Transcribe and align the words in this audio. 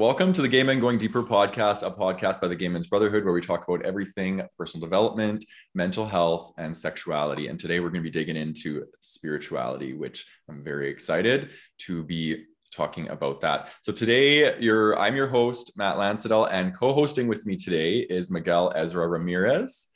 Welcome 0.00 0.32
to 0.32 0.40
the 0.40 0.48
Gay 0.48 0.62
Men 0.62 0.80
Going 0.80 0.96
Deeper 0.96 1.22
podcast, 1.22 1.86
a 1.86 1.90
podcast 1.90 2.40
by 2.40 2.48
the 2.48 2.56
Gay 2.56 2.68
Men's 2.68 2.86
Brotherhood, 2.86 3.22
where 3.22 3.34
we 3.34 3.42
talk 3.42 3.68
about 3.68 3.84
everything 3.84 4.40
personal 4.56 4.86
development, 4.86 5.44
mental 5.74 6.06
health, 6.06 6.54
and 6.56 6.74
sexuality. 6.74 7.48
And 7.48 7.60
today 7.60 7.80
we're 7.80 7.90
going 7.90 8.02
to 8.02 8.10
be 8.10 8.10
digging 8.10 8.34
into 8.34 8.86
spirituality, 9.02 9.92
which 9.92 10.24
I'm 10.48 10.64
very 10.64 10.88
excited 10.88 11.50
to 11.80 12.02
be 12.02 12.46
talking 12.74 13.10
about 13.10 13.42
that. 13.42 13.68
So 13.82 13.92
today, 13.92 14.58
you're, 14.58 14.98
I'm 14.98 15.16
your 15.16 15.26
host, 15.26 15.76
Matt 15.76 15.96
Landsiedel, 15.96 16.50
and 16.50 16.74
co-hosting 16.74 17.28
with 17.28 17.44
me 17.44 17.56
today 17.56 17.98
is 17.98 18.30
Miguel 18.30 18.72
Ezra 18.74 19.06
Ramirez. 19.06 19.88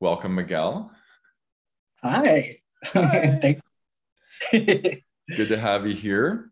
Welcome, 0.00 0.34
Miguel. 0.34 0.90
Hi. 2.02 2.60
Hi. 2.86 3.38
Thank 3.42 3.60
Good 4.50 5.48
to 5.48 5.58
have 5.58 5.86
you 5.86 5.94
here. 5.94 6.50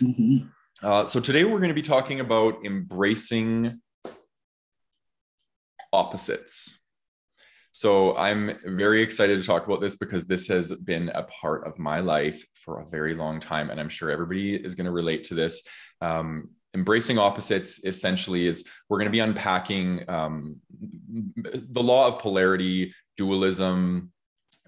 Mm-hmm. 0.00 0.46
Uh, 0.80 1.04
so 1.04 1.18
today 1.18 1.44
we're 1.44 1.58
going 1.58 1.68
to 1.68 1.74
be 1.74 1.82
talking 1.82 2.20
about 2.20 2.64
embracing 2.64 3.80
opposites. 5.92 6.78
So 7.72 8.16
I'm 8.16 8.56
very 8.64 9.02
excited 9.02 9.40
to 9.40 9.44
talk 9.44 9.66
about 9.66 9.80
this 9.80 9.96
because 9.96 10.26
this 10.26 10.46
has 10.46 10.72
been 10.72 11.08
a 11.10 11.24
part 11.24 11.66
of 11.66 11.80
my 11.80 11.98
life 11.98 12.44
for 12.54 12.80
a 12.80 12.86
very 12.86 13.14
long 13.14 13.40
time, 13.40 13.70
and 13.70 13.80
I'm 13.80 13.88
sure 13.88 14.10
everybody 14.10 14.54
is 14.54 14.76
going 14.76 14.84
to 14.84 14.92
relate 14.92 15.24
to 15.24 15.34
this. 15.34 15.66
Um, 16.00 16.50
embracing 16.74 17.18
opposites 17.18 17.84
essentially 17.84 18.46
is 18.46 18.64
we're 18.88 18.98
going 18.98 19.06
to 19.06 19.12
be 19.12 19.18
unpacking 19.18 20.04
um, 20.08 20.56
the 21.34 21.82
law 21.82 22.06
of 22.06 22.20
polarity, 22.20 22.94
dualism, 23.16 24.12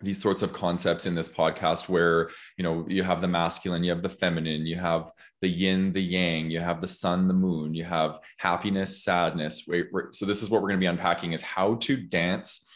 these 0.03 0.21
sorts 0.21 0.43
of 0.43 0.53
concepts 0.53 1.07
in 1.07 1.15
this 1.15 1.29
podcast 1.29 1.89
where 1.89 2.31
you 2.57 2.65
know 2.65 2.87
you 2.89 3.03
have 3.03 3.21
the 3.21 3.29
masculine 3.29 3.85
you 3.85 3.91
have 3.91 4.03
the 4.03 4.09
feminine 4.09 4.67
you 4.67 4.77
have 4.77 5.11
the 5.41 5.49
yin 5.49 5.93
the 5.93 6.01
yang 6.01 6.51
you 6.51 6.61
have 6.61 6.81
the 6.81 6.89
sun 6.89 7.29
the 7.29 7.35
moon 7.35 7.75
you 7.75 7.85
have 7.85 8.21
happiness 8.39 9.03
sadness. 9.05 9.69
So 10.13 10.27
this 10.27 10.43
is 10.43 10.51
what 10.51 10.63
we're 10.63 10.69
going 10.69 10.81
to 10.81 10.85
be 10.85 10.87
unpacking 10.87 11.33
is 11.33 11.43
how 11.43 11.75
to 11.77 11.97
dance 11.97 12.67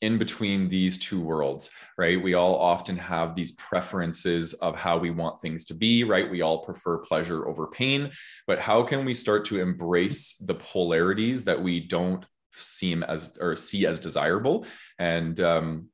in 0.00 0.18
between 0.18 0.68
these 0.68 0.98
two 0.98 1.20
worlds 1.20 1.70
right? 1.96 2.22
We 2.22 2.34
all 2.34 2.56
often 2.56 2.96
have 2.98 3.34
these 3.34 3.52
preferences 3.52 4.52
of 4.54 4.76
how 4.76 4.98
we 4.98 5.10
want 5.10 5.40
things 5.40 5.64
to 5.66 5.74
be 5.74 6.04
right? 6.04 6.30
We 6.30 6.42
all 6.42 6.64
prefer 6.64 6.98
pleasure 6.98 7.48
over 7.48 7.66
pain 7.68 8.10
but 8.46 8.58
how 8.58 8.82
can 8.82 9.04
we 9.04 9.14
start 9.14 9.44
to 9.46 9.60
embrace 9.60 10.36
the 10.36 10.54
polarities 10.54 11.44
that 11.44 11.60
we 11.60 11.80
don't 11.80 12.24
seem 12.52 13.02
as 13.02 13.36
or 13.40 13.56
see 13.56 13.86
as 13.86 13.98
desirable? 13.98 14.66
And 14.98 15.40
um, 15.40 15.88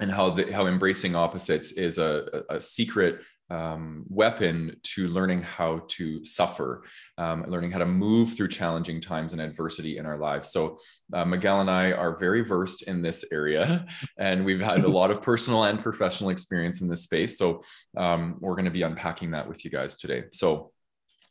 and 0.00 0.10
how 0.10 0.30
the, 0.30 0.52
how 0.52 0.66
embracing 0.66 1.14
opposites 1.14 1.72
is 1.72 1.98
a, 1.98 2.44
a 2.50 2.60
secret 2.60 3.22
um, 3.50 4.04
weapon 4.08 4.76
to 4.82 5.06
learning 5.08 5.42
how 5.42 5.82
to 5.88 6.24
suffer, 6.24 6.84
um, 7.18 7.44
learning 7.46 7.70
how 7.70 7.78
to 7.78 7.86
move 7.86 8.34
through 8.34 8.48
challenging 8.48 9.00
times 9.00 9.32
and 9.32 9.42
adversity 9.42 9.98
in 9.98 10.06
our 10.06 10.18
lives. 10.18 10.50
So, 10.50 10.78
uh, 11.12 11.24
Miguel 11.24 11.60
and 11.60 11.70
I 11.70 11.92
are 11.92 12.16
very 12.16 12.42
versed 12.42 12.82
in 12.82 13.02
this 13.02 13.24
area, 13.32 13.86
and 14.18 14.44
we've 14.44 14.60
had 14.60 14.84
a 14.84 14.88
lot 14.88 15.10
of 15.10 15.20
personal 15.20 15.64
and 15.64 15.80
professional 15.80 16.30
experience 16.30 16.80
in 16.80 16.88
this 16.88 17.02
space. 17.02 17.38
So, 17.38 17.62
um, 17.96 18.36
we're 18.40 18.54
going 18.54 18.64
to 18.64 18.70
be 18.70 18.82
unpacking 18.82 19.32
that 19.32 19.46
with 19.46 19.64
you 19.64 19.70
guys 19.70 19.96
today. 19.96 20.24
So, 20.32 20.72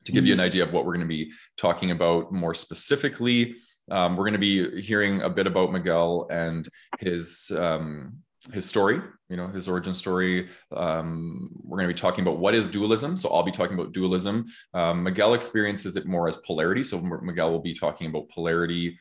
to 0.06 0.12
give 0.12 0.26
you 0.26 0.34
an 0.34 0.40
mm-hmm. 0.40 0.46
idea 0.46 0.64
of 0.64 0.74
what 0.74 0.86
we're 0.86 0.94
going 0.94 1.08
to 1.08 1.08
be 1.08 1.32
talking 1.58 1.92
about 1.92 2.32
more 2.32 2.54
specifically, 2.54 3.56
um, 3.90 4.16
we're 4.16 4.26
going 4.26 4.34
to 4.34 4.40
be 4.40 4.82
hearing 4.82 5.22
a 5.22 5.30
bit 5.30 5.48
about 5.48 5.72
Miguel 5.72 6.28
and 6.30 6.68
his 7.00 7.52
um, 7.58 8.23
his 8.52 8.66
story, 8.68 9.00
you 9.30 9.38
know, 9.38 9.48
his 9.48 9.68
origin 9.68 9.94
story. 9.94 10.50
Um, 10.76 11.50
we're 11.64 11.78
going 11.78 11.88
to 11.88 11.94
be 11.94 12.00
talking 12.00 12.24
about 12.24 12.40
what 12.40 12.56
is 12.56 12.68
dualism. 12.68 13.16
So 13.16 13.30
I'll 13.30 13.44
be 13.44 13.52
talking 13.52 13.80
about 13.80 13.94
dualism. 13.94 14.46
Um, 14.74 15.04
Miguel 15.04 15.34
experiences 15.34 15.96
it 15.96 16.06
more 16.06 16.28
as 16.28 16.38
polarity. 16.38 16.84
So 16.84 17.00
Miguel 17.00 17.52
will 17.52 17.62
be 17.62 17.74
talking 17.74 18.08
about 18.08 18.30
polarity. 18.30 18.98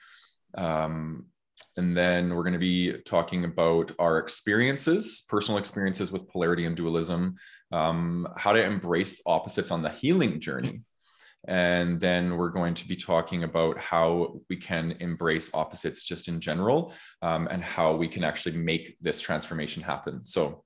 Um, 0.57 1.27
and 1.77 1.97
then 1.97 2.35
we're 2.35 2.43
going 2.43 2.53
to 2.53 2.59
be 2.59 2.99
talking 3.07 3.45
about 3.45 3.93
our 3.99 4.19
experiences, 4.19 5.25
personal 5.29 5.59
experiences 5.59 6.13
with 6.13 6.29
polarity 6.29 6.67
and 6.67 6.77
dualism, 6.77 7.37
um, 7.73 8.29
how 8.37 8.53
to 8.53 8.63
embrace 8.63 9.23
opposites 9.27 9.71
on 9.71 9.83
the 9.83 9.91
healing 9.91 10.39
journey. 10.39 10.83
And 11.49 12.01
then 12.01 12.37
we're 12.37 12.51
going 12.51 12.75
to 12.75 12.87
be 12.87 12.97
talking 12.97 13.43
about 13.45 13.77
how 13.79 14.41
we 14.49 14.57
can 14.57 14.93
embrace 15.01 15.51
opposites 15.55 16.05
just 16.05 16.29
in 16.29 16.41
general 16.41 16.95
um, 17.21 17.49
and 17.51 17.63
how 17.63 17.97
we 17.97 18.09
can 18.09 18.23
actually 18.23 18.57
make 18.57 18.97
this 19.01 19.21
transformation 19.21 19.83
happen. 19.83 20.25
So 20.25 20.65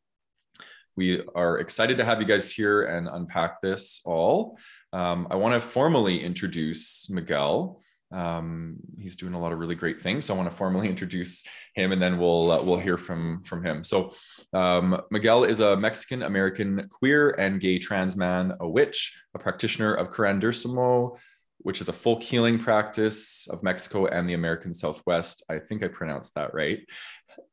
we 0.97 1.23
are 1.35 1.59
excited 1.59 1.99
to 1.99 2.05
have 2.05 2.21
you 2.21 2.27
guys 2.27 2.51
here 2.51 2.85
and 2.85 3.09
unpack 3.09 3.61
this 3.61 4.01
all. 4.05 4.59
Um, 4.93 5.29
I 5.31 5.37
want 5.37 5.55
to 5.55 5.67
formally 5.67 6.23
introduce 6.23 7.09
Miguel. 7.11 7.81
Um, 8.13 8.77
he's 8.99 9.17
doing 9.17 9.35
a 9.35 9.41
lot 9.41 9.53
of 9.53 9.59
really 9.59 9.75
great 9.75 10.01
things. 10.01 10.27
So 10.27 10.35
I 10.35 10.37
want 10.37 10.51
to 10.51 10.57
formally 10.57 10.89
introduce 10.95 11.45
him, 11.75 11.93
and 11.93 12.01
then 12.01 12.19
we'll 12.19 12.51
uh, 12.51 12.63
we'll 12.63 12.79
hear 12.79 12.97
from 12.97 13.43
from 13.43 13.65
him. 13.65 13.85
So 13.85 14.15
um, 14.53 15.01
Miguel 15.11 15.45
is 15.45 15.61
a 15.61 15.77
Mexican 15.77 16.23
American 16.23 16.89
queer 16.91 17.31
and 17.31 17.61
gay 17.61 17.79
trans 17.79 18.17
man, 18.17 18.55
a 18.61 18.69
witch, 18.69 19.17
a 19.35 19.39
practitioner 19.39 19.95
of 19.95 20.11
curanderismo, 20.11 21.19
which 21.59 21.81
is 21.81 21.89
a 21.89 21.93
folk 21.93 22.23
healing 22.23 22.59
practice 22.59 23.49
of 23.49 23.63
Mexico 23.63 24.07
and 24.07 24.29
the 24.29 24.35
American 24.35 24.73
Southwest. 24.73 25.45
I 25.51 25.59
think 25.59 25.83
I 25.83 25.89
pronounced 25.89 26.35
that 26.35 26.55
right. 26.55 26.81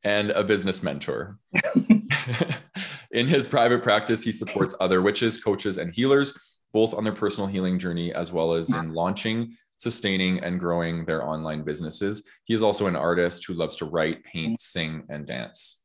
And 0.02 0.30
a 0.30 0.44
business 0.44 0.82
mentor. 0.82 1.38
in 3.10 3.26
his 3.28 3.46
private 3.46 3.82
practice, 3.82 4.22
he 4.22 4.32
supports 4.32 4.74
other 4.80 5.02
witches, 5.02 5.42
coaches, 5.42 5.78
and 5.78 5.94
healers, 5.94 6.38
both 6.72 6.94
on 6.94 7.04
their 7.04 7.12
personal 7.12 7.46
healing 7.46 7.78
journey 7.78 8.12
as 8.12 8.32
well 8.32 8.54
as 8.54 8.72
in 8.72 8.94
launching 8.94 9.56
sustaining 9.84 10.40
and 10.40 10.58
growing 10.58 11.04
their 11.04 11.22
online 11.24 11.62
businesses. 11.62 12.28
He 12.44 12.54
is 12.54 12.62
also 12.62 12.88
an 12.88 12.96
artist 12.96 13.46
who 13.46 13.54
loves 13.54 13.76
to 13.76 13.84
write, 13.84 14.24
paint, 14.24 14.60
sing, 14.60 15.04
and 15.08 15.24
dance 15.26 15.84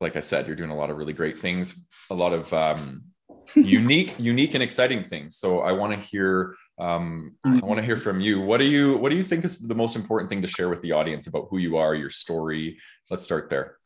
like 0.00 0.16
I 0.16 0.20
said, 0.20 0.46
you're 0.46 0.56
doing 0.56 0.70
a 0.70 0.76
lot 0.76 0.90
of 0.90 0.96
really 0.96 1.12
great 1.12 1.38
things, 1.38 1.86
a 2.10 2.14
lot 2.14 2.32
of 2.32 2.52
um, 2.54 3.02
unique, 3.56 4.14
unique 4.18 4.54
and 4.54 4.62
exciting 4.62 5.04
things. 5.04 5.36
So 5.36 5.60
I 5.60 5.72
want 5.72 5.92
to 5.92 6.06
hear, 6.06 6.54
um, 6.78 7.36
I 7.44 7.58
want 7.64 7.78
to 7.78 7.84
hear 7.84 7.96
from 7.96 8.20
you. 8.20 8.40
What 8.40 8.58
do 8.58 8.66
you, 8.66 8.96
what 8.98 9.10
do 9.10 9.16
you 9.16 9.24
think 9.24 9.44
is 9.44 9.58
the 9.58 9.74
most 9.74 9.96
important 9.96 10.28
thing 10.28 10.42
to 10.42 10.48
share 10.48 10.68
with 10.68 10.80
the 10.82 10.92
audience 10.92 11.26
about 11.26 11.48
who 11.50 11.58
you 11.58 11.76
are, 11.76 11.94
your 11.94 12.10
story? 12.10 12.78
Let's 13.10 13.22
start 13.22 13.50
there. 13.50 13.76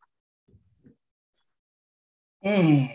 Mm. 2.45 2.87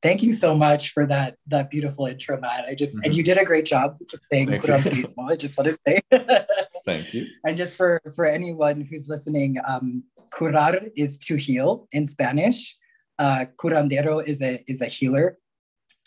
Thank 0.00 0.22
you 0.22 0.32
so 0.32 0.54
much 0.54 0.92
for 0.92 1.06
that 1.06 1.36
that 1.48 1.70
beautiful 1.70 2.06
intro, 2.06 2.40
Matt. 2.40 2.66
I 2.66 2.74
just 2.74 2.94
mm-hmm. 2.94 3.04
and 3.04 3.14
you 3.16 3.24
did 3.24 3.36
a 3.36 3.44
great 3.44 3.64
job 3.64 3.96
saying 4.30 4.48
curanderismo. 4.48 5.30
I 5.30 5.36
just 5.36 5.58
want 5.58 5.70
to 5.70 5.78
say. 5.86 6.00
Thank 6.84 7.14
you. 7.14 7.26
And 7.44 7.56
just 7.56 7.76
for 7.76 8.00
for 8.14 8.24
anyone 8.24 8.80
who's 8.80 9.08
listening, 9.08 9.56
um, 9.66 10.04
curar 10.30 10.78
is 10.96 11.18
to 11.18 11.36
heal 11.36 11.88
in 11.92 12.06
Spanish. 12.06 12.76
Uh, 13.18 13.46
curandero 13.60 14.24
is 14.24 14.40
a 14.40 14.64
is 14.68 14.80
a 14.80 14.86
healer, 14.86 15.36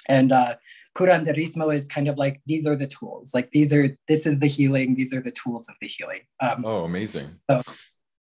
and 0.08 0.32
uh, 0.32 0.56
curanderismo 0.96 1.74
is 1.74 1.88
kind 1.88 2.08
of 2.08 2.18
like 2.18 2.42
these 2.46 2.66
are 2.66 2.78
the 2.78 2.88
tools. 2.88 3.34
Like 3.34 3.52
these 3.52 3.74
are 3.74 3.98
this 4.08 4.26
is 4.26 4.40
the 4.40 4.48
healing. 4.48 4.96
These 4.96 5.14
are 5.14 5.22
the 5.22 5.32
tools 5.32 5.68
of 5.68 5.76
the 5.82 5.88
healing. 5.88 6.22
Um, 6.40 6.64
oh, 6.66 6.86
amazing. 6.86 7.36
So, 7.50 7.62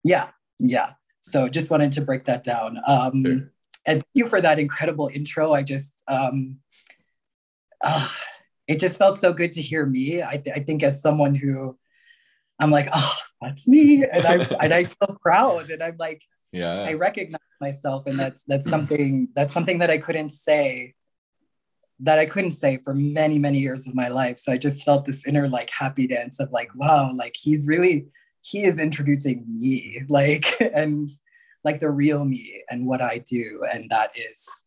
yeah, 0.03 0.31
yeah. 0.59 0.95
So 1.21 1.49
just 1.49 1.71
wanted 1.71 1.93
to 1.93 2.01
break 2.01 2.25
that 2.25 2.43
down. 2.43 2.79
Um, 2.87 3.25
sure. 3.25 3.53
And 3.87 4.03
thank 4.03 4.11
you 4.15 4.27
for 4.27 4.41
that 4.41 4.59
incredible 4.59 5.11
intro. 5.13 5.53
I 5.53 5.63
just 5.63 6.03
um, 6.09 6.57
uh, 7.83 8.09
it 8.69 8.79
just 8.79 8.99
felt 8.99 9.17
so 9.17 9.33
good 9.33 9.53
to 9.53 9.63
hear 9.63 9.85
me. 9.85 10.23
I, 10.23 10.37
th- 10.37 10.57
I 10.57 10.61
think 10.61 10.83
as 10.83 11.03
someone 11.03 11.35
who 11.35 11.77
I'm 12.61 12.71
like, 12.71 12.89
oh, 12.93 13.15
that's 13.41 13.67
me, 13.67 14.05
and 14.05 14.27
I 14.27 14.35
and 14.63 14.75
I 14.75 14.85
feel 14.85 15.19
proud, 15.23 15.71
and 15.71 15.83
I'm 15.83 15.97
like, 15.99 16.23
yeah, 16.53 16.83
I 16.83 16.93
recognize 16.95 17.41
myself, 17.61 18.07
and 18.07 18.19
that's 18.19 18.45
that's 18.45 18.69
something 18.69 19.29
that's 19.35 19.55
something 19.55 19.79
that 19.79 19.91
I 19.91 19.99
couldn't 19.99 20.31
say, 20.31 20.95
that 22.01 22.19
I 22.19 22.27
couldn't 22.27 22.53
say 22.53 22.79
for 22.85 22.95
many 22.95 23.39
many 23.39 23.59
years 23.59 23.87
of 23.89 23.95
my 23.95 24.09
life. 24.09 24.39
So 24.39 24.53
I 24.53 24.59
just 24.59 24.85
felt 24.85 25.05
this 25.05 25.27
inner 25.27 25.49
like 25.49 25.71
happy 25.71 26.07
dance 26.07 26.39
of 26.39 26.53
like, 26.53 26.75
wow, 26.75 27.13
like 27.15 27.35
he's 27.35 27.67
really 27.67 28.07
he 28.43 28.65
is 28.65 28.79
introducing 28.79 29.47
me, 29.49 30.03
like 30.09 30.47
and 30.61 31.09
like 31.65 31.81
the 31.81 31.91
real 31.91 32.25
me 32.25 32.63
and 32.71 32.87
what 32.87 33.03
I 33.03 33.19
do, 33.19 33.65
and 33.73 33.91
that 33.91 34.13
is 34.17 34.67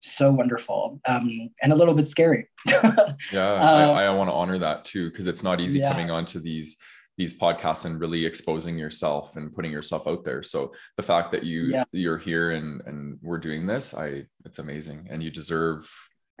so 0.00 0.30
wonderful 0.30 1.00
um, 1.08 1.50
and 1.62 1.72
a 1.72 1.76
little 1.76 1.94
bit 1.94 2.06
scary. 2.06 2.48
yeah, 2.66 3.54
uh, 3.54 3.92
I, 3.94 4.04
I 4.04 4.10
want 4.10 4.28
to 4.28 4.34
honor 4.34 4.58
that 4.58 4.84
too 4.84 5.10
because 5.10 5.26
it's 5.26 5.42
not 5.42 5.60
easy 5.60 5.80
yeah. 5.80 5.90
coming 5.90 6.10
onto 6.10 6.40
these 6.40 6.76
these 7.16 7.38
podcasts 7.38 7.84
and 7.84 8.00
really 8.00 8.26
exposing 8.26 8.76
yourself 8.76 9.36
and 9.36 9.54
putting 9.54 9.70
yourself 9.70 10.08
out 10.08 10.24
there 10.24 10.42
so 10.42 10.72
the 10.96 11.02
fact 11.02 11.30
that 11.30 11.44
you 11.44 11.66
yeah. 11.66 11.84
you're 11.92 12.18
here 12.18 12.50
and 12.50 12.80
and 12.86 13.16
we're 13.22 13.38
doing 13.38 13.68
this 13.68 13.94
i 13.94 14.24
it's 14.44 14.58
amazing 14.58 15.06
and 15.08 15.22
you 15.22 15.30
deserve 15.30 15.88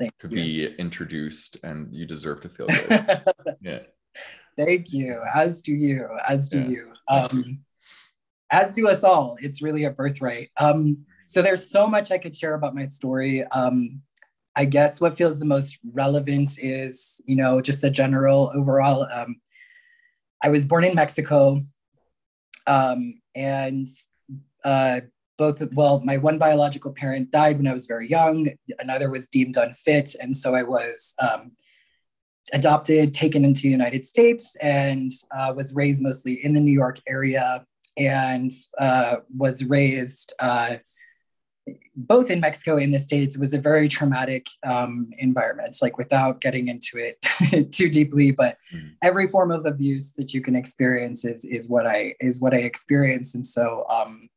Thank 0.00 0.16
to 0.18 0.26
you. 0.26 0.34
be 0.34 0.74
introduced 0.80 1.58
and 1.62 1.94
you 1.94 2.06
deserve 2.06 2.40
to 2.40 2.48
feel 2.48 2.66
good 2.88 3.22
yeah 3.60 3.78
Thank 4.56 4.92
you. 4.92 5.20
As 5.34 5.62
do 5.62 5.74
you. 5.74 6.08
As 6.26 6.48
do 6.48 6.60
yeah. 6.60 6.68
you. 6.68 6.92
Um, 7.08 7.63
as 8.54 8.74
do 8.76 8.88
us 8.88 9.02
all. 9.02 9.36
It's 9.40 9.62
really 9.62 9.84
a 9.84 9.90
birthright. 9.90 10.50
Um, 10.58 11.04
so 11.26 11.42
there's 11.42 11.68
so 11.68 11.86
much 11.86 12.12
I 12.12 12.18
could 12.18 12.36
share 12.36 12.54
about 12.54 12.74
my 12.74 12.84
story. 12.84 13.44
Um, 13.46 14.00
I 14.54 14.64
guess 14.64 15.00
what 15.00 15.16
feels 15.16 15.40
the 15.40 15.44
most 15.44 15.78
relevant 15.92 16.58
is, 16.58 17.20
you 17.26 17.34
know, 17.34 17.60
just 17.60 17.82
a 17.82 17.90
general 17.90 18.52
overall. 18.54 19.08
Um, 19.12 19.40
I 20.42 20.50
was 20.50 20.64
born 20.64 20.84
in 20.84 20.94
Mexico, 20.94 21.60
um, 22.68 23.20
and 23.34 23.88
uh, 24.64 25.00
both, 25.36 25.60
well, 25.72 26.00
my 26.04 26.18
one 26.18 26.38
biological 26.38 26.92
parent 26.92 27.32
died 27.32 27.56
when 27.56 27.66
I 27.66 27.72
was 27.72 27.86
very 27.86 28.08
young. 28.08 28.48
Another 28.78 29.10
was 29.10 29.26
deemed 29.26 29.56
unfit, 29.56 30.14
and 30.20 30.36
so 30.36 30.54
I 30.54 30.62
was 30.62 31.14
um, 31.20 31.52
adopted, 32.52 33.12
taken 33.12 33.44
into 33.44 33.62
the 33.62 33.70
United 33.70 34.04
States, 34.04 34.54
and 34.60 35.10
uh, 35.36 35.52
was 35.56 35.74
raised 35.74 36.00
mostly 36.00 36.44
in 36.44 36.54
the 36.54 36.60
New 36.60 36.72
York 36.72 37.00
area, 37.08 37.66
and 37.96 38.50
uh, 38.78 39.16
was 39.36 39.64
raised 39.64 40.32
uh, 40.38 40.76
both 41.96 42.30
in 42.30 42.40
Mexico 42.40 42.76
and 42.76 42.92
the 42.92 42.98
States, 42.98 43.36
it 43.36 43.40
was 43.40 43.54
a 43.54 43.58
very 43.58 43.88
traumatic 43.88 44.46
um, 44.66 45.10
environment, 45.18 45.76
like 45.80 45.96
without 45.96 46.40
getting 46.40 46.68
into 46.68 46.98
it 46.98 47.72
too 47.72 47.88
deeply, 47.88 48.32
but 48.32 48.58
mm-hmm. 48.74 48.88
every 49.02 49.26
form 49.28 49.50
of 49.50 49.64
abuse 49.64 50.12
that 50.12 50.34
you 50.34 50.40
can 50.40 50.56
experience 50.56 51.24
is, 51.24 51.44
is 51.44 51.68
what 51.68 51.86
I, 51.86 52.14
is 52.20 52.40
what 52.40 52.52
I 52.52 52.58
experienced. 52.58 53.34
And 53.34 53.46
so, 53.46 53.86
um, 53.88 54.28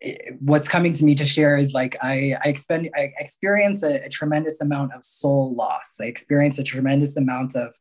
it, 0.00 0.36
what's 0.40 0.68
coming 0.68 0.92
to 0.92 1.04
me 1.04 1.14
to 1.14 1.24
share 1.24 1.56
is 1.56 1.72
like, 1.72 1.96
I, 2.02 2.34
I 2.44 2.48
expend, 2.48 2.90
I 2.94 3.12
experience 3.18 3.82
a, 3.82 4.04
a 4.04 4.08
tremendous 4.08 4.60
amount 4.60 4.92
of 4.92 5.04
soul 5.04 5.54
loss. 5.54 5.96
I 6.00 6.04
experience 6.04 6.58
a 6.58 6.64
tremendous 6.64 7.16
amount 7.16 7.56
of, 7.56 7.74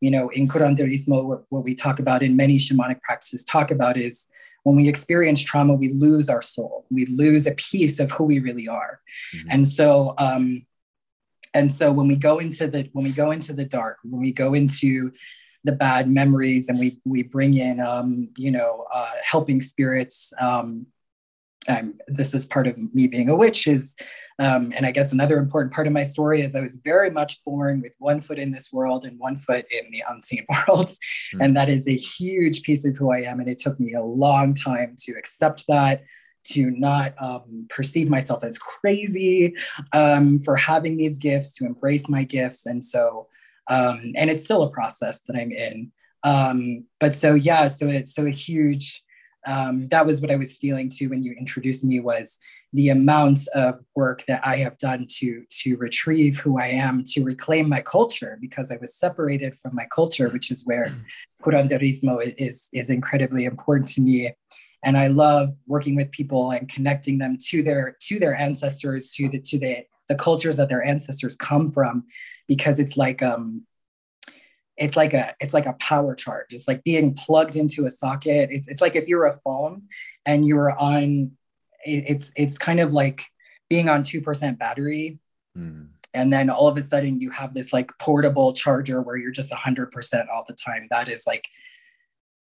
you 0.00 0.10
know, 0.10 0.28
in 0.30 0.48
curanderismo, 0.48 1.24
what, 1.24 1.44
what 1.48 1.64
we 1.64 1.74
talk 1.74 1.98
about 1.98 2.22
in 2.22 2.36
many 2.36 2.56
shamanic 2.56 3.02
practices 3.02 3.44
talk 3.44 3.70
about 3.70 3.96
is 3.96 4.28
when 4.62 4.76
we 4.76 4.88
experience 4.88 5.40
trauma, 5.40 5.74
we 5.74 5.88
lose 5.88 6.28
our 6.28 6.42
soul. 6.42 6.84
We 6.90 7.06
lose 7.06 7.46
a 7.46 7.54
piece 7.54 8.00
of 8.00 8.10
who 8.10 8.24
we 8.24 8.38
really 8.40 8.68
are. 8.68 9.00
Mm-hmm. 9.34 9.48
And 9.50 9.66
so, 9.66 10.14
um, 10.18 10.66
and 11.54 11.72
so 11.72 11.90
when 11.90 12.06
we 12.06 12.16
go 12.16 12.38
into 12.38 12.66
the 12.68 12.88
when 12.92 13.04
we 13.04 13.12
go 13.12 13.30
into 13.30 13.52
the 13.52 13.64
dark, 13.64 13.98
when 14.04 14.20
we 14.20 14.32
go 14.32 14.54
into 14.54 15.10
the 15.64 15.72
bad 15.72 16.08
memories, 16.08 16.68
and 16.68 16.78
we 16.78 16.98
we 17.04 17.22
bring 17.22 17.56
in, 17.56 17.80
um, 17.80 18.28
you 18.36 18.50
know, 18.50 18.84
uh, 18.92 19.12
helping 19.24 19.60
spirits. 19.60 20.32
Um, 20.40 20.86
and 21.66 22.00
this 22.06 22.34
is 22.34 22.46
part 22.46 22.66
of 22.66 22.78
me 22.94 23.06
being 23.06 23.28
a 23.28 23.36
witch 23.36 23.66
is 23.66 23.96
um, 24.38 24.72
and 24.76 24.86
I 24.86 24.92
guess 24.92 25.12
another 25.12 25.38
important 25.38 25.74
part 25.74 25.88
of 25.88 25.92
my 25.92 26.04
story 26.04 26.42
is 26.42 26.54
I 26.54 26.60
was 26.60 26.76
very 26.76 27.10
much 27.10 27.42
born 27.44 27.80
with 27.80 27.92
one 27.98 28.20
foot 28.20 28.38
in 28.38 28.52
this 28.52 28.72
world 28.72 29.04
and 29.04 29.18
one 29.18 29.36
foot 29.36 29.66
in 29.70 29.90
the 29.90 30.04
unseen 30.08 30.46
world. 30.68 30.86
Mm-hmm. 30.88 31.40
And 31.40 31.56
that 31.56 31.68
is 31.68 31.88
a 31.88 31.96
huge 31.96 32.62
piece 32.62 32.84
of 32.84 32.96
who 32.96 33.12
I 33.12 33.22
am. 33.22 33.40
And 33.40 33.48
it 33.48 33.58
took 33.58 33.80
me 33.80 33.94
a 33.94 34.02
long 34.02 34.54
time 34.54 34.94
to 35.04 35.12
accept 35.14 35.66
that, 35.66 36.04
to 36.44 36.70
not 36.70 37.14
um, 37.20 37.66
perceive 37.68 38.08
myself 38.08 38.44
as 38.44 38.58
crazy 38.58 39.56
um, 39.92 40.38
for 40.38 40.54
having 40.54 40.96
these 40.96 41.18
gifts, 41.18 41.52
to 41.54 41.66
embrace 41.66 42.08
my 42.08 42.22
gifts. 42.22 42.64
And 42.64 42.82
so, 42.82 43.26
um, 43.68 44.12
and 44.16 44.30
it's 44.30 44.44
still 44.44 44.62
a 44.62 44.70
process 44.70 45.20
that 45.22 45.36
I'm 45.36 45.50
in. 45.50 45.90
Um, 46.22 46.86
but 47.00 47.12
so, 47.14 47.34
yeah, 47.34 47.68
so 47.68 47.88
it's 47.88 48.14
so 48.14 48.26
a 48.26 48.30
huge, 48.30 49.02
um, 49.46 49.88
that 49.88 50.04
was 50.04 50.20
what 50.20 50.30
I 50.30 50.36
was 50.36 50.56
feeling 50.56 50.90
too 50.90 51.08
when 51.08 51.22
you 51.22 51.32
introduced 51.38 51.84
me 51.84 52.00
was 52.00 52.38
the 52.72 52.88
amount 52.88 53.40
of 53.54 53.78
work 53.94 54.24
that 54.26 54.46
I 54.46 54.56
have 54.56 54.76
done 54.78 55.06
to 55.18 55.44
to 55.62 55.76
retrieve 55.76 56.38
who 56.38 56.58
I 56.58 56.66
am, 56.66 57.04
to 57.12 57.22
reclaim 57.22 57.68
my 57.68 57.80
culture, 57.80 58.36
because 58.40 58.70
I 58.72 58.78
was 58.80 58.96
separated 58.96 59.56
from 59.56 59.74
my 59.74 59.86
culture, 59.94 60.28
which 60.28 60.50
is 60.50 60.66
where 60.66 60.88
mm. 60.88 61.02
curanderismo 61.42 62.34
is 62.36 62.68
is 62.72 62.90
incredibly 62.90 63.44
important 63.44 63.88
to 63.90 64.00
me. 64.00 64.30
And 64.84 64.96
I 64.96 65.08
love 65.08 65.54
working 65.66 65.96
with 65.96 66.10
people 66.12 66.50
and 66.50 66.68
connecting 66.68 67.18
them 67.18 67.36
to 67.48 67.62
their 67.62 67.96
to 68.02 68.18
their 68.18 68.36
ancestors, 68.36 69.10
to 69.12 69.28
the 69.28 69.40
to 69.40 69.58
the 69.58 69.84
the 70.08 70.14
cultures 70.14 70.56
that 70.56 70.68
their 70.68 70.84
ancestors 70.84 71.36
come 71.36 71.68
from, 71.68 72.04
because 72.48 72.78
it's 72.80 72.96
like 72.96 73.22
um 73.22 73.62
it's 74.78 74.96
like 74.96 75.12
a 75.12 75.34
it's 75.40 75.52
like 75.52 75.66
a 75.66 75.74
power 75.74 76.14
charge. 76.14 76.54
It's 76.54 76.68
like 76.68 76.84
being 76.84 77.14
plugged 77.14 77.56
into 77.56 77.84
a 77.84 77.90
socket. 77.90 78.50
It's, 78.50 78.68
it's 78.68 78.80
like 78.80 78.96
if 78.96 79.08
you're 79.08 79.26
a 79.26 79.38
phone 79.44 79.82
and 80.24 80.46
you're 80.46 80.70
on 80.78 81.32
it's 81.84 82.32
it's 82.36 82.58
kind 82.58 82.80
of 82.80 82.92
like 82.92 83.24
being 83.68 83.88
on 83.88 84.02
2% 84.02 84.58
battery 84.58 85.18
mm. 85.56 85.86
and 86.14 86.32
then 86.32 86.48
all 86.48 86.68
of 86.68 86.78
a 86.78 86.82
sudden 86.82 87.20
you 87.20 87.30
have 87.30 87.52
this 87.52 87.72
like 87.72 87.90
portable 88.00 88.52
charger 88.52 89.02
where 89.02 89.16
you're 89.16 89.30
just 89.30 89.52
100% 89.52 90.28
all 90.32 90.44
the 90.48 90.54
time. 90.54 90.86
That 90.90 91.08
is 91.08 91.24
like 91.26 91.44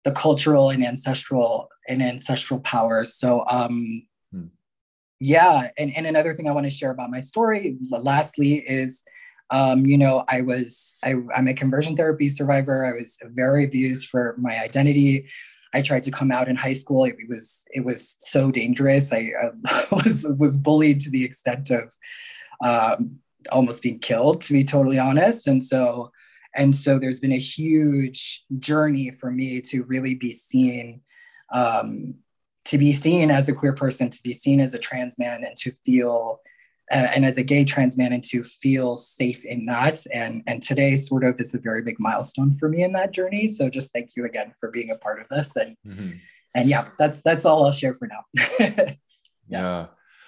the 0.04 0.12
cultural 0.12 0.70
and 0.70 0.86
ancestral 0.86 1.70
and 1.88 2.02
ancestral 2.02 2.60
powers. 2.60 3.16
So 3.16 3.44
um 3.50 4.08
mm. 4.34 4.50
yeah. 5.20 5.70
And, 5.78 5.96
and 5.96 6.06
another 6.06 6.34
thing 6.34 6.48
i 6.48 6.52
want 6.52 6.66
to 6.66 6.70
share 6.70 6.92
about 6.92 7.10
my 7.10 7.20
story 7.20 7.78
lastly 7.90 8.56
is 8.56 9.04
um, 9.50 9.86
you 9.86 9.98
know, 9.98 10.24
I 10.28 10.42
was, 10.42 10.96
I, 11.04 11.16
I'm 11.36 11.48
a 11.48 11.54
conversion 11.54 11.96
therapy 11.96 12.28
survivor. 12.28 12.86
I 12.86 12.98
was 12.98 13.18
very 13.34 13.66
abused 13.66 14.10
for 14.10 14.36
my 14.38 14.60
identity. 14.62 15.28
I 15.74 15.82
tried 15.82 16.04
to 16.04 16.12
come 16.12 16.32
out 16.32 16.48
in 16.48 16.56
high 16.56 16.74
school. 16.74 17.06
It, 17.06 17.16
was, 17.30 17.66
it 17.72 17.86
was 17.86 18.16
so 18.20 18.52
dangerous. 18.52 19.14
I, 19.14 19.32
I 19.66 19.86
was, 19.92 20.26
was 20.38 20.58
bullied 20.58 21.00
to 21.02 21.10
the 21.10 21.24
extent 21.24 21.72
of 21.72 21.94
um, 22.64 23.20
almost 23.52 23.84
being 23.84 24.00
killed, 24.00 24.42
to 24.42 24.54
be 24.54 24.64
totally 24.64 25.00
honest. 25.00 25.48
And 25.48 25.64
so, 25.64 26.12
and 26.56 26.74
so 26.76 27.00
there's 27.00 27.20
been 27.20 27.34
a 27.34 27.38
huge 27.38 28.44
journey 28.60 29.12
for 29.12 29.32
me 29.32 29.62
to 29.62 29.84
really 29.84 30.16
be 30.16 30.32
seen 30.32 31.02
um, 31.54 32.16
to 32.66 32.78
be 32.78 32.92
seen 32.92 33.32
as 33.32 33.48
a 33.48 33.54
queer 33.54 33.74
person, 33.74 34.10
to 34.10 34.24
be 34.24 34.34
seen 34.34 34.60
as 34.60 34.74
a 34.74 34.80
trans 34.80 35.18
man, 35.18 35.44
and 35.46 35.56
to 35.56 35.72
feel 35.72 36.42
uh, 36.92 37.08
and 37.16 37.26
as 37.26 37.38
a 37.38 37.44
gay 37.44 37.64
trans 37.64 37.98
man 37.98 38.14
and 38.14 38.24
to 38.24 38.44
feel 38.44 38.96
safe 38.96 39.44
in 39.46 39.66
that 39.66 39.98
and 40.14 40.42
and 40.48 40.64
today 40.64 40.96
sort 40.96 41.24
of 41.24 41.40
is 41.40 41.54
a 41.54 41.60
very 41.60 41.82
big 41.82 42.00
milestone 42.00 42.54
for 42.58 42.70
me 42.70 42.84
in 42.84 42.94
that 42.94 43.14
journey 43.14 43.48
so 43.48 43.70
just 43.70 43.92
thank 43.94 44.16
you 44.16 44.26
again 44.26 44.54
for 44.60 44.72
being 44.72 44.92
a 44.92 44.96
part 44.96 45.20
of 45.20 45.28
this 45.30 45.56
and 45.56 45.76
mm-hmm. 45.86 46.12
and 46.56 46.70
yeah 46.70 46.88
that's 46.98 47.22
that's 47.22 47.46
all 47.46 47.66
i'll 47.66 47.72
share 47.72 47.94
for 47.94 48.08
now 48.08 48.24
yeah. 48.60 48.94
yeah. 49.50 49.86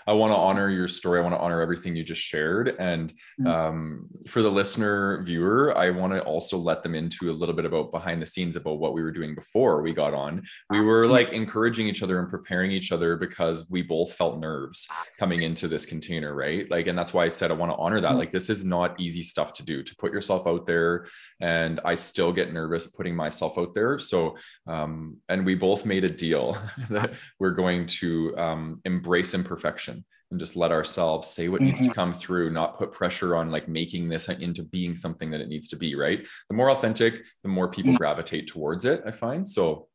I 0.08 0.14
want 0.14 0.32
to 0.32 0.38
honor 0.38 0.70
your 0.70 0.88
story. 0.88 1.20
I 1.20 1.24
want 1.24 1.36
to 1.36 1.40
honor 1.40 1.62
everything 1.62 1.96
you 1.96 2.04
just 2.04 2.22
shared. 2.22 2.76
And 2.80 3.14
mm. 3.40 3.48
um, 3.48 4.08
for 4.28 4.42
the 4.42 4.50
listener 4.50 5.24
viewer, 5.24 5.78
I 5.78 5.90
want 5.90 6.14
to 6.14 6.22
also 6.24 6.58
let 6.58 6.84
them 6.84 6.96
into 6.96 7.32
a 7.32 7.34
little 7.34 7.56
bit 7.56 7.66
about 7.66 7.92
behind 7.92 8.22
the 8.22 8.26
scenes 8.26 8.56
about 8.56 8.80
what 8.80 8.94
we 8.94 9.02
were 9.02 9.12
doing 9.12 9.36
before 9.36 9.82
we 9.82 9.94
got 9.94 10.14
on. 10.14 10.44
We 10.70 10.82
were 10.82 11.08
like 11.08 11.30
encouraging 11.30 11.88
each 11.88 12.04
other 12.04 12.20
and 12.20 12.30
preparing 12.30 12.72
each 12.72 12.92
other 12.92 13.18
because 13.18 13.70
we 13.70 13.82
both 13.82 14.14
felt 14.14 14.40
nerves 14.40 14.88
coming 15.20 15.44
into 15.44 15.68
this 15.68 15.86
container, 15.86 16.34
right? 16.34 16.70
Like, 16.70 16.88
and 16.88 16.98
that's 16.98 17.14
why 17.14 17.26
I 17.26 17.30
said 17.30 17.52
I 17.52 17.56
want 17.56 17.72
to 17.72 17.78
honor 17.78 18.02
that. 18.02 18.14
Mm. 18.14 18.18
Like, 18.18 18.32
this 18.32 18.50
is 18.50 18.66
not 18.66 19.00
easy 19.00 19.22
stuff 19.22 19.54
to 19.54 19.64
do 19.64 19.84
to 19.84 19.96
put 19.98 20.14
yourself 20.14 20.48
out 20.48 20.66
there. 20.66 21.08
And 21.42 21.80
I 21.86 21.96
still 21.96 22.32
get 22.32 22.54
nervous 22.54 22.88
putting 22.88 23.16
myself 23.16 23.58
out 23.58 23.74
there. 23.74 24.00
So, 24.00 24.38
um, 24.68 25.18
and 25.30 25.46
we 25.46 25.56
both 25.56 25.86
made 25.86 26.04
a 26.04 26.10
deal 26.10 26.58
that 26.90 27.14
we're 27.40 27.52
going 27.52 27.86
to 27.88 28.38
um, 28.38 28.82
embrace 28.86 29.34
imperfection 29.34 29.99
and 30.32 30.40
just 30.40 30.56
let 30.56 30.72
ourselves 30.72 31.28
say 31.28 31.48
what 31.48 31.60
mm-hmm. 31.60 31.68
needs 31.68 31.80
to 31.80 31.86
mm-hmm. 31.86 31.94
come 31.94 32.14
through 32.14 32.50
not 32.50 32.78
put 32.78 32.92
pressure 32.92 33.36
on 33.36 33.52
like 33.52 33.68
making 33.68 34.10
this 34.10 34.30
into 34.30 34.64
being 34.64 34.96
something 34.96 35.32
that 35.32 35.42
it 35.42 35.48
needs 35.48 35.68
to 35.68 35.76
be 35.76 35.96
right 35.96 36.28
the 36.50 36.56
more 36.56 36.72
authentic 36.72 37.24
the 37.44 37.50
more 37.50 37.70
people 37.70 37.92
mm-hmm. 37.92 37.98
gravitate 37.98 38.48
towards 38.48 38.86
it 38.86 39.02
i 39.06 39.12
find 39.12 39.48
so 39.48 39.88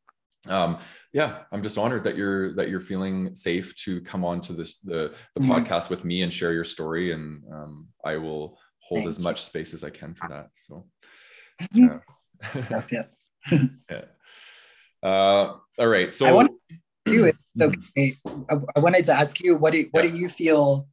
um 0.48 0.78
yeah 1.12 1.38
i'm 1.52 1.62
just 1.62 1.78
honored 1.78 2.04
that 2.04 2.16
you're 2.16 2.52
that 2.54 2.68
you're 2.68 2.80
feeling 2.80 3.34
safe 3.34 3.74
to 3.76 4.00
come 4.02 4.24
on 4.24 4.40
to 4.40 4.52
this 4.52 4.78
the 4.78 5.14
the 5.34 5.40
mm-hmm. 5.40 5.52
podcast 5.52 5.88
with 5.88 6.04
me 6.04 6.22
and 6.22 6.32
share 6.32 6.52
your 6.52 6.64
story 6.64 7.12
and 7.12 7.42
um 7.52 7.88
i 8.04 8.16
will 8.16 8.58
hold 8.80 9.00
Thank 9.00 9.10
as 9.10 9.18
you. 9.18 9.24
much 9.24 9.42
space 9.42 9.72
as 9.72 9.84
i 9.84 9.90
can 9.90 10.14
for 10.14 10.28
that 10.28 10.48
so 10.54 10.86
yeah. 11.72 11.98
yes 12.70 12.92
yes 12.92 13.22
yeah 13.90 14.04
uh 15.02 15.56
all 15.78 15.86
right 15.86 16.12
so 16.12 16.46
do 17.04 17.24
it. 17.24 17.36
Okay. 17.60 18.18
I, 18.26 18.54
I 18.76 18.80
wanted 18.80 19.04
to 19.04 19.12
ask 19.12 19.40
you, 19.40 19.56
what 19.56 19.72
do 19.72 19.86
what 19.90 20.04
yeah. 20.04 20.10
do 20.10 20.16
you 20.16 20.28
feel? 20.28 20.88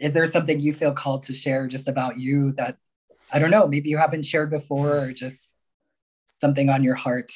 Is 0.00 0.14
there 0.14 0.26
something 0.26 0.60
you 0.60 0.72
feel 0.72 0.92
called 0.92 1.22
to 1.24 1.34
share 1.34 1.66
just 1.68 1.88
about 1.88 2.18
you 2.18 2.52
that 2.52 2.76
I 3.32 3.38
don't 3.38 3.50
know, 3.50 3.68
maybe 3.68 3.88
you 3.88 3.98
haven't 3.98 4.24
shared 4.24 4.50
before, 4.50 4.98
or 4.98 5.12
just 5.12 5.56
something 6.40 6.68
on 6.68 6.82
your 6.82 6.96
heart? 6.96 7.32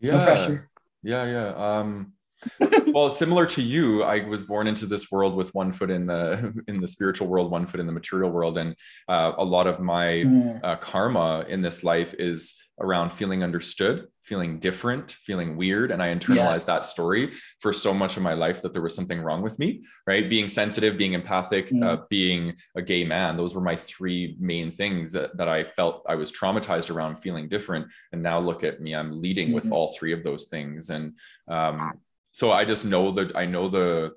Yeah. 0.00 0.18
No 0.18 0.24
pressure. 0.24 0.70
Yeah, 1.02 1.24
yeah. 1.24 1.48
Um, 1.54 2.12
well, 2.94 3.10
similar 3.10 3.44
to 3.46 3.60
you, 3.60 4.04
I 4.04 4.20
was 4.20 4.44
born 4.44 4.68
into 4.68 4.86
this 4.86 5.10
world 5.10 5.34
with 5.34 5.52
one 5.52 5.72
foot 5.72 5.90
in 5.90 6.06
the 6.06 6.54
in 6.68 6.80
the 6.80 6.86
spiritual 6.86 7.26
world, 7.26 7.50
one 7.50 7.66
foot 7.66 7.80
in 7.80 7.86
the 7.86 7.92
material 7.92 8.30
world, 8.30 8.56
and 8.56 8.76
uh, 9.08 9.32
a 9.36 9.44
lot 9.44 9.66
of 9.66 9.80
my 9.80 10.06
mm. 10.06 10.60
uh, 10.62 10.76
karma 10.76 11.44
in 11.48 11.60
this 11.60 11.82
life 11.82 12.14
is 12.20 12.54
around 12.80 13.10
feeling 13.10 13.42
understood, 13.44 14.06
feeling 14.22 14.58
different, 14.58 15.12
feeling 15.12 15.56
weird. 15.56 15.90
And 15.90 16.02
I 16.02 16.14
internalized 16.14 16.36
yes. 16.36 16.64
that 16.64 16.84
story 16.84 17.32
for 17.60 17.72
so 17.72 17.94
much 17.94 18.16
of 18.16 18.22
my 18.22 18.34
life 18.34 18.62
that 18.62 18.72
there 18.72 18.82
was 18.82 18.94
something 18.94 19.20
wrong 19.20 19.42
with 19.42 19.58
me, 19.58 19.84
right? 20.06 20.28
Being 20.28 20.48
sensitive, 20.48 20.98
being 20.98 21.12
empathic, 21.12 21.68
mm. 21.68 21.84
uh, 21.84 22.02
being 22.10 22.54
a 22.74 22.82
gay 22.82 23.04
man. 23.04 23.36
Those 23.36 23.54
were 23.54 23.60
my 23.60 23.76
three 23.76 24.36
main 24.40 24.72
things 24.72 25.12
that, 25.12 25.36
that 25.36 25.48
I 25.48 25.62
felt 25.62 26.04
I 26.08 26.16
was 26.16 26.32
traumatized 26.32 26.92
around 26.92 27.16
feeling 27.16 27.48
different. 27.48 27.86
And 28.12 28.22
now 28.22 28.40
look 28.40 28.64
at 28.64 28.80
me, 28.80 28.94
I'm 28.94 29.20
leading 29.20 29.48
mm-hmm. 29.48 29.54
with 29.54 29.70
all 29.70 29.94
three 29.96 30.12
of 30.12 30.24
those 30.24 30.46
things. 30.46 30.90
And 30.90 31.12
um, 31.46 32.00
so 32.34 32.52
I 32.52 32.64
just 32.64 32.84
know 32.84 33.12
that 33.12 33.34
I 33.34 33.46
know 33.46 33.68
the, 33.68 34.12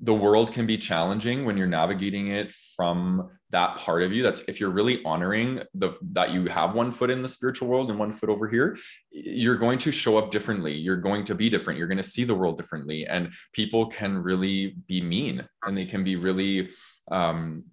the 0.00 0.14
world 0.14 0.52
can 0.52 0.66
be 0.66 0.76
challenging 0.76 1.44
when 1.44 1.56
you're 1.56 1.66
navigating 1.68 2.26
it 2.28 2.52
from 2.76 3.30
that 3.50 3.76
part 3.76 4.02
of 4.02 4.12
you. 4.12 4.22
That's 4.22 4.40
if 4.48 4.58
you're 4.58 4.70
really 4.70 5.04
honoring 5.04 5.62
the 5.74 5.92
that 6.12 6.30
you 6.30 6.46
have 6.46 6.74
one 6.74 6.90
foot 6.90 7.10
in 7.10 7.22
the 7.22 7.28
spiritual 7.28 7.68
world 7.68 7.90
and 7.90 7.98
one 7.98 8.10
foot 8.10 8.30
over 8.30 8.48
here 8.48 8.76
you're 9.12 9.56
going 9.56 9.78
to 9.78 9.92
show 9.92 10.16
up 10.16 10.30
differently. 10.30 10.74
You're 10.74 10.96
going 10.96 11.24
to 11.26 11.34
be 11.34 11.48
different. 11.48 11.78
You're 11.78 11.88
going 11.88 11.98
to 11.98 12.02
see 12.02 12.24
the 12.24 12.34
world 12.34 12.56
differently. 12.56 13.06
And 13.06 13.32
people 13.52 13.86
can 13.86 14.18
really 14.18 14.76
be 14.86 15.00
mean 15.00 15.46
and 15.64 15.76
they 15.76 15.84
can 15.84 16.02
be 16.02 16.16
really 16.16 16.70
um, 17.10 17.64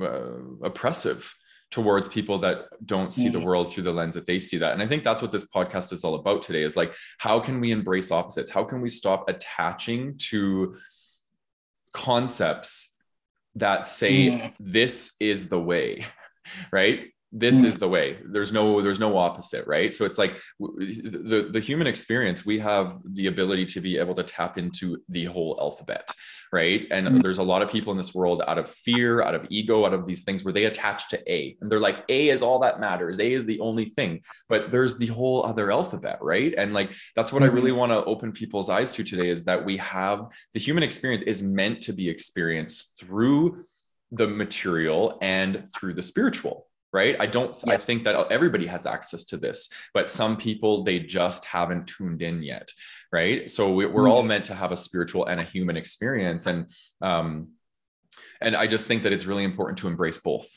uh, 0.00 0.38
oppressive 0.62 1.34
towards 1.70 2.08
people 2.08 2.38
that 2.38 2.66
don't 2.84 3.12
see 3.12 3.28
mm-hmm. 3.28 3.40
the 3.40 3.46
world 3.46 3.70
through 3.70 3.82
the 3.82 3.92
lens 3.92 4.14
that 4.14 4.26
they 4.26 4.38
see 4.38 4.58
that 4.58 4.72
and 4.72 4.82
i 4.82 4.86
think 4.86 5.02
that's 5.02 5.22
what 5.22 5.30
this 5.30 5.46
podcast 5.54 5.92
is 5.92 6.04
all 6.04 6.16
about 6.16 6.42
today 6.42 6.62
is 6.62 6.76
like 6.76 6.92
how 7.18 7.38
can 7.38 7.60
we 7.60 7.70
embrace 7.70 8.10
opposites 8.10 8.50
how 8.50 8.64
can 8.64 8.80
we 8.80 8.88
stop 8.88 9.28
attaching 9.28 10.16
to 10.18 10.74
concepts 11.92 12.96
that 13.54 13.86
say 13.86 14.28
mm. 14.28 14.54
this 14.58 15.14
is 15.20 15.48
the 15.48 15.60
way 15.60 16.04
right 16.72 17.12
this 17.32 17.62
mm. 17.62 17.64
is 17.64 17.78
the 17.78 17.88
way 17.88 18.18
there's 18.24 18.52
no 18.52 18.82
there's 18.82 18.98
no 18.98 19.16
opposite 19.16 19.64
right 19.66 19.94
so 19.94 20.04
it's 20.04 20.18
like 20.18 20.40
the 20.58 21.48
the 21.52 21.60
human 21.60 21.86
experience 21.86 22.44
we 22.44 22.58
have 22.58 22.98
the 23.12 23.28
ability 23.28 23.64
to 23.64 23.80
be 23.80 23.98
able 23.98 24.14
to 24.14 24.22
tap 24.24 24.58
into 24.58 25.00
the 25.08 25.24
whole 25.26 25.56
alphabet 25.60 26.10
right 26.52 26.88
and 26.90 27.06
mm. 27.06 27.22
there's 27.22 27.38
a 27.38 27.42
lot 27.42 27.62
of 27.62 27.70
people 27.70 27.92
in 27.92 27.96
this 27.96 28.14
world 28.14 28.42
out 28.48 28.58
of 28.58 28.68
fear 28.68 29.22
out 29.22 29.34
of 29.34 29.46
ego 29.48 29.86
out 29.86 29.94
of 29.94 30.06
these 30.06 30.24
things 30.24 30.42
where 30.42 30.52
they 30.52 30.64
attach 30.64 31.08
to 31.08 31.32
a 31.32 31.56
and 31.60 31.70
they're 31.70 31.78
like 31.78 32.04
a 32.08 32.30
is 32.30 32.42
all 32.42 32.58
that 32.58 32.80
matters 32.80 33.20
a 33.20 33.32
is 33.32 33.44
the 33.44 33.60
only 33.60 33.84
thing 33.84 34.20
but 34.48 34.72
there's 34.72 34.98
the 34.98 35.06
whole 35.06 35.46
other 35.46 35.70
alphabet 35.70 36.18
right 36.20 36.54
and 36.58 36.74
like 36.74 36.92
that's 37.14 37.32
what 37.32 37.42
mm-hmm. 37.42 37.52
i 37.52 37.54
really 37.54 37.70
mm-hmm. 37.70 37.78
want 37.78 37.92
to 37.92 38.04
open 38.04 38.32
people's 38.32 38.68
eyes 38.68 38.90
to 38.90 39.04
today 39.04 39.28
is 39.28 39.44
that 39.44 39.64
we 39.64 39.76
have 39.76 40.26
the 40.52 40.60
human 40.60 40.82
experience 40.82 41.22
is 41.22 41.44
meant 41.44 41.80
to 41.80 41.92
be 41.92 42.08
experienced 42.08 42.98
through 42.98 43.64
the 44.10 44.26
material 44.26 45.16
and 45.22 45.68
through 45.72 45.94
the 45.94 46.02
spiritual 46.02 46.66
right 46.92 47.16
i 47.20 47.26
don't 47.26 47.56
yeah. 47.66 47.74
i 47.74 47.76
think 47.76 48.02
that 48.04 48.30
everybody 48.30 48.66
has 48.66 48.86
access 48.86 49.24
to 49.24 49.36
this 49.36 49.68
but 49.94 50.10
some 50.10 50.36
people 50.36 50.84
they 50.84 50.98
just 50.98 51.44
haven't 51.44 51.86
tuned 51.86 52.22
in 52.22 52.42
yet 52.42 52.70
right 53.12 53.48
so 53.48 53.72
we, 53.72 53.84
are 53.84 53.88
mm-hmm. 53.88 54.10
all 54.10 54.22
meant 54.22 54.44
to 54.44 54.54
have 54.54 54.72
a 54.72 54.76
spiritual 54.76 55.26
and 55.26 55.40
a 55.40 55.44
human 55.44 55.76
experience 55.76 56.46
and 56.46 56.70
um 57.02 57.48
and 58.40 58.56
i 58.56 58.66
just 58.66 58.86
think 58.86 59.02
that 59.02 59.12
it's 59.12 59.26
really 59.26 59.44
important 59.44 59.78
to 59.78 59.88
embrace 59.88 60.18
both 60.18 60.48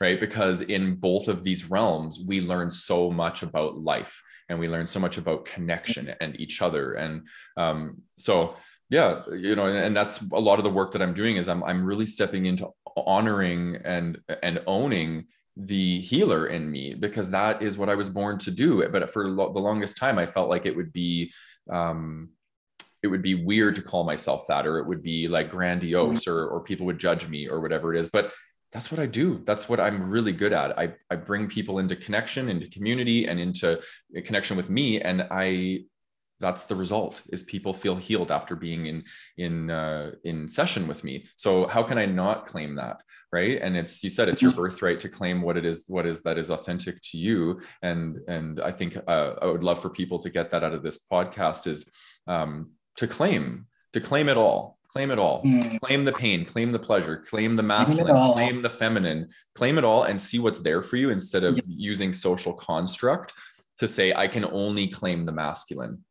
right 0.00 0.20
because 0.20 0.60
in 0.62 0.94
both 0.94 1.28
of 1.28 1.42
these 1.42 1.70
realms 1.70 2.20
we 2.26 2.40
learn 2.40 2.70
so 2.70 3.10
much 3.10 3.42
about 3.42 3.78
life 3.78 4.22
and 4.48 4.58
we 4.58 4.68
learn 4.68 4.86
so 4.86 5.00
much 5.00 5.18
about 5.18 5.44
connection 5.44 6.14
and 6.20 6.38
each 6.40 6.62
other 6.62 6.92
and 6.92 7.26
um 7.56 8.00
so 8.16 8.54
yeah 8.90 9.22
you 9.32 9.56
know 9.56 9.66
and 9.66 9.96
that's 9.96 10.22
a 10.32 10.38
lot 10.38 10.58
of 10.58 10.64
the 10.64 10.70
work 10.70 10.92
that 10.92 11.02
i'm 11.02 11.14
doing 11.14 11.36
is 11.36 11.48
i'm, 11.48 11.64
I'm 11.64 11.84
really 11.84 12.06
stepping 12.06 12.46
into 12.46 12.68
honoring 12.96 13.76
and 13.84 14.18
and 14.42 14.60
owning 14.66 15.26
the 15.56 16.00
healer 16.00 16.46
in 16.46 16.70
me 16.70 16.94
because 16.94 17.30
that 17.30 17.62
is 17.62 17.76
what 17.76 17.88
I 17.88 17.94
was 17.94 18.10
born 18.10 18.38
to 18.38 18.50
do. 18.50 18.86
But 18.88 19.10
for 19.10 19.28
lo- 19.28 19.52
the 19.52 19.58
longest 19.58 19.96
time, 19.96 20.18
I 20.18 20.26
felt 20.26 20.48
like 20.48 20.66
it 20.66 20.76
would 20.76 20.92
be, 20.92 21.32
um, 21.70 22.30
it 23.02 23.08
would 23.08 23.22
be 23.22 23.34
weird 23.34 23.76
to 23.76 23.82
call 23.82 24.04
myself 24.04 24.46
that, 24.48 24.66
or 24.66 24.78
it 24.78 24.86
would 24.86 25.02
be 25.02 25.26
like 25.28 25.50
grandiose, 25.50 26.26
or 26.26 26.46
or 26.48 26.62
people 26.62 26.86
would 26.86 26.98
judge 26.98 27.28
me, 27.28 27.48
or 27.48 27.60
whatever 27.60 27.94
it 27.94 28.00
is. 28.00 28.08
But 28.08 28.32
that's 28.72 28.90
what 28.90 29.00
I 29.00 29.06
do. 29.06 29.42
That's 29.44 29.68
what 29.68 29.80
I'm 29.80 30.10
really 30.10 30.32
good 30.32 30.52
at. 30.52 30.78
I 30.78 30.94
I 31.10 31.16
bring 31.16 31.48
people 31.48 31.78
into 31.78 31.96
connection, 31.96 32.48
into 32.48 32.68
community, 32.68 33.26
and 33.26 33.40
into 33.40 33.80
connection 34.24 34.56
with 34.56 34.70
me, 34.70 35.00
and 35.00 35.26
I 35.30 35.84
that's 36.40 36.64
the 36.64 36.74
result 36.74 37.22
is 37.28 37.42
people 37.42 37.72
feel 37.72 37.96
healed 37.96 38.32
after 38.32 38.56
being 38.56 38.86
in 38.86 39.04
in 39.36 39.70
uh, 39.70 40.12
in 40.24 40.48
session 40.48 40.88
with 40.88 41.04
me. 41.04 41.26
So 41.36 41.66
how 41.66 41.82
can 41.82 41.98
i 41.98 42.06
not 42.06 42.46
claim 42.46 42.74
that 42.76 43.02
right? 43.32 43.60
And 43.62 43.76
it's 43.76 44.02
you 44.02 44.10
said 44.10 44.28
it's 44.28 44.42
your 44.42 44.52
birthright 44.52 45.00
to 45.00 45.08
claim 45.08 45.42
what 45.42 45.56
it 45.56 45.64
is 45.64 45.84
what 45.88 46.06
is 46.06 46.22
that 46.22 46.38
is 46.38 46.50
authentic 46.50 47.00
to 47.10 47.18
you. 47.18 47.60
And 47.82 48.18
and 48.28 48.60
i 48.60 48.72
think 48.72 48.96
uh, 49.06 49.34
i 49.42 49.46
would 49.46 49.64
love 49.64 49.80
for 49.80 49.90
people 49.90 50.18
to 50.20 50.30
get 50.30 50.50
that 50.50 50.64
out 50.64 50.74
of 50.74 50.82
this 50.82 50.98
podcast 51.12 51.66
is 51.66 51.90
um, 52.26 52.70
to 52.96 53.06
claim 53.06 53.66
to 53.92 54.00
claim 54.00 54.28
it 54.28 54.36
all 54.36 54.78
claim 54.88 55.10
it 55.12 55.18
all. 55.18 55.42
Mm. 55.44 55.80
claim 55.80 56.04
the 56.04 56.12
pain 56.12 56.44
claim 56.44 56.70
the 56.72 56.78
pleasure 56.78 57.16
claim 57.18 57.54
the 57.54 57.62
masculine 57.62 58.14
claim, 58.14 58.32
claim 58.32 58.62
the 58.62 58.70
feminine 58.70 59.28
claim 59.54 59.78
it 59.78 59.84
all 59.84 60.04
and 60.04 60.20
see 60.20 60.38
what's 60.38 60.58
there 60.58 60.82
for 60.82 60.96
you 60.96 61.10
instead 61.10 61.44
of 61.44 61.56
yeah. 61.56 61.62
using 61.66 62.12
social 62.12 62.52
construct 62.52 63.32
to 63.78 63.86
say 63.86 64.12
i 64.14 64.26
can 64.26 64.44
only 64.46 64.88
claim 64.88 65.24
the 65.24 65.32
masculine 65.32 66.04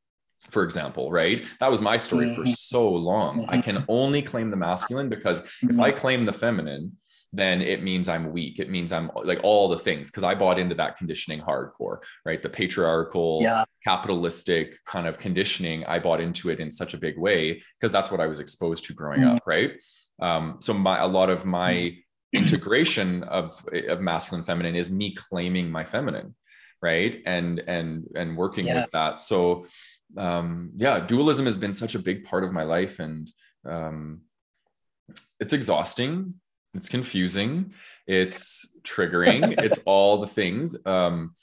for 0.51 0.63
example, 0.63 1.11
right? 1.11 1.45
That 1.59 1.69
was 1.69 1.81
my 1.81 1.97
story 1.97 2.27
mm-hmm. 2.27 2.43
for 2.43 2.47
so 2.47 2.89
long. 2.89 3.41
Mm-hmm. 3.41 3.51
I 3.51 3.61
can 3.61 3.85
only 3.87 4.21
claim 4.21 4.49
the 4.49 4.57
masculine 4.57 5.09
because 5.09 5.41
mm-hmm. 5.41 5.71
if 5.71 5.79
I 5.79 5.91
claim 5.91 6.25
the 6.25 6.33
feminine, 6.33 6.97
then 7.31 7.61
it 7.61 7.83
means 7.83 8.09
I'm 8.09 8.31
weak. 8.31 8.59
It 8.59 8.69
means 8.69 8.91
I'm 8.91 9.11
like 9.23 9.39
all 9.43 9.67
the 9.67 9.77
things 9.77 10.09
because 10.09 10.23
I 10.23 10.33
bought 10.33 10.57
into 10.57 10.73
that 10.75 10.97
conditioning 10.97 11.39
hardcore, 11.41 11.99
right? 12.25 12.41
The 12.41 12.49
patriarchal, 12.49 13.39
yeah. 13.43 13.65
capitalistic 13.85 14.77
kind 14.85 15.05
of 15.05 15.19
conditioning. 15.19 15.85
I 15.85 15.99
bought 15.99 16.21
into 16.21 16.49
it 16.49 16.59
in 16.59 16.71
such 16.71 16.95
a 16.95 16.97
big 16.97 17.17
way 17.17 17.61
because 17.79 17.91
that's 17.91 18.09
what 18.09 18.19
I 18.19 18.25
was 18.25 18.39
exposed 18.39 18.85
to 18.85 18.93
growing 18.93 19.21
mm-hmm. 19.21 19.35
up, 19.35 19.43
right? 19.45 19.73
Um, 20.19 20.57
so 20.59 20.73
my 20.73 20.97
a 20.99 21.07
lot 21.07 21.29
of 21.29 21.45
my 21.45 21.73
mm-hmm. 21.73 22.37
integration 22.43 23.23
of 23.23 23.63
of 23.87 24.01
masculine 24.01 24.43
feminine 24.43 24.75
is 24.75 24.89
me 24.89 25.13
claiming 25.13 25.69
my 25.69 25.83
feminine, 25.83 26.35
right? 26.81 27.21
And 27.27 27.59
and 27.59 28.05
and 28.15 28.35
working 28.37 28.65
yeah. 28.65 28.81
with 28.81 28.91
that. 28.91 29.19
So 29.19 29.65
um, 30.17 30.71
yeah, 30.75 30.99
dualism 30.99 31.45
has 31.45 31.57
been 31.57 31.73
such 31.73 31.95
a 31.95 31.99
big 31.99 32.23
part 32.23 32.43
of 32.43 32.51
my 32.51 32.63
life, 32.63 32.99
and 32.99 33.31
um, 33.65 34.21
it's 35.39 35.53
exhausting. 35.53 36.35
It's 36.75 36.89
confusing. 36.89 37.73
It's 38.05 38.77
triggering. 38.83 39.55
it's 39.63 39.79
all 39.85 40.21
the 40.21 40.27
things. 40.27 40.77
Um, 40.85 41.33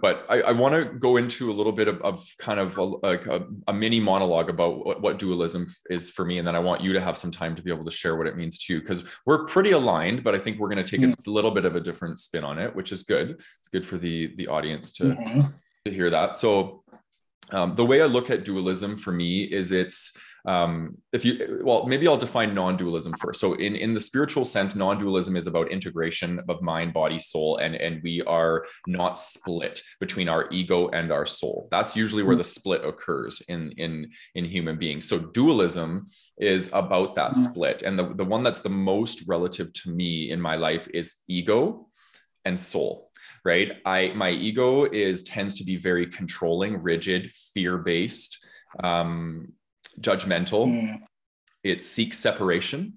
but 0.00 0.26
I, 0.28 0.40
I 0.40 0.52
want 0.52 0.74
to 0.74 0.98
go 0.98 1.18
into 1.18 1.52
a 1.52 1.54
little 1.54 1.72
bit 1.72 1.86
of, 1.86 2.02
of 2.02 2.26
kind 2.38 2.58
of 2.58 2.76
a, 2.78 2.82
like 2.82 3.26
a, 3.26 3.46
a, 3.68 3.72
mini 3.72 4.00
monologue 4.00 4.50
about 4.50 4.84
what, 4.84 5.00
what, 5.00 5.18
dualism 5.20 5.72
is 5.88 6.10
for 6.10 6.24
me, 6.24 6.38
and 6.38 6.46
then 6.46 6.56
I 6.56 6.58
want 6.58 6.80
you 6.80 6.92
to 6.94 7.00
have 7.00 7.16
some 7.16 7.30
time 7.30 7.54
to 7.54 7.62
be 7.62 7.70
able 7.70 7.84
to 7.84 7.92
share 7.92 8.16
what 8.16 8.26
it 8.26 8.36
means 8.36 8.58
too, 8.58 8.80
because 8.80 9.08
we're 9.24 9.44
pretty 9.44 9.70
aligned. 9.70 10.24
But 10.24 10.34
I 10.34 10.40
think 10.40 10.58
we're 10.58 10.68
going 10.68 10.84
to 10.84 10.90
take 10.90 11.06
mm-hmm. 11.06 11.30
a 11.30 11.32
little 11.32 11.52
bit 11.52 11.64
of 11.64 11.76
a 11.76 11.80
different 11.80 12.18
spin 12.18 12.42
on 12.42 12.58
it, 12.58 12.74
which 12.74 12.90
is 12.90 13.04
good. 13.04 13.30
It's 13.30 13.68
good 13.70 13.86
for 13.86 13.98
the 13.98 14.34
the 14.36 14.48
audience 14.48 14.90
to 14.94 15.04
mm-hmm. 15.04 15.40
to 15.84 15.92
hear 15.92 16.10
that. 16.10 16.36
So 16.36 16.81
um, 17.50 17.74
the 17.74 17.84
way 17.84 18.00
I 18.00 18.06
look 18.06 18.30
at 18.30 18.44
dualism 18.44 18.96
for 18.96 19.12
me 19.12 19.42
is 19.42 19.72
it's 19.72 20.16
um, 20.44 20.98
if 21.12 21.24
you 21.24 21.62
well 21.64 21.86
maybe 21.86 22.08
I'll 22.08 22.16
define 22.16 22.52
non-dualism 22.52 23.12
first. 23.14 23.40
So 23.40 23.54
in 23.54 23.76
in 23.76 23.94
the 23.94 24.00
spiritual 24.00 24.44
sense, 24.44 24.74
non-dualism 24.74 25.36
is 25.36 25.46
about 25.46 25.70
integration 25.70 26.40
of 26.48 26.62
mind, 26.62 26.92
body, 26.92 27.18
soul, 27.18 27.58
and 27.58 27.76
and 27.76 28.02
we 28.02 28.22
are 28.22 28.64
not 28.86 29.18
split 29.18 29.80
between 30.00 30.28
our 30.28 30.50
ego 30.50 30.88
and 30.88 31.12
our 31.12 31.26
soul. 31.26 31.68
That's 31.70 31.94
usually 31.96 32.24
where 32.24 32.36
the 32.36 32.44
split 32.44 32.84
occurs 32.84 33.40
in 33.48 33.72
in 33.72 34.10
in 34.34 34.44
human 34.44 34.78
beings. 34.78 35.08
So 35.08 35.18
dualism 35.18 36.06
is 36.38 36.70
about 36.72 37.14
that 37.14 37.32
mm-hmm. 37.32 37.50
split, 37.52 37.82
and 37.82 37.96
the 37.96 38.12
the 38.14 38.24
one 38.24 38.42
that's 38.42 38.62
the 38.62 38.68
most 38.68 39.28
relative 39.28 39.72
to 39.72 39.90
me 39.90 40.30
in 40.30 40.40
my 40.40 40.56
life 40.56 40.88
is 40.92 41.22
ego 41.28 41.86
and 42.44 42.58
soul 42.58 43.11
right 43.44 43.80
i 43.84 44.12
my 44.14 44.30
ego 44.30 44.84
is 44.84 45.22
tends 45.22 45.54
to 45.54 45.64
be 45.64 45.76
very 45.76 46.06
controlling 46.06 46.82
rigid 46.82 47.30
fear-based 47.30 48.46
um, 48.82 49.52
judgmental 50.00 50.66
mm. 50.66 50.98
it 51.62 51.82
seeks 51.82 52.18
separation 52.18 52.94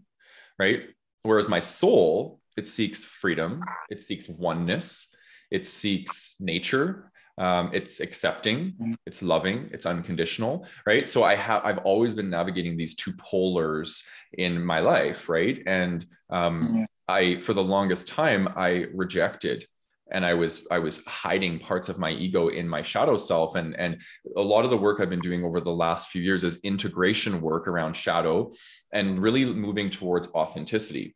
right 0.60 0.84
whereas 1.24 1.50
my 1.50 1.60
soul 1.60 2.40
it 2.58 2.68
seeks 2.68 3.04
freedom 3.04 3.62
it 3.90 4.02
seeks 4.02 4.30
oneness 4.30 5.08
it 5.52 5.66
seeks 5.66 6.36
nature 6.40 7.12
um, 7.38 7.70
it's 7.74 8.00
accepting 8.00 8.74
mm. 8.80 8.96
it's 9.06 9.22
loving 9.22 9.70
it's 9.74 9.86
unconditional 9.86 10.66
right 10.86 11.10
so 11.10 11.24
i 11.24 11.36
have 11.36 11.62
i've 11.66 11.80
always 11.80 12.14
been 12.16 12.30
navigating 12.30 12.78
these 12.78 12.96
two 12.96 13.12
polars 13.14 14.06
in 14.38 14.64
my 14.64 14.80
life 14.80 15.28
right 15.28 15.62
and 15.66 16.06
um, 16.30 16.62
mm. 16.62 16.86
i 17.10 17.38
for 17.38 17.54
the 17.54 17.64
longest 17.64 18.08
time 18.08 18.48
i 18.56 18.86
rejected 18.94 19.66
and 20.12 20.26
i 20.26 20.34
was 20.34 20.68
i 20.72 20.80
was 20.80 21.04
hiding 21.06 21.60
parts 21.60 21.90
of 21.90 21.98
my 21.98 22.12
ego 22.12 22.48
in 22.48 22.68
my 22.68 22.82
shadow 22.82 23.18
self. 23.18 23.56
And 23.56 23.76
and 23.80 24.02
a 24.36 24.42
lot 24.42 24.66
of 24.66 24.72
the 24.72 24.78
work 24.78 25.00
i've 25.00 25.10
been 25.10 25.20
doing 25.20 25.44
over 25.44 25.60
the 25.60 25.72
last 25.72 26.10
few 26.10 26.22
years 26.22 26.44
is 26.44 26.60
integration 26.64 27.42
work 27.42 27.68
around 27.68 27.96
shadow 27.96 28.52
and 28.94 29.22
really 29.22 29.46
moving 29.46 29.90
towards 29.90 30.28
authenticity. 30.30 31.16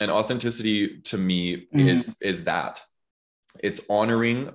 And 0.00 0.10
authenticity 0.10 1.00
to 1.02 1.18
me 1.18 1.66
mm. 1.74 1.86
is 1.86 2.16
is 2.20 2.44
that. 2.44 2.82
It's 3.62 3.80
honoring 3.90 4.50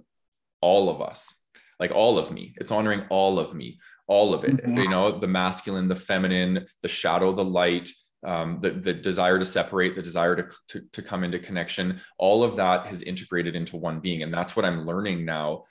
all 0.61 0.89
of 0.89 1.01
us 1.01 1.43
like 1.79 1.91
all 1.91 2.17
of 2.17 2.31
me. 2.31 2.53
It's 2.57 2.71
honoring 2.71 3.03
all 3.09 3.37
of 3.37 3.53
me 3.53 3.77
all 4.07 4.33
of 4.33 4.43
it. 4.43 4.57
Mm-hmm. 4.57 4.77
you 4.77 4.89
know 4.89 5.19
the 5.19 5.27
masculine 5.27 5.87
the 5.87 5.95
feminine 5.95 6.65
the 6.81 6.87
shadow 6.87 7.31
the 7.31 7.45
light 7.45 7.89
um, 8.25 8.57
the, 8.57 8.71
the 8.71 8.93
desire 8.93 9.39
to 9.39 9.45
separate, 9.45 9.95
the 9.95 10.01
desire 10.01 10.35
to, 10.35 10.47
to, 10.69 10.81
to 10.91 11.01
come 11.01 11.23
into 11.23 11.39
connection, 11.39 12.01
all 12.17 12.43
of 12.43 12.55
that 12.55 12.87
has 12.87 13.01
integrated 13.01 13.55
into 13.55 13.77
one 13.77 13.99
being. 13.99 14.23
And 14.23 14.33
that's 14.33 14.55
what 14.55 14.65
I'm 14.65 14.85
learning 14.85 15.25
now. 15.25 15.63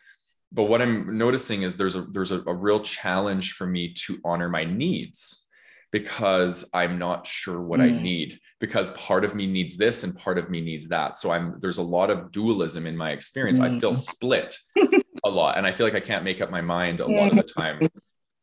But 0.53 0.65
what 0.65 0.81
I'm 0.81 1.19
noticing 1.19 1.63
is 1.63 1.77
there's 1.77 1.97
a 1.97 2.03
there's 2.03 2.31
a, 2.31 2.41
a 2.47 2.55
real 2.55 2.79
challenge 2.81 3.55
for 3.55 3.67
me 3.67 3.93
to 4.07 4.21
honor 4.25 4.49
my 4.49 4.65
needs 4.65 5.45
because 5.91 6.69
I'm 6.73 6.97
not 6.99 7.27
sure 7.27 7.61
what 7.61 7.81
mm. 7.81 7.85
I 7.85 8.03
need 8.03 8.39
because 8.61 8.91
part 8.91 9.25
of 9.25 9.35
me 9.35 9.47
needs 9.47 9.77
this 9.77 10.05
and 10.05 10.17
part 10.17 10.39
of 10.39 10.51
me 10.51 10.61
needs 10.61 10.89
that. 10.89 11.17
So 11.17 11.33
I'm 11.33 11.59
there's 11.61 11.79
a 11.79 11.83
lot 11.83 12.09
of 12.09 12.31
dualism 12.31 12.87
in 12.87 12.97
my 12.97 13.11
experience. 13.11 13.59
Mm. 13.59 13.77
I 13.77 13.81
feel 13.81 13.91
mm. 13.91 13.97
split 13.97 14.57
a 15.25 15.29
lot 15.29 15.57
and 15.57 15.67
I 15.67 15.73
feel 15.73 15.87
like 15.87 15.97
I 15.97 16.01
can't 16.01 16.25
make 16.25 16.41
up 16.41 16.51
my 16.51 16.61
mind 16.61 17.01
a 17.01 17.07
lot 17.07 17.31
of 17.31 17.37
the 17.37 17.43
time. 17.43 17.81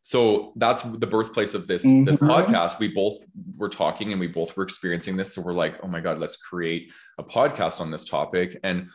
So 0.01 0.53
that's 0.55 0.81
the 0.81 1.07
birthplace 1.07 1.53
of 1.53 1.67
this 1.67 1.85
mm-hmm. 1.85 2.05
this 2.05 2.19
podcast. 2.19 2.79
We 2.79 2.87
both 2.87 3.23
were 3.55 3.69
talking 3.69 4.11
and 4.11 4.19
we 4.19 4.27
both 4.27 4.57
were 4.57 4.63
experiencing 4.63 5.15
this. 5.15 5.33
So 5.33 5.41
we're 5.41 5.53
like, 5.53 5.79
oh 5.83 5.87
my 5.87 6.01
god, 6.01 6.17
let's 6.17 6.35
create 6.35 6.91
a 7.19 7.23
podcast 7.23 7.79
on 7.79 7.91
this 7.91 8.03
topic. 8.03 8.59
And 8.63 8.89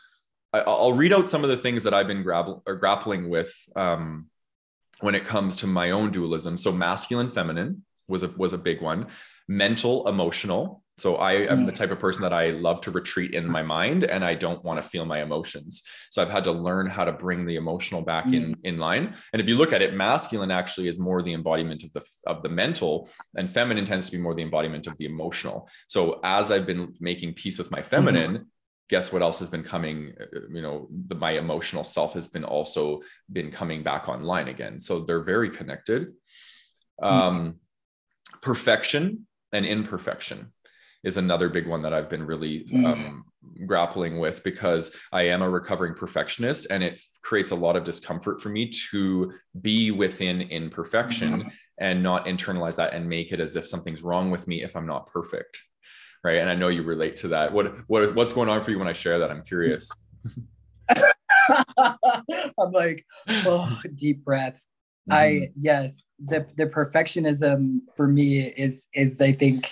I, 0.52 0.64
will 0.64 0.94
read 0.94 1.12
out 1.12 1.28
some 1.28 1.44
of 1.44 1.50
the 1.50 1.56
things 1.56 1.84
that 1.84 1.94
I've 1.94 2.08
been 2.08 2.22
grab- 2.22 2.64
grappling 2.64 3.28
with 3.28 3.54
um, 3.76 4.26
when 5.00 5.14
it 5.14 5.24
comes 5.24 5.56
to 5.58 5.66
my 5.68 5.92
own 5.92 6.10
dualism. 6.10 6.58
So 6.58 6.72
masculine, 6.72 7.30
feminine 7.30 7.84
was 8.08 8.24
a 8.24 8.28
was 8.28 8.52
a 8.52 8.58
big 8.58 8.80
one. 8.80 9.06
Mental, 9.48 10.08
emotional. 10.08 10.82
So 10.98 11.16
I 11.16 11.32
am 11.32 11.66
the 11.66 11.72
mm. 11.72 11.76
type 11.76 11.90
of 11.90 11.98
person 11.98 12.22
that 12.22 12.32
I 12.32 12.50
love 12.50 12.80
to 12.82 12.90
retreat 12.90 13.34
in 13.34 13.46
my 13.46 13.62
mind 13.62 14.04
and 14.04 14.24
I 14.24 14.34
don't 14.34 14.64
want 14.64 14.82
to 14.82 14.88
feel 14.88 15.04
my 15.04 15.20
emotions. 15.22 15.82
So 16.10 16.22
I've 16.22 16.30
had 16.30 16.44
to 16.44 16.52
learn 16.52 16.86
how 16.86 17.04
to 17.04 17.12
bring 17.12 17.44
the 17.44 17.56
emotional 17.56 18.00
back 18.00 18.32
in 18.32 18.54
mm. 18.54 18.58
in 18.64 18.78
line. 18.78 19.14
And 19.32 19.42
if 19.42 19.48
you 19.48 19.56
look 19.56 19.74
at 19.74 19.82
it, 19.82 19.94
masculine 19.94 20.50
actually 20.50 20.88
is 20.88 20.98
more 20.98 21.20
the 21.20 21.34
embodiment 21.34 21.84
of 21.84 21.92
the 21.92 22.02
of 22.26 22.42
the 22.42 22.48
mental 22.48 23.10
and 23.36 23.50
feminine 23.50 23.84
tends 23.84 24.06
to 24.06 24.16
be 24.16 24.22
more 24.22 24.34
the 24.34 24.42
embodiment 24.42 24.86
of 24.86 24.96
the 24.96 25.04
emotional. 25.04 25.68
So 25.86 26.20
as 26.24 26.50
I've 26.50 26.66
been 26.66 26.94
making 26.98 27.34
peace 27.34 27.58
with 27.58 27.70
my 27.70 27.82
feminine, 27.82 28.32
mm-hmm 28.32 28.42
guess 28.88 29.12
what 29.12 29.20
else 29.20 29.40
has 29.40 29.50
been 29.50 29.64
coming 29.64 30.14
uh, 30.20 30.40
you 30.48 30.62
know 30.62 30.86
the, 31.08 31.14
my 31.16 31.32
emotional 31.32 31.82
self 31.82 32.12
has 32.14 32.28
been 32.28 32.44
also 32.44 33.00
been 33.32 33.50
coming 33.50 33.82
back 33.82 34.08
online 34.08 34.46
again 34.46 34.78
so 34.78 35.00
they're 35.00 35.24
very 35.24 35.50
connected 35.50 36.12
um, 37.02 37.56
perfection 38.40 39.26
and 39.52 39.66
imperfection 39.66 40.52
is 41.06 41.16
another 41.16 41.48
big 41.48 41.66
one 41.66 41.80
that 41.80 41.94
i've 41.94 42.10
been 42.10 42.26
really 42.26 42.64
mm. 42.64 42.84
um, 42.84 43.24
grappling 43.64 44.18
with 44.18 44.42
because 44.42 44.94
i 45.12 45.22
am 45.22 45.40
a 45.40 45.48
recovering 45.48 45.94
perfectionist 45.94 46.66
and 46.70 46.82
it 46.82 47.00
creates 47.22 47.52
a 47.52 47.54
lot 47.54 47.76
of 47.76 47.84
discomfort 47.84 48.40
for 48.40 48.48
me 48.48 48.68
to 48.68 49.32
be 49.62 49.92
within 49.92 50.42
imperfection 50.42 51.40
mm-hmm. 51.40 51.48
and 51.78 52.02
not 52.02 52.26
internalize 52.26 52.76
that 52.76 52.92
and 52.92 53.08
make 53.08 53.32
it 53.32 53.40
as 53.40 53.54
if 53.56 53.66
something's 53.66 54.02
wrong 54.02 54.30
with 54.30 54.46
me 54.48 54.62
if 54.62 54.76
i'm 54.76 54.86
not 54.86 55.06
perfect 55.06 55.62
right 56.24 56.38
and 56.38 56.50
i 56.50 56.54
know 56.54 56.68
you 56.68 56.82
relate 56.82 57.16
to 57.16 57.28
that 57.28 57.52
what 57.52 57.72
what 57.86 58.14
what's 58.16 58.32
going 58.32 58.48
on 58.48 58.62
for 58.62 58.72
you 58.72 58.78
when 58.78 58.88
i 58.88 58.92
share 58.92 59.20
that 59.20 59.30
i'm 59.30 59.42
curious 59.42 59.90
i'm 61.78 62.72
like 62.72 63.06
oh 63.28 63.80
deep 63.94 64.24
breaths 64.24 64.66
mm-hmm. 65.08 65.16
i 65.16 65.48
yes 65.58 66.08
the 66.24 66.46
the 66.56 66.66
perfectionism 66.66 67.78
for 67.94 68.08
me 68.08 68.40
is 68.40 68.88
is 68.92 69.20
i 69.20 69.30
think 69.30 69.68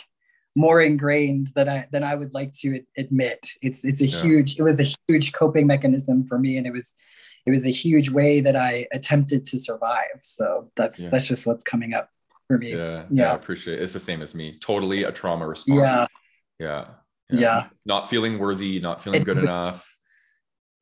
more 0.54 0.80
ingrained 0.80 1.48
than 1.54 1.68
i 1.68 1.86
than 1.90 2.02
i 2.02 2.14
would 2.14 2.32
like 2.34 2.52
to 2.52 2.80
admit 2.96 3.38
it's 3.62 3.84
it's 3.84 4.00
a 4.00 4.06
yeah. 4.06 4.22
huge 4.22 4.58
it 4.58 4.62
was 4.62 4.80
a 4.80 4.86
huge 5.08 5.32
coping 5.32 5.66
mechanism 5.66 6.26
for 6.26 6.38
me 6.38 6.56
and 6.56 6.66
it 6.66 6.72
was 6.72 6.94
it 7.46 7.50
was 7.50 7.66
a 7.66 7.70
huge 7.70 8.10
way 8.10 8.40
that 8.40 8.56
i 8.56 8.86
attempted 8.92 9.44
to 9.44 9.58
survive 9.58 10.18
so 10.22 10.70
that's 10.76 11.00
yeah. 11.00 11.08
that's 11.10 11.26
just 11.26 11.46
what's 11.46 11.64
coming 11.64 11.92
up 11.94 12.08
for 12.46 12.58
me 12.58 12.72
yeah, 12.72 13.04
yeah 13.10 13.32
i 13.32 13.34
appreciate 13.34 13.78
it 13.78 13.82
it's 13.82 13.92
the 13.92 13.98
same 13.98 14.22
as 14.22 14.34
me 14.34 14.56
totally 14.60 15.02
a 15.02 15.12
trauma 15.12 15.46
response 15.46 15.80
yeah 15.80 16.06
yeah. 16.58 16.86
Yeah. 17.30 17.40
yeah. 17.40 17.66
Not 17.84 18.10
feeling 18.10 18.38
worthy, 18.38 18.80
not 18.80 19.02
feeling 19.02 19.22
good 19.22 19.38
enough. 19.46 19.88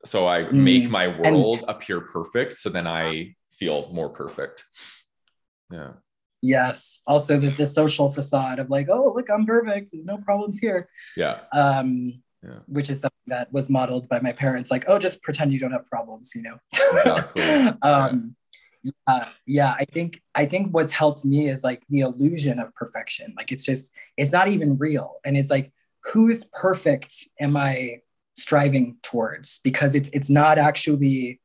So 0.05 0.27
I 0.27 0.43
mm, 0.43 0.53
make 0.53 0.89
my 0.89 1.07
world 1.07 1.59
and, 1.59 1.69
appear 1.69 2.01
perfect. 2.01 2.57
So 2.57 2.69
then 2.69 2.87
I 2.87 3.35
feel 3.51 3.89
more 3.91 4.09
perfect. 4.09 4.65
Yeah. 5.71 5.93
Yes. 6.43 7.01
Also 7.07 7.39
the, 7.39 7.47
the 7.47 7.65
social 7.65 8.11
facade 8.11 8.59
of 8.59 8.69
like, 8.69 8.89
oh, 8.89 9.13
look, 9.15 9.29
I'm 9.29 9.45
perfect. 9.45 9.91
There's 9.93 10.05
no 10.05 10.17
problems 10.17 10.59
here. 10.59 10.89
Yeah. 11.15 11.39
Um, 11.53 12.21
yeah. 12.43 12.59
which 12.67 12.89
is 12.89 12.99
something 12.99 13.27
that 13.27 13.51
was 13.53 13.69
modeled 13.69 14.09
by 14.09 14.19
my 14.19 14.33
parents, 14.33 14.69
like, 14.69 14.83
oh, 14.89 14.99
just 14.99 15.23
pretend 15.23 15.53
you 15.53 15.59
don't 15.59 15.71
have 15.71 15.85
problems, 15.85 16.33
you 16.35 16.41
know. 16.41 16.57
Exactly. 16.97 17.43
um, 17.81 18.35
uh, 19.07 19.25
yeah 19.47 19.75
i 19.79 19.85
think 19.85 20.21
i 20.35 20.45
think 20.45 20.73
what's 20.73 20.91
helped 20.91 21.23
me 21.23 21.47
is 21.47 21.63
like 21.63 21.81
the 21.87 22.01
illusion 22.01 22.59
of 22.59 22.75
perfection 22.75 23.33
like 23.37 23.49
it's 23.49 23.65
just 23.65 23.93
it's 24.17 24.33
not 24.33 24.49
even 24.49 24.77
real 24.77 25.15
and 25.23 25.37
it's 25.37 25.49
like 25.49 25.71
who's 26.11 26.43
perfect 26.51 27.13
am 27.39 27.55
i 27.55 27.97
striving 28.35 28.97
towards 29.01 29.59
because 29.63 29.95
it's 29.95 30.09
it's 30.09 30.29
not 30.29 30.57
actually 30.57 31.39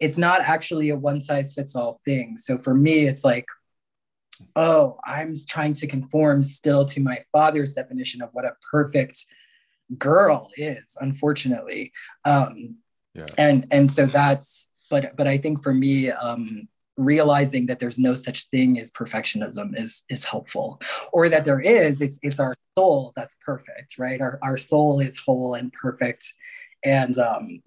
it's 0.00 0.18
not 0.18 0.42
actually 0.42 0.90
a 0.90 0.96
one 0.96 1.18
size 1.18 1.54
fits 1.54 1.74
all 1.74 1.98
thing 2.04 2.36
so 2.36 2.58
for 2.58 2.74
me 2.74 3.06
it's 3.06 3.24
like 3.24 3.46
oh 4.56 4.98
i'm 5.04 5.34
trying 5.48 5.72
to 5.72 5.86
conform 5.86 6.42
still 6.42 6.84
to 6.84 7.00
my 7.00 7.18
father's 7.32 7.74
definition 7.74 8.22
of 8.22 8.30
what 8.32 8.44
a 8.44 8.52
perfect 8.70 9.24
girl 9.98 10.48
is 10.56 10.96
unfortunately 11.00 11.92
um 12.24 12.76
yeah. 13.14 13.26
and 13.38 13.66
and 13.70 13.90
so 13.90 14.06
that's 14.06 14.70
but 14.90 15.16
but 15.16 15.26
I 15.26 15.38
think 15.38 15.62
for 15.62 15.72
me, 15.72 16.10
um, 16.10 16.68
realizing 16.96 17.64
that 17.66 17.78
there's 17.78 17.98
no 17.98 18.14
such 18.14 18.48
thing 18.48 18.78
as 18.78 18.90
perfectionism 18.90 19.80
is 19.80 20.02
is 20.10 20.24
helpful, 20.24 20.82
or 21.12 21.30
that 21.30 21.46
there 21.46 21.60
is. 21.60 22.02
It's 22.02 22.18
it's 22.22 22.40
our 22.40 22.56
soul 22.76 23.12
that's 23.16 23.36
perfect, 23.36 23.98
right? 23.98 24.20
Our 24.20 24.38
our 24.42 24.58
soul 24.58 25.00
is 25.00 25.18
whole 25.18 25.54
and 25.54 25.72
perfect, 25.72 26.24
and 26.84 27.16
um, 27.18 27.62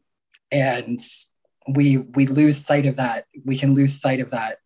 and 0.51 0.99
we 1.69 1.97
we 1.97 2.27
lose 2.27 2.57
sight 2.57 2.85
of 2.85 2.97
that. 2.97 3.25
We 3.45 3.57
can 3.57 3.73
lose 3.73 3.99
sight 3.99 4.19
of 4.19 4.29
that 4.31 4.57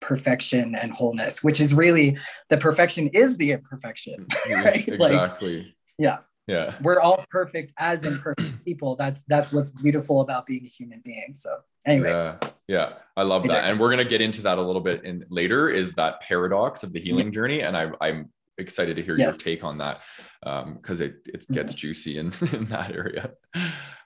perfection 0.00 0.74
and 0.74 0.92
wholeness, 0.92 1.42
which 1.42 1.60
is 1.60 1.74
really 1.74 2.16
the 2.48 2.56
perfection 2.56 3.08
is 3.08 3.36
the 3.36 3.52
imperfection, 3.52 4.26
right? 4.50 4.86
Exactly. 4.88 5.58
Like, 5.58 5.66
yeah. 5.98 6.18
Yeah. 6.46 6.76
We're 6.80 7.00
all 7.00 7.24
perfect 7.28 7.72
as 7.76 8.04
imperfect 8.04 8.52
people. 8.64 8.94
That's 8.94 9.24
that's 9.24 9.52
what's 9.52 9.70
beautiful 9.70 10.20
about 10.20 10.46
being 10.46 10.64
a 10.64 10.68
human 10.68 11.02
being. 11.04 11.32
So 11.32 11.50
anyway. 11.84 12.10
Yeah. 12.10 12.38
Yeah. 12.68 12.92
I 13.16 13.22
love 13.22 13.42
that. 13.48 13.64
And 13.64 13.80
we're 13.80 13.88
going 13.88 14.04
to 14.04 14.08
get 14.08 14.20
into 14.20 14.42
that 14.42 14.58
a 14.58 14.62
little 14.62 14.80
bit 14.80 15.04
in 15.04 15.24
later 15.28 15.68
is 15.68 15.92
that 15.94 16.20
paradox 16.20 16.84
of 16.84 16.92
the 16.92 17.00
healing 17.00 17.26
yeah. 17.26 17.32
journey. 17.32 17.60
And 17.62 17.76
I, 17.76 17.90
i'm 18.00 18.30
excited 18.58 18.96
to 18.96 19.02
hear 19.02 19.18
yes. 19.18 19.24
your 19.24 19.32
take 19.32 19.64
on 19.64 19.78
that 19.78 20.02
because 20.42 21.00
um, 21.00 21.06
it, 21.06 21.16
it 21.26 21.46
gets 21.50 21.72
mm-hmm. 21.72 21.78
juicy 21.78 22.18
in, 22.18 22.26
in 22.52 22.66
that 22.66 22.92
area. 22.92 23.32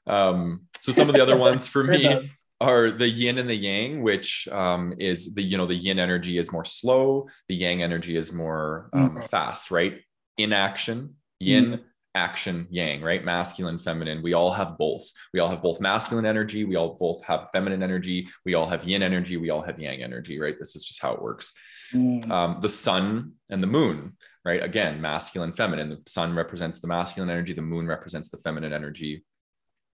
Um, 0.06 0.66
so 0.80 0.92
some 0.92 1.08
of 1.08 1.14
the 1.14 1.22
other 1.22 1.36
ones 1.48 1.66
for 1.66 1.84
me 1.84 2.20
are 2.60 2.90
the 2.90 3.08
yin 3.08 3.38
and 3.38 3.48
the 3.48 3.56
yang 3.56 4.02
which 4.02 4.46
um, 4.48 4.94
is 4.98 5.34
the 5.34 5.42
you 5.42 5.56
know 5.56 5.66
the 5.66 5.74
yin 5.74 5.98
energy 5.98 6.36
is 6.36 6.52
more 6.52 6.64
slow 6.64 7.26
the 7.48 7.54
yang 7.54 7.82
energy 7.82 8.16
is 8.16 8.32
more 8.32 8.90
um, 8.92 9.10
mm-hmm. 9.10 9.22
fast 9.26 9.70
right? 9.70 10.00
Inaction 10.36 11.14
yin 11.38 11.64
mm-hmm. 11.64 11.82
action 12.14 12.66
yang 12.70 13.00
right? 13.02 13.24
Masculine 13.24 13.78
feminine. 13.78 14.22
We 14.22 14.34
all 14.34 14.52
have 14.52 14.76
both. 14.76 15.10
We 15.32 15.40
all 15.40 15.48
have 15.48 15.62
both 15.62 15.80
masculine 15.80 16.26
energy. 16.26 16.64
We 16.64 16.76
all 16.76 16.94
both 16.94 17.24
have 17.24 17.48
feminine 17.50 17.82
energy. 17.82 18.28
We 18.44 18.54
all 18.54 18.66
have 18.66 18.84
yin 18.84 19.02
energy. 19.02 19.38
We 19.38 19.50
all 19.50 19.62
have 19.62 19.78
yang 19.78 20.02
energy 20.02 20.38
right? 20.38 20.58
This 20.58 20.76
is 20.76 20.84
just 20.84 21.00
how 21.00 21.12
it 21.12 21.22
works. 21.22 21.52
Mm. 21.92 22.30
um, 22.30 22.58
the 22.60 22.68
sun 22.68 23.32
and 23.48 23.60
the 23.60 23.66
moon 23.66 24.16
right? 24.44 24.62
Again 24.62 25.00
masculine 25.00 25.52
feminine. 25.52 25.88
The 25.88 26.02
sun 26.06 26.34
represents 26.34 26.80
the 26.80 26.88
masculine 26.88 27.30
energy. 27.30 27.54
The 27.54 27.62
moon 27.62 27.86
represents 27.86 28.28
the 28.28 28.38
feminine 28.38 28.72
energy. 28.72 29.24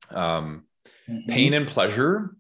Um, 0.10 0.64
mm-hmm. 1.10 1.30
pain 1.30 1.54
and 1.54 1.68
pleasure 1.68 2.36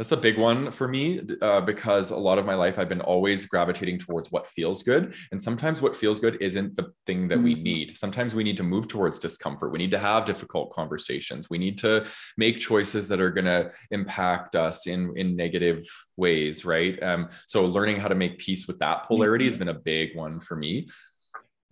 that's 0.00 0.12
a 0.12 0.16
big 0.16 0.38
one 0.38 0.70
for 0.70 0.88
me 0.88 1.20
uh, 1.42 1.60
because 1.60 2.10
a 2.10 2.16
lot 2.16 2.38
of 2.38 2.46
my 2.46 2.54
life 2.54 2.78
I've 2.78 2.88
been 2.88 3.02
always 3.02 3.44
gravitating 3.44 3.98
towards 3.98 4.32
what 4.32 4.48
feels 4.48 4.82
good. 4.82 5.14
And 5.30 5.40
sometimes 5.42 5.82
what 5.82 5.94
feels 5.94 6.20
good 6.20 6.38
isn't 6.40 6.74
the 6.74 6.94
thing 7.04 7.28
that 7.28 7.40
mm-hmm. 7.40 7.44
we 7.44 7.54
need. 7.56 7.98
Sometimes 7.98 8.34
we 8.34 8.42
need 8.42 8.56
to 8.56 8.62
move 8.62 8.88
towards 8.88 9.18
discomfort. 9.18 9.72
We 9.72 9.78
need 9.78 9.90
to 9.90 9.98
have 9.98 10.24
difficult 10.24 10.72
conversations. 10.72 11.50
We 11.50 11.58
need 11.58 11.76
to 11.80 12.06
make 12.38 12.60
choices 12.60 13.08
that 13.08 13.20
are 13.20 13.30
going 13.30 13.44
to 13.44 13.72
impact 13.90 14.56
us 14.56 14.86
in, 14.86 15.12
in 15.16 15.36
negative 15.36 15.84
ways, 16.16 16.64
right? 16.64 17.00
Um, 17.02 17.28
so 17.44 17.66
learning 17.66 18.00
how 18.00 18.08
to 18.08 18.14
make 18.14 18.38
peace 18.38 18.66
with 18.66 18.78
that 18.78 19.04
polarity 19.04 19.44
mm-hmm. 19.44 19.50
has 19.50 19.58
been 19.58 19.68
a 19.68 19.74
big 19.74 20.16
one 20.16 20.40
for 20.40 20.56
me. 20.56 20.88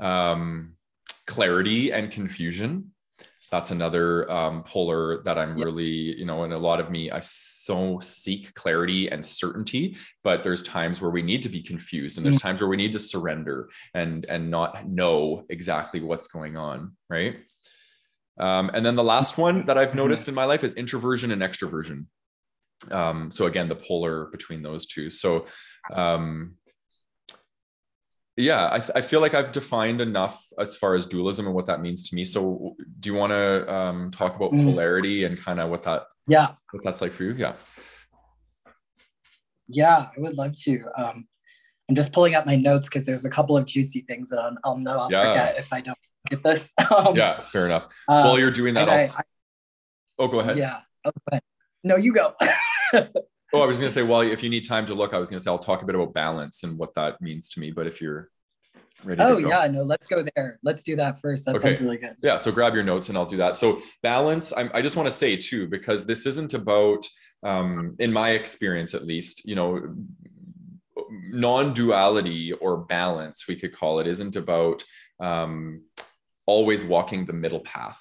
Um, 0.00 0.74
clarity 1.26 1.94
and 1.94 2.10
confusion 2.10 2.92
that's 3.50 3.70
another 3.70 4.30
um, 4.30 4.62
polar 4.62 5.22
that 5.22 5.38
I'm 5.38 5.56
really, 5.56 6.18
you 6.18 6.24
know, 6.24 6.44
and 6.44 6.52
a 6.52 6.58
lot 6.58 6.80
of 6.80 6.90
me, 6.90 7.10
I 7.10 7.20
so 7.20 7.98
seek 8.00 8.54
clarity 8.54 9.08
and 9.08 9.24
certainty, 9.24 9.96
but 10.22 10.42
there's 10.42 10.62
times 10.62 11.00
where 11.00 11.10
we 11.10 11.22
need 11.22 11.42
to 11.42 11.48
be 11.48 11.62
confused 11.62 12.16
and 12.16 12.26
there's 12.26 12.38
mm. 12.38 12.42
times 12.42 12.60
where 12.60 12.68
we 12.68 12.76
need 12.76 12.92
to 12.92 12.98
surrender 12.98 13.70
and 13.94 14.26
and 14.26 14.50
not 14.50 14.86
know 14.88 15.44
exactly 15.48 16.00
what's 16.00 16.28
going 16.28 16.56
on, 16.56 16.96
right? 17.08 17.36
Um, 18.38 18.70
and 18.72 18.84
then 18.84 18.94
the 18.94 19.04
last 19.04 19.38
one 19.38 19.66
that 19.66 19.76
I've 19.76 19.88
mm-hmm. 19.88 19.98
noticed 19.98 20.28
in 20.28 20.34
my 20.34 20.44
life 20.44 20.64
is 20.64 20.74
introversion 20.74 21.32
and 21.32 21.42
extroversion. 21.42 22.06
Um, 22.90 23.30
so 23.30 23.46
again, 23.46 23.68
the 23.68 23.74
polar 23.74 24.26
between 24.26 24.62
those 24.62 24.86
two. 24.86 25.10
So 25.10 25.46
um, 25.92 26.54
yeah 28.38 28.66
I, 28.66 28.98
I 28.98 29.00
feel 29.02 29.20
like 29.20 29.34
i've 29.34 29.52
defined 29.52 30.00
enough 30.00 30.44
as 30.58 30.76
far 30.76 30.94
as 30.94 31.06
dualism 31.06 31.46
and 31.46 31.54
what 31.54 31.66
that 31.66 31.80
means 31.80 32.08
to 32.08 32.14
me 32.14 32.24
so 32.24 32.76
do 33.00 33.10
you 33.10 33.14
want 33.14 33.32
to 33.32 33.72
um, 33.72 34.10
talk 34.10 34.36
about 34.36 34.52
mm. 34.52 34.64
polarity 34.64 35.24
and 35.24 35.38
kind 35.38 35.60
of 35.60 35.70
what 35.70 35.82
that 35.82 36.04
yeah 36.26 36.52
what 36.70 36.82
that's 36.82 37.00
like 37.00 37.12
for 37.12 37.24
you 37.24 37.34
yeah 37.34 37.54
yeah 39.68 40.08
i 40.16 40.20
would 40.20 40.38
love 40.38 40.54
to 40.54 40.84
um, 40.96 41.26
I'm 41.88 41.94
just 41.94 42.12
pulling 42.12 42.34
up 42.34 42.44
my 42.44 42.54
notes 42.54 42.88
because 42.88 43.06
there's 43.06 43.24
a 43.24 43.30
couple 43.30 43.56
of 43.56 43.64
juicy 43.64 44.02
things 44.02 44.30
that 44.30 44.40
I'll, 44.40 44.56
I'll 44.62 44.76
know 44.76 44.98
I'll 44.98 45.10
yeah. 45.10 45.32
forget 45.32 45.58
if 45.58 45.72
I 45.72 45.80
don't 45.80 45.98
get 46.28 46.42
this. 46.42 46.70
Um, 46.90 47.16
yeah, 47.16 47.38
fair 47.38 47.66
enough. 47.66 47.84
Um, 48.08 48.24
While 48.24 48.38
you're 48.38 48.50
doing 48.50 48.74
that, 48.74 48.88
I, 48.88 49.02
I, 49.04 49.22
oh, 50.18 50.28
go 50.28 50.40
ahead. 50.40 50.56
Yeah. 50.56 50.80
Okay. 51.04 51.40
No, 51.84 51.96
you 51.96 52.12
go. 52.12 52.34
oh, 53.52 53.62
I 53.62 53.66
was 53.66 53.78
going 53.78 53.88
to 53.88 53.94
say, 53.94 54.02
well, 54.02 54.20
if 54.20 54.42
you 54.42 54.50
need 54.50 54.66
time 54.66 54.86
to 54.86 54.94
look, 54.94 55.14
I 55.14 55.18
was 55.18 55.30
going 55.30 55.38
to 55.38 55.42
say 55.42 55.50
I'll 55.50 55.58
talk 55.58 55.82
a 55.82 55.86
bit 55.86 55.94
about 55.94 56.12
balance 56.12 56.64
and 56.64 56.78
what 56.78 56.94
that 56.94 57.20
means 57.20 57.48
to 57.50 57.60
me. 57.60 57.70
But 57.70 57.86
if 57.86 58.00
you're 58.00 58.28
ready, 59.04 59.22
oh 59.22 59.38
yeah, 59.38 59.66
no, 59.68 59.82
let's 59.82 60.06
go 60.06 60.24
there. 60.34 60.58
Let's 60.62 60.82
do 60.82 60.96
that 60.96 61.20
first. 61.20 61.44
That 61.46 61.56
okay. 61.56 61.68
sounds 61.68 61.80
really 61.80 61.98
good. 61.98 62.16
Yeah. 62.22 62.36
So 62.36 62.52
grab 62.52 62.74
your 62.74 62.84
notes 62.84 63.08
and 63.08 63.16
I'll 63.16 63.26
do 63.26 63.38
that. 63.38 63.56
So 63.56 63.80
balance. 64.02 64.52
I'm, 64.56 64.70
I 64.74 64.82
just 64.82 64.96
want 64.96 65.06
to 65.06 65.12
say 65.12 65.36
too, 65.36 65.66
because 65.66 66.04
this 66.04 66.26
isn't 66.26 66.54
about, 66.54 67.06
um, 67.42 67.96
in 67.98 68.12
my 68.12 68.30
experience 68.30 68.94
at 68.94 69.04
least, 69.04 69.46
you 69.48 69.54
know, 69.54 69.94
non-duality 71.30 72.52
or 72.54 72.78
balance 72.78 73.46
we 73.48 73.54
could 73.54 73.74
call 73.74 74.00
it 74.00 74.06
isn't 74.06 74.36
about 74.36 74.84
um, 75.20 75.82
always 76.46 76.84
walking 76.84 77.24
the 77.24 77.32
middle 77.32 77.60
path 77.60 78.00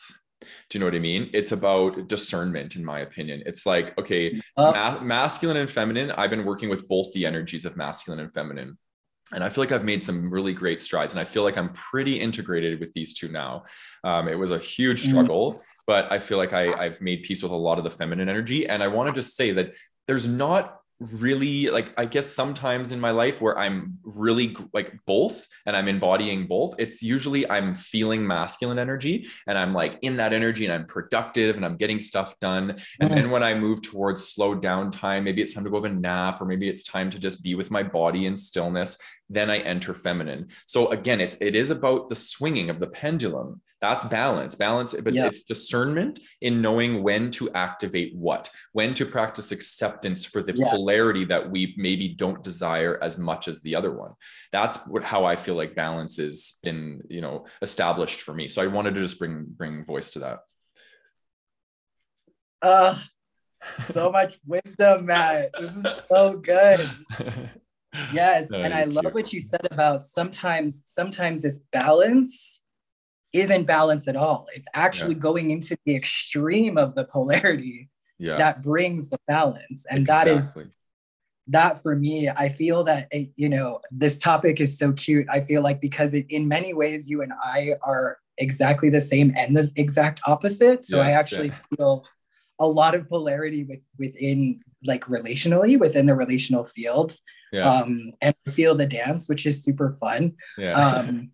do 0.70 0.78
you 0.78 0.80
know 0.82 0.88
what 0.88 0.96
I 0.96 1.00
mean? 1.00 1.30
It's 1.34 1.54
about 1.54 2.10
discernment, 2.10 2.76
in 2.76 2.84
my 2.84 3.00
opinion. 3.00 3.42
It's 3.46 3.66
like, 3.66 3.98
okay, 3.98 4.40
uh, 4.58 4.72
ma- 4.72 5.00
masculine 5.00 5.58
and 5.58 5.70
feminine. 5.70 6.12
I've 6.12 6.30
been 6.30 6.44
working 6.44 6.70
with 6.70 6.88
both 6.88 7.12
the 7.14 7.26
energies 7.26 7.64
of 7.64 7.78
masculine 7.78 8.20
and 8.20 8.34
feminine. 8.34 8.78
And 9.34 9.44
I 9.44 9.50
feel 9.50 9.62
like 9.62 9.72
I've 9.72 9.84
made 9.84 10.04
some 10.04 10.30
really 10.30 10.54
great 10.54 10.82
strides. 10.82 11.14
And 11.14 11.22
I 11.22 11.26
feel 11.26 11.44
like 11.44 11.58
I'm 11.58 11.72
pretty 11.74 12.20
integrated 12.20 12.80
with 12.80 12.92
these 12.94 13.14
two 13.14 13.30
now. 13.30 13.64
Um, 14.04 14.28
it 14.28 14.36
was 14.36 14.52
a 14.52 14.60
huge 14.60 15.04
mm. 15.04 15.10
struggle, 15.10 15.54
mm. 15.54 15.62
but 15.86 16.12
I 16.12 16.20
feel 16.20 16.38
like 16.38 16.54
I, 16.54 16.74
I've 16.74 17.00
made 17.02 17.24
peace 17.24 17.44
with 17.44 17.52
a 17.52 17.56
lot 17.56 17.78
of 17.78 17.84
the 17.84 17.92
feminine 17.92 18.28
energy. 18.28 18.68
And 18.68 18.84
I 18.84 18.88
want 18.88 19.14
to 19.14 19.22
just 19.22 19.36
say 19.36 19.52
that 19.52 19.74
there's 20.08 20.28
not 20.28 20.77
really 21.00 21.70
like 21.70 21.94
i 22.00 22.06
guess 22.06 22.26
sometimes 22.26 22.92
in 22.92 23.00
my 23.00 23.12
life 23.12 23.40
where 23.40 23.58
i'm 23.60 23.98
really 24.04 24.56
like 24.74 24.94
both 25.06 25.48
and 25.68 25.76
i'm 25.76 25.88
embodying 25.88 26.48
both 26.48 26.74
it's 26.80 27.04
usually 27.04 27.48
i'm 27.52 27.74
feeling 27.74 28.26
masculine 28.26 28.80
energy 28.80 29.28
and 29.46 29.60
i'm 29.60 29.74
like 29.74 30.00
in 30.02 30.18
that 30.18 30.34
energy 30.34 30.66
and 30.66 30.74
i'm 30.74 30.86
productive 30.88 31.56
and 31.56 31.64
i'm 31.64 31.78
getting 31.78 32.00
stuff 32.00 32.38
done. 32.40 32.72
And 32.72 32.80
mm-hmm. 32.80 33.16
then 33.16 33.32
when 33.32 33.44
i 33.44 33.54
move 33.54 33.84
towards 33.84 34.28
slow 34.28 34.56
down 34.56 34.90
time 34.90 35.24
maybe 35.24 35.42
it's 35.42 35.54
time 35.54 35.64
to 35.66 35.70
go 35.70 35.76
have 35.76 35.92
a 35.92 35.94
nap 35.94 36.42
or 36.42 36.46
maybe 36.46 36.68
it's 36.68 36.84
time 36.84 37.12
to 37.12 37.20
just 37.20 37.44
be 37.44 37.54
with 37.54 37.70
my 37.70 37.84
body 37.84 38.26
in 38.26 38.36
stillness 38.36 38.98
then 39.30 39.50
i 39.50 39.58
enter 39.60 39.94
feminine. 39.94 40.48
So 40.66 40.88
again 40.90 41.22
it's 41.22 41.38
it 41.42 41.56
is 41.56 41.70
about 41.70 42.10
the 42.10 42.16
swinging 42.16 42.70
of 42.70 42.80
the 42.80 42.88
pendulum. 42.88 43.62
That's 43.80 44.06
balance 44.06 44.56
balance 44.56 44.96
but 45.04 45.14
yeah. 45.14 45.28
it's 45.28 45.44
discernment 45.44 46.20
in 46.42 46.62
knowing 46.62 47.04
when 47.04 47.30
to 47.32 47.52
activate 47.52 48.16
what 48.16 48.50
when 48.72 48.94
to 48.96 49.06
practice 49.06 49.52
acceptance 49.52 50.26
for 50.26 50.42
the 50.42 50.54
yeah. 50.56 50.70
polarity 50.70 51.26
that 51.26 51.50
we 51.50 51.76
maybe 51.78 52.10
don't 52.10 52.44
desire 52.44 52.98
as 53.04 53.18
much 53.18 53.48
as 53.48 53.62
the 53.62 53.76
other 53.76 53.92
one. 53.92 54.14
That's 54.52 54.78
what 54.88 55.04
how 55.04 55.26
i 55.26 55.36
feel 55.36 55.56
like 55.56 55.76
balance 55.76 56.18
has 56.18 56.60
been 56.64 57.02
you 57.10 57.22
know 57.22 57.46
established 57.62 58.22
for 58.22 58.34
me. 58.34 58.48
So 58.48 58.62
i 58.62 58.68
wanted 58.68 58.96
to 58.96 59.02
just 59.02 59.20
bring 59.20 59.46
bring 59.48 59.86
voice 59.86 60.12
to 60.12 60.20
that. 60.20 60.40
Uh 62.62 62.96
so 63.78 64.12
much 64.12 64.40
wisdom 64.46 65.06
matt. 65.06 65.50
This 65.60 65.76
is 65.78 66.06
so 66.10 66.38
good 66.38 66.90
yes 68.14 68.50
no, 68.50 68.62
and 68.62 68.74
i 68.74 68.84
love 68.84 69.14
what 69.14 69.32
you 69.34 69.42
said 69.42 69.66
about 69.72 70.04
sometimes 70.04 70.82
sometimes 70.86 71.42
this 71.42 71.60
balance 71.72 72.62
isn't 73.34 73.66
balance 73.66 74.08
at 74.08 74.16
all. 74.16 74.48
It's 74.56 74.68
actually 74.74 75.16
yeah. 75.16 75.22
going 75.22 75.52
into 75.52 75.78
the 75.86 75.96
extreme 75.96 76.78
of 76.78 76.96
the 76.96 77.06
polarity 77.06 77.90
yeah. 78.18 78.38
that 78.38 78.64
brings 78.64 79.10
the 79.10 79.20
balance. 79.28 79.86
And 79.90 80.00
exactly. 80.00 80.34
that 80.34 80.38
is 80.38 80.58
that 81.50 81.82
for 81.82 81.96
me, 81.96 82.30
I 82.30 82.50
feel 82.50 82.84
that, 82.84 83.08
it, 83.12 83.30
you 83.36 83.48
know, 83.48 83.80
this 83.90 84.18
topic 84.18 84.60
is 84.60 84.78
so 84.78 84.92
cute. 84.92 85.28
I 85.32 85.40
feel 85.40 85.62
like 85.62 85.80
because 85.80 86.14
it, 86.14 86.26
in 86.30 86.48
many 86.48 86.74
ways, 86.74 87.10
you 87.10 87.22
and 87.22 87.32
I 87.42 87.72
are 87.82 88.18
exactly 88.38 88.90
the 88.90 89.00
same 89.00 89.34
and 89.36 89.56
the 89.56 89.72
exact 89.78 90.20
opposite. 90.28 90.84
So 90.84 90.98
yes, 90.98 91.06
I 91.06 91.12
actually 91.12 91.48
yeah. 91.48 91.78
feel 91.78 92.06
a 92.60 92.68
lot 92.68 92.96
of 92.96 93.08
polarity 93.08 93.64
with 93.64 93.88
within 93.98 94.62
like 94.86 95.06
relationally 95.06 95.80
within 95.80 96.06
the 96.06 96.16
relational 96.16 96.64
fields. 96.64 97.22
Yeah. 97.52 97.70
Um, 97.70 98.12
and 98.22 98.36
feel 98.50 98.76
the 98.76 98.86
dance, 98.86 99.30
which 99.30 99.46
is 99.46 99.64
super 99.64 99.92
fun. 99.92 100.34
Yeah. 100.58 100.74
Um, 100.74 101.32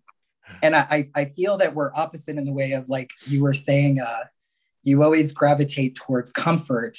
and 0.62 0.76
I, 0.76 1.06
I 1.14 1.24
feel 1.26 1.56
that 1.56 1.74
we're 1.74 1.92
opposite 1.94 2.36
in 2.36 2.44
the 2.44 2.52
way 2.52 2.72
of 2.72 2.88
like 2.88 3.10
you 3.26 3.42
were 3.42 3.54
saying 3.54 4.00
uh, 4.00 4.24
you 4.82 5.02
always 5.02 5.32
gravitate 5.32 5.96
towards 5.96 6.32
comfort 6.32 6.96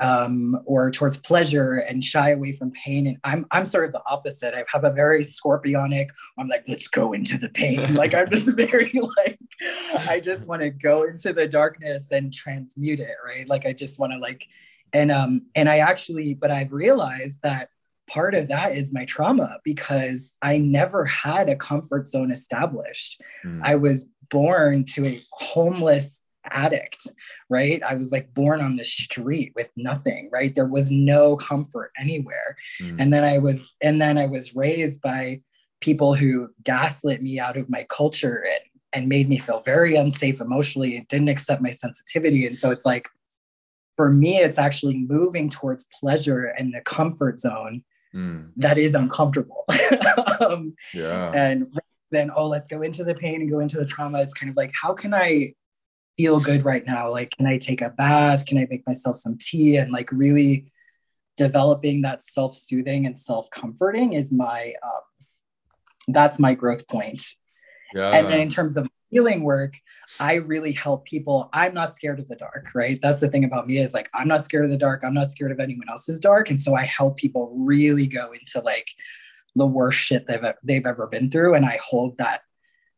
um, 0.00 0.58
or 0.64 0.90
towards 0.90 1.16
pleasure 1.16 1.76
and 1.76 2.02
shy 2.02 2.30
away 2.30 2.52
from 2.52 2.70
pain 2.72 3.06
and 3.06 3.18
i'm 3.24 3.46
i'm 3.50 3.64
sort 3.64 3.84
of 3.84 3.92
the 3.92 4.02
opposite 4.08 4.54
i 4.54 4.64
have 4.68 4.84
a 4.84 4.90
very 4.90 5.20
scorpionic 5.20 6.08
i'm 6.38 6.48
like 6.48 6.64
let's 6.66 6.88
go 6.88 7.12
into 7.12 7.36
the 7.38 7.50
pain 7.50 7.94
like 7.94 8.14
i'm 8.14 8.28
just 8.28 8.50
very 8.56 8.92
like 9.18 9.38
i 10.08 10.18
just 10.18 10.48
want 10.48 10.62
to 10.62 10.70
go 10.70 11.04
into 11.04 11.32
the 11.32 11.46
darkness 11.46 12.10
and 12.10 12.32
transmute 12.32 13.00
it 13.00 13.14
right 13.24 13.48
like 13.48 13.66
i 13.66 13.72
just 13.72 14.00
want 14.00 14.12
to 14.12 14.18
like 14.18 14.48
and 14.92 15.10
um 15.10 15.46
and 15.54 15.68
i 15.68 15.78
actually 15.78 16.34
but 16.34 16.50
i've 16.50 16.72
realized 16.72 17.40
that 17.42 17.68
part 18.08 18.34
of 18.34 18.48
that 18.48 18.72
is 18.72 18.92
my 18.92 19.04
trauma 19.04 19.58
because 19.64 20.34
I 20.42 20.58
never 20.58 21.04
had 21.04 21.48
a 21.48 21.56
comfort 21.56 22.06
zone 22.06 22.30
established. 22.30 23.20
Mm. 23.44 23.60
I 23.62 23.76
was 23.76 24.10
born 24.28 24.84
to 24.94 25.06
a 25.06 25.22
homeless 25.32 26.22
addict, 26.50 27.06
right? 27.48 27.82
I 27.82 27.94
was 27.94 28.12
like 28.12 28.34
born 28.34 28.60
on 28.60 28.76
the 28.76 28.84
street 28.84 29.52
with 29.54 29.70
nothing, 29.76 30.28
right? 30.32 30.54
There 30.54 30.66
was 30.66 30.90
no 30.90 31.36
comfort 31.36 31.92
anywhere. 31.98 32.56
Mm. 32.80 32.96
And 32.98 33.12
then 33.12 33.24
I 33.24 33.38
was 33.38 33.74
and 33.80 34.00
then 34.00 34.18
I 34.18 34.26
was 34.26 34.56
raised 34.56 35.00
by 35.02 35.40
people 35.80 36.14
who 36.14 36.48
gaslit 36.64 37.22
me 37.22 37.38
out 37.38 37.56
of 37.56 37.70
my 37.70 37.86
culture 37.88 38.44
and 38.46 38.60
and 38.94 39.08
made 39.08 39.28
me 39.28 39.38
feel 39.38 39.62
very 39.64 39.94
unsafe 39.94 40.40
emotionally 40.40 40.96
and 40.96 41.08
didn't 41.08 41.30
accept 41.30 41.62
my 41.62 41.70
sensitivity 41.70 42.46
and 42.46 42.58
so 42.58 42.70
it's 42.70 42.84
like 42.84 43.08
for 44.02 44.10
me 44.10 44.38
it's 44.38 44.58
actually 44.58 44.98
moving 44.98 45.48
towards 45.48 45.86
pleasure 46.00 46.46
and 46.58 46.74
the 46.74 46.80
comfort 46.80 47.38
zone 47.38 47.84
mm. 48.12 48.50
that 48.56 48.76
is 48.76 48.96
uncomfortable. 48.96 49.64
um, 50.40 50.74
yeah. 50.92 51.30
And 51.32 51.72
then, 52.10 52.32
oh, 52.34 52.48
let's 52.48 52.66
go 52.66 52.82
into 52.82 53.04
the 53.04 53.14
pain 53.14 53.42
and 53.42 53.48
go 53.48 53.60
into 53.60 53.78
the 53.78 53.86
trauma. 53.86 54.20
It's 54.20 54.34
kind 54.34 54.50
of 54.50 54.56
like, 54.56 54.72
how 54.74 54.92
can 54.92 55.14
I 55.14 55.54
feel 56.16 56.40
good 56.40 56.64
right 56.64 56.84
now? 56.84 57.12
Like, 57.12 57.30
can 57.30 57.46
I 57.46 57.58
take 57.58 57.80
a 57.80 57.90
bath? 57.90 58.44
Can 58.44 58.58
I 58.58 58.66
make 58.68 58.84
myself 58.88 59.18
some 59.18 59.38
tea? 59.40 59.76
And 59.76 59.92
like, 59.92 60.10
really 60.10 60.66
developing 61.36 62.02
that 62.02 62.24
self 62.24 62.56
soothing 62.56 63.06
and 63.06 63.16
self 63.16 63.50
comforting 63.50 64.14
is 64.14 64.32
my, 64.32 64.74
um, 64.82 66.08
that's 66.08 66.40
my 66.40 66.54
growth 66.54 66.88
point. 66.88 67.22
Yeah. 67.94 68.10
And 68.10 68.28
then 68.28 68.40
in 68.40 68.48
terms 68.48 68.76
of 68.76 68.88
healing 69.12 69.42
work, 69.42 69.78
I 70.18 70.36
really 70.36 70.72
help 70.72 71.04
people. 71.04 71.50
I'm 71.52 71.74
not 71.74 71.92
scared 71.92 72.18
of 72.18 72.28
the 72.28 72.34
dark, 72.34 72.68
right? 72.74 72.98
That's 73.00 73.20
the 73.20 73.28
thing 73.28 73.44
about 73.44 73.66
me 73.66 73.76
is 73.76 73.92
like, 73.92 74.08
I'm 74.14 74.26
not 74.26 74.42
scared 74.42 74.64
of 74.64 74.70
the 74.70 74.78
dark. 74.78 75.04
I'm 75.04 75.12
not 75.12 75.28
scared 75.28 75.52
of 75.52 75.60
anyone 75.60 75.88
else's 75.90 76.18
dark. 76.18 76.48
And 76.48 76.58
so 76.58 76.74
I 76.74 76.84
help 76.84 77.18
people 77.18 77.54
really 77.54 78.06
go 78.06 78.32
into 78.32 78.60
like 78.64 78.88
the 79.54 79.66
worst 79.66 79.98
shit 79.98 80.26
they've, 80.26 80.42
they've 80.64 80.86
ever 80.86 81.06
been 81.08 81.30
through. 81.30 81.54
And 81.54 81.66
I 81.66 81.78
hold 81.86 82.16
that, 82.16 82.40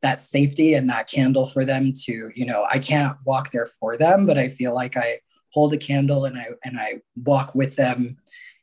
that 0.03 0.21
safety 0.21 0.75
and 0.75 0.89
that 0.89 1.11
candle 1.11 1.47
for 1.47 1.65
them 1.65 1.93
to, 2.05 2.31
you 2.33 2.47
know, 2.47 2.65
I 2.71 2.79
can't 2.79 3.17
walk 3.25 3.51
there 3.51 3.67
for 3.67 3.97
them, 3.97 4.25
but 4.25 4.39
I 4.39 4.47
feel 4.47 4.73
like 4.73 4.97
I 4.97 5.19
hold 5.53 5.73
a 5.73 5.79
candle 5.79 6.27
and 6.27 6.39
I, 6.39 6.47
and 6.65 6.79
I 6.79 7.01
walk 7.17 7.57
with 7.57 7.75
them 7.75 8.19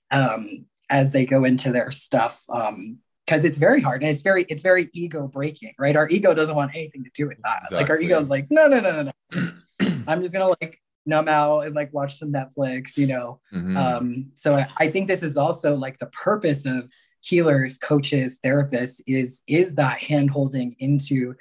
um, 0.09 0.67
as 0.89 1.11
they 1.11 1.25
go 1.25 1.43
into 1.43 1.73
their 1.73 1.91
stuff. 1.91 2.45
Um, 2.47 2.99
because 3.31 3.45
it's 3.45 3.57
very 3.57 3.81
hard 3.81 4.01
and 4.01 4.09
it's 4.09 4.21
very 4.21 4.45
it's 4.49 4.61
very 4.61 4.89
ego 4.93 5.25
breaking 5.25 5.73
right? 5.79 5.95
Our 5.95 6.09
ego 6.09 6.33
doesn't 6.33 6.55
want 6.55 6.71
anything 6.75 7.03
to 7.05 7.09
do 7.13 7.27
with 7.27 7.37
that. 7.43 7.61
Exactly. 7.63 7.77
like 7.77 7.89
our 7.89 7.99
ego 8.01 8.19
is 8.19 8.29
like 8.29 8.47
no 8.49 8.67
no 8.67 8.81
no 8.81 9.03
no 9.03 9.11
no. 9.33 9.49
I'm 10.07 10.21
just 10.21 10.33
gonna 10.33 10.53
like 10.61 10.79
numb 11.05 11.29
out 11.29 11.61
and 11.61 11.73
like 11.73 11.93
watch 11.93 12.15
some 12.15 12.31
netflix 12.31 12.97
you 12.97 13.07
know? 13.07 13.39
Mm-hmm. 13.53 13.77
um 13.77 14.31
so 14.33 14.55
I, 14.55 14.67
I 14.77 14.87
think 14.89 15.07
this 15.07 15.23
is 15.23 15.37
also 15.37 15.75
like 15.75 15.97
the 15.97 16.07
purpose 16.07 16.65
of 16.65 16.89
healers 17.21 17.77
coaches 17.77 18.39
therapists 18.43 19.01
is 19.07 19.43
is 19.47 19.75
that 19.75 20.03
hand 20.03 20.29
holding 20.31 20.75
into 20.79 21.33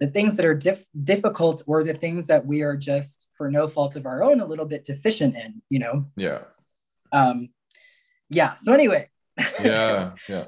the 0.00 0.06
things 0.06 0.36
that 0.36 0.46
are 0.46 0.54
dif- 0.54 0.86
difficult 1.02 1.62
or 1.66 1.82
the 1.82 1.94
things 1.94 2.28
that 2.28 2.46
we 2.46 2.62
are 2.62 2.76
just 2.76 3.26
for 3.34 3.50
no 3.50 3.66
fault 3.66 3.96
of 3.96 4.06
our 4.06 4.22
own 4.22 4.40
a 4.40 4.46
little 4.46 4.66
bit 4.66 4.84
deficient 4.84 5.34
in 5.34 5.60
you 5.68 5.80
know? 5.80 6.06
Yeah. 6.16 6.42
Um 7.12 7.48
yeah. 8.30 8.54
So 8.54 8.72
anyway. 8.72 9.08
Yeah 9.64 10.12
yeah 10.28 10.44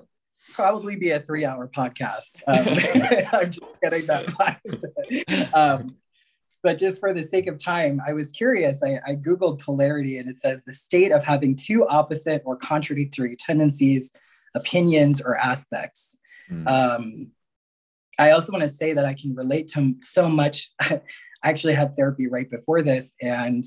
probably 0.56 0.96
be 0.96 1.10
a 1.10 1.20
three 1.20 1.44
hour 1.44 1.68
podcast. 1.68 2.42
Um, 2.48 3.28
I'm 3.32 3.50
just 3.50 3.80
getting 3.82 4.06
that 4.06 4.26
vibe. 4.28 5.54
um, 5.54 5.96
but 6.62 6.78
just 6.78 6.98
for 6.98 7.12
the 7.12 7.22
sake 7.22 7.46
of 7.46 7.62
time, 7.62 8.00
I 8.04 8.14
was 8.14 8.32
curious. 8.32 8.82
I, 8.82 8.98
I, 9.06 9.14
Googled 9.16 9.60
polarity 9.60 10.18
and 10.18 10.28
it 10.28 10.36
says 10.36 10.64
the 10.64 10.72
state 10.72 11.12
of 11.12 11.22
having 11.22 11.54
two 11.54 11.86
opposite 11.86 12.42
or 12.46 12.56
contradictory 12.56 13.36
tendencies, 13.36 14.12
opinions, 14.54 15.20
or 15.20 15.36
aspects. 15.36 16.18
Mm. 16.50 16.66
Um, 16.68 17.30
I 18.18 18.30
also 18.30 18.50
want 18.50 18.62
to 18.62 18.68
say 18.68 18.94
that 18.94 19.04
I 19.04 19.12
can 19.12 19.34
relate 19.34 19.68
to 19.74 19.94
so 20.00 20.28
much. 20.28 20.70
I 20.80 21.00
actually 21.44 21.74
had 21.74 21.94
therapy 21.94 22.28
right 22.28 22.50
before 22.50 22.82
this, 22.82 23.12
and 23.20 23.62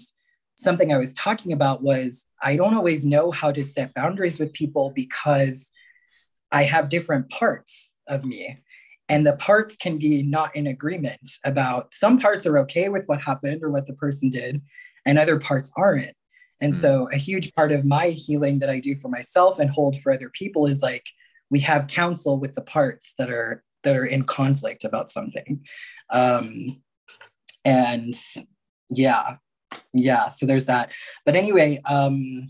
something 0.57 0.91
I 0.91 0.97
was 0.97 1.13
talking 1.13 1.53
about 1.53 1.83
was 1.83 2.25
I 2.41 2.55
don't 2.55 2.73
always 2.73 3.05
know 3.05 3.29
how 3.31 3.51
to 3.51 3.63
set 3.63 3.93
boundaries 3.93 4.39
with 4.39 4.51
people 4.53 4.91
because 4.95 5.71
I 6.51 6.63
have 6.63 6.89
different 6.89 7.29
parts 7.29 7.95
of 8.07 8.25
me. 8.25 8.57
And 9.07 9.25
the 9.25 9.35
parts 9.37 9.75
can 9.75 9.97
be 9.97 10.21
not 10.21 10.55
in 10.55 10.67
agreement 10.67 11.27
about 11.43 11.93
some 11.93 12.19
parts 12.19 12.45
are 12.45 12.59
okay 12.59 12.89
with 12.89 13.05
what 13.07 13.21
happened 13.21 13.63
or 13.63 13.71
what 13.71 13.87
the 13.87 13.93
person 13.93 14.29
did, 14.29 14.61
and 15.05 15.17
other 15.17 15.39
parts 15.39 15.71
aren't. 15.75 16.15
And 16.61 16.73
mm. 16.73 16.77
so, 16.77 17.09
a 17.11 17.17
huge 17.17 17.53
part 17.55 17.71
of 17.71 17.85
my 17.85 18.09
healing 18.09 18.59
that 18.59 18.69
I 18.69 18.79
do 18.79 18.95
for 18.95 19.09
myself 19.09 19.57
and 19.57 19.69
hold 19.69 19.99
for 19.99 20.13
other 20.13 20.29
people 20.29 20.67
is 20.67 20.83
like 20.83 21.07
we 21.49 21.59
have 21.61 21.87
counsel 21.87 22.39
with 22.39 22.53
the 22.53 22.61
parts 22.61 23.15
that 23.17 23.31
are 23.31 23.63
that 23.83 23.95
are 23.95 24.05
in 24.05 24.23
conflict 24.23 24.83
about 24.83 25.09
something. 25.09 25.65
Um, 26.11 26.81
and 27.65 28.13
yeah, 28.89 29.37
yeah. 29.93 30.29
So 30.29 30.45
there's 30.45 30.67
that. 30.67 30.91
But 31.25 31.35
anyway, 31.35 31.81
um, 31.85 32.47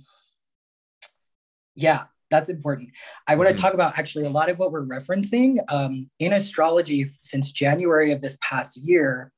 yeah, 1.76 2.06
that's 2.30 2.50
important. 2.50 2.90
I 3.28 3.36
want 3.36 3.50
to 3.50 3.54
mm-hmm. 3.54 3.62
talk 3.62 3.74
about 3.74 3.98
actually 3.98 4.26
a 4.26 4.30
lot 4.30 4.50
of 4.50 4.60
what 4.60 4.72
we're 4.72 4.86
referencing 4.86 5.58
um, 5.72 6.10
in 6.20 6.34
astrology 6.34 7.06
since 7.22 7.52
January 7.52 8.12
of 8.12 8.22
this 8.22 8.38
past 8.42 8.78
year, 8.78 9.32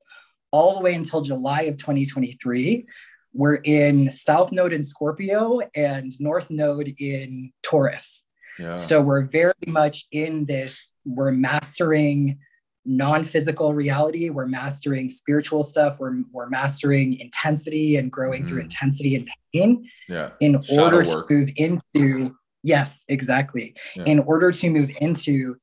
all 0.51 0.75
the 0.75 0.81
way 0.81 0.93
until 0.93 1.21
July 1.21 1.63
of 1.63 1.77
2023. 1.77 2.85
We're 3.33 3.55
in 3.55 4.09
South 4.09 4.51
Node 4.51 4.73
in 4.73 4.83
Scorpio 4.83 5.61
and 5.75 6.11
North 6.19 6.49
Node 6.49 6.93
in 6.99 7.51
Taurus. 7.63 8.25
Yeah. 8.59 8.75
So 8.75 9.01
we're 9.01 9.27
very 9.27 9.53
much 9.65 10.07
in 10.11 10.45
this, 10.45 10.93
we're 11.05 11.31
mastering 11.31 12.39
non-physical 12.83 13.75
reality 13.75 14.31
we're 14.31 14.47
mastering 14.47 15.07
spiritual 15.07 15.61
stuff 15.61 15.99
we're, 15.99 16.23
we're 16.31 16.49
mastering 16.49 17.19
intensity 17.19 17.97
and 17.97 18.11
growing 18.11 18.43
mm. 18.43 18.47
through 18.47 18.59
intensity 18.59 19.15
and 19.15 19.29
pain 19.53 19.87
yeah. 20.09 20.29
in 20.39 20.61
Shadow 20.63 20.83
order 20.85 20.97
work. 20.97 21.27
to 21.27 21.33
move 21.33 21.49
into 21.57 22.35
yes 22.63 23.05
exactly 23.07 23.75
yeah. 23.95 24.03
in 24.05 24.19
order 24.19 24.51
to 24.51 24.69
move 24.69 24.91
into 25.01 25.55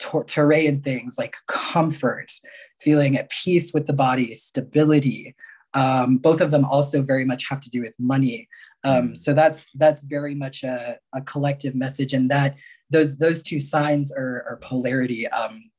Taurean 0.00 0.82
things 0.82 1.16
like 1.18 1.34
comfort 1.48 2.30
feeling 2.78 3.16
at 3.16 3.30
peace 3.30 3.72
with 3.72 3.86
the 3.86 3.92
body 3.92 4.34
stability 4.34 5.34
um, 5.74 6.16
both 6.18 6.40
of 6.40 6.50
them 6.50 6.64
also 6.64 7.02
very 7.02 7.24
much 7.24 7.48
have 7.48 7.60
to 7.60 7.70
do 7.70 7.82
with 7.82 7.94
money 7.98 8.48
um, 8.84 9.08
mm. 9.08 9.18
so 9.18 9.32
that's 9.32 9.66
that's 9.74 10.04
very 10.04 10.34
much 10.34 10.62
a, 10.62 10.98
a 11.14 11.20
collective 11.22 11.74
message 11.74 12.12
and 12.12 12.30
that 12.30 12.56
those 12.90 13.16
those 13.16 13.42
two 13.42 13.58
signs 13.58 14.12
are, 14.12 14.44
are 14.48 14.58
polarity 14.62 15.26
um, 15.28 15.70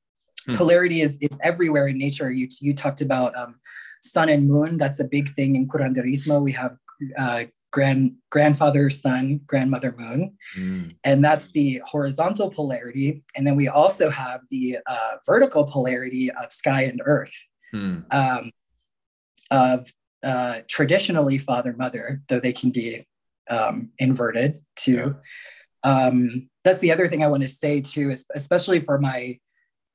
Hmm. 0.47 0.56
Polarity 0.56 1.01
is 1.01 1.17
is 1.21 1.38
everywhere 1.43 1.88
in 1.88 1.97
nature. 1.97 2.32
You 2.32 2.47
you 2.62 2.73
talked 2.73 3.01
about 3.01 3.36
um, 3.36 3.60
sun 4.01 4.30
and 4.30 4.47
moon. 4.47 4.77
That's 4.77 4.99
a 4.99 5.03
big 5.03 5.30
thing 5.30 5.56
in 5.56 5.67
curanderismo. 5.67 6.41
We 6.41 6.53
have 6.53 6.77
uh, 7.17 7.43
grand 7.71 8.15
grandfather 8.30 8.89
sun, 8.89 9.41
grandmother 9.45 9.93
moon, 9.97 10.38
mm. 10.58 10.95
and 11.03 11.23
that's 11.23 11.51
the 11.51 11.82
horizontal 11.86 12.49
polarity. 12.49 13.23
And 13.36 13.45
then 13.45 13.56
we 13.56 13.67
also 13.67 14.10
have 14.10 14.41
the 14.49 14.77
uh, 14.86 15.17
vertical 15.25 15.65
polarity 15.65 16.32
of 16.32 16.51
sky 16.51 16.84
and 16.84 17.01
earth. 17.06 17.34
Mm. 17.73 18.06
Um, 18.13 18.51
of 19.51 19.91
uh, 20.23 20.60
traditionally 20.67 21.38
father 21.38 21.73
mother, 21.77 22.21
though 22.27 22.39
they 22.39 22.53
can 22.53 22.69
be 22.69 23.06
um, 23.49 23.89
inverted 23.99 24.58
too. 24.75 25.15
Yeah. 25.86 26.08
Um, 26.08 26.49
that's 26.63 26.80
the 26.80 26.91
other 26.91 27.08
thing 27.08 27.23
I 27.23 27.27
want 27.27 27.43
to 27.43 27.47
say 27.47 27.82
too, 27.82 28.10
is 28.10 28.25
especially 28.36 28.82
for 28.82 28.97
my 28.99 29.39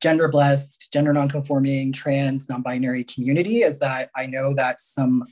gender 0.01 0.29
blessed, 0.29 0.93
gender 0.93 1.13
nonconforming, 1.13 1.93
trans, 1.93 2.49
non-binary 2.49 3.05
community 3.05 3.63
is 3.63 3.79
that 3.81 4.11
I 4.17 4.27
know 4.27 4.55
that 4.55 4.81
some 4.81 5.25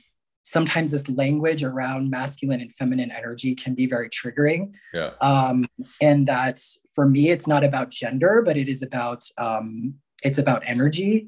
sometimes 0.43 0.91
this 0.91 1.07
language 1.09 1.63
around 1.63 2.09
masculine 2.09 2.61
and 2.61 2.73
feminine 2.73 3.11
energy 3.11 3.55
can 3.55 3.75
be 3.75 3.85
very 3.85 4.09
triggering. 4.09 4.73
Yeah. 4.93 5.11
Um, 5.21 5.65
and 6.01 6.27
that 6.27 6.59
for 6.93 7.07
me, 7.07 7.29
it's 7.29 7.47
not 7.47 7.63
about 7.63 7.89
gender, 7.89 8.41
but 8.45 8.57
it 8.57 8.67
is 8.67 8.81
about 8.81 9.23
um, 9.37 9.95
it's 10.23 10.37
about 10.37 10.63
energy 10.65 11.27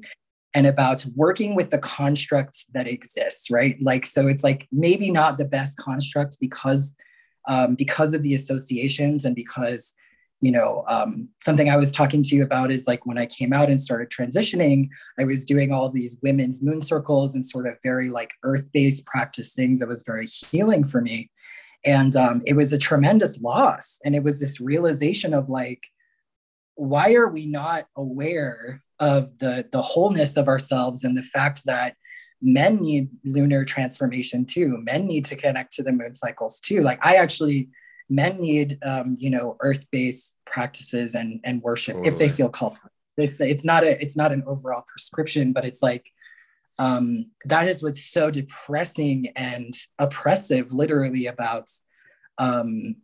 and 0.54 0.66
about 0.66 1.04
working 1.16 1.54
with 1.54 1.70
the 1.70 1.78
construct 1.78 2.72
that 2.74 2.86
exists, 2.86 3.50
right? 3.50 3.76
Like, 3.82 4.06
so 4.06 4.28
it's 4.28 4.44
like 4.44 4.68
maybe 4.70 5.10
not 5.10 5.36
the 5.36 5.44
best 5.44 5.76
construct 5.78 6.38
because 6.40 6.94
um, 7.46 7.74
because 7.74 8.14
of 8.14 8.22
the 8.22 8.34
associations 8.34 9.24
and 9.24 9.34
because 9.34 9.94
you 10.44 10.52
know 10.52 10.84
um, 10.88 11.28
something 11.40 11.70
i 11.70 11.76
was 11.76 11.90
talking 11.90 12.22
to 12.22 12.36
you 12.36 12.42
about 12.42 12.70
is 12.70 12.86
like 12.86 13.06
when 13.06 13.18
i 13.18 13.26
came 13.26 13.52
out 13.52 13.70
and 13.70 13.80
started 13.80 14.10
transitioning 14.10 14.88
i 15.18 15.24
was 15.24 15.44
doing 15.44 15.72
all 15.72 15.88
these 15.88 16.16
women's 16.22 16.62
moon 16.62 16.82
circles 16.82 17.34
and 17.34 17.44
sort 17.44 17.66
of 17.66 17.74
very 17.82 18.08
like 18.10 18.30
earth-based 18.42 19.06
practice 19.06 19.54
things 19.54 19.80
that 19.80 19.88
was 19.88 20.02
very 20.02 20.26
healing 20.26 20.84
for 20.84 21.00
me. 21.00 21.30
And 21.84 22.16
um, 22.16 22.40
it 22.46 22.56
was 22.56 22.72
a 22.72 22.78
tremendous 22.78 23.40
loss. 23.40 24.00
And 24.04 24.14
it 24.14 24.22
was 24.22 24.40
this 24.40 24.60
realization 24.60 25.34
of 25.34 25.48
like 25.48 25.82
why 26.76 27.14
are 27.14 27.28
we 27.28 27.46
not 27.46 27.86
aware 27.96 28.82
of 28.98 29.38
the 29.38 29.68
the 29.70 29.82
wholeness 29.82 30.36
of 30.36 30.48
ourselves 30.48 31.04
and 31.04 31.16
the 31.16 31.22
fact 31.22 31.64
that 31.66 31.94
men 32.42 32.80
need 32.80 33.08
lunar 33.24 33.64
transformation 33.64 34.44
too. 34.44 34.78
Men 34.82 35.06
need 35.06 35.24
to 35.26 35.36
connect 35.36 35.72
to 35.74 35.82
the 35.82 35.92
moon 35.92 36.14
cycles 36.14 36.60
too. 36.60 36.82
Like 36.82 37.04
i 37.04 37.16
actually 37.16 37.68
men 38.08 38.40
need 38.40 38.78
um, 38.84 39.16
you 39.18 39.30
know 39.30 39.56
earth-based 39.60 40.36
practices 40.46 41.14
and 41.14 41.40
and 41.44 41.62
worship 41.62 41.96
totally. 41.96 42.12
if 42.12 42.18
they 42.18 42.28
feel 42.28 42.48
called 42.48 42.78
say 43.18 43.50
it's 43.50 43.64
not 43.64 43.84
a 43.84 44.00
it's 44.02 44.16
not 44.16 44.32
an 44.32 44.42
overall 44.46 44.84
prescription 44.86 45.52
but 45.52 45.64
it's 45.64 45.82
like 45.82 46.10
um, 46.78 47.30
that 47.44 47.68
is 47.68 47.82
what's 47.82 48.04
so 48.04 48.32
depressing 48.32 49.28
and 49.36 49.72
oppressive 49.98 50.72
literally 50.72 51.26
about 51.26 51.70
um, 52.38 52.96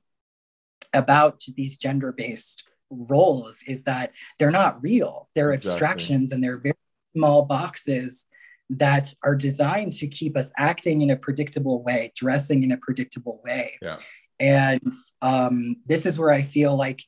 about 0.92 1.40
these 1.54 1.78
gender-based 1.78 2.68
roles 2.90 3.62
is 3.68 3.84
that 3.84 4.12
they're 4.38 4.50
not 4.50 4.82
real 4.82 5.28
they're 5.34 5.52
exactly. 5.52 5.70
abstractions 5.70 6.32
and 6.32 6.42
they're 6.42 6.58
very 6.58 6.74
small 7.16 7.42
boxes 7.42 8.26
that 8.68 9.14
are 9.22 9.34
designed 9.34 9.92
to 9.92 10.06
keep 10.08 10.36
us 10.36 10.52
acting 10.56 11.00
in 11.00 11.10
a 11.10 11.16
predictable 11.16 11.82
way 11.82 12.12
dressing 12.16 12.64
in 12.64 12.72
a 12.72 12.76
predictable 12.76 13.40
way 13.44 13.78
yeah 13.80 13.96
and 14.40 14.92
um, 15.22 15.76
this 15.86 16.06
is 16.06 16.18
where 16.18 16.30
i 16.30 16.42
feel 16.42 16.76
like 16.76 17.02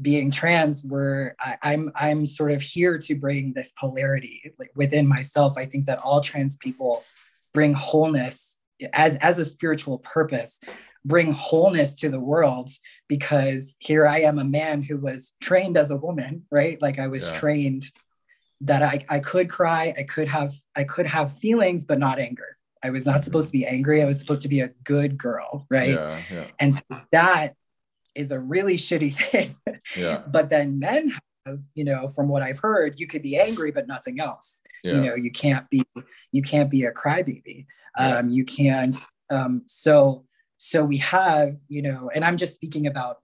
being 0.00 0.30
trans 0.30 0.82
where 0.82 1.36
I, 1.38 1.56
I'm, 1.62 1.92
I'm 1.94 2.26
sort 2.26 2.52
of 2.52 2.62
here 2.62 2.96
to 2.96 3.14
bring 3.14 3.52
this 3.52 3.72
polarity 3.78 4.54
like 4.58 4.70
within 4.74 5.06
myself. 5.06 5.58
I 5.58 5.66
think 5.66 5.84
that 5.84 5.98
all 5.98 6.22
trans 6.22 6.56
people 6.56 7.04
bring 7.52 7.74
wholeness 7.74 8.58
as 8.92 9.16
as 9.18 9.38
a 9.38 9.44
spiritual 9.44 9.98
purpose 9.98 10.60
bring 11.04 11.32
wholeness 11.32 11.94
to 11.94 12.08
the 12.08 12.20
world 12.20 12.70
because 13.08 13.76
here 13.80 14.06
i 14.06 14.20
am 14.20 14.38
a 14.38 14.44
man 14.44 14.82
who 14.82 14.96
was 14.96 15.34
trained 15.40 15.76
as 15.76 15.90
a 15.90 15.96
woman 15.96 16.46
right? 16.50 16.80
Like 16.80 16.98
i 16.98 17.08
was 17.08 17.26
yeah. 17.26 17.34
trained 17.34 17.82
that 18.62 18.82
I, 18.82 19.04
I 19.08 19.18
could 19.20 19.48
cry 19.48 19.94
i 19.96 20.02
could 20.02 20.28
have 20.28 20.52
i 20.76 20.84
could 20.84 21.06
have 21.06 21.38
feelings 21.38 21.84
but 21.84 21.98
not 21.98 22.18
anger 22.18 22.56
I 22.84 22.90
was 22.90 23.06
not 23.06 23.24
supposed 23.24 23.48
to 23.48 23.52
be 23.52 23.66
angry. 23.66 24.02
I 24.02 24.06
was 24.06 24.18
supposed 24.18 24.42
to 24.42 24.48
be 24.48 24.60
a 24.60 24.68
good 24.84 25.18
girl, 25.18 25.66
right? 25.70 25.90
Yeah, 25.90 26.20
yeah. 26.32 26.46
And 26.58 26.74
so 26.74 26.82
that 27.12 27.54
is 28.14 28.32
a 28.32 28.38
really 28.38 28.76
shitty 28.76 29.14
thing. 29.30 29.56
Yeah. 29.96 30.22
but 30.26 30.50
then 30.50 30.78
men 30.78 31.14
have, 31.46 31.60
you 31.74 31.84
know, 31.84 32.08
from 32.08 32.28
what 32.28 32.42
I've 32.42 32.58
heard, 32.58 32.98
you 32.98 33.06
could 33.06 33.22
be 33.22 33.38
angry 33.38 33.70
but 33.70 33.86
nothing 33.86 34.20
else. 34.20 34.62
Yeah. 34.82 34.94
You 34.94 35.00
know, 35.00 35.14
you 35.14 35.30
can't 35.30 35.68
be 35.70 35.82
you 36.32 36.42
can't 36.42 36.70
be 36.70 36.84
a 36.84 36.92
crybaby. 36.92 37.66
Yeah. 37.98 38.18
Um, 38.18 38.30
you 38.30 38.44
can't. 38.44 38.96
Um, 39.30 39.62
so 39.66 40.24
so 40.56 40.84
we 40.84 40.98
have, 40.98 41.56
you 41.68 41.82
know, 41.82 42.10
and 42.14 42.24
I'm 42.24 42.36
just 42.36 42.54
speaking 42.54 42.86
about 42.86 43.18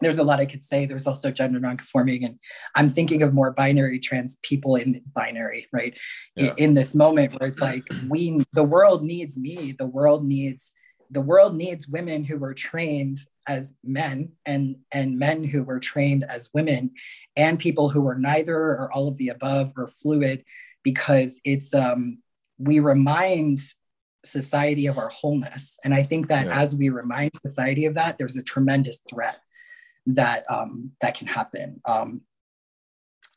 there's 0.00 0.18
a 0.18 0.24
lot 0.24 0.40
I 0.40 0.46
could 0.46 0.62
say. 0.62 0.86
There's 0.86 1.06
also 1.06 1.30
gender 1.30 1.60
nonconforming, 1.60 2.24
and 2.24 2.38
I'm 2.74 2.88
thinking 2.88 3.22
of 3.22 3.34
more 3.34 3.52
binary 3.52 3.98
trans 3.98 4.38
people 4.42 4.76
in 4.76 5.02
binary, 5.14 5.66
right? 5.72 5.98
Yeah. 6.36 6.52
In, 6.56 6.70
in 6.70 6.74
this 6.74 6.94
moment 6.94 7.38
where 7.38 7.48
it's 7.48 7.60
like 7.60 7.86
we, 8.08 8.44
the 8.52 8.64
world 8.64 9.02
needs 9.02 9.38
me. 9.38 9.72
The 9.78 9.86
world 9.86 10.24
needs 10.24 10.72
the 11.12 11.20
world 11.20 11.56
needs 11.56 11.88
women 11.88 12.22
who 12.24 12.38
were 12.38 12.54
trained 12.54 13.18
as 13.48 13.74
men 13.82 14.30
and 14.46 14.76
and 14.92 15.18
men 15.18 15.42
who 15.42 15.62
were 15.62 15.80
trained 15.80 16.24
as 16.24 16.48
women, 16.54 16.92
and 17.36 17.58
people 17.58 17.88
who 17.88 18.00
were 18.00 18.18
neither 18.18 18.56
or 18.56 18.90
all 18.92 19.08
of 19.08 19.16
the 19.18 19.28
above 19.28 19.72
or 19.76 19.86
fluid, 19.86 20.44
because 20.82 21.40
it's 21.44 21.74
um 21.74 22.18
we 22.58 22.78
remind 22.78 23.58
society 24.24 24.86
of 24.86 24.98
our 24.98 25.08
wholeness 25.08 25.78
and 25.82 25.94
i 25.94 26.02
think 26.02 26.28
that 26.28 26.44
yeah. 26.44 26.60
as 26.60 26.76
we 26.76 26.90
remind 26.90 27.30
society 27.34 27.86
of 27.86 27.94
that 27.94 28.18
there's 28.18 28.36
a 28.36 28.42
tremendous 28.42 28.98
threat 29.08 29.40
that 30.06 30.44
um, 30.50 30.92
that 31.00 31.16
can 31.16 31.26
happen. 31.26 31.80
Um, 31.84 32.22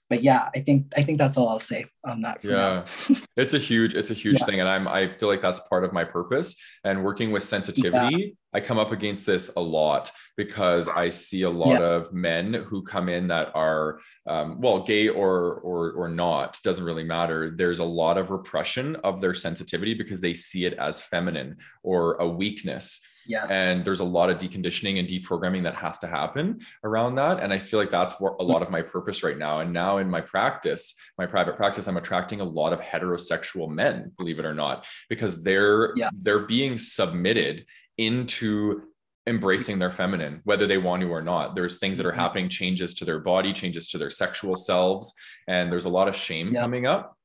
but 0.10 0.21
yeah, 0.21 0.49
I 0.56 0.60
think 0.60 0.93
I 0.95 1.04
think 1.04 1.17
that's 1.17 1.38
all 1.38 1.49
I'll 1.49 1.60
say 1.60 1.86
on 2.06 2.21
that. 2.21 2.43
yeah, 2.43 2.84
it's 3.38 3.54
a 3.54 3.60
huge 3.60 3.95
it's 3.95 4.12
a 4.12 4.15
huge 4.15 4.39
yeah. 4.39 4.45
thing, 4.45 4.60
and 4.60 4.69
I'm 4.69 4.88
I 4.88 5.10
feel 5.10 5.30
like 5.30 5.41
that's 5.41 5.60
part 5.62 5.84
of 5.84 5.93
my 5.93 6.04
purpose 6.04 6.56
and 6.84 7.04
working 7.04 7.32
with 7.32 7.43
sensitivity 7.43 8.38
I 8.54 8.60
come 8.60 8.78
up 8.78 8.91
against 8.91 9.26
this 9.26 9.52
a 9.58 9.62
lot 9.62 10.12
because 10.38 10.88
I 10.88 11.10
see 11.10 11.41
a 11.41 11.49
lot 11.49 11.80
yeah. 11.80 11.88
of 11.88 12.13
men 12.13 12.54
who 12.54 12.84
come 12.84 13.10
in 13.10 13.28
that 13.28 13.52
are, 13.56 13.99
um, 14.28 14.62
well, 14.62 14.84
gay 14.84 15.10
or 15.10 15.56
or 15.56 15.91
or 15.93 16.10
not 16.10 16.60
doesn't 16.63 16.84
really 16.84 17.04
matter. 17.04 17.54
There's 17.56 17.80
a 17.80 17.84
lot 17.84 18.17
of 18.17 18.30
repression 18.30 18.95
of 18.97 19.19
their 19.19 19.34
sensitivity 19.34 19.95
because 19.95 20.21
they 20.21 20.36
see 20.36 20.65
it 20.65 20.73
as 20.73 21.02
feminine 21.02 21.58
or 21.82 22.13
a 22.15 22.28
weakness. 22.28 23.02
Yeah. 23.25 23.45
And 23.49 23.86
there's 23.86 23.99
a 23.99 24.05
lot 24.05 24.29
of 24.29 24.38
deconditioning 24.38 24.99
and 24.99 25.07
deprogramming 25.07 25.63
that 25.63 25.75
has 25.75 25.99
to 25.99 26.07
happen 26.07 26.62
around 26.83 27.15
that. 27.15 27.39
And 27.39 27.53
I 27.53 27.59
feel 27.59 27.79
like 27.79 27.89
that's 27.89 28.19
what 28.19 28.36
a 28.39 28.43
lot 28.43 28.62
of 28.62 28.69
my 28.69 28.81
purpose 28.81 29.23
right 29.23 29.38
now. 29.38 29.59
And 29.59 29.71
now 29.71 29.97
in 29.97 30.09
my 30.09 30.21
practice, 30.21 30.95
my 31.17 31.25
private 31.25 31.55
practice, 31.55 31.88
I'm 31.88 31.97
attracting 31.97 32.41
a 32.41 32.45
lot 32.45 32.73
of 32.73 32.79
heterosexual 32.79 33.69
men, 33.69 34.12
believe 34.17 34.39
it 34.39 34.45
or 34.45 34.53
not, 34.53 34.86
because 35.09 35.43
they're 35.43 35.93
yeah. 35.95 36.09
they're 36.17 36.45
being 36.45 36.77
submitted 36.77 37.65
into 37.97 38.83
embracing 39.25 39.79
their 39.79 39.91
feminine 39.91 40.41
whether 40.43 40.67
they 40.67 40.77
want 40.77 41.01
to 41.01 41.07
or 41.07 41.21
not 41.21 41.55
there's 41.55 41.79
things 41.79 41.95
that 41.95 42.05
are 42.05 42.12
mm-hmm. 42.12 42.19
happening 42.19 42.49
changes 42.49 42.93
to 42.93 43.05
their 43.05 43.19
body 43.19 43.53
changes 43.53 43.88
to 43.88 43.97
their 43.97 44.09
sexual 44.09 44.53
selves 44.53 45.13
and 45.47 45.71
there's 45.71 45.86
a 45.86 45.89
lot 45.89 46.09
of 46.09 46.15
shame 46.15 46.51
yeah. 46.51 46.62
coming 46.62 46.86
up 46.86 47.17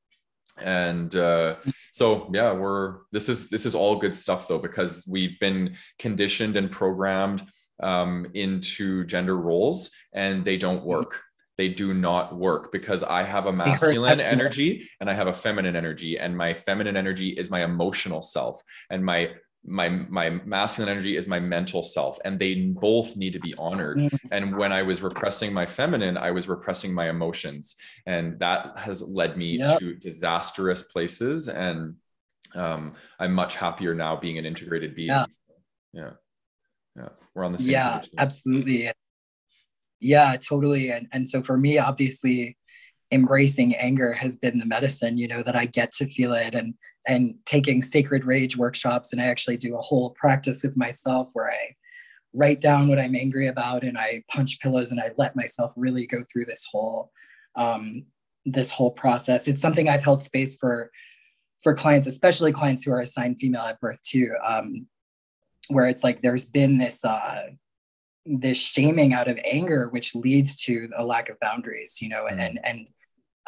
and 0.61 1.15
uh, 1.15 1.55
so 1.91 2.29
yeah 2.33 2.51
we're 2.51 2.99
this 3.11 3.29
is 3.29 3.49
this 3.49 3.65
is 3.65 3.75
all 3.75 3.95
good 3.95 4.15
stuff 4.15 4.47
though 4.47 4.59
because 4.59 5.03
we've 5.07 5.39
been 5.39 5.75
conditioned 5.97 6.55
and 6.55 6.71
programmed 6.71 7.43
um, 7.81 8.27
into 8.33 9.05
gender 9.05 9.37
roles 9.37 9.91
and 10.13 10.43
they 10.43 10.57
don't 10.57 10.79
mm-hmm. 10.79 10.87
work 10.87 11.21
they 11.59 11.67
do 11.67 11.93
not 11.93 12.37
work 12.37 12.71
because 12.71 13.03
I 13.03 13.21
have 13.23 13.45
a 13.45 13.51
masculine 13.65 14.21
energy 14.21 14.89
and 15.01 15.09
I 15.09 15.13
have 15.13 15.27
a 15.27 15.33
feminine 15.33 15.75
energy, 15.75 16.17
and 16.17 16.35
my 16.35 16.53
feminine 16.53 16.95
energy 16.95 17.31
is 17.31 17.51
my 17.51 17.65
emotional 17.65 18.21
self, 18.21 18.61
and 18.89 19.03
my 19.03 19.31
my 19.65 19.89
my 19.89 20.29
masculine 20.45 20.89
energy 20.89 21.17
is 21.17 21.27
my 21.27 21.39
mental 21.39 21.83
self 21.83 22.17
and 22.23 22.39
they 22.39 22.55
both 22.55 23.15
need 23.15 23.33
to 23.33 23.39
be 23.39 23.53
honored. 23.57 23.97
Mm. 23.97 24.19
and 24.31 24.57
when 24.57 24.71
i 24.71 24.81
was 24.81 25.01
repressing 25.01 25.51
my 25.51 25.65
feminine 25.65 26.17
i 26.17 26.31
was 26.31 26.47
repressing 26.47 26.93
my 26.93 27.09
emotions 27.09 27.75
and 28.05 28.39
that 28.39 28.77
has 28.77 29.01
led 29.01 29.37
me 29.37 29.57
yep. 29.57 29.79
to 29.79 29.95
disastrous 29.95 30.83
places 30.83 31.49
and 31.49 31.95
um, 32.55 32.93
i'm 33.19 33.33
much 33.33 33.55
happier 33.55 33.93
now 33.93 34.15
being 34.15 34.37
an 34.37 34.45
integrated 34.45 34.95
being. 34.95 35.09
Yeah. 35.09 35.25
Yeah, 35.91 36.11
yeah. 36.95 37.09
we're 37.35 37.43
on 37.43 37.51
the 37.51 37.59
same 37.59 37.71
yeah 37.71 38.01
absolutely. 38.17 38.91
Yeah 39.99 40.37
totally. 40.37 40.91
And 40.91 41.07
and 41.11 41.27
so 41.27 41.41
for 41.41 41.57
me 41.57 41.77
obviously 41.77 42.57
embracing 43.11 43.75
anger 43.75 44.13
has 44.13 44.35
been 44.35 44.59
the 44.59 44.65
medicine 44.65 45.17
you 45.17 45.27
know 45.27 45.41
that 45.41 45.55
i 45.55 45.65
get 45.65 45.91
to 45.91 46.05
feel 46.05 46.33
it 46.33 46.53
and 46.53 46.75
and 47.07 47.33
taking 47.45 47.81
sacred 47.81 48.23
rage 48.23 48.55
workshops. 48.55 49.11
And 49.11 49.21
i 49.21 49.25
actually 49.25 49.57
do 49.57 49.75
a 49.75 49.81
whole 49.81 50.11
practice 50.11 50.61
with 50.63 50.77
myself 50.77 51.29
where 51.33 51.49
i 51.49 51.75
write 52.33 52.61
down 52.61 52.87
what 52.87 52.99
i'm 52.99 53.15
angry 53.15 53.47
about 53.47 53.83
and 53.83 53.97
i 53.97 54.23
punch 54.29 54.59
pillows 54.59 54.91
and 54.91 54.99
i 54.99 55.11
let 55.17 55.35
myself 55.35 55.73
really 55.75 56.05
go 56.05 56.23
through 56.31 56.45
this 56.45 56.65
whole 56.71 57.11
um, 57.55 58.05
this 58.45 58.71
whole 58.71 58.91
process. 58.91 59.47
It's 59.47 59.61
something 59.61 59.89
i've 59.89 60.03
held 60.03 60.21
space 60.21 60.55
for 60.55 60.91
for 61.61 61.73
clients 61.73 62.07
especially 62.07 62.51
clients 62.51 62.83
who 62.83 62.91
are 62.91 63.01
assigned 63.01 63.39
female 63.39 63.63
at 63.63 63.79
birth 63.79 64.01
too 64.03 64.31
um, 64.45 64.87
where 65.69 65.87
it's 65.87 66.03
like 66.03 66.21
there's 66.21 66.45
been 66.45 66.77
this 66.77 67.03
uh, 67.03 67.47
this 68.25 68.57
shaming 68.57 69.13
out 69.13 69.27
of 69.27 69.39
anger 69.43 69.89
which 69.89 70.15
leads 70.15 70.61
to 70.63 70.89
a 70.97 71.03
lack 71.03 71.29
of 71.29 71.39
boundaries 71.39 72.01
you 72.01 72.09
know 72.09 72.27
and 72.27 72.39
and, 72.39 72.59
and 72.63 72.87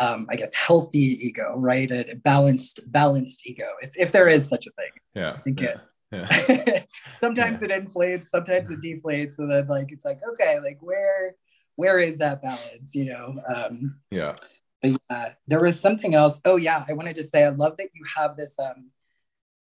um, 0.01 0.25
I 0.29 0.35
guess 0.35 0.53
healthy 0.55 1.27
ego, 1.27 1.53
right? 1.55 1.89
A 1.91 2.15
balanced, 2.15 2.79
balanced 2.91 3.45
ego, 3.45 3.67
if, 3.81 3.91
if 3.97 4.11
there 4.11 4.27
is 4.27 4.49
such 4.49 4.65
a 4.65 4.71
thing. 4.71 4.91
Yeah. 5.13 5.37
I 5.45 5.53
yeah. 5.61 5.77
Yeah. 6.11 6.83
sometimes 7.17 7.61
yeah. 7.61 7.67
it 7.75 7.83
inflates, 7.83 8.31
sometimes 8.31 8.71
it 8.71 8.81
deflates, 8.81 9.35
and 9.37 9.49
then 9.49 9.67
like 9.67 9.91
it's 9.91 10.03
like 10.03 10.19
okay, 10.33 10.59
like 10.59 10.79
where 10.81 11.35
where 11.75 11.99
is 11.99 12.17
that 12.17 12.41
balance? 12.41 12.95
You 12.95 13.05
know. 13.05 13.35
Um, 13.53 13.99
yeah. 14.09 14.35
But 14.81 14.91
yeah, 15.09 15.33
there 15.47 15.61
was 15.61 15.79
something 15.79 16.15
else. 16.15 16.41
Oh 16.43 16.57
yeah, 16.57 16.83
I 16.89 16.93
wanted 16.93 17.15
to 17.17 17.23
say 17.23 17.43
I 17.43 17.49
love 17.49 17.77
that 17.77 17.89
you 17.93 18.03
have 18.17 18.35
this 18.35 18.55
um, 18.59 18.89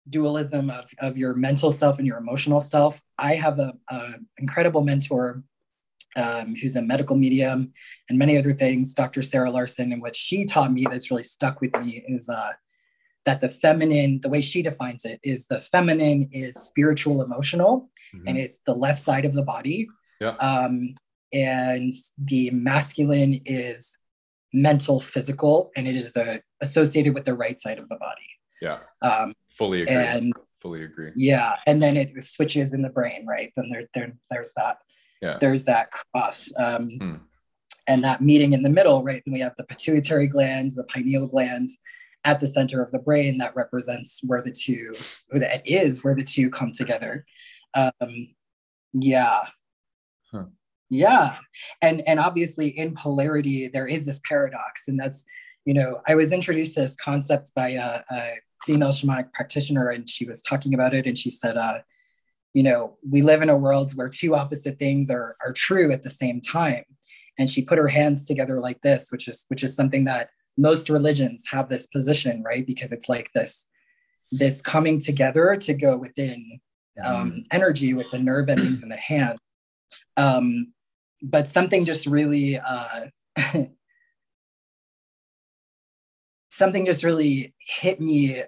dualism 0.09 0.71
of 0.71 0.91
of 0.99 1.17
your 1.19 1.35
mental 1.35 1.71
self 1.71 1.99
and 1.99 2.07
your 2.07 2.19
emotional 2.19 2.61
self. 2.61 3.01
I 3.19 3.35
have 3.35 3.59
a, 3.59 3.75
a 3.91 4.01
incredible 4.39 4.83
mentor 4.83 5.45
um, 6.17 6.55
who's 6.61 6.77
a 6.77 6.83
medical 6.83 7.17
medium 7.17 7.73
and 8.09 8.19
many 8.19 8.37
other 8.37 8.53
things, 8.53 8.95
Dr. 8.95 9.23
Sarah 9.23 9.51
Larson. 9.51 9.93
And 9.93 10.03
what 10.03 10.17
she 10.17 10.45
taught 10.45 10.73
me 10.73 10.87
that's 10.89 11.11
really 11.11 11.23
stuck 11.23 11.61
with 11.61 11.75
me 11.77 12.05
is 12.09 12.29
uh, 12.29 12.53
that 13.25 13.41
the 13.41 13.49
feminine, 13.49 14.21
the 14.21 14.29
way 14.29 14.41
she 14.41 14.63
defines 14.63 15.05
it, 15.05 15.21
is 15.23 15.47
the 15.47 15.61
feminine 15.61 16.29
is 16.33 16.55
spiritual 16.57 17.23
emotional 17.23 17.89
mm-hmm. 18.15 18.29
and 18.29 18.39
it's 18.39 18.61
the 18.67 18.75
left 18.75 19.01
side 19.01 19.25
of 19.25 19.33
the 19.33 19.43
body. 19.43 19.89
Yeah. 20.21 20.37
Um, 20.37 20.95
and 21.33 21.93
the 22.19 22.51
masculine 22.51 23.41
is 23.45 23.99
mental 24.53 25.01
physical 25.01 25.73
and 25.77 25.89
it 25.89 25.97
is 25.97 26.13
the 26.13 26.41
associated 26.61 27.15
with 27.15 27.25
the 27.25 27.35
right 27.35 27.59
side 27.61 27.79
of 27.79 27.89
the 27.89 27.97
body. 27.97 28.21
Yeah. 28.63 28.79
Um, 29.03 29.35
Fully 29.51 29.83
agree. 29.83 29.95
And 29.95 30.33
fully 30.61 30.83
agree. 30.83 31.11
Yeah. 31.15 31.57
And 31.67 31.81
then 31.81 31.97
it 31.97 32.11
switches 32.25 32.73
in 32.73 32.83
the 32.83 32.89
brain, 32.89 33.27
right? 33.27 33.53
Then 33.55 33.69
there, 33.71 33.85
there 33.95 34.13
there's 34.31 34.53
that 34.57 34.79
yeah. 35.23 35.39
there's 35.41 35.65
that 35.65 35.91
cross 35.91 36.53
um, 36.57 36.99
hmm. 37.01 37.15
and 37.87 38.05
that 38.05 38.21
meeting 38.21 38.53
in 38.53 38.63
the 38.63 38.69
middle, 38.69 39.03
right? 39.03 39.23
Then 39.25 39.35
we 39.35 39.41
have 39.41 39.57
the 39.57 39.65
pituitary 39.65 40.27
gland, 40.27 40.73
the 40.73 40.85
pineal 40.85 41.27
gland 41.27 41.69
at 42.25 42.41
the 42.41 42.47
center 42.47 42.83
of 42.83 42.91
the 42.91 42.99
brain 42.99 43.39
that 43.39 43.55
represents 43.55 44.21
where 44.27 44.43
the 44.43 44.51
two, 44.51 44.95
or 45.33 45.39
that 45.39 45.63
is 45.67 46.03
where 46.03 46.15
the 46.15 46.25
two 46.25 46.51
come 46.51 46.73
together. 46.73 47.27
Um, 47.75 48.35
yeah. 48.93 49.41
Huh. 50.33 50.47
Yeah. 50.91 51.39
And 51.83 52.03
and 52.07 52.21
obviously 52.21 52.69
in 52.69 52.95
polarity, 52.95 53.69
there 53.69 53.87
is 53.87 54.07
this 54.07 54.21
paradox. 54.27 54.89
And 54.89 54.99
that's, 54.99 55.25
you 55.65 55.75
know, 55.75 56.01
I 56.07 56.15
was 56.15 56.33
introduced 56.33 56.75
to 56.75 56.83
this 56.83 56.97
concept 56.97 57.53
by 57.55 57.71
a, 57.71 58.03
a 58.11 58.31
female 58.65 58.91
shamanic 58.91 59.33
practitioner, 59.33 59.89
and 59.89 60.09
she 60.09 60.27
was 60.27 60.41
talking 60.41 60.75
about 60.75 60.95
it, 60.95 61.07
and 61.07 61.19
she 61.19 61.31
said, 61.31 61.57
uh, 61.57 61.79
you 62.55 62.63
know, 62.63 62.97
we 63.09 63.21
live 63.21 63.43
in 63.43 63.51
a 63.51 63.57
world 63.57 63.93
where 63.97 64.09
two 64.09 64.35
opposite 64.35 64.79
things 64.79 65.11
are, 65.11 65.37
are 65.45 65.53
true 65.53 65.93
at 65.93 66.03
the 66.03 66.11
same 66.11 66.41
time. 66.41 66.85
And 67.37 67.51
she 67.51 67.63
put 67.63 67.79
her 67.79 67.89
hands 67.89 68.25
together 68.25 68.61
like 68.61 68.81
this, 68.81 69.11
which 69.11 69.27
is 69.27 69.45
which 69.49 69.65
is 69.65 69.75
something 69.75 70.05
that 70.05 70.31
most 70.57 70.89
religions 70.89 71.45
have 71.51 71.69
this 71.69 71.89
position, 71.89 72.45
right? 72.45 72.65
Because 72.65 72.93
it's 72.93 73.09
like 73.09 73.31
this 73.35 73.69
this 74.31 74.63
coming 74.63 75.01
together 75.01 75.57
to 75.57 75.75
go 75.75 75.97
within 75.97 76.61
um, 77.05 77.45
energy 77.51 77.93
with 77.93 78.11
the 78.11 78.19
nerve 78.19 78.49
endings 78.49 78.85
in 78.85 78.89
the 78.89 78.97
hand. 78.97 79.39
Um, 80.17 80.73
but 81.23 81.49
something 81.49 81.85
just 81.85 82.07
really 82.07 82.59
uh, 82.59 83.07
something 86.51 86.87
just 86.87 87.03
really 87.03 87.53
hit 87.59 88.01
me 88.01 88.43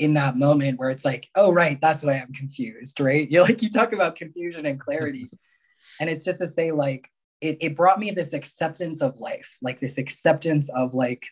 in 0.00 0.14
that 0.14 0.34
moment 0.36 0.78
where 0.78 0.88
it's 0.88 1.04
like, 1.04 1.28
oh, 1.34 1.52
right, 1.52 1.78
that's 1.80 2.02
why 2.02 2.14
I'm 2.14 2.32
confused, 2.32 2.98
right? 2.98 3.30
You 3.30 3.42
like 3.42 3.62
you 3.62 3.70
talk 3.70 3.92
about 3.92 4.16
confusion 4.16 4.64
and 4.66 4.80
clarity. 4.80 5.30
and 6.00 6.08
it's 6.08 6.24
just 6.24 6.38
to 6.38 6.46
say, 6.46 6.72
like, 6.72 7.08
it, 7.40 7.58
it 7.60 7.76
brought 7.76 8.00
me 8.00 8.10
this 8.10 8.32
acceptance 8.32 9.02
of 9.02 9.20
life, 9.20 9.58
like 9.62 9.78
this 9.78 9.98
acceptance 9.98 10.70
of 10.70 10.94
like, 10.94 11.26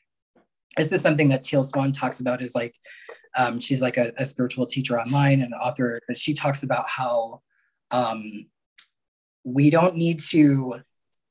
this 0.76 0.92
is 0.92 1.00
something 1.00 1.30
that 1.30 1.42
Teal 1.42 1.62
Swan 1.62 1.92
talks 1.92 2.20
about 2.20 2.42
is 2.42 2.54
like, 2.54 2.74
um, 3.36 3.58
she's 3.58 3.82
like 3.82 3.96
a, 3.96 4.12
a, 4.18 4.24
spiritual 4.24 4.66
teacher 4.66 4.98
online 5.00 5.42
and 5.42 5.52
author, 5.54 6.00
but 6.06 6.16
she 6.16 6.34
talks 6.34 6.62
about 6.62 6.88
how 6.88 7.42
um, 7.90 8.46
we 9.44 9.70
don't 9.70 9.96
need 9.96 10.20
to 10.30 10.76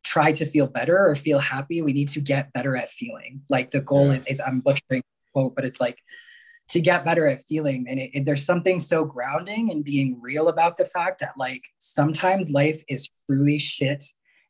try 0.04 0.32
to 0.32 0.46
feel 0.46 0.68
better 0.68 1.08
or 1.08 1.16
feel 1.16 1.40
happy. 1.40 1.82
We 1.82 1.94
need 1.94 2.10
to 2.10 2.22
get 2.22 2.54
better 2.54 2.76
at 2.76 2.90
feeling. 2.90 3.42
Like 3.50 3.72
the 3.72 3.82
goal 3.82 4.12
yes. 4.12 4.24
is, 4.24 4.34
is 4.34 4.42
I'm 4.46 4.60
butchering 4.60 5.04
quote, 5.34 5.56
but 5.56 5.66
it's 5.66 5.82
like 5.82 6.00
to 6.70 6.82
get 6.82 7.06
better 7.06 7.26
at 7.28 7.42
feeling. 7.42 7.86
And 7.90 8.00
it, 8.00 8.10
it, 8.14 8.26
there's 8.26 8.46
something 8.46 8.80
so 8.80 9.06
grounding 9.06 9.72
and 9.72 9.84
being 9.84 10.20
real 10.22 10.50
about 10.50 10.78
the 10.78 10.86
fact 10.86 11.20
that, 11.22 11.34
like, 11.38 11.64
sometimes 11.80 12.52
life 12.52 12.84
is 12.90 13.10
truly 13.26 13.58
shit 13.58 14.04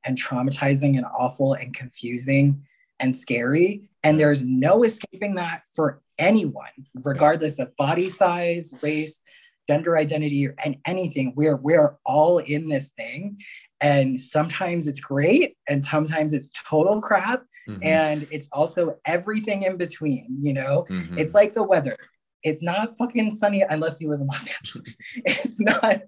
and 0.04 0.18
traumatizing 0.18 0.98
and 0.98 1.06
awful 1.06 1.54
and 1.54 1.76
confusing 1.76 2.64
and 3.00 3.16
scary. 3.16 3.90
And 4.04 4.20
there's 4.20 4.44
no 4.44 4.84
escaping 4.84 5.36
that 5.36 5.64
for 5.76 6.02
anyone, 6.18 6.72
regardless 7.04 7.60
of 7.60 7.76
body 7.78 8.10
size, 8.10 8.74
race, 8.82 9.22
gender 9.70 9.98
identity, 9.98 10.48
and 10.64 10.78
anything. 10.86 11.34
We're 11.36 11.58
we're 11.58 11.98
all 12.06 12.38
in 12.40 12.70
this 12.70 12.90
thing. 12.90 13.38
And 13.80 14.20
sometimes 14.20 14.88
it's 14.88 15.00
great, 15.00 15.56
and 15.68 15.86
sometimes 15.86 16.34
it's 16.34 16.50
total 16.50 17.00
crap. 17.00 17.44
Mm-hmm. 17.68 17.84
And 17.84 18.28
it's 18.32 18.50
also 18.52 18.98
everything 19.06 19.64
in 19.64 19.78
between, 19.78 20.38
you 20.42 20.54
know? 20.54 20.86
Mm-hmm. 20.90 21.18
It's 21.18 21.34
like 21.34 21.54
the 21.54 21.64
weather. 21.64 21.96
It's 22.44 22.64
not 22.64 22.98
fucking 22.98 23.32
sunny 23.32 23.64
unless 23.68 24.00
you 24.00 24.10
live 24.10 24.22
in 24.22 24.28
Los 24.28 24.50
Angeles. 24.60 24.96
It's 25.16 25.60
not, 25.60 26.02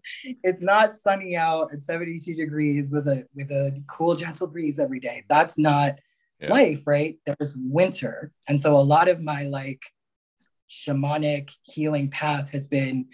it's 0.44 0.62
not 0.62 0.94
sunny 0.94 1.36
out 1.36 1.74
at 1.74 1.82
72 1.82 2.34
degrees 2.36 2.92
with 2.92 3.08
a 3.08 3.26
with 3.36 3.52
a 3.52 3.82
cool, 3.88 4.16
gentle 4.16 4.48
breeze 4.48 4.80
every 4.80 5.00
day. 5.00 5.24
That's 5.28 5.58
not 5.58 5.96
yeah. 6.40 6.50
life, 6.50 6.86
right? 6.86 7.18
There's 7.26 7.56
winter. 7.58 8.32
And 8.48 8.62
so 8.62 8.78
a 8.78 8.80
lot 8.80 9.10
of 9.10 9.22
my 9.22 9.44
like 9.44 9.82
shamanic 10.70 11.52
healing 11.64 12.10
path 12.10 12.52
has 12.52 12.68
been 12.68 13.08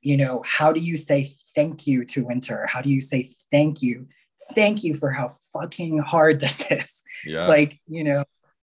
you 0.00 0.16
know, 0.16 0.42
how 0.46 0.72
do 0.72 0.80
you 0.80 0.96
say 0.96 1.32
thank 1.54 1.86
you 1.86 2.04
to 2.04 2.24
winter? 2.24 2.66
How 2.66 2.80
do 2.80 2.90
you 2.90 3.00
say 3.00 3.30
thank 3.50 3.82
you? 3.82 4.06
Thank 4.52 4.84
you 4.84 4.94
for 4.94 5.10
how 5.10 5.30
fucking 5.52 5.98
hard 5.98 6.40
this 6.40 6.64
is. 6.70 7.02
Yes. 7.24 7.48
Like, 7.48 7.72
you 7.86 8.04
know, 8.04 8.24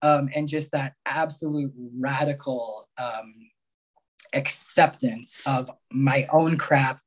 um, 0.01 0.29
and 0.35 0.49
just 0.49 0.71
that 0.73 0.93
absolute 1.05 1.71
radical 1.97 2.89
um, 2.97 3.33
acceptance 4.33 5.39
of 5.45 5.69
my 5.91 6.27
own 6.31 6.57
crap 6.57 6.99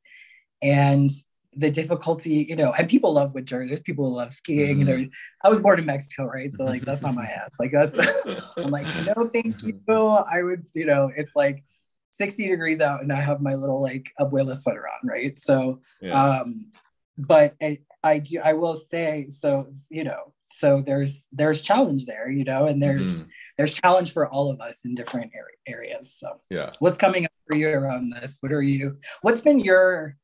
and 0.62 1.10
the 1.56 1.70
difficulty, 1.70 2.46
you 2.48 2.56
know, 2.56 2.72
and 2.72 2.88
people 2.88 3.12
love 3.14 3.34
winter. 3.34 3.66
There's 3.66 3.80
people 3.80 4.08
who 4.08 4.16
love 4.16 4.32
skiing. 4.32 4.78
Mm-hmm. 4.78 4.88
You 4.88 4.98
know, 4.98 5.08
I 5.42 5.48
was 5.48 5.60
born 5.60 5.78
in 5.78 5.86
Mexico, 5.86 6.24
right? 6.24 6.52
So 6.52 6.64
like 6.64 6.82
that's 6.82 7.02
not 7.02 7.14
my 7.14 7.24
ass. 7.26 7.50
Like 7.58 7.72
that's 7.72 7.94
I'm 8.56 8.70
like, 8.70 8.86
no, 9.06 9.28
thank 9.28 9.62
you. 9.62 9.80
I 9.88 10.42
would, 10.42 10.66
you 10.74 10.84
know, 10.84 11.10
it's 11.14 11.34
like 11.34 11.64
60 12.12 12.48
degrees 12.48 12.80
out 12.80 13.02
and 13.02 13.12
I 13.12 13.20
have 13.20 13.40
my 13.40 13.54
little 13.54 13.82
like 13.82 14.10
abuela 14.20 14.54
sweater 14.54 14.86
on, 14.86 15.08
right? 15.08 15.38
So 15.38 15.80
yeah. 16.00 16.40
um, 16.40 16.70
but 17.18 17.54
I, 17.62 17.78
I 18.06 18.18
do 18.18 18.40
I 18.42 18.52
will 18.52 18.74
say 18.74 19.26
so, 19.28 19.68
you 19.90 20.04
know, 20.04 20.32
so 20.44 20.82
there's 20.86 21.26
there's 21.32 21.62
challenge 21.62 22.06
there, 22.06 22.30
you 22.30 22.44
know, 22.44 22.66
and 22.66 22.80
there's 22.80 23.16
mm-hmm. 23.16 23.28
there's 23.58 23.74
challenge 23.74 24.12
for 24.12 24.28
all 24.28 24.50
of 24.50 24.60
us 24.60 24.84
in 24.84 24.94
different 24.94 25.32
areas. 25.66 26.14
So 26.14 26.40
yeah, 26.50 26.70
what's 26.78 26.96
coming 26.96 27.24
up 27.24 27.32
for 27.46 27.56
you 27.56 27.68
around 27.68 28.10
this? 28.10 28.38
What 28.40 28.52
are 28.52 28.62
you? 28.62 28.98
What's 29.22 29.40
been 29.40 29.60
your 29.60 30.16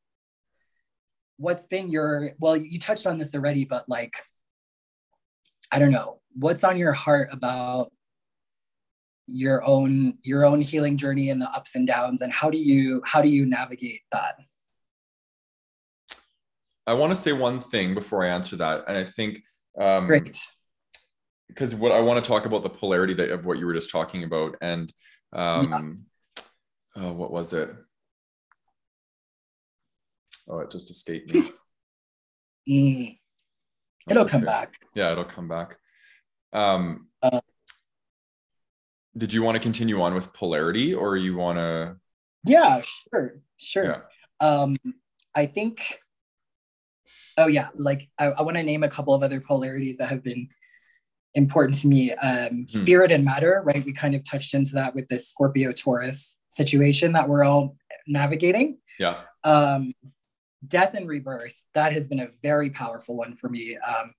what's 1.42 1.66
been 1.66 1.88
your 1.88 2.32
well 2.38 2.56
you 2.56 2.78
touched 2.78 3.06
on 3.06 3.18
this 3.18 3.34
already 3.34 3.64
but 3.64 3.88
like 3.88 4.14
i 5.72 5.78
don't 5.78 5.90
know 5.90 6.14
what's 6.36 6.62
on 6.62 6.78
your 6.78 6.92
heart 6.92 7.28
about 7.32 7.90
your 9.26 9.64
own 9.64 10.18
your 10.22 10.44
own 10.44 10.60
healing 10.60 10.96
journey 10.96 11.30
and 11.30 11.42
the 11.42 11.50
ups 11.50 11.74
and 11.74 11.88
downs 11.88 12.22
and 12.22 12.32
how 12.32 12.48
do 12.48 12.58
you 12.58 13.02
how 13.04 13.20
do 13.20 13.28
you 13.28 13.44
navigate 13.44 14.02
that 14.12 14.36
i 16.86 16.92
want 16.92 17.10
to 17.10 17.16
say 17.16 17.32
one 17.32 17.60
thing 17.60 17.94
before 17.94 18.24
i 18.24 18.28
answer 18.28 18.56
that 18.56 18.84
and 18.88 18.96
i 18.96 19.04
think 19.04 19.38
um 19.80 20.06
great 20.06 20.38
because 21.48 21.74
what 21.74 21.92
i 21.92 22.00
want 22.00 22.22
to 22.22 22.28
talk 22.28 22.46
about 22.46 22.62
the 22.62 22.68
polarity 22.68 23.14
that, 23.14 23.30
of 23.30 23.46
what 23.46 23.58
you 23.58 23.66
were 23.66 23.74
just 23.74 23.90
talking 23.90 24.24
about 24.24 24.56
and 24.60 24.92
um 25.32 26.04
yeah. 26.36 26.42
oh, 26.96 27.12
what 27.12 27.30
was 27.30 27.52
it 27.52 27.70
Oh, 30.48 30.58
it 30.58 30.70
just 30.70 30.90
escaped 30.90 31.32
me. 31.32 31.50
Mm. 32.68 33.18
It'll 34.08 34.24
come 34.24 34.42
back. 34.42 34.74
Yeah, 34.94 35.12
it'll 35.12 35.24
come 35.24 35.48
back. 35.48 35.76
Um, 36.52 37.08
uh, 37.22 37.40
did 39.16 39.32
you 39.32 39.42
want 39.42 39.56
to 39.56 39.60
continue 39.60 40.00
on 40.02 40.14
with 40.14 40.32
polarity 40.32 40.94
or 40.94 41.16
you 41.16 41.36
want 41.36 41.58
to? 41.58 41.96
Yeah, 42.44 42.82
sure, 42.82 43.40
sure. 43.56 43.84
Yeah. 43.84 44.46
Um, 44.46 44.76
I 45.34 45.46
think. 45.46 46.00
Oh 47.38 47.46
yeah, 47.46 47.68
like 47.74 48.08
I, 48.18 48.26
I 48.26 48.42
want 48.42 48.56
to 48.56 48.62
name 48.62 48.82
a 48.82 48.88
couple 48.88 49.14
of 49.14 49.22
other 49.22 49.40
polarities 49.40 49.98
that 49.98 50.08
have 50.08 50.22
been 50.22 50.48
important 51.34 51.78
to 51.80 51.88
me. 51.88 52.12
Um, 52.12 52.48
hmm. 52.48 52.64
Spirit 52.66 53.12
and 53.12 53.24
matter, 53.24 53.62
right? 53.64 53.84
We 53.84 53.92
kind 53.92 54.14
of 54.14 54.22
touched 54.24 54.54
into 54.54 54.74
that 54.74 54.94
with 54.94 55.08
this 55.08 55.28
Scorpio 55.28 55.72
Taurus 55.72 56.40
situation 56.48 57.12
that 57.12 57.28
we're 57.28 57.44
all 57.44 57.76
navigating. 58.06 58.78
Yeah. 58.98 59.20
Um, 59.44 59.92
death 60.66 60.94
and 60.94 61.08
rebirth 61.08 61.66
that 61.74 61.92
has 61.92 62.06
been 62.06 62.20
a 62.20 62.28
very 62.42 62.70
powerful 62.70 63.16
one 63.16 63.36
for 63.36 63.48
me 63.48 63.76
um, 63.86 64.12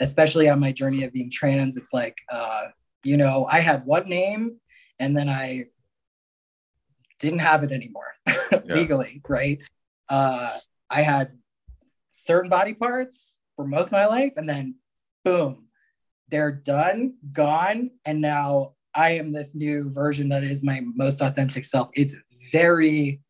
especially 0.00 0.48
on 0.48 0.58
my 0.58 0.72
journey 0.72 1.04
of 1.04 1.12
being 1.12 1.30
trans 1.30 1.76
it's 1.76 1.92
like 1.92 2.18
uh, 2.30 2.68
you 3.04 3.16
know 3.16 3.46
i 3.50 3.60
had 3.60 3.84
one 3.84 4.08
name 4.08 4.56
and 4.98 5.16
then 5.16 5.28
i 5.28 5.64
didn't 7.18 7.40
have 7.40 7.62
it 7.62 7.72
anymore 7.72 8.14
yeah. 8.26 8.60
legally 8.66 9.20
right 9.28 9.58
uh, 10.08 10.56
i 10.88 11.02
had 11.02 11.32
certain 12.14 12.50
body 12.50 12.74
parts 12.74 13.40
for 13.56 13.66
most 13.66 13.88
of 13.88 13.92
my 13.92 14.06
life 14.06 14.32
and 14.36 14.48
then 14.48 14.74
boom 15.24 15.66
they're 16.28 16.52
done 16.52 17.14
gone 17.32 17.90
and 18.04 18.20
now 18.20 18.72
i 18.94 19.10
am 19.10 19.32
this 19.32 19.54
new 19.54 19.90
version 19.90 20.28
that 20.28 20.44
is 20.44 20.62
my 20.62 20.80
most 20.94 21.20
authentic 21.20 21.64
self 21.64 21.88
it's 21.94 22.16
very 22.50 23.20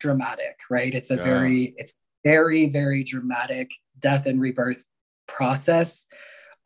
dramatic 0.00 0.58
right 0.70 0.94
it's 0.94 1.10
a 1.10 1.16
yeah. 1.16 1.24
very 1.24 1.74
it's 1.76 1.94
very, 2.24 2.66
very 2.66 3.02
dramatic 3.02 3.70
death 3.98 4.26
and 4.26 4.40
rebirth 4.40 4.84
process 5.26 6.06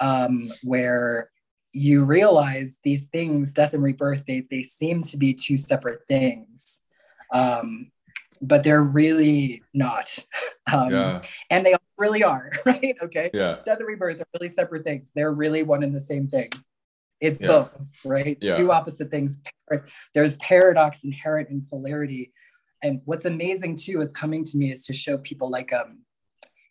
um, 0.01 0.51
where 0.63 1.31
you 1.73 2.05
realize 2.05 2.79
these 2.85 3.05
things, 3.07 3.53
death 3.53 3.75
and 3.75 3.83
rebirth, 3.83 4.25
they, 4.27 4.47
they 4.51 4.63
seem 4.63 5.03
to 5.03 5.17
be 5.17 5.35
two 5.35 5.57
separate 5.57 6.01
things. 6.09 6.83
Um, 7.33 7.91
but 8.43 8.63
they're 8.63 8.83
really 8.83 9.63
not. 9.75 10.19
Um, 10.73 10.91
yeah. 10.91 11.23
And 11.49 11.65
they 11.65 11.77
really 11.97 12.25
are, 12.25 12.51
right? 12.67 12.97
Okay. 13.01 13.31
Yeah. 13.33 13.59
Death 13.65 13.79
and 13.79 13.87
rebirth 13.87 14.21
are 14.21 14.27
really 14.35 14.53
separate 14.53 14.83
things. 14.83 15.13
They're 15.15 15.33
really 15.33 15.63
one 15.63 15.85
and 15.85 15.95
the 15.95 16.01
same 16.01 16.27
thing. 16.27 16.51
It's 17.21 17.41
yeah. 17.41 17.47
both, 17.47 17.93
right? 18.05 18.37
Yeah. 18.41 18.57
Two 18.57 18.73
opposite 18.73 19.09
things. 19.09 19.41
There's 20.13 20.35
paradox 20.39 21.05
inherent 21.05 21.51
in 21.51 21.65
polarity 21.71 22.33
and 22.83 23.01
what's 23.05 23.25
amazing 23.25 23.77
too 23.77 24.01
is 24.01 24.13
coming 24.13 24.45
to 24.45 24.57
me 24.57 24.73
is 24.73 24.85
to 24.87 24.95
show 24.95 25.19
people 25.19 25.51
like 25.51 25.73
um 25.73 26.01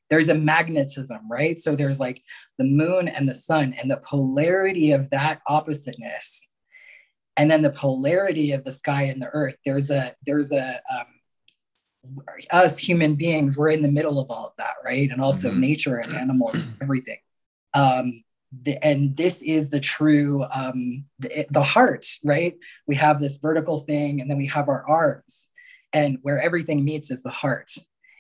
there's 0.10 0.30
a 0.30 0.36
magnetism 0.36 1.20
right 1.30 1.60
so 1.60 1.76
there's 1.76 2.00
like 2.00 2.22
the 2.58 2.64
moon 2.64 3.08
and 3.08 3.28
the 3.28 3.34
sun 3.34 3.74
and 3.82 3.90
the 3.90 3.98
polarity 3.98 4.92
of 4.92 5.10
that 5.10 5.42
oppositeness 5.48 6.52
and 7.38 7.50
then 7.50 7.62
the 7.62 7.72
polarity 7.72 8.52
of 8.52 8.64
the 8.64 8.72
sky 8.72 9.04
and 9.04 9.22
the 9.22 9.30
earth 9.34 9.58
there's 9.66 9.90
a 9.90 10.14
there's 10.26 10.52
a 10.52 10.76
um, 10.94 11.06
us 12.52 12.78
human 12.78 13.16
beings 13.16 13.58
we're 13.58 13.70
in 13.70 13.82
the 13.82 13.92
middle 13.92 14.20
of 14.20 14.30
all 14.30 14.48
of 14.48 14.54
that 14.58 14.76
right 14.84 15.12
and 15.12 15.22
also 15.22 15.50
mm-hmm. 15.50 15.62
nature 15.62 15.98
and 15.98 16.14
animals 16.14 16.60
and 16.60 16.76
everything 16.82 17.18
um 17.74 18.24
the, 18.64 18.84
and 18.86 19.18
this 19.18 19.42
is 19.42 19.70
the 19.70 19.80
true 19.80 20.46
um 20.52 21.06
the, 21.20 21.46
the 21.50 21.64
heart 21.64 22.06
right 22.24 22.56
we 22.88 22.96
have 22.96 23.20
this 23.20 23.38
vertical 23.38 23.80
thing 23.80 24.22
and 24.22 24.30
then 24.30 24.38
we 24.38 24.48
have 24.48 24.70
our 24.70 24.88
arms 24.88 25.48
and 25.94 26.20
where 26.22 26.42
everything 26.42 26.84
meets 26.84 27.12
is 27.12 27.24
the 27.24 27.30
heart 27.30 27.72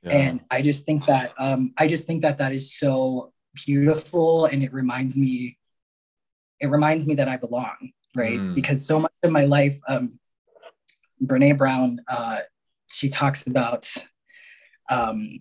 yeah. 0.03 0.11
and 0.11 0.41
i 0.51 0.61
just 0.61 0.85
think 0.85 1.05
that 1.05 1.33
um, 1.37 1.73
i 1.77 1.87
just 1.87 2.07
think 2.07 2.21
that 2.21 2.37
that 2.37 2.51
is 2.51 2.75
so 2.75 3.31
beautiful 3.65 4.45
and 4.45 4.63
it 4.63 4.73
reminds 4.73 5.17
me 5.17 5.57
it 6.59 6.67
reminds 6.67 7.07
me 7.07 7.15
that 7.15 7.27
i 7.27 7.37
belong 7.37 7.91
right 8.15 8.39
mm. 8.39 8.55
because 8.55 8.85
so 8.85 8.99
much 8.99 9.11
of 9.23 9.31
my 9.31 9.45
life 9.45 9.77
um, 9.87 10.19
brene 11.23 11.57
brown 11.57 11.99
uh, 12.07 12.39
she 12.87 13.09
talks 13.09 13.47
about 13.47 13.91
um, 14.89 15.39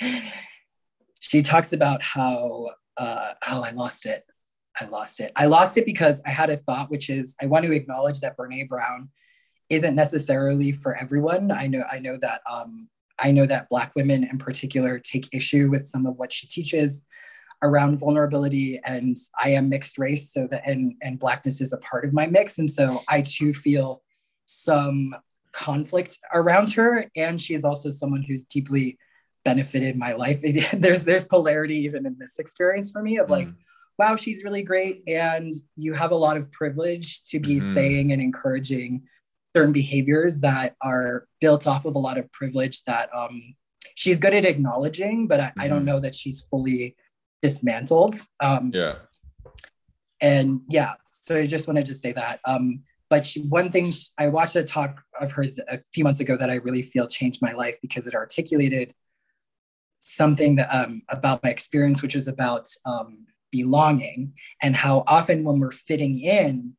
she 1.20 1.42
talks 1.42 1.72
about 1.72 2.02
how 2.02 2.70
uh, 2.96 3.32
oh 3.48 3.62
i 3.64 3.70
lost 3.70 4.06
it. 4.06 4.24
I 4.80 4.86
lost 4.86 5.20
it. 5.20 5.32
I 5.36 5.46
lost 5.46 5.76
it 5.76 5.86
because 5.86 6.22
i 6.26 6.30
had 6.30 6.50
a 6.50 6.56
thought 6.56 6.90
which 6.90 7.10
is 7.10 7.36
i 7.40 7.46
want 7.46 7.64
to 7.64 7.72
acknowledge 7.72 8.20
that 8.20 8.36
brene 8.36 8.68
brown 8.68 9.10
isn't 9.72 9.94
necessarily 9.94 10.70
for 10.70 10.94
everyone. 10.96 11.50
I 11.50 11.66
know 11.66 11.82
I 11.90 11.98
know 11.98 12.18
that 12.20 12.42
um, 12.50 12.88
I 13.18 13.30
know 13.32 13.46
that 13.46 13.70
Black 13.70 13.92
women 13.96 14.22
in 14.22 14.36
particular 14.36 14.98
take 14.98 15.28
issue 15.32 15.70
with 15.70 15.82
some 15.82 16.04
of 16.04 16.18
what 16.18 16.30
she 16.30 16.46
teaches 16.46 17.04
around 17.62 17.98
vulnerability, 17.98 18.80
and 18.84 19.16
I 19.42 19.50
am 19.50 19.70
mixed 19.70 19.96
race, 19.96 20.30
so 20.30 20.46
that 20.48 20.68
and 20.68 20.94
and 21.02 21.18
Blackness 21.18 21.62
is 21.62 21.72
a 21.72 21.78
part 21.78 22.04
of 22.04 22.12
my 22.12 22.26
mix, 22.26 22.58
and 22.58 22.68
so 22.68 23.02
I 23.08 23.22
too 23.22 23.54
feel 23.54 24.02
some 24.44 25.14
conflict 25.52 26.18
around 26.32 26.70
her, 26.74 27.10
and 27.16 27.40
she's 27.40 27.64
also 27.64 27.90
someone 27.90 28.22
who's 28.22 28.44
deeply 28.44 28.98
benefited 29.44 29.96
my 29.96 30.12
life. 30.12 30.40
there's 30.72 31.04
there's 31.04 31.24
polarity 31.24 31.76
even 31.78 32.06
in 32.06 32.16
this 32.18 32.38
experience 32.38 32.90
for 32.90 33.02
me 33.02 33.18
of 33.18 33.30
like. 33.30 33.48
Mm. 33.48 33.56
Wow, 33.98 34.16
she's 34.16 34.42
really 34.42 34.62
great. 34.62 35.02
And 35.06 35.52
you 35.76 35.92
have 35.92 36.12
a 36.12 36.16
lot 36.16 36.38
of 36.38 36.50
privilege 36.50 37.22
to 37.24 37.38
be 37.38 37.56
mm-hmm. 37.56 37.74
saying 37.74 38.10
and 38.10 38.22
encouraging 38.22 39.02
certain 39.54 39.72
behaviors 39.72 40.40
that 40.40 40.76
are 40.80 41.26
built 41.40 41.66
off 41.66 41.84
of 41.84 41.94
a 41.94 41.98
lot 41.98 42.18
of 42.18 42.32
privilege 42.32 42.82
that 42.84 43.10
um, 43.14 43.54
she's 43.94 44.18
good 44.18 44.34
at 44.34 44.44
acknowledging, 44.44 45.26
but 45.26 45.40
I, 45.40 45.44
mm-hmm. 45.44 45.60
I, 45.60 45.68
don't 45.68 45.78
mm-hmm. 45.78 45.86
know 45.86 46.00
that 46.00 46.14
she's 46.14 46.40
fully 46.40 46.96
dismantled. 47.42 48.16
Um, 48.40 48.70
yeah. 48.72 48.94
And 50.20 50.62
yeah, 50.68 50.94
so 51.10 51.36
I 51.36 51.46
just 51.46 51.66
wanted 51.66 51.86
to 51.86 51.94
say 51.94 52.12
that. 52.12 52.40
Um, 52.44 52.84
but 53.10 53.26
she, 53.26 53.42
one 53.42 53.70
thing 53.70 53.90
she, 53.90 54.06
I 54.16 54.28
watched 54.28 54.56
a 54.56 54.62
talk 54.62 55.02
of 55.22 55.32
hers 55.32 55.58
a 55.68 55.78
few 55.92 56.04
months 56.04 56.20
ago 56.20 56.36
that 56.36 56.50
I 56.50 56.56
really 56.56 56.82
feel 56.82 57.06
changed 57.06 57.40
my 57.42 57.52
life 57.52 57.78
because 57.80 58.06
it 58.06 58.14
articulated 58.14 58.94
something 60.00 60.56
that, 60.56 60.74
um, 60.74 61.02
about 61.08 61.42
my 61.42 61.50
experience, 61.50 62.02
which 62.02 62.16
is 62.16 62.28
about 62.28 62.68
um, 62.84 63.26
belonging 63.50 64.32
and 64.62 64.74
how 64.74 65.04
often 65.06 65.44
when 65.44 65.60
we're 65.60 65.70
fitting 65.70 66.20
in, 66.20 66.74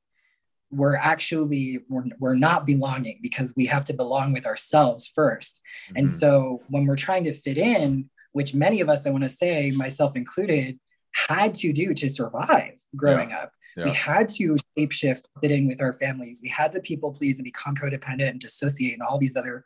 we're 0.74 0.98
actually 0.98 1.80
we're, 1.88 2.06
we're 2.20 2.36
not 2.36 2.66
belonging 2.66 3.20
because 3.22 3.54
we 3.56 3.66
have 3.68 3.86
to 3.86 3.94
belong 3.94 4.34
with 4.34 4.46
ourselves 4.46 5.12
1st 5.16 5.40
mm-hmm. 5.40 5.98
and 5.98 6.10
so 6.10 6.62
when 6.70 6.86
we're 6.86 6.96
trying 6.96 7.24
to 7.24 7.32
fit 7.32 7.58
in 7.58 8.10
which 8.32 8.56
many 8.56 8.82
of 8.82 8.90
us 8.90 9.06
i 9.06 9.10
want 9.12 9.24
to 9.24 9.30
say 9.30 9.72
myself 9.72 10.16
included 10.16 10.80
had 11.28 11.54
to 11.54 11.72
do 11.72 11.94
to 11.94 12.10
survive 12.10 12.74
growing 12.96 13.30
yeah. 13.30 13.44
up 13.44 13.52
yeah. 13.78 13.86
we 13.86 13.92
had 13.92 14.28
to 14.28 14.58
shape 14.78 14.92
shift 14.92 15.28
fit 15.42 15.52
in 15.52 15.68
with 15.68 15.82
our 15.82 15.94
families 15.94 16.40
we 16.44 16.50
had 16.50 16.72
to 16.72 16.80
people 16.80 17.12
please 17.12 17.38
and 17.38 17.46
become 17.46 17.76
codependent 17.76 18.30
and 18.30 18.40
dissociate 18.40 18.94
and 18.94 19.02
all 19.02 19.18
these 19.18 19.36
other 19.36 19.64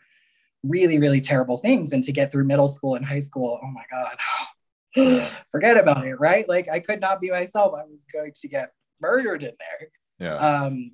really, 0.64 1.00
really 1.00 1.22
terrible 1.22 1.58
things. 1.58 1.94
And 1.94 2.04
to 2.04 2.12
get 2.12 2.32
through 2.32 2.46
middle 2.46 2.68
school 2.68 2.96
and 2.96 3.06
high 3.06 3.20
school, 3.20 3.60
oh 3.62 3.68
my 3.68 3.84
God, 3.92 5.30
forget 5.52 5.78
about 5.78 6.06
it, 6.06 6.16
right? 6.16 6.48
Like 6.48 6.68
I 6.70 6.80
could 6.80 7.02
not 7.02 7.22
be 7.22 7.32
myself. 7.32 7.74
I 7.74 7.86
was 7.90 8.06
going 8.12 8.34
to 8.36 8.48
get 8.48 8.72
murdered 9.02 9.44
in 9.44 9.52
there. 9.60 9.90
Yeah. 10.20 10.36
Um, 10.36 10.94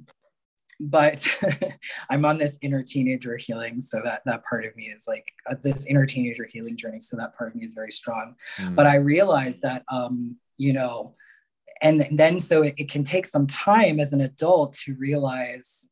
but 0.79 1.25
I'm 2.09 2.25
on 2.25 2.37
this 2.37 2.57
inner 2.61 2.83
teenager 2.83 3.37
healing. 3.37 3.79
So 3.79 4.01
that 4.03 4.21
that 4.25 4.43
part 4.43 4.65
of 4.65 4.75
me 4.75 4.85
is 4.85 5.05
like 5.07 5.25
uh, 5.49 5.55
this 5.61 5.85
inner 5.85 6.05
teenager 6.05 6.47
healing 6.49 6.75
journey. 6.75 6.99
So 6.99 7.15
that 7.17 7.37
part 7.37 7.51
of 7.51 7.55
me 7.55 7.65
is 7.65 7.73
very 7.73 7.91
strong. 7.91 8.35
Mm. 8.57 8.75
But 8.75 8.87
I 8.87 8.95
realized 8.95 9.61
that, 9.61 9.83
um, 9.89 10.35
you 10.57 10.73
know, 10.73 11.15
and 11.83 12.07
then 12.17 12.39
so 12.39 12.63
it, 12.63 12.73
it 12.77 12.89
can 12.89 13.03
take 13.03 13.25
some 13.25 13.45
time 13.45 13.99
as 13.99 14.13
an 14.13 14.21
adult 14.21 14.73
to 14.85 14.95
realize 14.95 15.89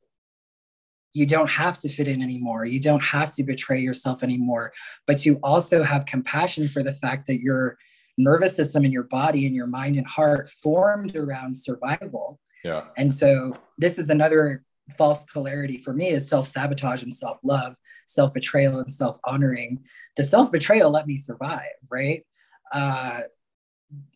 you 1.13 1.25
don't 1.25 1.49
have 1.51 1.77
to 1.79 1.89
fit 1.89 2.07
in 2.07 2.21
anymore. 2.21 2.63
You 2.65 2.79
don't 2.79 3.03
have 3.03 3.31
to 3.33 3.43
betray 3.43 3.81
yourself 3.81 4.23
anymore, 4.23 4.71
but 5.05 5.25
you 5.25 5.39
also 5.43 5.83
have 5.83 6.05
compassion 6.05 6.69
for 6.69 6.81
the 6.81 6.93
fact 6.93 7.27
that 7.27 7.41
your 7.41 7.77
nervous 8.17 8.55
system 8.55 8.85
and 8.85 8.93
your 8.93 9.03
body 9.03 9.45
and 9.45 9.53
your 9.53 9.67
mind 9.67 9.97
and 9.97 10.07
heart 10.07 10.47
formed 10.47 11.15
around 11.15 11.55
survival. 11.55 12.39
Yeah. 12.63 12.85
And 12.97 13.13
so 13.13 13.53
this 13.77 13.99
is 13.99 14.09
another 14.09 14.63
false 14.97 15.25
polarity 15.25 15.77
for 15.77 15.93
me 15.93 16.09
is 16.09 16.27
self-sabotage 16.29 17.03
and 17.03 17.13
self-love, 17.13 17.75
self-betrayal 18.07 18.79
and 18.79 18.91
self-honoring. 18.91 19.83
The 20.15 20.23
self-betrayal 20.23 20.89
let 20.89 21.07
me 21.07 21.17
survive, 21.17 21.67
right? 21.89 22.25
Uh, 22.71 23.21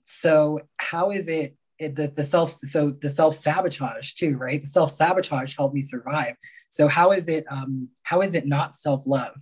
so 0.03 0.61
how 0.78 1.11
is 1.11 1.28
it 1.28 1.55
it, 1.78 1.95
the, 1.95 2.07
the 2.07 2.23
self 2.23 2.51
so 2.51 2.91
the 2.91 3.09
self 3.09 3.36
sabotage 3.36 4.13
too 4.13 4.38
right? 4.38 4.61
The 4.61 4.67
self 4.67 4.91
sabotage 4.91 5.55
helped 5.55 5.76
me 5.76 5.82
survive. 5.82 6.36
So 6.69 6.88
how 6.88 7.11
is 7.11 7.28
it 7.28 7.45
um 7.49 7.89
how 8.03 8.21
is 8.21 8.36
it 8.36 8.45
not 8.45 8.76
self 8.76 9.05
love 9.05 9.36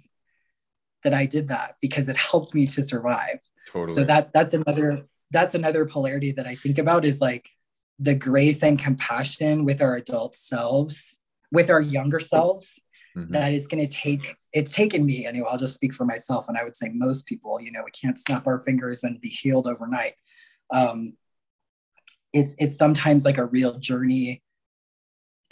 that 1.03 1.13
i 1.13 1.25
did 1.25 1.49
that? 1.49 1.75
Because 1.81 2.09
it 2.09 2.15
helped 2.15 2.53
me 2.53 2.65
to 2.67 2.83
survive. 2.83 3.39
Totally. 3.67 3.93
so 3.93 4.03
that 4.03 4.33
that's 4.33 4.53
another 4.53 5.07
that's 5.31 5.55
another 5.55 5.85
polarity 5.85 6.33
that 6.33 6.45
i 6.45 6.53
think 6.53 6.77
about 6.77 7.05
is 7.05 7.21
like 7.21 7.49
the 7.97 8.13
grace 8.13 8.61
and 8.61 8.77
compassion 8.77 9.63
with 9.63 9.81
our 9.81 9.95
adult 9.95 10.35
selves 10.35 11.17
with 11.51 11.69
our 11.69 11.79
younger 11.79 12.19
selves 12.19 12.79
mm-hmm. 13.15 13.31
that 13.31 13.53
is 13.53 13.67
going 13.67 13.87
to 13.87 13.91
take 13.91 14.35
it's 14.51 14.73
taken 14.73 15.05
me 15.05 15.25
anyway 15.25 15.47
i'll 15.49 15.57
just 15.57 15.73
speak 15.73 15.93
for 15.93 16.05
myself 16.05 16.45
and 16.49 16.57
i 16.57 16.63
would 16.63 16.75
say 16.75 16.89
most 16.93 17.25
people 17.25 17.59
you 17.59 17.71
know 17.71 17.81
we 17.83 17.91
can't 17.91 18.19
snap 18.19 18.45
our 18.45 18.59
fingers 18.59 19.03
and 19.03 19.21
be 19.21 19.29
healed 19.29 19.65
overnight. 19.65 20.15
Um, 20.71 21.13
it's 22.33 22.55
it's 22.59 22.75
sometimes 22.75 23.25
like 23.25 23.37
a 23.37 23.45
real 23.45 23.77
journey 23.79 24.41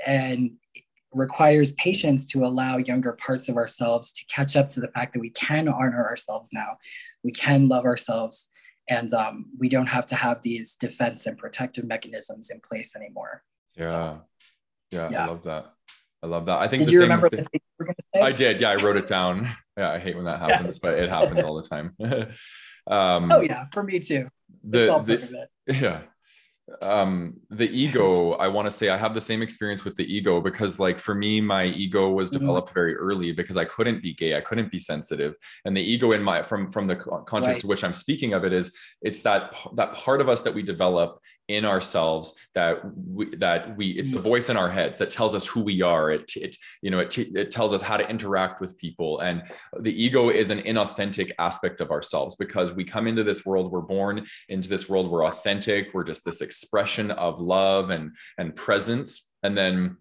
and 0.06 0.52
requires 1.14 1.74
patience 1.74 2.26
to 2.26 2.46
allow 2.46 2.78
younger 2.78 3.14
parts 3.14 3.50
of 3.50 3.58
ourselves 3.58 4.12
to 4.14 4.26
catch 4.26 4.56
up 4.56 4.68
to 4.70 4.80
the 4.80 4.88
fact 4.90 5.14
that 5.14 5.20
we 5.20 5.30
can 5.32 5.68
honor 5.68 6.06
ourselves 6.06 6.52
now. 6.54 6.78
We 7.24 7.32
can 7.32 7.68
love 7.68 7.86
ourselves 7.86 8.50
and 8.90 9.14
um, 9.14 9.46
we 9.58 9.70
don't 9.70 9.88
have 9.88 10.06
to 10.08 10.16
have 10.16 10.42
these 10.42 10.76
defense 10.76 11.26
and 11.28 11.38
protective 11.38 11.86
mechanisms 11.86 12.50
in 12.50 12.60
place 12.62 12.96
anymore. 12.96 13.44
Yeah. 13.78 14.18
Yeah, 14.92 15.10
yeah. 15.10 15.24
i 15.24 15.28
love 15.28 15.44
that. 15.44 15.74
I 16.24 16.28
love 16.28 16.46
that. 16.48 16.60
I 16.60 16.68
think 16.68 16.82
did 16.82 16.90
the 16.90 16.94
you 16.94 17.00
remember 17.02 17.30
thing, 17.30 17.44
the 17.44 17.50
thing 17.86 17.96
you 18.16 18.22
i 18.22 18.32
did. 18.32 18.60
Yeah 18.62 18.72
i 18.72 18.76
wrote 18.76 18.98
it 18.98 19.08
down. 19.08 19.48
Yeah 19.78 19.92
i 19.92 20.00
hate 20.00 20.18
when 20.18 20.26
that 20.26 20.40
happens 20.40 20.68
yes. 20.68 20.80
but 20.80 20.96
it 20.96 21.10
happens 21.10 21.42
all 21.44 21.56
the 21.56 21.68
time. 21.68 21.96
Um, 22.88 23.32
oh 23.32 23.42
yeah 23.42 23.66
for 23.72 23.84
me 23.84 24.00
too. 24.00 24.28
The, 24.64 24.88
the 25.06 25.48
yeah 25.80 26.02
um 26.82 27.34
the 27.50 27.70
ego 27.70 28.34
i 28.34 28.48
want 28.48 28.66
to 28.66 28.72
say 28.72 28.90
i 28.90 28.98
have 28.98 29.14
the 29.14 29.22
same 29.22 29.42
experience 29.42 29.84
with 29.84 29.96
the 29.96 30.14
ego 30.14 30.40
because 30.40 30.80
like 30.80 31.00
for 31.00 31.14
me 31.14 31.42
my 31.42 31.66
ego 31.66 32.10
was 32.10 32.30
mm-hmm. 32.30 32.40
developed 32.40 32.70
mm-hmm. 32.70 32.76
very 32.76 32.96
early 32.96 33.32
because 33.32 33.58
i 33.58 33.66
couldn't 33.66 34.02
be 34.02 34.14
gay 34.14 34.36
i 34.36 34.42
couldn't 34.42 34.72
be 34.72 34.80
sensitive 34.80 35.36
and 35.66 35.76
the 35.76 35.82
ego 35.82 36.12
in 36.12 36.22
my 36.22 36.42
from 36.42 36.70
from 36.70 36.88
the 36.88 36.96
context 36.96 37.48
right. 37.48 37.62
to 37.62 37.68
which 37.68 37.84
i'm 37.84 37.94
speaking 37.94 38.34
of 38.34 38.44
it 38.44 38.54
is 38.54 38.74
it's 39.02 39.22
that 39.22 39.56
that 39.76 39.94
part 39.94 40.22
of 40.22 40.30
us 40.30 40.42
that 40.42 40.54
we 40.54 40.62
develop 40.62 41.20
in 41.52 41.66
ourselves 41.66 42.34
that 42.56 42.82
we 42.96 43.36
that 43.36 43.78
we 43.78 43.90
it's 43.92 44.12
the 44.12 44.20
mm. 44.20 44.24
voice 44.24 44.50
in 44.50 44.58
our 44.58 44.70
heads 44.70 44.98
that 45.00 45.12
tells 45.12 45.36
us 45.36 45.46
who 45.46 45.62
we 45.62 45.82
are. 45.82 46.12
It, 46.12 46.32
it 46.36 46.58
you 46.82 46.92
know 46.92 47.00
it, 47.00 47.18
it 47.18 47.52
tells 47.52 47.74
us 47.74 47.82
how 47.82 47.98
to 47.98 48.10
interact 48.10 48.62
with 48.62 48.78
people. 48.78 49.20
And 49.20 49.44
the 49.80 50.04
ego 50.04 50.30
is 50.30 50.50
an 50.50 50.60
inauthentic 50.60 51.32
aspect 51.40 51.82
of 51.82 51.92
ourselves 51.92 52.36
because 52.36 52.74
we 52.74 52.84
come 52.84 53.08
into 53.08 53.24
this 53.24 53.46
world 53.46 53.72
we're 53.72 53.82
born 53.82 54.26
into 54.50 54.70
this 54.70 54.90
world 54.90 55.10
we're 55.10 55.26
authentic 55.26 55.90
we're 55.94 56.04
just 56.04 56.26
this 56.26 56.42
expression 56.42 57.12
of 57.12 57.40
love 57.40 57.90
and 57.90 58.16
and 58.38 58.56
presence. 58.56 59.30
And 59.44 59.58
then 59.58 59.98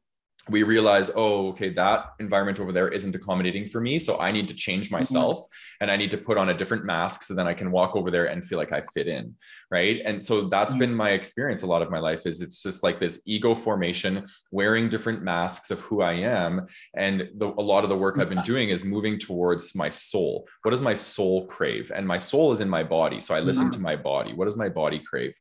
we 0.51 0.63
realize, 0.65 1.11
oh, 1.15 1.49
okay, 1.49 1.71
that 1.71 2.07
environment 2.19 2.61
over 2.61 2.73
there 2.73 2.89
isn't 2.89 3.15
accommodating 3.15 3.69
for 3.69 3.81
me. 3.81 3.99
So 3.99 4.19
I 4.19 4.33
need 4.33 4.49
to 4.49 4.55
change 4.55 4.87
mm-hmm. 4.87 4.97
myself 4.97 5.39
mm-hmm. 5.39 5.83
and 5.83 5.91
I 5.91 5.97
need 5.97 6.11
to 6.11 6.19
put 6.19 6.37
on 6.37 6.49
a 6.49 6.55
different 6.55 6.85
mask 6.85 7.23
so 7.23 7.35
then 7.35 7.47
I 7.47 7.55
can 7.55 7.71
walk 7.71 7.97
over 7.97 8.11
there 8.11 8.27
and 8.27 8.45
feel 8.45 8.59
like 8.59 8.73
I 8.73 8.83
fit 8.93 9.07
in. 9.07 9.35
Right. 9.71 10.01
And 10.05 10.23
so 10.23 10.49
that's 10.49 10.73
mm-hmm. 10.73 10.81
been 10.81 10.95
my 10.95 11.11
experience 11.11 11.63
a 11.63 11.67
lot 11.67 11.83
of 11.83 11.91
my 11.91 11.99
life 11.99 12.27
is 12.27 12.43
it's 12.43 12.63
just 12.63 12.83
like 12.83 12.99
this 12.99 13.23
ego 13.27 13.55
formation, 13.55 14.27
wearing 14.51 14.89
different 14.89 15.23
masks 15.23 15.71
of 15.71 15.81
who 15.81 16.03
I 16.03 16.15
am. 16.15 16.67
And 16.95 17.29
the, 17.37 17.47
a 17.47 17.63
lot 17.63 17.85
of 17.85 17.91
the 17.91 17.97
work 17.97 18.19
I've 18.19 18.29
been 18.29 18.43
doing 18.43 18.71
is 18.71 18.85
moving 18.85 19.19
towards 19.19 19.75
my 19.75 19.91
soul. 19.91 20.49
What 20.63 20.73
does 20.73 20.83
my 20.83 20.95
soul 20.95 21.47
crave? 21.47 21.93
And 21.95 22.07
my 22.07 22.19
soul 22.19 22.53
is 22.53 22.61
in 22.61 22.69
my 22.69 22.83
body. 22.83 23.21
So 23.21 23.35
I 23.35 23.41
listen 23.41 23.67
mm-hmm. 23.67 23.73
to 23.73 23.81
my 23.81 23.97
body. 23.97 24.33
What 24.33 24.47
does 24.47 24.57
my 24.57 24.69
body 24.69 24.99
crave? 24.99 25.35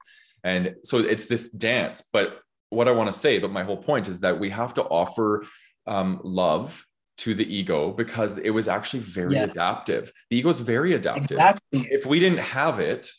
And 0.44 0.76
so 0.84 1.00
it's 1.00 1.26
this 1.26 1.50
dance, 1.50 2.08
but 2.14 2.40
what 2.70 2.88
I 2.88 2.92
want 2.92 3.12
to 3.12 3.18
say, 3.18 3.40
but 3.40 3.52
my 3.52 3.64
whole 3.64 3.78
point 3.78 4.08
is 4.08 4.20
that 4.22 4.40
we 4.40 4.50
have 4.50 4.74
to 4.76 4.84
offer 4.84 5.46
um, 5.88 6.22
love 6.24 6.86
to 7.20 7.34
the 7.34 7.54
ego 7.54 7.92
because 7.92 8.38
it 8.38 8.52
was 8.52 8.68
actually 8.68 9.02
very 9.02 9.36
yeah. 9.36 9.44
adaptive. 9.44 10.12
The 10.30 10.38
ego 10.38 10.50
is 10.50 10.60
very 10.60 10.94
adaptive. 10.94 11.32
Exactly. 11.32 11.88
If 11.92 12.06
we 12.06 12.20
didn't 12.20 12.40
have 12.40 12.80
it, 12.80 13.12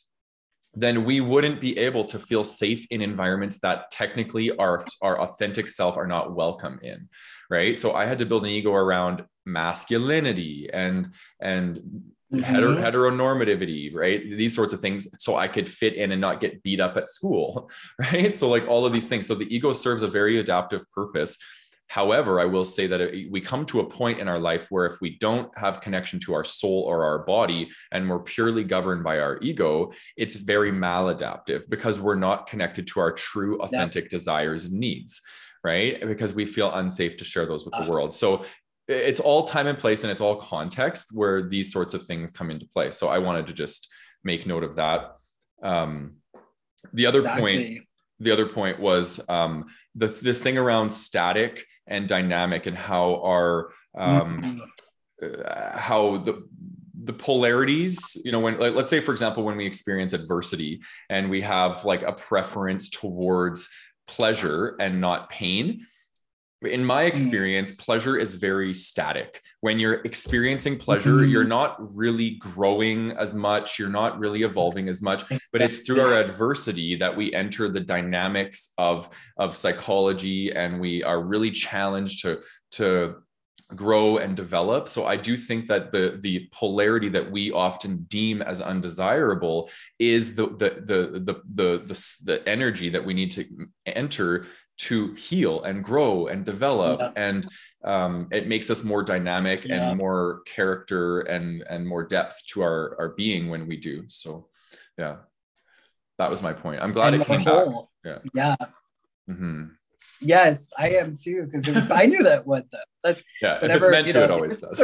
then 0.74 1.04
we 1.04 1.20
wouldn't 1.20 1.60
be 1.60 1.76
able 1.78 2.04
to 2.04 2.18
feel 2.18 2.44
safe 2.44 2.86
in 2.90 3.02
environments 3.02 3.58
that 3.58 3.90
technically 3.90 4.56
our, 4.56 4.86
our 5.02 5.20
authentic 5.20 5.68
self 5.68 5.96
are 5.96 6.06
not 6.06 6.34
welcome 6.34 6.78
in. 6.82 7.08
Right. 7.50 7.78
So 7.78 7.92
I 7.92 8.06
had 8.06 8.20
to 8.20 8.26
build 8.26 8.44
an 8.44 8.50
ego 8.50 8.72
around 8.72 9.24
masculinity 9.44 10.70
and 10.72 11.12
and 11.40 12.12
mm-hmm. 12.32 12.82
heteronormativity, 12.84 13.94
right? 13.94 14.22
These 14.22 14.54
sorts 14.54 14.72
of 14.72 14.80
things. 14.80 15.08
So 15.18 15.36
I 15.36 15.48
could 15.48 15.68
fit 15.68 15.94
in 15.94 16.12
and 16.12 16.20
not 16.20 16.40
get 16.40 16.62
beat 16.62 16.80
up 16.80 16.96
at 16.96 17.08
school, 17.08 17.70
right? 17.98 18.34
So, 18.36 18.48
like 18.48 18.66
all 18.68 18.86
of 18.86 18.92
these 18.92 19.08
things. 19.08 19.26
So 19.26 19.34
the 19.34 19.52
ego 19.54 19.72
serves 19.72 20.02
a 20.02 20.08
very 20.08 20.38
adaptive 20.38 20.84
purpose. 20.92 21.38
However, 21.88 22.38
I 22.38 22.44
will 22.44 22.64
say 22.64 22.86
that 22.86 23.00
we 23.32 23.40
come 23.40 23.66
to 23.66 23.80
a 23.80 23.84
point 23.84 24.20
in 24.20 24.28
our 24.28 24.38
life 24.38 24.68
where 24.70 24.86
if 24.86 25.00
we 25.00 25.18
don't 25.18 25.50
have 25.58 25.80
connection 25.80 26.20
to 26.20 26.34
our 26.34 26.44
soul 26.44 26.84
or 26.84 27.02
our 27.02 27.24
body 27.24 27.68
and 27.90 28.08
we're 28.08 28.20
purely 28.20 28.62
governed 28.62 29.02
by 29.02 29.18
our 29.18 29.40
ego, 29.42 29.90
it's 30.16 30.36
very 30.36 30.70
maladaptive 30.70 31.68
because 31.68 31.98
we're 31.98 32.14
not 32.14 32.46
connected 32.46 32.86
to 32.86 33.00
our 33.00 33.10
true, 33.10 33.58
authentic 33.60 34.04
yeah. 34.04 34.10
desires 34.10 34.66
and 34.66 34.74
needs 34.74 35.20
right? 35.62 36.00
Because 36.00 36.32
we 36.32 36.46
feel 36.46 36.72
unsafe 36.72 37.16
to 37.18 37.24
share 37.24 37.46
those 37.46 37.64
with 37.64 37.72
the 37.72 37.82
uh, 37.82 37.88
world. 37.88 38.14
So 38.14 38.44
it's 38.90 39.20
all 39.20 39.44
time 39.44 39.66
and 39.66 39.78
place 39.78 40.02
and 40.02 40.10
it's 40.10 40.20
all 40.20 40.36
context 40.36 41.10
where 41.12 41.48
these 41.48 41.72
sorts 41.72 41.94
of 41.94 42.02
things 42.02 42.30
come 42.30 42.50
into 42.50 42.66
play. 42.66 42.90
So 42.90 43.08
I 43.08 43.18
wanted 43.18 43.46
to 43.46 43.52
just 43.52 43.88
make 44.24 44.46
note 44.46 44.64
of 44.64 44.76
that. 44.76 45.16
Um, 45.62 46.16
the 46.92 47.06
other 47.06 47.20
exactly. 47.20 47.40
point, 47.40 47.86
the 48.18 48.30
other 48.30 48.46
point 48.46 48.80
was 48.80 49.20
um, 49.28 49.66
the, 49.94 50.08
this 50.08 50.40
thing 50.42 50.58
around 50.58 50.90
static 50.90 51.64
and 51.86 52.08
dynamic 52.08 52.66
and 52.66 52.76
how 52.76 53.20
our 53.22 53.70
um, 53.96 54.38
mm-hmm. 54.38 55.40
uh, 55.44 55.78
how 55.78 56.18
the 56.18 56.46
the 57.02 57.12
polarities 57.12 58.16
you 58.24 58.30
know 58.30 58.38
when 58.38 58.58
like, 58.58 58.74
let's 58.74 58.90
say 58.90 59.00
for 59.00 59.12
example 59.12 59.42
when 59.42 59.56
we 59.56 59.64
experience 59.64 60.12
adversity 60.12 60.80
and 61.08 61.30
we 61.30 61.40
have 61.40 61.84
like 61.84 62.02
a 62.02 62.12
preference 62.12 62.90
towards 62.90 63.70
pleasure 64.06 64.76
and 64.80 65.00
not 65.00 65.30
pain 65.30 65.80
in 66.62 66.84
my 66.84 67.04
mm. 67.04 67.08
experience 67.08 67.72
pleasure 67.72 68.18
is 68.18 68.34
very 68.34 68.74
static 68.74 69.40
when 69.60 69.78
you're 69.78 70.00
experiencing 70.04 70.78
pleasure 70.78 71.14
mm-hmm. 71.14 71.30
you're 71.30 71.44
not 71.44 71.76
really 71.96 72.32
growing 72.32 73.12
as 73.12 73.32
much 73.32 73.78
you're 73.78 73.88
not 73.88 74.18
really 74.18 74.42
evolving 74.42 74.88
as 74.88 75.02
much 75.02 75.24
but 75.52 75.62
it's 75.62 75.78
through 75.78 76.00
our 76.00 76.14
adversity 76.14 76.96
that 76.96 77.14
we 77.14 77.32
enter 77.32 77.68
the 77.68 77.80
dynamics 77.80 78.72
of 78.76 79.08
of 79.38 79.56
psychology 79.56 80.52
and 80.52 80.78
we 80.78 81.02
are 81.02 81.22
really 81.22 81.50
challenged 81.50 82.22
to 82.22 82.40
to 82.70 83.14
grow 83.74 84.18
and 84.18 84.36
develop 84.36 84.88
so 84.88 85.06
i 85.06 85.16
do 85.16 85.36
think 85.36 85.66
that 85.66 85.92
the 85.92 86.18
the 86.22 86.48
polarity 86.52 87.08
that 87.08 87.30
we 87.30 87.52
often 87.52 88.04
deem 88.08 88.42
as 88.42 88.60
undesirable 88.60 89.70
is 89.98 90.34
the 90.34 90.48
the 90.58 90.82
the 90.84 91.20
the 91.20 91.40
the, 91.54 91.78
the, 91.86 92.16
the 92.24 92.48
energy 92.48 92.90
that 92.90 93.04
we 93.04 93.14
need 93.14 93.30
to 93.30 93.46
enter 93.86 94.44
to 94.80 95.14
heal 95.14 95.62
and 95.62 95.84
grow 95.84 96.26
and 96.26 96.44
develop 96.44 97.00
yeah. 97.00 97.12
and 97.16 97.48
um, 97.84 98.28
it 98.30 98.46
makes 98.46 98.70
us 98.70 98.84
more 98.84 99.02
dynamic 99.02 99.64
yeah. 99.64 99.90
and 99.90 99.98
more 99.98 100.40
character 100.46 101.20
and 101.20 101.62
and 101.68 101.86
more 101.86 102.04
depth 102.04 102.44
to 102.46 102.62
our 102.62 102.96
our 102.98 103.08
being 103.10 103.50
when 103.50 103.66
we 103.66 103.76
do 103.76 104.04
so 104.08 104.48
yeah 104.98 105.16
that 106.18 106.30
was 106.30 106.42
my 106.42 106.52
point 106.52 106.80
i'm 106.82 106.92
glad 106.92 107.12
and 107.12 107.22
it 107.22 107.26
came 107.26 107.40
whole. 107.40 107.90
back 108.04 108.22
yeah 108.34 108.56
yeah 108.58 108.66
mm-hmm. 109.28 109.64
yes 110.20 110.70
i 110.78 110.90
am 110.90 111.14
too 111.14 111.44
because 111.44 111.66
it 111.68 111.74
was 111.74 111.90
i 111.90 112.06
knew 112.06 112.22
that 112.22 112.46
what 112.46 112.70
the 112.70 112.78
that's 113.04 113.22
yeah 113.42 113.58
if 113.62 113.70
it's 113.70 113.90
meant 113.90 114.08
to 114.08 114.14
know, 114.14 114.24
it 114.24 114.30
always 114.30 114.60
does 114.60 114.82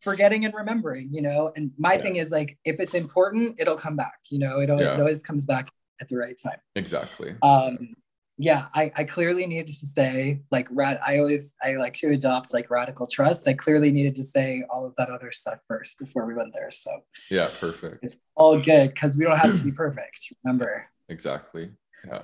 forgetting 0.00 0.44
and 0.44 0.54
remembering, 0.54 1.08
you 1.10 1.22
know. 1.22 1.52
And 1.54 1.70
my 1.78 1.94
yeah. 1.94 2.02
thing 2.02 2.16
is 2.16 2.30
like, 2.30 2.58
if 2.64 2.80
it's 2.80 2.94
important, 2.94 3.56
it'll 3.58 3.76
come 3.76 3.96
back. 3.96 4.18
You 4.30 4.38
know, 4.38 4.60
it 4.60 4.70
always, 4.70 4.86
it 4.86 4.98
always 4.98 5.22
comes 5.22 5.44
back 5.44 5.70
at 6.00 6.08
the 6.08 6.16
right 6.16 6.36
time. 6.42 6.58
Exactly. 6.74 7.34
Um, 7.42 7.94
yeah, 8.42 8.68
I, 8.74 8.90
I 8.96 9.04
clearly 9.04 9.46
needed 9.46 9.66
to 9.66 9.86
say 9.86 10.40
like 10.50 10.66
rad. 10.70 10.98
I 11.06 11.18
always 11.18 11.54
I 11.62 11.72
like 11.72 11.92
to 11.94 12.10
adopt 12.10 12.54
like 12.54 12.70
radical 12.70 13.06
trust. 13.06 13.46
I 13.46 13.52
clearly 13.52 13.92
needed 13.92 14.14
to 14.14 14.22
say 14.22 14.64
all 14.70 14.86
of 14.86 14.94
that 14.96 15.10
other 15.10 15.30
stuff 15.30 15.58
first 15.68 15.98
before 15.98 16.24
we 16.24 16.32
went 16.32 16.54
there. 16.54 16.70
So 16.70 16.90
yeah, 17.30 17.50
perfect. 17.60 17.98
It's 18.02 18.16
all 18.34 18.58
good 18.58 18.94
because 18.94 19.18
we 19.18 19.26
don't 19.26 19.36
have 19.36 19.54
to 19.58 19.62
be 19.62 19.72
perfect. 19.84 20.32
Remember. 20.42 20.88
Exactly. 21.10 21.70
Yeah. 22.06 22.22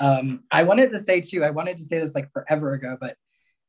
Um, 0.00 0.44
I 0.50 0.62
wanted 0.62 0.88
to 0.90 0.98
say 0.98 1.20
too. 1.20 1.44
I 1.44 1.50
wanted 1.50 1.76
to 1.76 1.82
say 1.82 1.98
this 1.98 2.14
like 2.14 2.32
forever 2.32 2.72
ago, 2.72 2.96
but 2.98 3.18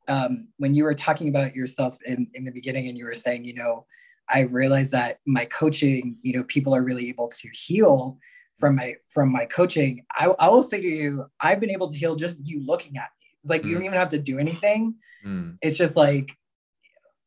um, 0.07 0.47
when 0.59 0.73
you 0.73 0.85
were 0.85 0.95
talking 0.95 1.27
about 1.27 1.57
yourself 1.57 1.97
in 2.05 2.25
in 2.33 2.45
the 2.45 2.51
beginning, 2.51 2.87
and 2.87 2.97
you 2.97 3.03
were 3.03 3.13
saying, 3.13 3.43
you 3.43 3.55
know, 3.55 3.85
I 4.29 4.43
realized 4.43 4.93
that 4.93 5.17
my 5.27 5.43
coaching, 5.43 6.15
you 6.21 6.37
know, 6.37 6.45
people 6.45 6.73
are 6.73 6.83
really 6.83 7.09
able 7.09 7.27
to 7.27 7.49
heal 7.51 8.17
from 8.61 8.75
my 8.77 8.93
from 9.09 9.31
my 9.31 9.45
coaching 9.45 10.05
I, 10.13 10.27
I 10.39 10.47
will 10.47 10.63
say 10.63 10.79
to 10.79 10.87
you 10.87 11.25
i've 11.41 11.59
been 11.59 11.71
able 11.71 11.89
to 11.89 11.97
heal 11.97 12.15
just 12.15 12.37
you 12.47 12.63
looking 12.65 12.95
at 12.95 13.09
me 13.19 13.27
it's 13.41 13.49
like 13.49 13.63
mm. 13.63 13.69
you 13.69 13.73
don't 13.73 13.83
mm. 13.83 13.87
even 13.87 13.99
have 13.99 14.09
to 14.09 14.19
do 14.19 14.39
anything 14.39 14.95
mm. 15.25 15.57
it's 15.61 15.77
just 15.77 15.97
like 15.97 16.31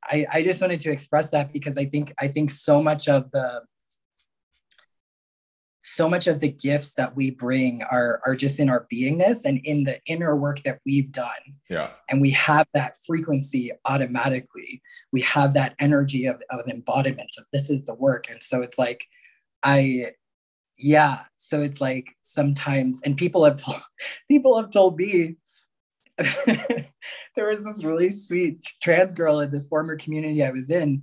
I, 0.07 0.27
I 0.35 0.43
just 0.43 0.61
wanted 0.61 0.81
to 0.81 0.93
express 0.93 1.31
that 1.33 1.53
because 1.53 1.77
i 1.77 1.85
think 1.85 2.15
i 2.19 2.29
think 2.29 2.51
so 2.51 2.83
much 2.83 3.09
of 3.09 3.31
the 3.33 3.63
so 5.87 6.09
much 6.09 6.27
of 6.27 6.41
the 6.41 6.49
gifts 6.49 6.95
that 6.95 7.15
we 7.15 7.31
bring 7.31 7.83
are 7.83 8.21
are 8.25 8.35
just 8.35 8.59
in 8.59 8.71
our 8.71 8.87
beingness 8.91 9.45
and 9.45 9.61
in 9.65 9.85
the 9.85 10.01
inner 10.07 10.35
work 10.35 10.63
that 10.63 10.79
we've 10.87 11.13
done 11.13 11.45
yeah 11.69 11.91
and 12.09 12.21
we 12.21 12.31
have 12.31 12.67
that 12.73 12.97
frequency 13.07 13.71
automatically 13.85 14.81
we 15.13 15.21
have 15.21 15.53
that 15.53 15.75
energy 15.81 16.27
of, 16.27 16.41
of 16.51 16.67
embodiment 16.69 17.31
of 17.39 17.45
this 17.53 17.71
is 17.71 17.85
the 17.87 17.95
work 17.95 18.31
and 18.31 18.43
so 18.43 18.63
it's 18.63 18.79
like 18.79 19.05
i 19.63 20.07
yeah 20.77 21.21
so 21.37 21.63
it's 21.63 21.81
like 21.81 22.15
sometimes 22.23 23.01
and 23.05 23.17
people 23.17 23.45
have 23.45 23.57
told 23.57 23.81
people 24.29 24.61
have 24.61 24.71
told 24.71 24.99
me 24.99 25.37
there 26.47 27.49
was 27.49 27.65
this 27.65 27.83
really 27.83 28.11
sweet 28.13 28.65
trans 28.83 29.15
girl 29.15 29.41
in 29.41 29.51
the 29.51 29.61
former 29.61 29.97
community 29.97 30.45
i 30.45 30.51
was 30.51 30.71
in 30.71 31.03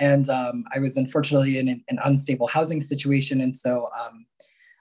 and 0.00 0.28
um, 0.28 0.64
i 0.74 0.78
was 0.78 0.96
unfortunately 0.96 1.58
in 1.58 1.68
an, 1.68 1.84
an, 1.88 1.98
unstable 2.04 2.48
housing 2.48 2.80
situation 2.80 3.40
and 3.40 3.54
so 3.54 3.88
um, 3.98 4.26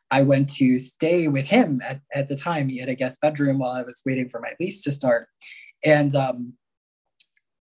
i 0.09 0.21
went 0.21 0.49
to 0.49 0.77
stay 0.77 1.27
with 1.27 1.47
him 1.47 1.81
at, 1.83 2.01
at 2.13 2.27
the 2.27 2.35
time. 2.35 2.67
He 2.67 2.79
had 2.79 2.89
a 2.89 2.95
guest 2.95 3.21
bedroom 3.21 3.59
while 3.59 3.71
i 3.71 3.81
was 3.81 4.01
waiting 4.05 4.29
for 4.29 4.39
my 4.39 4.53
lease 4.59 4.83
to 4.83 4.91
start. 4.91 5.27
And 5.83 6.15
um, 6.15 6.53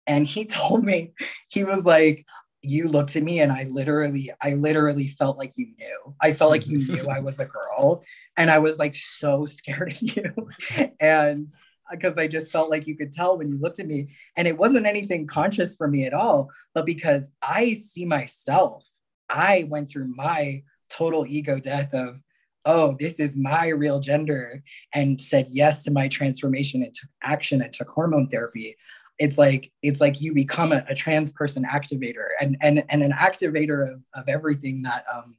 and 0.07 0.27
he 0.27 0.45
told 0.61 0.85
me 0.85 1.13
he 1.49 1.65
was 1.65 1.85
like 1.85 2.27
you 2.63 2.89
looked 2.89 3.17
at 3.17 3.23
me 3.23 3.41
and 3.41 3.51
I 3.51 3.67
literally, 3.71 4.31
I 4.41 4.55
literally 4.55 5.09
felt 5.09 5.37
like 5.37 5.59
you 5.59 5.67
knew. 5.79 6.15
I 6.21 6.33
felt 6.33 6.53
like 6.53 6.69
you 6.69 6.79
knew 6.87 7.09
I 7.09 7.21
was 7.21 7.41
a 7.41 7.45
girl. 7.45 8.05
And 8.37 8.51
I 8.51 8.61
was 8.61 8.79
like 8.79 8.95
so 8.95 9.47
scared 9.47 9.91
of 9.91 10.03
you. 10.03 10.33
and 11.01 11.49
uh, 11.49 11.97
because 11.97 12.17
I 12.17 12.29
just 12.29 12.53
felt 12.53 12.71
like 12.71 12.87
you 12.87 12.97
could 12.97 13.13
tell 13.13 13.37
when 13.37 13.49
you 13.49 13.59
looked 13.59 13.81
at 13.81 13.87
me. 13.87 14.09
And 14.37 14.47
it 14.47 14.57
wasn't 14.57 14.87
anything 14.87 15.27
conscious 15.27 15.75
for 15.75 15.89
me 15.89 16.07
at 16.07 16.15
all, 16.15 16.51
but 16.75 16.87
because 16.87 17.31
I 17.43 17.75
see 17.75 18.05
myself, 18.05 18.89
I 19.29 19.67
went 19.69 19.91
through 19.91 20.15
my 20.15 20.63
total 20.89 21.27
ego 21.27 21.59
death 21.59 21.93
of, 21.93 22.23
oh, 22.65 22.95
this 22.99 23.19
is 23.19 23.37
my 23.37 23.69
real 23.69 23.99
gender, 23.99 24.63
and 24.95 25.21
said 25.21 25.49
yes 25.51 25.83
to 25.83 25.91
my 25.91 26.07
transformation 26.07 26.83
and 26.83 26.95
took 26.95 27.11
action 27.23 27.61
and 27.61 27.73
took 27.73 27.89
hormone 27.89 28.29
therapy 28.29 28.77
it's 29.23 29.39
like 29.39 29.71
it's 29.83 30.01
like 30.01 30.21
you 30.21 30.35
become 30.35 30.73
a, 30.73 30.85
a, 30.89 30.95
trans 30.97 31.33
person 31.33 31.65
activator 31.65 32.27
and 32.41 32.57
and 32.61 32.83
and 32.89 33.05
an 33.05 33.13
activator 33.13 33.83
of, 33.83 34.05
of 34.15 34.25
everything 34.27 34.83
that 34.83 35.05
um, 35.13 35.37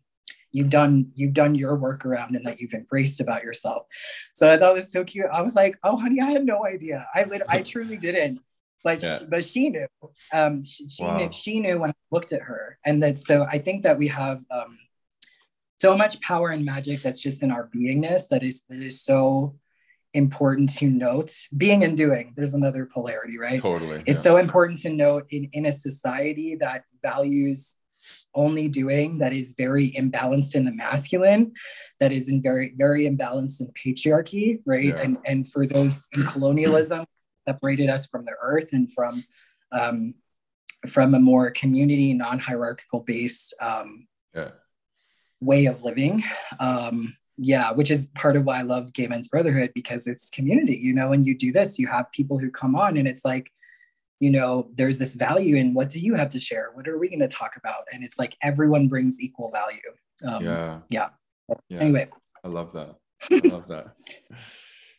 you've 0.53 0.69
done 0.69 1.11
you've 1.15 1.34
done 1.34 1.53
your 1.53 1.75
work 1.75 2.05
around 2.05 2.34
and 2.38 2.45
that 2.45 2.61
you've 2.61 2.73
embraced 2.73 3.19
about 3.19 3.43
yourself. 3.43 3.86
So 4.34 4.49
i 4.49 4.55
thought 4.55 4.71
it 4.71 4.75
was 4.75 4.91
so 4.91 5.03
cute. 5.03 5.25
I 5.31 5.41
was 5.41 5.55
like 5.55 5.75
oh 5.84 5.97
honey 5.97 6.21
i 6.21 6.29
had 6.31 6.45
no 6.45 6.65
idea. 6.65 7.05
I 7.13 7.25
lit- 7.25 7.49
i 7.49 7.61
truly 7.73 7.97
didn't. 7.97 8.39
But 8.86 9.03
yeah. 9.03 9.19
she, 9.19 9.25
but 9.25 9.43
she 9.43 9.69
knew. 9.69 9.88
Um 10.31 10.63
she, 10.63 10.88
she 10.88 11.03
wow. 11.03 11.17
knew 11.17 11.29
she 11.34 11.59
knew 11.59 11.77
when 11.79 11.89
i 11.89 11.93
looked 12.09 12.31
at 12.31 12.41
her. 12.41 12.79
And 12.86 13.03
that 13.03 13.17
so 13.17 13.45
i 13.51 13.57
think 13.57 13.84
that 13.84 13.97
we 13.97 14.07
have 14.07 14.45
um 14.49 14.77
so 15.81 15.97
much 15.97 16.21
power 16.21 16.51
and 16.51 16.63
magic 16.63 17.01
that's 17.01 17.21
just 17.21 17.43
in 17.43 17.51
our 17.51 17.69
beingness 17.75 18.29
that 18.29 18.43
is 18.43 18.63
that 18.69 18.79
is 18.79 19.03
so 19.03 19.55
important 20.14 20.70
to 20.70 20.88
note 20.88 21.32
being 21.57 21.84
and 21.84 21.97
doing 21.97 22.34
there's 22.36 22.53
another 22.53 22.86
polarity 22.86 23.38
right 23.39 23.61
totally 23.61 24.03
it's 24.05 24.20
yeah. 24.20 24.32
so 24.32 24.38
important 24.38 24.80
to 24.80 24.89
note 24.89 25.26
in 25.32 25.49
in 25.53 25.66
a 25.66 25.72
society 25.72 26.55
that 26.59 26.84
values 27.01 27.76
only 28.36 28.68
doing 28.68 29.18
that 29.18 29.34
is 29.34 29.53
very 29.57 29.91
imbalanced 29.91 30.55
in 30.55 30.66
the 30.66 30.72
masculine 30.72 31.51
that 31.99 32.11
is 32.11 32.30
in 32.30 32.41
very 32.41 32.74
very 32.78 33.09
imbalanced 33.09 33.59
in 33.61 33.68
patriarchy 33.74 34.59
right 34.66 34.86
yeah. 34.86 35.01
and 35.01 35.18
and 35.26 35.47
for 35.47 35.66
those 35.66 36.07
in 36.14 36.24
colonialism 36.28 37.05
separated 37.47 37.89
us 37.89 38.05
from 38.05 38.26
the 38.26 38.34
earth 38.41 38.70
and 38.72 38.91
from 38.91 39.24
um, 39.72 40.14
from 40.88 41.14
a 41.14 41.20
more 41.20 41.49
community 41.51 42.14
non-hierarchical 42.14 43.01
based 43.01 43.53
um, 43.61 44.07
yeah. 44.36 44.49
way 45.39 45.66
of 45.66 45.84
living 45.84 46.24
um, 46.59 47.16
yeah 47.38 47.71
which 47.71 47.89
is 47.89 48.07
part 48.15 48.36
of 48.36 48.43
why 48.43 48.59
i 48.59 48.61
love 48.61 48.93
gay 48.93 49.07
men's 49.07 49.27
brotherhood 49.27 49.71
because 49.73 50.05
it's 50.05 50.29
community 50.29 50.77
you 50.81 50.93
know 50.93 51.09
when 51.09 51.23
you 51.23 51.36
do 51.36 51.51
this 51.51 51.79
you 51.79 51.88
have 51.88 52.11
people 52.11 52.38
who 52.38 52.51
come 52.51 52.75
on 52.75 52.95
and 52.97 53.07
it's 53.07 53.25
like 53.25 53.51
you 54.23 54.29
know 54.29 54.69
there's 54.73 54.97
this 54.97 55.15
value 55.15 55.57
in 55.57 55.73
what 55.73 55.89
do 55.89 55.99
you 55.99 56.13
have 56.13 56.29
to 56.29 56.39
share? 56.39 56.71
What 56.73 56.88
are 56.88 56.97
we 56.97 57.09
going 57.09 57.19
to 57.19 57.27
talk 57.27 57.57
about? 57.57 57.84
And 57.91 58.05
it's 58.05 58.17
like 58.17 58.38
everyone 58.41 58.88
brings 58.88 59.21
equal 59.21 59.51
value. 59.51 59.81
Um, 60.25 60.45
yeah. 60.45 60.79
yeah. 60.88 61.09
Yeah. 61.67 61.79
anyway. 61.79 62.07
I 62.41 62.47
love 62.47 62.71
that. 62.71 62.95
I 63.29 63.47
love 63.49 63.67
that. 63.67 63.97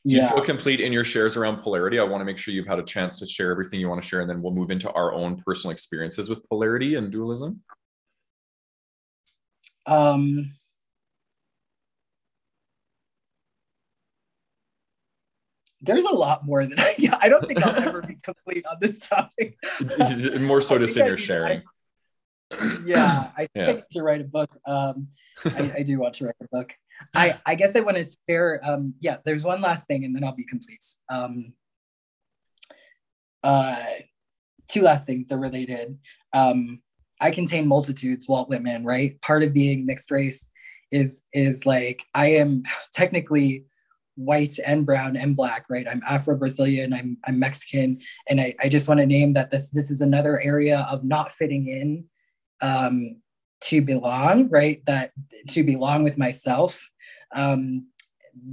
Do 0.07 0.17
you 0.17 0.29
feel 0.29 0.43
complete 0.43 0.81
in 0.81 0.93
your 0.93 1.05
shares 1.05 1.39
around 1.39 1.63
polarity? 1.63 1.99
I 1.99 2.03
want 2.03 2.21
to 2.21 2.27
make 2.27 2.37
sure 2.37 2.53
you've 2.53 2.67
had 2.67 2.79
a 2.79 2.83
chance 2.83 3.19
to 3.21 3.27
share 3.27 3.51
everything 3.51 3.81
you 3.81 3.89
want 3.89 4.03
to 4.03 4.07
share, 4.07 4.21
and 4.21 4.29
then 4.29 4.43
we'll 4.43 4.53
move 4.53 4.71
into 4.71 4.93
our 4.93 5.15
own 5.15 5.43
personal 5.47 5.73
experiences 5.73 6.29
with 6.29 6.47
polarity 6.51 6.97
and 6.97 7.11
dualism. 7.11 7.63
Um, 9.87 10.53
there's 15.85 16.05
a 16.05 16.13
lot 16.13 16.45
more 16.45 16.65
than 16.67 16.79
I, 16.79 16.95
I 17.21 17.29
don't 17.29 17.47
think 17.47 17.65
I'll 17.65 17.77
ever 17.77 18.03
be 18.03 18.17
complete 18.23 18.65
on 18.67 18.79
this 18.81 19.07
topic. 19.09 19.57
more 20.41 20.61
so 20.61 20.79
just 20.79 20.97
in 20.97 21.07
your 21.07 21.19
sharing. 21.19 21.63
I, 22.53 22.79
yeah, 22.85 23.31
I 23.37 23.49
yeah. 23.55 23.67
think 23.67 23.89
to 23.93 24.03
write 24.03 24.21
a 24.21 24.25
book. 24.25 24.51
Um, 24.67 25.09
I, 25.45 25.73
I, 25.79 25.83
do 25.83 25.99
want 25.99 26.15
to 26.15 26.27
write 26.27 26.35
a 26.41 26.49
book. 26.51 26.75
I, 27.15 27.39
I 27.47 27.55
guess 27.55 27.75
I 27.77 27.81
want 27.81 27.97
to 27.97 28.05
share. 28.29 28.61
Um, 28.65 28.95
yeah, 29.01 29.19
there's 29.25 29.43
one 29.43 29.61
last 29.61 29.87
thing, 29.87 30.05
and 30.05 30.15
then 30.15 30.25
I'll 30.25 30.35
be 30.35 30.45
complete. 30.45 30.85
Um, 31.09 31.55
uh, 33.43 33.85
two 34.69 34.83
last 34.83 35.07
things 35.07 35.33
are 35.33 35.39
related. 35.39 35.99
Um, 36.33 36.83
I 37.21 37.31
contain 37.31 37.67
multitudes, 37.67 38.29
Walt 38.29 38.49
Whitman. 38.49 38.85
Right, 38.85 39.21
part 39.23 39.43
of 39.43 39.53
being 39.53 39.87
mixed 39.87 40.11
race 40.11 40.51
is 40.91 41.25
is 41.33 41.67
like 41.67 42.05
I 42.15 42.33
am 42.35 42.63
technically 42.95 43.65
white 44.17 44.59
and 44.65 44.87
brown 44.87 45.17
and 45.17 45.37
black, 45.37 45.67
right? 45.69 45.87
I'm 45.89 46.03
Afro 46.07 46.37
Brazilian, 46.37 46.93
I'm 46.93 47.19
I'm 47.25 47.39
Mexican, 47.39 48.01
and 48.29 48.41
I, 48.41 48.55
I 48.61 48.69
just 48.69 48.89
want 48.89 49.01
to 49.01 49.07
name 49.07 49.33
that 49.35 49.51
this 49.51 49.71
this 49.71 49.91
is 49.91 50.01
another 50.01 50.41
area 50.43 50.87
of 50.91 51.05
not 51.05 51.33
fitting 51.33 51.69
in 51.69 52.05
um, 52.61 53.17
to 53.63 53.81
belong, 53.81 54.49
right? 54.49 54.85
That 54.87 55.13
to 55.49 55.65
belong 55.65 56.05
with 56.05 56.19
myself, 56.19 56.89
um, 57.35 57.89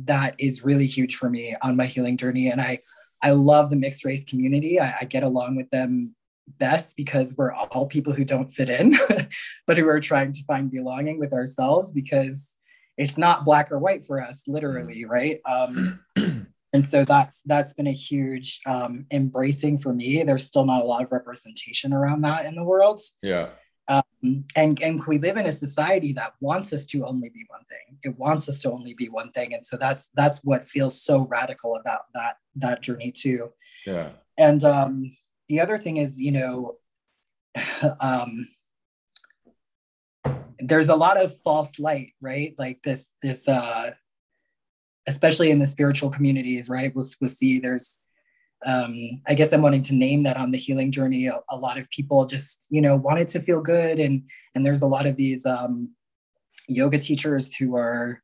that 0.05 0.35
is 0.37 0.63
really 0.63 0.87
huge 0.87 1.15
for 1.15 1.29
me 1.29 1.55
on 1.61 1.75
my 1.75 1.85
healing 1.85 2.17
journey, 2.17 2.49
and 2.49 2.61
I 2.61 2.79
I 3.21 3.31
love 3.31 3.69
the 3.69 3.75
mixed 3.75 4.05
race 4.05 4.23
community. 4.23 4.79
I, 4.79 4.95
I 5.01 5.05
get 5.05 5.23
along 5.23 5.55
with 5.55 5.69
them 5.69 6.15
best 6.57 6.97
because 6.97 7.35
we're 7.37 7.53
all 7.53 7.85
people 7.85 8.13
who 8.13 8.25
don't 8.25 8.51
fit 8.51 8.69
in, 8.69 8.95
but 9.67 9.77
who 9.77 9.87
are 9.87 9.99
trying 9.99 10.31
to 10.31 10.43
find 10.45 10.71
belonging 10.71 11.19
with 11.19 11.33
ourselves 11.33 11.91
because 11.91 12.57
it's 12.97 13.17
not 13.17 13.45
black 13.45 13.71
or 13.71 13.79
white 13.79 14.05
for 14.05 14.21
us 14.21 14.43
literally 14.47 15.03
mm-hmm. 15.03 15.11
right? 15.11 15.39
Um, 15.49 15.99
and 16.73 16.85
so 16.85 17.03
that's 17.03 17.41
that's 17.43 17.73
been 17.73 17.87
a 17.87 17.91
huge 17.91 18.61
um, 18.65 19.05
embracing 19.11 19.77
for 19.77 19.93
me. 19.93 20.23
There's 20.23 20.45
still 20.45 20.65
not 20.65 20.81
a 20.81 20.85
lot 20.85 21.03
of 21.03 21.11
representation 21.11 21.93
around 21.93 22.21
that 22.21 22.45
in 22.45 22.55
the 22.55 22.63
world. 22.63 23.01
Yeah. 23.21 23.49
Um, 23.87 24.45
and 24.55 24.81
and 24.81 25.01
we 25.05 25.17
live 25.17 25.37
in 25.37 25.47
a 25.47 25.51
society 25.51 26.13
that 26.13 26.33
wants 26.39 26.71
us 26.71 26.85
to 26.87 27.05
only 27.05 27.29
be 27.29 27.45
one 27.47 27.63
thing. 27.69 27.97
It 28.03 28.17
wants 28.17 28.47
us 28.47 28.61
to 28.61 28.71
only 28.71 28.93
be 28.93 29.09
one 29.09 29.31
thing. 29.31 29.53
And 29.53 29.65
so 29.65 29.75
that's 29.75 30.09
that's 30.15 30.39
what 30.43 30.63
feels 30.63 31.01
so 31.01 31.27
radical 31.27 31.75
about 31.75 32.01
that 32.13 32.35
that 32.55 32.81
journey 32.81 33.11
too. 33.11 33.51
Yeah. 33.85 34.11
And 34.37 34.63
um 34.63 35.11
the 35.49 35.59
other 35.59 35.77
thing 35.77 35.97
is 35.97 36.21
you 36.21 36.31
know 36.31 36.77
um 37.99 38.47
there's 40.61 40.89
a 40.89 40.95
lot 40.95 41.21
of 41.21 41.35
false 41.41 41.79
light, 41.79 42.13
right? 42.21 42.53
Like 42.57 42.81
this, 42.83 43.09
this, 43.21 43.47
uh, 43.47 43.91
especially 45.07 45.49
in 45.49 45.59
the 45.59 45.65
spiritual 45.65 46.09
communities, 46.09 46.69
right? 46.69 46.91
We'll, 46.95 47.05
we'll 47.19 47.29
see 47.29 47.59
there's 47.59 47.99
um, 48.65 49.21
I 49.27 49.33
guess 49.33 49.53
I'm 49.53 49.61
wanting 49.61 49.83
to 49.83 49.95
name 49.95 50.23
that 50.23 50.37
on 50.37 50.51
the 50.51 50.57
healing 50.57 50.91
journey. 50.91 51.27
A, 51.27 51.39
a, 51.49 51.57
lot 51.57 51.79
of 51.79 51.89
people 51.89 52.25
just, 52.25 52.67
you 52.69 52.81
know, 52.81 52.95
wanted 52.95 53.27
to 53.29 53.39
feel 53.39 53.61
good, 53.61 53.99
and 53.99 54.23
and 54.53 54.65
there's 54.65 54.83
a 54.83 54.87
lot 54.87 55.07
of 55.07 55.15
these 55.15 55.45
um, 55.45 55.91
yoga 56.67 56.99
teachers 56.99 57.53
who 57.53 57.75
are, 57.75 58.21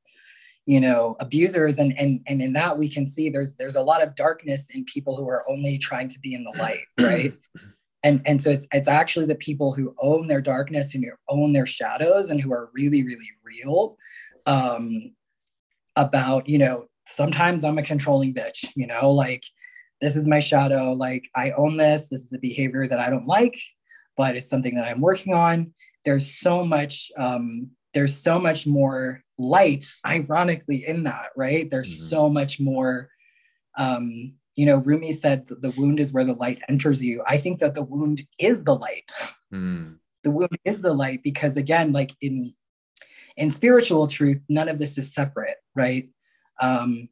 you 0.65 0.79
know, 0.79 1.15
abusers, 1.19 1.79
and 1.79 1.97
and 1.97 2.21
and 2.27 2.41
in 2.41 2.53
that 2.53 2.77
we 2.77 2.88
can 2.88 3.05
see 3.05 3.29
there's 3.29 3.55
there's 3.55 3.77
a 3.77 3.81
lot 3.81 4.03
of 4.03 4.15
darkness 4.15 4.67
in 4.71 4.85
people 4.85 5.17
who 5.17 5.27
are 5.27 5.49
only 5.49 5.77
trying 5.79 6.07
to 6.09 6.19
be 6.19 6.35
in 6.35 6.43
the 6.43 6.55
light, 6.59 6.81
right? 6.99 7.33
And 8.07 8.21
and 8.25 8.41
so 8.41 8.49
it's 8.49 8.67
it's 8.71 8.87
actually 8.87 9.25
the 9.25 9.35
people 9.35 9.73
who 9.73 9.93
own 10.01 10.27
their 10.27 10.41
darkness 10.41 10.95
and 10.95 11.03
who 11.03 11.11
own 11.29 11.53
their 11.53 11.67
shadows 11.67 12.31
and 12.31 12.41
who 12.41 12.51
are 12.51 12.69
really 12.73 13.03
really 13.03 13.31
real 13.43 13.97
um, 14.45 15.11
about 15.95 16.47
you 16.47 16.57
know 16.57 16.87
sometimes 17.07 17.63
I'm 17.63 17.77
a 17.77 17.83
controlling 17.83 18.33
bitch, 18.33 18.65
you 18.75 18.85
know, 18.85 19.11
like 19.11 19.43
this 20.01 20.15
is 20.15 20.27
my 20.27 20.39
shadow. 20.39 20.93
Like 20.93 21.27
I 21.35 21.51
own 21.51 21.77
this. 21.77 22.09
This 22.09 22.25
is 22.25 22.33
a 22.33 22.39
behavior 22.39 22.87
that 22.87 22.99
I 22.99 23.09
don't 23.09 23.25
like, 23.25 23.57
but 24.15 24.35
it's 24.35 24.49
something 24.49 24.75
that 24.75 24.87
I'm 24.87 25.01
working 25.01 25.33
on. 25.33 25.73
There's 26.05 26.39
so 26.39 26.63
much, 26.63 27.11
um, 27.17 27.71
there's 27.93 28.15
so 28.15 28.39
much 28.39 28.67
more 28.67 29.23
light, 29.39 29.85
ironically, 30.05 30.85
in 30.85 31.03
that, 31.03 31.29
right? 31.35 31.69
There's 31.69 31.93
mm-hmm. 31.93 32.09
so 32.09 32.29
much 32.29 32.59
more, 32.59 33.09
um, 33.77 34.33
you 34.57 34.65
know, 34.65 34.77
Rumi 34.77 35.11
said 35.11 35.47
the 35.47 35.71
wound 35.77 35.99
is 35.99 36.11
where 36.11 36.25
the 36.25 36.33
light 36.33 36.59
enters 36.67 37.05
you. 37.05 37.23
I 37.27 37.37
think 37.37 37.59
that 37.59 37.75
the 37.75 37.83
wound 37.83 38.23
is 38.39 38.63
the 38.63 38.75
light. 38.75 39.09
Mm. 39.53 39.99
The 40.23 40.31
wound 40.31 40.57
is 40.65 40.81
the 40.81 40.93
light 40.93 41.21
because 41.23 41.55
again, 41.55 41.93
like 41.93 42.11
in 42.21 42.53
in 43.37 43.51
spiritual 43.51 44.07
truth, 44.07 44.41
none 44.49 44.67
of 44.67 44.79
this 44.79 44.97
is 44.97 45.13
separate, 45.13 45.57
right? 45.75 46.09
Um, 46.59 47.07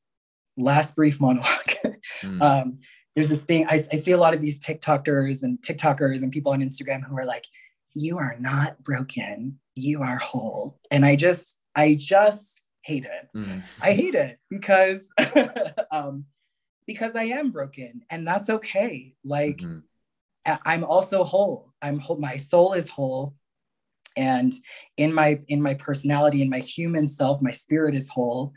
last 0.57 0.95
brief 0.95 1.21
monologue. 1.21 1.69
mm. 2.21 2.41
um, 2.41 2.79
there's 3.15 3.29
this 3.29 3.45
thing 3.45 3.67
I, 3.67 3.75
I 3.75 3.95
see 3.95 4.11
a 4.11 4.17
lot 4.17 4.33
of 4.33 4.41
these 4.41 4.59
TikTokers 4.59 5.43
and 5.43 5.59
TikTokers 5.61 6.23
and 6.23 6.31
people 6.31 6.51
on 6.51 6.61
Instagram 6.61 7.03
who 7.07 7.15
are 7.15 7.25
like, 7.25 7.45
"You 7.93 8.17
are 8.17 8.35
not 8.39 8.83
broken, 8.83 9.59
you 9.75 10.01
are 10.01 10.17
whole," 10.17 10.79
and 10.89 11.05
I 11.05 11.15
just, 11.15 11.59
I 11.75 11.93
just 11.93 12.67
hate 12.81 13.05
it. 13.05 13.29
Mm. 13.35 13.61
I 13.81 13.93
hate 13.93 14.15
it 14.15 14.39
because, 14.49 15.09
um, 15.91 16.25
because 16.87 17.15
I 17.15 17.23
am 17.23 17.51
broken, 17.51 18.01
and 18.09 18.27
that's 18.27 18.49
okay. 18.49 19.15
Like, 19.23 19.57
mm-hmm. 19.57 20.53
I'm 20.65 20.83
also 20.83 21.23
whole. 21.23 21.73
I'm 21.81 21.99
whole. 21.99 22.17
My 22.17 22.35
soul 22.35 22.73
is 22.73 22.89
whole 22.89 23.35
and 24.15 24.53
in 24.97 25.13
my 25.13 25.39
in 25.47 25.61
my 25.61 25.73
personality 25.73 26.41
in 26.41 26.49
my 26.49 26.59
human 26.59 27.07
self 27.07 27.41
my 27.41 27.51
spirit 27.51 27.95
is 27.95 28.09
whole 28.09 28.53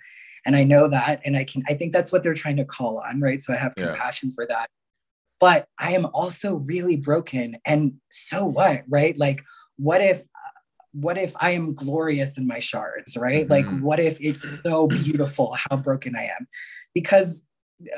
and 0.47 0.55
i 0.57 0.63
know 0.63 0.89
that 0.89 1.21
and 1.25 1.37
i 1.37 1.45
can 1.45 1.63
i 1.69 1.75
think 1.75 1.93
that's 1.93 2.13
what 2.13 2.23
they're 2.23 2.35
trying 2.35 2.57
to 2.57 2.65
call 2.65 2.99
on 2.99 3.21
right 3.21 3.43
so 3.43 3.53
i 3.53 3.57
have 3.57 3.75
compassion 3.75 4.33
for 4.33 4.47
that 4.47 4.69
but 5.41 5.67
i 5.79 5.93
am 5.93 6.07
also 6.15 6.55
really 6.55 6.97
broken 6.97 7.57
and 7.65 7.95
so 8.11 8.45
what 8.45 8.83
right 8.89 9.19
like 9.19 9.43
what 9.77 10.01
if 10.01 10.23
what 10.93 11.19
if 11.19 11.35
i 11.41 11.51
am 11.51 11.75
glorious 11.75 12.39
in 12.39 12.47
my 12.47 12.59
shards 12.59 13.17
right 13.17 13.49
mm-hmm. 13.49 13.69
like 13.75 13.83
what 13.83 14.01
if 14.01 14.19
it's 14.21 14.47
so 14.63 14.87
beautiful 14.87 15.57
how 15.69 15.77
broken 15.77 16.15
i 16.17 16.25
am 16.25 16.47
because 16.95 17.43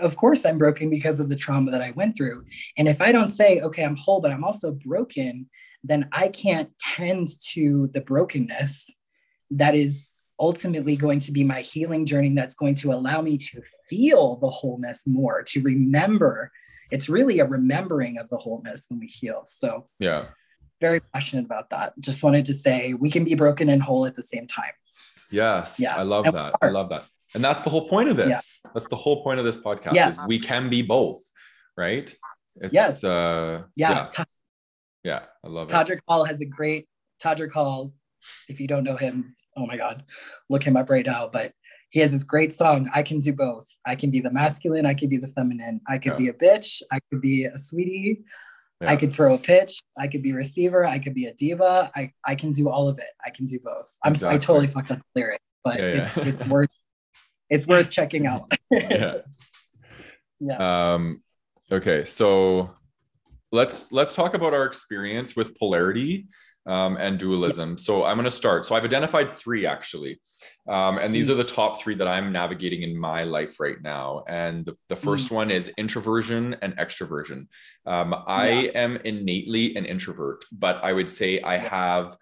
of 0.01 0.17
course 0.17 0.45
i'm 0.45 0.59
broken 0.59 0.91
because 0.91 1.21
of 1.21 1.29
the 1.29 1.37
trauma 1.37 1.71
that 1.71 1.83
i 1.83 1.91
went 1.93 2.17
through 2.17 2.45
and 2.77 2.89
if 2.89 3.01
i 3.01 3.11
don't 3.11 3.29
say 3.29 3.61
okay 3.61 3.83
i'm 3.83 3.97
whole 3.97 4.21
but 4.21 4.33
i'm 4.33 4.45
also 4.45 4.73
broken 4.73 5.49
then 5.83 6.09
i 6.13 6.29
can't 6.29 6.71
tend 6.79 7.27
to 7.43 7.89
the 7.95 8.01
brokenness 8.01 8.91
that 9.51 9.75
is 9.75 10.07
ultimately 10.41 10.97
going 10.97 11.19
to 11.21 11.33
be 11.33 11.45
my 11.45 11.61
healing 11.61 12.07
journey 12.07 12.31
that's 12.31 12.55
going 12.55 12.75
to 12.75 12.93
allow 12.93 13.21
me 13.21 13.37
to 13.37 13.61
feel 13.89 14.37
the 14.37 14.49
wholeness 14.49 15.07
more, 15.07 15.43
to 15.43 15.61
remember. 15.61 16.51
It's 16.91 17.09
really 17.09 17.39
a 17.39 17.45
remembering 17.45 18.19
of 18.19 18.29
the 18.29 18.39
wholeness 18.39 18.87
when 18.89 18.99
we 18.99 19.07
heal. 19.07 19.43
So, 19.45 19.89
yeah, 19.99 20.25
very 20.81 21.01
passionate 21.01 21.45
about 21.45 21.71
that. 21.71 21.93
Just 22.01 22.23
wanted 22.23 22.47
to 22.47 22.55
say 22.55 22.95
we 22.95 23.11
can 23.11 23.23
be 23.23 23.35
broken 23.35 23.69
and 23.69 23.83
whole 23.83 24.07
at 24.07 24.15
the 24.15 24.23
same 24.23 24.47
time. 24.47 24.73
Yes, 25.31 25.79
yeah. 25.79 25.97
I 25.97 26.03
love 26.03 26.25
and 26.25 26.35
that. 26.35 26.55
I 26.61 26.71
love 26.71 26.89
that. 26.89 27.05
And 27.35 27.45
that's 27.45 27.63
the 27.63 27.71
whole 27.71 27.89
point 27.89 28.09
of 28.09 28.17
this. 28.17 28.53
Yeah. 28.65 28.71
That's 28.75 28.89
the 28.89 28.97
whole 28.97 29.23
point 29.23 29.39
of 29.39 29.45
this 29.45 29.57
podcast 29.57 29.95
yes. 29.95 30.19
is 30.19 30.27
we 30.27 30.39
can 30.39 30.69
be 30.69 30.83
both, 30.83 31.23
right? 31.77 32.15
It's, 32.57 32.73
yes. 32.73 33.05
Uh, 33.05 33.63
yeah. 33.77 34.09
Yeah. 34.17 34.25
yeah. 35.05 35.21
I 35.45 35.49
love 35.49 35.69
it. 35.69 35.73
Todrick. 35.73 36.01
Hall 36.09 36.25
has 36.25 36.41
a 36.41 36.47
great 36.47 36.89
Todrick 37.23 37.53
Hall. 37.53 37.93
If 38.49 38.61
you 38.61 38.67
don't 38.67 38.85
know 38.85 38.97
him, 38.97 39.35
oh 39.57 39.67
my 39.67 39.77
God, 39.77 40.05
look 40.49 40.63
him 40.63 40.77
up 40.77 40.91
right 40.91 41.07
now. 41.07 41.29
But 41.33 41.53
he 41.91 42.01
has 42.01 42.13
this 42.13 42.25
great 42.25 42.53
song, 42.53 42.91
I 42.95 43.03
Can 43.03 43.21
Do 43.21 43.33
Both. 43.33 43.67
I 43.87 43.95
can 43.95 44.11
be 44.11 44.21
the 44.21 44.31
masculine, 44.31 44.87
I 44.87 44.95
can 44.95 45.09
be 45.09 45.17
the 45.17 45.29
feminine. 45.29 45.81
I 45.89 45.99
could 45.99 46.13
yeah. 46.13 46.19
be 46.19 46.29
a 46.29 46.33
bitch, 46.33 46.83
I 46.93 46.99
could 47.11 47.21
be 47.21 47.45
a 47.45 47.57
sweetie. 47.59 48.23
Yeah. 48.81 48.93
I 48.93 48.97
could 48.97 49.15
throw 49.15 49.35
a 49.35 49.39
pitch. 49.39 49.83
I 49.99 50.09
could 50.09 50.23
be 50.23 50.31
a 50.31 50.35
receiver. 50.35 50.87
I 50.87 50.99
could 50.99 51.13
be 51.13 51.27
a 51.27 51.35
diva. 51.35 51.91
I, 51.95 52.13
I 52.25 52.35
can 52.35 52.51
do 52.51 52.71
all 52.71 52.89
of 52.89 52.99
it. 52.99 53.11
I 53.23 53.29
can 53.29 53.45
do 53.45 53.59
both. 53.63 53.95
I'm 54.03 54.13
exactly. 54.13 54.37
I 54.37 54.39
totally 54.39 54.69
fucked 54.69 54.91
up 54.91 54.99
the 54.99 55.21
lyric, 55.21 55.41
but 55.63 55.79
yeah, 55.79 55.85
it's 55.85 56.17
it's 56.17 56.47
worth 56.47 56.71
it's 57.51 57.67
worth 57.67 57.91
checking 57.91 58.27
out. 58.27 58.53
yeah. 58.71 59.19
Yeah. 60.41 60.95
Um, 60.95 61.23
okay, 61.71 62.05
so 62.05 62.71
let's 63.53 63.93
let's 63.93 64.15
talk 64.15 64.35
about 64.35 64.55
our 64.55 64.65
experience 64.65 65.37
with 65.37 65.59
polarity 65.59 66.29
um, 66.67 66.97
and 66.99 67.19
dualism. 67.19 67.77
So 67.77 68.05
I'm 68.05 68.17
going 68.17 68.25
to 68.25 68.31
start. 68.31 68.67
So 68.67 68.75
I've 68.75 68.85
identified 68.85 69.31
three 69.31 69.67
actually. 69.67 70.21
Um, 70.69 70.99
and 70.99 71.15
these 71.15 71.29
mm. 71.29 71.33
are 71.33 71.37
the 71.37 71.45
top 71.45 71.81
three 71.81 71.95
that 71.97 72.07
I'm 72.07 72.33
navigating 72.33 72.83
in 72.83 72.97
my 72.97 73.25
life 73.25 73.59
right 73.59 73.81
now. 73.83 74.25
And 74.29 74.65
the, 74.65 74.77
the 74.89 74.97
first 74.97 75.31
mm. 75.31 75.37
one 75.37 75.51
is 75.51 75.71
introversion 75.77 76.57
and 76.63 76.77
extroversion. 76.77 77.47
Um, 77.87 78.15
I 78.27 78.51
yeah. 78.51 78.71
am 78.75 78.97
innately 78.99 79.75
an 79.77 79.85
introvert, 79.85 80.45
but 80.53 80.83
I 80.83 80.93
would 80.93 81.11
say 81.11 81.41
I 81.41 81.57
have 81.57 82.17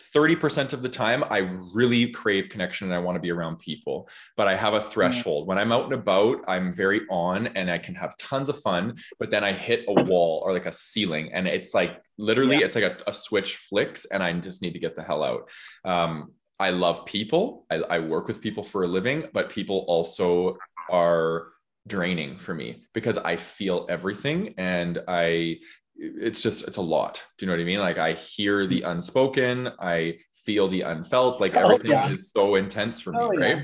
30% 0.00 0.72
of 0.72 0.82
the 0.82 0.88
time 0.88 1.24
i 1.30 1.38
really 1.72 2.10
crave 2.10 2.48
connection 2.48 2.86
and 2.88 2.94
i 2.94 2.98
want 2.98 3.16
to 3.16 3.20
be 3.20 3.30
around 3.30 3.58
people 3.58 4.08
but 4.36 4.46
i 4.46 4.54
have 4.54 4.74
a 4.74 4.80
threshold 4.80 5.42
mm-hmm. 5.42 5.48
when 5.48 5.58
i'm 5.58 5.72
out 5.72 5.84
and 5.84 5.94
about 5.94 6.42
i'm 6.46 6.72
very 6.72 7.02
on 7.10 7.46
and 7.48 7.70
i 7.70 7.78
can 7.78 7.94
have 7.94 8.16
tons 8.18 8.48
of 8.48 8.60
fun 8.60 8.94
but 9.18 9.30
then 9.30 9.42
i 9.42 9.52
hit 9.52 9.84
a 9.88 10.04
wall 10.04 10.42
or 10.44 10.52
like 10.52 10.66
a 10.66 10.72
ceiling 10.72 11.32
and 11.32 11.46
it's 11.48 11.72
like 11.72 12.00
literally 12.18 12.58
yeah. 12.58 12.64
it's 12.64 12.74
like 12.74 12.84
a, 12.84 12.96
a, 13.06 13.12
switch 13.12 13.56
flicks 13.56 14.04
and 14.06 14.22
i 14.22 14.32
just 14.32 14.62
need 14.62 14.72
to 14.72 14.78
get 14.78 14.96
the 14.96 15.02
hell 15.02 15.22
out 15.22 15.50
um, 15.84 16.32
i 16.58 16.70
love 16.70 17.04
people 17.06 17.66
I, 17.70 17.76
I 17.76 17.98
work 18.00 18.28
with 18.28 18.40
people 18.40 18.62
for 18.62 18.84
a 18.84 18.86
living 18.86 19.28
but 19.32 19.48
people 19.48 19.84
also 19.88 20.58
are 20.90 21.48
draining 21.86 22.36
for 22.36 22.54
me 22.54 22.82
because 22.92 23.18
I 23.18 23.36
feel 23.36 23.86
everything 23.88 24.54
and 24.58 24.98
I 25.06 25.58
it's 25.98 26.42
just 26.42 26.66
it's 26.66 26.76
a 26.76 26.82
lot. 26.82 27.22
Do 27.38 27.46
you 27.46 27.50
know 27.50 27.56
what 27.56 27.62
i 27.62 27.64
mean? 27.64 27.80
Like 27.80 27.98
i 27.98 28.12
hear 28.12 28.66
the 28.66 28.82
unspoken 28.82 29.70
i 29.78 30.18
feel 30.44 30.68
the 30.68 30.82
unfelt 30.82 31.40
like 31.40 31.56
oh, 31.56 31.60
everything 31.60 31.90
oh, 31.90 31.94
yeah. 31.94 32.10
is 32.10 32.30
so 32.30 32.54
intense 32.54 33.00
for 33.00 33.12
me 33.12 33.18
oh, 33.20 33.28
right? 33.30 33.58
Yeah. 33.58 33.62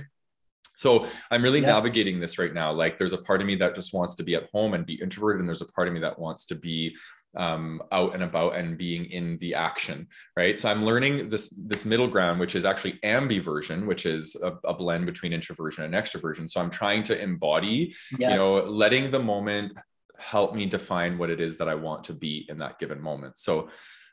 so 0.74 1.07
i'm 1.30 1.43
really 1.43 1.61
yeah. 1.61 1.68
navigating 1.68 2.18
this 2.18 2.39
right 2.39 2.53
now. 2.53 2.72
Like 2.72 2.99
there's 2.99 3.12
a 3.12 3.18
part 3.18 3.41
of 3.41 3.47
me 3.47 3.55
that 3.57 3.74
just 3.74 3.95
wants 3.95 4.14
to 4.16 4.24
be 4.24 4.35
at 4.35 4.51
home 4.51 4.74
and 4.74 4.85
be 4.85 4.95
introverted 4.95 5.41
and 5.41 5.49
there's 5.49 5.62
a 5.62 5.72
part 5.72 5.87
of 5.89 5.95
me 5.95 6.01
that 6.01 6.18
wants 6.18 6.45
to 6.47 6.55
be 6.55 6.97
um, 7.35 7.80
out 7.93 8.12
and 8.12 8.22
about 8.22 8.57
and 8.57 8.76
being 8.76 9.07
in 9.07 9.39
the 9.39 9.55
action 9.55 10.07
right? 10.37 10.59
So 10.59 10.68
i'm 10.70 10.85
learning 10.85 11.28
this 11.28 11.55
this 11.57 11.85
middle 11.87 12.09
ground 12.09 12.41
which 12.41 12.57
is 12.57 12.64
actually 12.64 12.99
ambiversion 13.05 13.87
which 13.87 14.05
is 14.07 14.37
a, 14.43 14.53
a 14.64 14.74
blend 14.74 15.07
between 15.07 15.33
introversion 15.33 15.85
and 15.85 15.95
extroversion. 15.95 16.51
So 16.51 16.61
i'm 16.61 16.70
trying 16.70 17.05
to 17.05 17.20
embody 17.20 17.95
you 18.18 18.28
know 18.28 18.57
letting 18.57 19.11
the 19.11 19.20
moment 19.20 19.78
help 20.23 20.55
me 20.55 20.66
define 20.66 21.18
what 21.18 21.31
it 21.31 21.41
is 21.41 21.59
that 21.59 21.68
I 21.68 21.75
want 21.75 22.05
to 22.05 22.14
be 22.14 22.47
in 22.49 22.57
that 22.59 22.79
given 22.79 23.01
moment. 23.01 23.39
So 23.39 23.68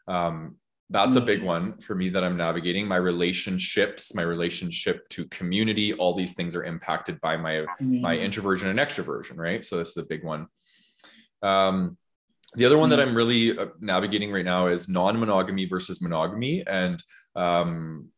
um, 0.07 0.55
that's 0.89 1.15
a 1.15 1.21
big 1.21 1.41
mm. 1.41 1.45
one 1.45 1.77
for 1.77 1.95
me 1.95 2.09
that 2.09 2.23
I'm 2.23 2.35
navigating. 2.35 2.87
My 2.87 2.95
relationships, 2.95 4.15
my 4.15 4.23
relationship 4.23 5.07
to 5.09 5.25
community, 5.25 5.93
all 5.93 6.15
these 6.15 6.33
things 6.33 6.55
are 6.55 6.63
impacted 6.63 7.21
by 7.21 7.37
my 7.37 7.65
my 7.79 8.15
mm. 8.15 8.23
introversion 8.23 8.69
and 8.69 8.79
extroversion, 8.79 9.37
right? 9.37 9.63
So 9.63 9.77
this 9.77 9.89
is 9.89 9.97
a 9.97 10.03
big 10.03 10.23
one. 10.23 10.47
Um, 11.43 11.97
the 12.55 12.65
other 12.65 12.79
one 12.79 12.89
that 12.89 12.99
mm. 12.99 13.03
I'm 13.03 13.15
really 13.15 13.57
uh, 13.57 13.67
navigating 13.79 14.31
right 14.31 14.45
now 14.45 14.67
is 14.67 14.89
non-monogamy 14.89 15.67
versus 15.67 16.01
monogamy, 16.01 16.65
and 16.65 17.01
um, 17.35 18.09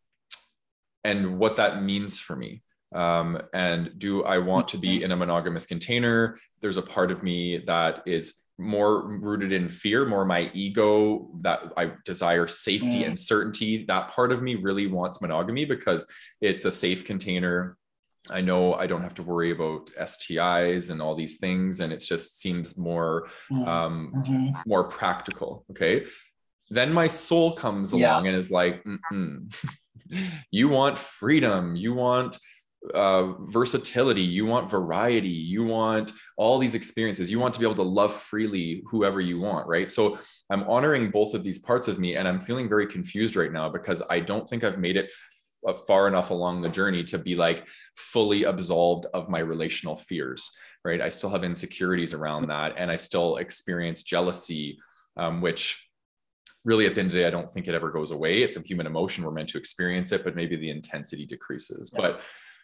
and 1.04 1.38
what 1.40 1.58
that 1.58 1.84
means 1.84 2.20
for 2.20 2.38
me. 2.38 2.64
Um, 2.94 3.42
and 3.54 3.92
do 3.98 4.24
I 4.24 4.38
want 4.38 4.68
to 4.70 4.78
be 4.78 5.04
in 5.04 5.12
a 5.12 5.16
monogamous 5.16 5.66
container? 5.66 6.38
There's 6.62 6.78
a 6.78 6.82
part 6.82 7.12
of 7.12 7.24
me 7.24 7.60
that 7.68 8.04
is 8.06 8.42
more 8.58 9.08
rooted 9.08 9.52
in 9.52 9.68
fear, 9.68 10.06
more 10.06 10.26
my 10.26 10.52
ego 10.54 11.30
that 11.42 11.62
I 11.78 11.94
desire 12.06 12.48
safety 12.48 13.04
mm. 13.04 13.08
and 13.08 13.20
certainty. 13.20 13.86
That 13.86 14.10
part 14.10 14.32
of 14.32 14.42
me 14.42 14.56
really 14.56 14.88
wants 14.88 15.22
monogamy 15.22 15.66
because 15.66 16.08
it's 16.42 16.66
a 16.66 16.72
safe 16.72 17.06
container. 17.06 17.78
I 18.30 18.42
know 18.42 18.76
I 18.76 18.86
don't 18.86 19.02
have 19.02 19.16
to 19.16 19.24
worry 19.24 19.52
about 19.52 19.90
STIs 20.00 20.92
and 20.92 21.02
all 21.02 21.16
these 21.16 21.38
things, 21.38 21.80
and 21.80 21.92
it 21.92 22.00
just 22.00 22.40
seems 22.40 22.78
more 22.78 23.28
mm. 23.52 23.68
um, 23.68 24.14
mm-hmm. 24.16 24.50
more 24.68 24.84
practical. 24.84 25.66
Okay. 25.72 26.06
Then 26.70 26.94
my 26.94 27.08
soul 27.08 27.54
comes 27.54 27.92
along 27.92 28.26
yeah. 28.26 28.30
and 28.30 28.38
is 28.38 28.52
like, 28.52 28.86
you 30.52 30.70
want 30.70 30.98
freedom, 30.98 31.76
you 31.76 31.94
want 31.94 32.38
uh, 32.94 33.34
versatility, 33.46 34.22
you 34.22 34.46
want 34.46 34.70
variety, 34.70 35.30
you 35.30 35.64
want 35.64 36.12
all 36.36 36.58
these 36.58 36.76
experiences, 36.76 37.30
you 37.30 37.40
want 37.40 37.54
to 37.54 37.60
be 37.60 37.66
able 37.66 37.76
to 37.76 37.84
love 37.84 38.14
freely 38.14 38.84
whoever 38.90 39.22
you 39.22 39.40
want, 39.40 39.68
right? 39.68 39.90
So 39.90 40.18
I'm 40.50 40.64
honoring 40.64 41.12
both 41.12 41.34
of 41.34 41.44
these 41.44 41.60
parts 41.60 41.88
of 41.88 42.00
me, 42.00 42.16
and 42.16 42.28
I'm 42.28 42.40
feeling 42.40 42.68
very 42.68 42.88
confused 42.88 43.36
right 43.36 43.52
now 43.52 43.70
because 43.70 44.02
I 44.10 44.20
don't 44.20 44.50
think 44.50 44.64
I've 44.64 44.80
made 44.80 44.98
it 44.98 45.12
far 45.88 46.08
enough 46.08 46.32
along 46.32 46.62
the 46.62 46.70
journey 46.70 47.04
to 47.04 47.20
be 47.20 47.36
like 47.36 47.68
fully 47.96 48.46
absolved 48.46 49.06
of 49.14 49.30
my 49.30 49.40
relational 49.40 49.96
fears, 49.96 50.52
right? 50.84 51.02
I 51.02 51.10
still 51.10 51.30
have 51.30 51.44
insecurities 51.44 52.16
around 52.16 52.46
that, 52.46 52.74
and 52.78 52.90
I 52.90 52.96
still 52.96 53.38
experience 53.38 54.02
jealousy, 54.02 54.80
um, 55.18 55.40
which 55.40 55.88
really 56.66 56.86
at 56.86 56.96
the 56.96 57.02
end 57.02 57.10
of 57.10 57.14
the 57.14 57.20
day, 57.20 57.28
I 57.28 57.32
don't 57.32 57.50
think 57.50 57.68
it 57.68 57.76
ever 57.76 57.92
goes 57.92 58.12
away. 58.12 58.42
It's 58.42 58.58
a 58.58 58.62
human 58.62 58.88
emotion. 58.88 59.24
We're 59.24 59.32
meant 59.32 59.50
to 59.50 59.58
experience 59.58 60.12
it, 60.12 60.24
but 60.24 60.36
maybe 60.36 60.56
the 60.56 60.70
intensity 60.70 61.26
decreases. 61.26 61.92
Yeah. 61.94 62.02
But 62.02 62.22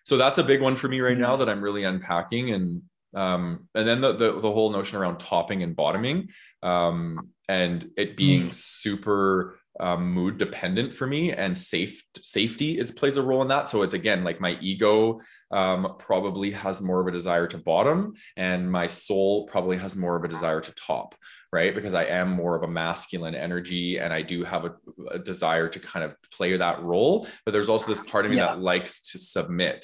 so 0.07 0.15
that's 0.15 0.37
a 0.37 0.43
big 0.43 0.61
one 0.61 0.77
for 0.77 0.87
me 0.87 1.01
right 1.01 1.17
now 1.17 1.31
mm-hmm. 1.31 1.39
that 1.39 1.49
I'm 1.49 1.61
really 1.61 1.83
unpacking 1.83 2.51
and 2.53 2.81
um, 3.13 3.67
and 3.75 3.85
then 3.85 3.99
the, 3.99 4.13
the, 4.13 4.39
the 4.39 4.51
whole 4.51 4.69
notion 4.69 4.97
around 4.97 5.17
topping 5.17 5.63
and 5.63 5.75
bottoming 5.75 6.29
um, 6.63 7.19
and 7.49 7.85
it 7.97 8.15
being 8.15 8.43
mm. 8.43 8.53
super 8.53 9.59
um, 9.81 10.11
mood 10.13 10.37
dependent 10.37 10.93
for 10.93 11.07
me 11.07 11.33
and 11.33 11.57
safe 11.57 12.01
safety 12.19 12.79
is 12.79 12.91
plays 12.91 13.17
a 13.17 13.21
role 13.21 13.41
in 13.41 13.49
that 13.49 13.67
so 13.67 13.81
it's 13.81 13.93
again 13.93 14.23
like 14.23 14.39
my 14.39 14.57
ego 14.61 15.19
um, 15.51 15.95
probably 15.99 16.51
has 16.51 16.81
more 16.81 17.01
of 17.01 17.07
a 17.07 17.11
desire 17.11 17.47
to 17.47 17.57
bottom 17.57 18.13
and 18.37 18.71
my 18.71 18.87
soul 18.87 19.45
probably 19.47 19.77
has 19.77 19.97
more 19.97 20.15
of 20.15 20.23
a 20.23 20.29
desire 20.29 20.61
to 20.61 20.73
top 20.75 21.15
right 21.57 21.73
because 21.75 21.93
i 21.93 22.03
am 22.03 22.29
more 22.41 22.55
of 22.55 22.63
a 22.63 22.67
masculine 22.83 23.35
energy 23.35 23.97
and 23.97 24.13
i 24.13 24.21
do 24.21 24.43
have 24.43 24.63
a, 24.65 24.73
a 25.11 25.19
desire 25.19 25.67
to 25.67 25.79
kind 25.79 26.03
of 26.05 26.11
play 26.37 26.55
that 26.55 26.81
role 26.81 27.27
but 27.43 27.51
there's 27.51 27.69
also 27.69 27.87
this 27.87 28.03
part 28.11 28.25
of 28.25 28.31
me 28.31 28.37
yeah. 28.37 28.47
that 28.47 28.59
likes 28.59 28.93
to 29.11 29.17
submit 29.19 29.79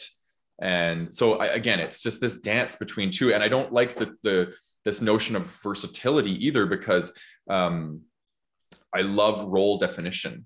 and 0.61 1.13
so 1.13 1.25
I, 1.43 1.47
again 1.61 1.79
it's 1.79 2.01
just 2.01 2.21
this 2.21 2.37
dance 2.37 2.75
between 2.75 3.11
two 3.11 3.33
and 3.33 3.43
i 3.43 3.49
don't 3.55 3.71
like 3.79 3.95
the 3.95 4.07
the 4.23 4.53
this 4.85 5.01
notion 5.01 5.35
of 5.35 5.45
versatility 5.63 6.45
either 6.45 6.65
because 6.65 7.17
um, 7.49 8.01
I 8.93 9.01
love 9.01 9.45
role 9.45 9.77
definition. 9.77 10.45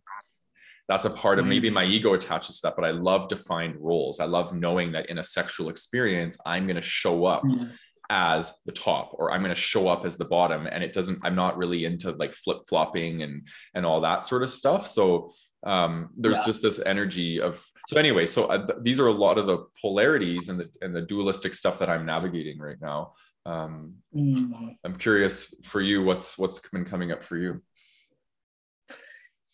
That's 0.88 1.06
a 1.06 1.10
part 1.10 1.38
of 1.38 1.46
maybe 1.46 1.70
my 1.70 1.84
ego 1.84 2.14
attaches 2.14 2.62
to 2.62 2.68
that, 2.68 2.76
but 2.78 2.86
I 2.86 2.92
love 2.92 3.28
defined 3.28 3.76
roles. 3.78 4.22
I 4.22 4.26
love 4.26 4.54
knowing 4.54 4.94
that 4.94 5.10
in 5.10 5.18
a 5.18 5.24
sexual 5.24 5.68
experience, 5.68 6.38
I'm 6.46 6.66
going 6.66 6.78
to 6.78 6.82
show 6.82 7.26
up 7.26 7.44
mm. 7.44 7.70
As 8.10 8.54
the 8.66 8.72
top 8.72 9.12
or 9.14 9.32
I'm 9.32 9.42
going 9.42 9.54
to 9.54 9.62
show 9.62 9.88
up 9.88 10.06
as 10.06 10.18
the 10.18 10.26
bottom. 10.26 10.66
And 10.66 10.84
it 10.84 10.94
doesn't, 10.94 11.20
I'm 11.24 11.36
not 11.36 11.58
really 11.58 11.86
into 11.86 12.12
like 12.12 12.34
flip 12.34 12.60
flopping 12.68 13.24
and, 13.24 13.48
and 13.74 13.86
all 13.86 14.02
that 14.02 14.24
sort 14.24 14.44
of 14.44 14.50
stuff. 14.50 14.88
So 14.88 15.32
um, 15.66 16.10
there's 16.16 16.38
yeah. 16.38 16.46
just 16.46 16.62
this 16.62 16.80
energy 16.86 17.42
of, 17.42 17.66
so 17.88 17.98
anyway, 17.98 18.26
so 18.26 18.46
uh, 18.46 18.68
these 18.82 19.00
are 19.00 19.08
a 19.08 19.12
lot 19.12 19.38
of 19.38 19.48
the 19.48 19.66
polarities 19.82 20.50
and 20.50 20.60
the, 20.60 20.70
and 20.82 20.96
the 20.96 21.02
dualistic 21.02 21.54
stuff 21.54 21.80
that 21.80 21.90
I'm 21.90 22.06
navigating 22.06 22.60
right 22.60 22.80
now. 22.82 23.14
Um, 23.46 23.96
mm. 24.16 24.78
I'm 24.84 24.98
curious 24.98 25.54
for 25.64 25.82
you, 25.82 26.04
what's, 26.04 26.38
what's 26.38 26.60
been 26.70 26.86
coming 26.86 27.12
up 27.12 27.24
for 27.24 27.38
you? 27.38 27.62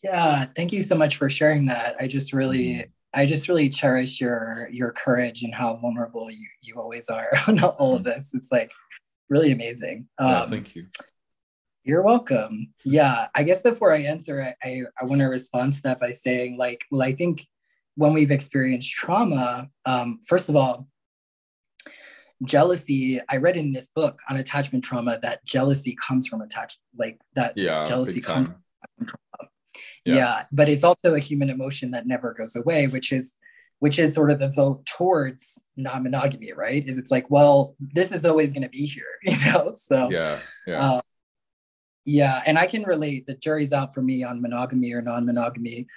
Yeah, 0.03 0.45
thank 0.55 0.73
you 0.73 0.81
so 0.81 0.95
much 0.95 1.15
for 1.15 1.29
sharing 1.29 1.67
that. 1.67 1.95
I 1.99 2.07
just 2.07 2.33
really 2.33 2.67
mm-hmm. 2.67 2.89
I 3.13 3.25
just 3.25 3.47
really 3.47 3.69
cherish 3.69 4.19
your 4.19 4.67
your 4.71 4.91
courage 4.91 5.43
and 5.43 5.53
how 5.53 5.75
vulnerable 5.75 6.31
you 6.31 6.47
you 6.61 6.75
always 6.77 7.09
are 7.09 7.29
on 7.47 7.61
all 7.63 7.95
of 7.95 8.03
mm-hmm. 8.03 8.09
this. 8.09 8.33
It's 8.33 8.51
like 8.51 8.71
really 9.29 9.51
amazing. 9.51 10.07
Um, 10.19 10.29
yeah, 10.29 10.45
thank 10.45 10.75
you. 10.75 10.87
You're 11.83 12.01
welcome. 12.01 12.73
Yeah, 12.85 13.27
I 13.35 13.43
guess 13.43 13.61
before 13.61 13.93
I 13.93 14.03
answer, 14.03 14.41
I, 14.41 14.67
I, 14.67 14.81
I 15.01 15.05
want 15.05 15.19
to 15.19 15.25
respond 15.25 15.73
to 15.73 15.81
that 15.83 15.99
by 15.99 16.13
saying, 16.13 16.57
like, 16.57 16.85
well, 16.89 17.01
I 17.01 17.11
think 17.11 17.45
when 17.95 18.13
we've 18.13 18.31
experienced 18.31 18.91
trauma, 18.91 19.67
um, 19.85 20.19
first 20.25 20.47
of 20.47 20.55
all, 20.55 20.87
jealousy. 22.45 23.21
I 23.29 23.37
read 23.37 23.57
in 23.57 23.73
this 23.73 23.89
book 23.93 24.19
on 24.29 24.37
attachment 24.37 24.83
trauma 24.83 25.19
that 25.21 25.43
jealousy 25.45 25.95
comes 25.95 26.27
from 26.27 26.41
attachment, 26.41 26.81
like 26.97 27.19
that. 27.35 27.57
Yeah, 27.57 27.83
jealousy 27.83 28.21
comes 28.21 28.47
from 28.47 29.05
trauma 29.05 29.49
yeah. 30.05 30.15
yeah 30.15 30.43
but 30.51 30.69
it's 30.69 30.83
also 30.83 31.15
a 31.15 31.19
human 31.19 31.49
emotion 31.49 31.91
that 31.91 32.07
never 32.07 32.33
goes 32.33 32.55
away 32.55 32.87
which 32.87 33.11
is 33.11 33.35
which 33.83 33.99
is 33.99 34.13
sort 34.13 34.31
of 34.31 34.39
the 34.39 34.47
vote 34.47 34.85
towards 34.85 35.65
non-monogamy 35.75 36.53
right? 36.53 36.87
Is 36.87 36.97
it's 36.97 37.11
like 37.11 37.29
well 37.29 37.75
this 37.79 38.13
is 38.13 38.25
always 38.25 38.53
going 38.53 38.63
to 38.63 38.69
be 38.69 38.85
here 38.85 39.03
you 39.23 39.35
know? 39.45 39.71
So 39.73 40.09
yeah 40.09 40.39
yeah. 40.65 40.79
uh, 40.79 41.01
yeah 42.05 42.41
and 42.45 42.57
i 42.57 42.65
can 42.65 42.83
relate. 42.83 43.27
The 43.27 43.35
jury's 43.35 43.73
out 43.73 43.93
for 43.93 44.01
me 44.01 44.23
on 44.23 44.41
monogamy 44.41 44.93
or 44.93 45.01
non-monogamy. 45.01 45.87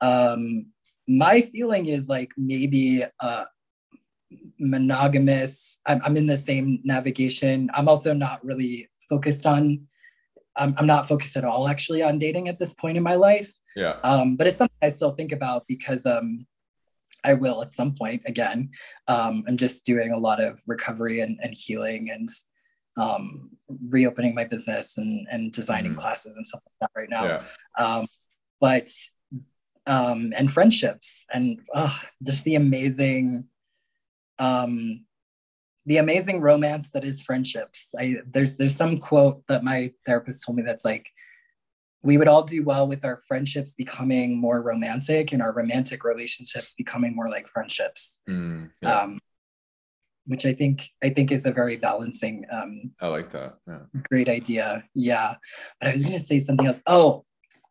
Um 0.00 0.66
my 1.06 1.40
feeling 1.40 1.86
is 1.86 2.08
like 2.08 2.32
maybe 2.36 3.04
uh 3.20 3.44
monogamous 4.58 5.80
I'm, 5.86 6.00
I'm 6.04 6.16
in 6.16 6.26
the 6.26 6.36
same 6.36 6.80
navigation. 6.82 7.70
I'm 7.74 7.88
also 7.88 8.12
not 8.12 8.44
really 8.44 8.88
focused 9.08 9.46
on 9.46 9.86
I'm, 10.56 10.74
I'm 10.78 10.86
not 10.86 11.06
focused 11.06 11.36
at 11.36 11.44
all 11.44 11.68
actually 11.68 12.02
on 12.02 12.18
dating 12.18 12.48
at 12.48 12.58
this 12.58 12.74
point 12.74 12.96
in 12.96 13.02
my 13.02 13.14
life. 13.14 13.52
Yeah. 13.74 13.96
Um, 14.02 14.36
but 14.36 14.46
it's 14.46 14.56
something 14.56 14.76
I 14.82 14.88
still 14.88 15.12
think 15.12 15.32
about 15.32 15.64
because 15.68 16.06
um, 16.06 16.46
I 17.24 17.34
will 17.34 17.62
at 17.62 17.72
some 17.72 17.94
point 17.94 18.22
again. 18.26 18.70
Um, 19.08 19.44
I'm 19.48 19.56
just 19.56 19.84
doing 19.84 20.12
a 20.12 20.18
lot 20.18 20.42
of 20.42 20.60
recovery 20.66 21.20
and, 21.20 21.38
and 21.42 21.54
healing 21.54 22.10
and 22.10 22.28
um, 22.96 23.50
reopening 23.88 24.34
my 24.34 24.44
business 24.44 24.96
and, 24.96 25.26
and 25.30 25.52
designing 25.52 25.92
mm-hmm. 25.92 26.00
classes 26.00 26.36
and 26.36 26.46
stuff 26.46 26.62
like 26.64 26.74
that 26.80 26.98
right 26.98 27.10
now. 27.10 27.24
Yeah. 27.24 27.44
Um, 27.78 28.06
but 28.60 28.88
um, 29.86 30.32
and 30.36 30.50
friendships 30.50 31.26
and 31.32 31.60
uh, 31.74 31.92
just 32.22 32.44
the 32.44 32.56
amazing 32.56 33.44
um, 34.38 35.05
the 35.86 35.98
amazing 35.98 36.40
romance 36.40 36.90
that 36.90 37.04
is 37.04 37.22
friendships. 37.22 37.94
I 37.98 38.16
there's 38.26 38.56
there's 38.56 38.76
some 38.76 38.98
quote 38.98 39.42
that 39.48 39.64
my 39.64 39.92
therapist 40.04 40.44
told 40.44 40.58
me 40.58 40.64
that's 40.64 40.84
like 40.84 41.08
we 42.02 42.18
would 42.18 42.28
all 42.28 42.42
do 42.42 42.62
well 42.62 42.86
with 42.86 43.04
our 43.04 43.18
friendships 43.18 43.74
becoming 43.74 44.40
more 44.40 44.62
romantic 44.62 45.32
and 45.32 45.42
our 45.42 45.52
romantic 45.52 46.04
relationships 46.04 46.74
becoming 46.76 47.16
more 47.16 47.28
like 47.28 47.48
friendships. 47.48 48.18
Mm, 48.28 48.70
yeah. 48.80 49.00
um, 49.00 49.18
which 50.26 50.44
I 50.44 50.54
think 50.54 50.88
I 51.02 51.10
think 51.10 51.30
is 51.30 51.46
a 51.46 51.52
very 51.52 51.76
balancing. 51.76 52.44
Um, 52.50 52.92
I 53.00 53.08
like 53.08 53.30
that. 53.32 53.58
Yeah. 53.66 53.78
Great 54.10 54.28
idea. 54.28 54.84
Yeah, 54.94 55.34
but 55.80 55.88
I 55.88 55.92
was 55.92 56.02
going 56.02 56.18
to 56.18 56.24
say 56.24 56.38
something 56.38 56.66
else. 56.66 56.82
Oh, 56.86 57.24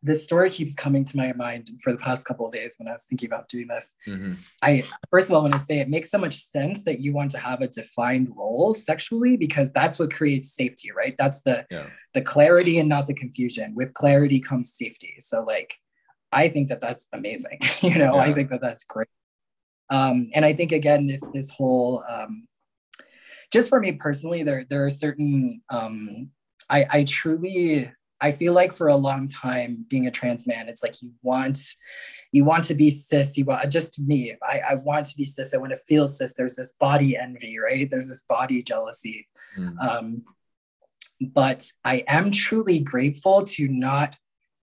this 0.05 0.23
story 0.23 0.51
keeps 0.51 0.75
coming 0.75 1.03
to 1.03 1.17
my 1.17 1.33
mind 1.33 1.67
for 1.81 1.91
the 1.91 1.97
past 1.97 2.27
couple 2.27 2.45
of 2.45 2.53
days 2.53 2.75
when 2.77 2.87
I 2.87 2.93
was 2.93 3.05
thinking 3.05 3.27
about 3.27 3.49
doing 3.49 3.67
this. 3.67 3.91
Mm-hmm. 4.07 4.33
I 4.61 4.83
first 5.09 5.29
of 5.29 5.35
all 5.35 5.41
want 5.41 5.53
to 5.53 5.59
say 5.59 5.79
it 5.79 5.89
makes 5.89 6.11
so 6.11 6.19
much 6.19 6.35
sense 6.35 6.83
that 6.83 6.99
you 6.99 7.11
want 7.11 7.31
to 7.31 7.39
have 7.39 7.61
a 7.61 7.67
defined 7.67 8.29
role 8.35 8.75
sexually 8.75 9.35
because 9.35 9.71
that's 9.71 9.97
what 9.97 10.13
creates 10.13 10.53
safety, 10.53 10.91
right? 10.95 11.15
That's 11.17 11.41
the 11.41 11.65
yeah. 11.71 11.87
the 12.13 12.21
clarity 12.21 12.77
and 12.77 12.87
not 12.87 13.07
the 13.07 13.15
confusion. 13.15 13.73
With 13.73 13.95
clarity 13.95 14.39
comes 14.39 14.75
safety. 14.75 15.15
So 15.19 15.41
like, 15.43 15.73
I 16.31 16.49
think 16.49 16.69
that 16.69 16.81
that's 16.81 17.07
amazing. 17.11 17.59
you 17.81 17.97
know, 17.97 18.15
yeah. 18.15 18.21
I 18.21 18.33
think 18.33 18.49
that 18.51 18.61
that's 18.61 18.83
great. 18.83 19.09
Um, 19.89 20.29
and 20.35 20.45
I 20.45 20.53
think 20.53 20.71
again, 20.71 21.07
this 21.07 21.23
this 21.33 21.49
whole 21.49 22.03
um, 22.07 22.47
just 23.51 23.69
for 23.69 23.79
me 23.79 23.93
personally, 23.93 24.43
there 24.43 24.65
there 24.69 24.85
are 24.85 24.91
certain 24.91 25.63
um, 25.71 26.29
I 26.69 26.85
I 26.91 27.03
truly 27.05 27.91
I 28.25 28.31
feel 28.31 28.53
like 28.53 28.73
for 28.73 28.87
a 28.87 28.95
long 28.95 29.27
time 29.27 29.85
being 29.87 30.07
a 30.07 30.11
trans 30.11 30.47
man, 30.47 30.67
it's 30.67 30.81
like 30.81 30.99
you 31.03 31.11
want 31.21 31.59
you 32.31 32.43
want 32.43 32.63
to 32.65 32.73
be 32.73 32.89
cis. 32.89 33.37
You 33.37 33.45
want 33.45 33.71
just 33.71 33.99
me. 33.99 34.35
I, 34.43 34.61
I 34.71 34.75
want 34.75 35.05
to 35.05 35.15
be 35.15 35.25
cis. 35.25 35.53
I 35.53 35.57
want 35.57 35.73
to 35.73 35.77
feel 35.77 36.07
cis. 36.07 36.33
There's 36.33 36.55
this 36.55 36.73
body 36.73 37.15
envy, 37.15 37.59
right? 37.59 37.87
There's 37.87 38.09
this 38.09 38.23
body 38.23 38.63
jealousy. 38.63 39.27
Mm. 39.57 39.77
Um, 39.79 40.23
but 41.21 41.71
I 41.85 42.03
am 42.07 42.31
truly 42.31 42.79
grateful 42.79 43.43
to 43.43 43.67
not 43.67 44.17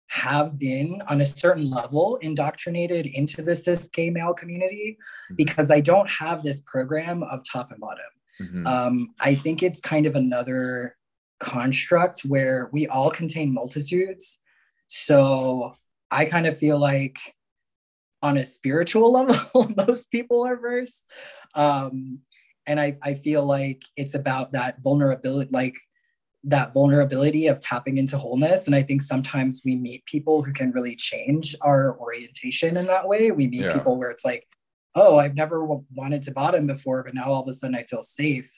have 0.10 0.58
been 0.60 1.02
on 1.08 1.20
a 1.22 1.26
certain 1.26 1.70
level 1.70 2.18
indoctrinated 2.18 3.08
into 3.08 3.42
the 3.42 3.56
cis 3.56 3.88
gay 3.90 4.12
male 4.12 4.36
community 4.36 4.98
mm-hmm. 5.00 5.36
because 5.36 5.72
I 5.72 5.82
don't 5.82 6.10
have 6.10 6.44
this 6.44 6.62
program 6.62 7.24
of 7.24 7.42
top 7.44 7.72
and 7.72 7.82
bottom. 7.82 8.06
Mm-hmm. 8.40 8.68
Um, 8.68 9.16
I 9.20 9.34
think 9.34 9.64
it's 9.64 9.82
kind 9.82 10.06
of 10.06 10.16
another 10.16 10.97
construct 11.40 12.22
where 12.22 12.70
we 12.72 12.88
all 12.88 13.10
contain 13.10 13.54
multitudes. 13.54 14.42
So 14.88 15.76
I 16.10 16.26
kind 16.26 16.48
of 16.48 16.58
feel 16.58 16.80
like 16.80 17.18
on 18.22 18.38
a 18.38 18.44
spiritual 18.44 19.12
level, 19.54 19.72
most 19.76 20.12
people 20.12 20.46
are 20.46 20.58
verse. 20.58 21.06
Um, 21.54 22.20
and 22.66 22.80
I, 22.80 22.98
I 23.02 23.14
feel 23.14 23.46
like 23.46 23.84
it's 23.96 24.16
about 24.16 24.52
that 24.52 24.82
vulnerability, 24.84 25.50
like 25.52 25.76
that 26.44 26.74
vulnerability 26.74 27.48
of 27.48 27.60
tapping 27.60 27.98
into 27.98 28.18
wholeness. 28.18 28.68
And 28.68 28.76
I 28.76 28.84
think 28.84 29.02
sometimes 29.02 29.62
we 29.64 29.76
meet 29.76 30.06
people 30.06 30.44
who 30.44 30.52
can 30.52 30.72
really 30.72 30.96
change 30.96 31.56
our 31.62 31.98
orientation 32.00 32.78
in 32.78 32.88
that 32.88 33.08
way. 33.08 33.32
We 33.32 33.48
meet 33.48 33.64
yeah. 33.64 33.74
people 33.74 33.98
where 33.98 34.12
it's 34.12 34.26
like, 34.26 34.48
oh, 34.96 35.18
I've 35.18 35.36
never 35.36 35.66
wanted 35.66 36.24
to 36.24 36.32
bottom 36.32 36.68
before, 36.68 37.04
but 37.04 37.14
now 37.14 37.26
all 37.26 37.42
of 37.42 37.48
a 37.48 37.54
sudden 37.54 37.76
I 37.76 37.84
feel 37.84 38.02
safe 38.02 38.52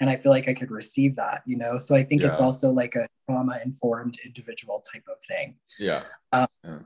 and 0.00 0.10
i 0.10 0.16
feel 0.16 0.32
like 0.32 0.48
i 0.48 0.54
could 0.54 0.70
receive 0.70 1.16
that 1.16 1.42
you 1.46 1.56
know 1.56 1.78
so 1.78 1.94
i 1.94 2.02
think 2.02 2.22
yeah. 2.22 2.28
it's 2.28 2.40
also 2.40 2.70
like 2.70 2.94
a 2.94 3.06
trauma 3.28 3.58
informed 3.64 4.18
individual 4.24 4.82
type 4.92 5.04
of 5.08 5.16
thing 5.26 5.54
yeah. 5.78 6.02
Um, 6.32 6.46
yeah. 6.64 6.78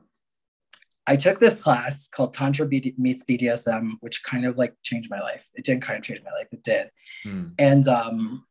I 1.06 1.16
took 1.16 1.40
this 1.40 1.61
class 1.61 2.06
called 2.06 2.34
Tantra 2.34 2.66
B- 2.66 2.94
Meets 2.96 3.24
BDSM, 3.24 3.94
which 3.98 4.22
kind 4.22 4.44
of 4.44 4.58
like 4.58 4.74
changed 4.84 5.11
my 5.11 5.18
life. 5.18 5.50
It 5.56 5.64
didn't 5.64 5.82
kind 5.82 5.96
of 5.96 6.04
change 6.04 6.22
my 6.22 6.30
life, 6.30 6.46
it 6.52 6.62
did. 6.62 6.88
Mm. 7.24 7.52
And 7.58 7.88
um, 7.88 8.46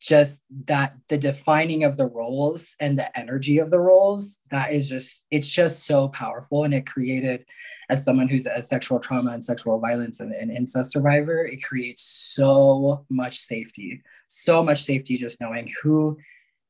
just 0.00 0.44
that 0.64 0.96
the 1.08 1.18
defining 1.18 1.84
of 1.84 1.98
the 1.98 2.06
roles 2.06 2.74
and 2.80 2.98
the 2.98 3.18
energy 3.18 3.58
of 3.58 3.70
the 3.70 3.78
roles 3.78 4.38
that 4.50 4.72
is 4.72 4.88
just 4.88 5.26
it's 5.30 5.50
just 5.50 5.84
so 5.84 6.08
powerful 6.08 6.64
and 6.64 6.72
it 6.72 6.86
created 6.86 7.44
as 7.90 8.02
someone 8.02 8.26
who's 8.26 8.46
a 8.46 8.62
sexual 8.62 8.98
trauma 8.98 9.30
and 9.32 9.44
sexual 9.44 9.78
violence 9.78 10.20
and, 10.20 10.32
and 10.32 10.50
incest 10.50 10.92
survivor 10.92 11.44
it 11.44 11.62
creates 11.62 12.02
so 12.02 13.04
much 13.10 13.38
safety 13.38 14.02
so 14.26 14.62
much 14.62 14.82
safety 14.82 15.18
just 15.18 15.38
knowing 15.38 15.70
who 15.82 16.16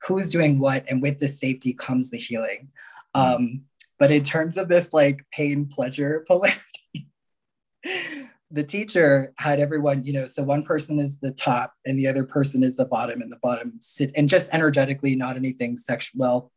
who's 0.03 0.31
doing 0.31 0.59
what 0.59 0.85
and 0.91 1.01
with 1.01 1.19
the 1.21 1.29
safety 1.29 1.73
comes 1.73 2.11
the 2.11 2.19
healing 2.19 2.69
mm. 3.17 3.35
um 3.37 3.63
but 4.01 4.11
in 4.11 4.25
terms 4.25 4.57
of 4.57 4.69
this 4.69 4.93
like 4.93 5.25
pain 5.31 5.67
pleasure 5.67 6.25
polarity 6.27 7.07
the 8.51 8.65
teacher 8.65 9.33
had 9.39 9.61
everyone, 9.61 10.05
you 10.05 10.13
know, 10.13 10.27
so 10.27 10.43
one 10.43 10.63
person 10.63 10.99
is 10.99 11.19
the 11.19 11.31
top 11.31 11.73
and 11.85 11.99
the 11.99 12.07
other 12.07 12.25
person 12.25 12.65
is 12.65 12.77
the 12.77 12.85
bottom, 12.85 13.23
and 13.23 13.31
the 13.31 13.39
bottom 13.43 13.75
sit 13.81 14.13
and 14.17 14.29
just 14.29 14.53
energetically, 14.53 15.15
not 15.15 15.37
anything 15.37 15.77
sexual. 15.77 16.21
Well, 16.21 16.53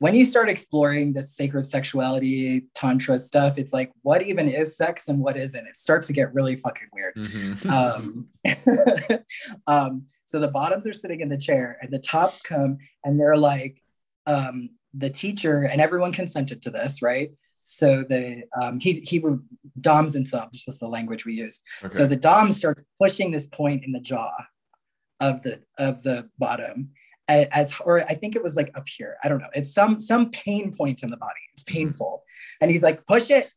when 0.00 0.14
you 0.14 0.24
start 0.24 0.48
exploring 0.48 1.12
this 1.12 1.34
sacred 1.34 1.66
sexuality 1.66 2.66
tantra 2.74 3.18
stuff, 3.18 3.58
it's 3.58 3.72
like 3.72 3.92
what 4.02 4.22
even 4.22 4.48
is 4.48 4.76
sex 4.76 5.08
and 5.08 5.20
what 5.20 5.36
isn't. 5.36 5.66
It 5.66 5.76
starts 5.76 6.06
to 6.08 6.12
get 6.12 6.34
really 6.34 6.56
fucking 6.56 6.88
weird. 6.92 7.16
Mm-hmm. 7.16 7.70
um, 7.70 9.18
um, 9.66 10.06
so 10.24 10.38
the 10.38 10.48
bottoms 10.48 10.86
are 10.86 10.92
sitting 10.92 11.20
in 11.20 11.28
the 11.28 11.38
chair, 11.38 11.78
and 11.80 11.92
the 11.92 11.98
tops 11.98 12.42
come, 12.42 12.78
and 13.04 13.18
they're 13.18 13.36
like, 13.36 13.82
um, 14.26 14.70
the 14.94 15.10
teacher 15.10 15.62
and 15.62 15.80
everyone 15.80 16.12
consented 16.12 16.62
to 16.62 16.70
this, 16.70 17.02
right? 17.02 17.30
So 17.68 18.02
the 18.08 18.44
um, 18.60 18.80
he 18.80 18.94
he 19.00 19.22
doms 19.82 20.16
and 20.16 20.26
subs 20.26 20.64
was 20.64 20.78
the 20.78 20.88
language 20.88 21.26
we 21.26 21.34
used. 21.34 21.62
Okay. 21.84 21.94
So 21.94 22.06
the 22.06 22.16
dom 22.16 22.50
starts 22.50 22.82
pushing 22.98 23.30
this 23.30 23.46
point 23.46 23.84
in 23.84 23.92
the 23.92 24.00
jaw 24.00 24.32
of 25.20 25.42
the 25.42 25.60
of 25.76 26.02
the 26.02 26.30
bottom 26.38 26.90
as 27.28 27.74
or 27.84 28.00
I 28.00 28.14
think 28.14 28.36
it 28.36 28.42
was 28.42 28.56
like 28.56 28.70
up 28.74 28.88
here. 28.88 29.16
I 29.22 29.28
don't 29.28 29.38
know. 29.38 29.50
It's 29.52 29.72
some 29.72 30.00
some 30.00 30.30
pain 30.30 30.74
point 30.74 31.02
in 31.02 31.10
the 31.10 31.18
body. 31.18 31.40
It's 31.52 31.62
mm-hmm. 31.62 31.74
painful, 31.74 32.24
and 32.62 32.70
he's 32.70 32.82
like 32.82 33.06
push 33.06 33.30
it. 33.30 33.50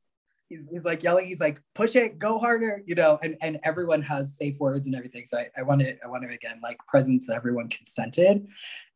He's, 0.49 0.67
he's 0.69 0.83
like 0.83 1.01
yelling. 1.01 1.25
He's 1.25 1.39
like 1.39 1.61
push 1.73 1.95
it, 1.95 2.19
go 2.19 2.37
harder, 2.37 2.83
you 2.85 2.95
know. 2.95 3.17
And 3.23 3.37
and 3.41 3.59
everyone 3.63 4.01
has 4.01 4.35
safe 4.35 4.57
words 4.59 4.87
and 4.87 4.95
everything. 4.97 5.25
So 5.25 5.37
I, 5.37 5.47
I 5.57 5.61
want 5.61 5.79
to 5.79 5.95
I 6.03 6.09
want 6.09 6.23
to 6.23 6.29
again 6.29 6.59
like 6.61 6.77
presence. 6.85 7.27
that 7.27 7.37
Everyone 7.37 7.69
consented, 7.69 8.45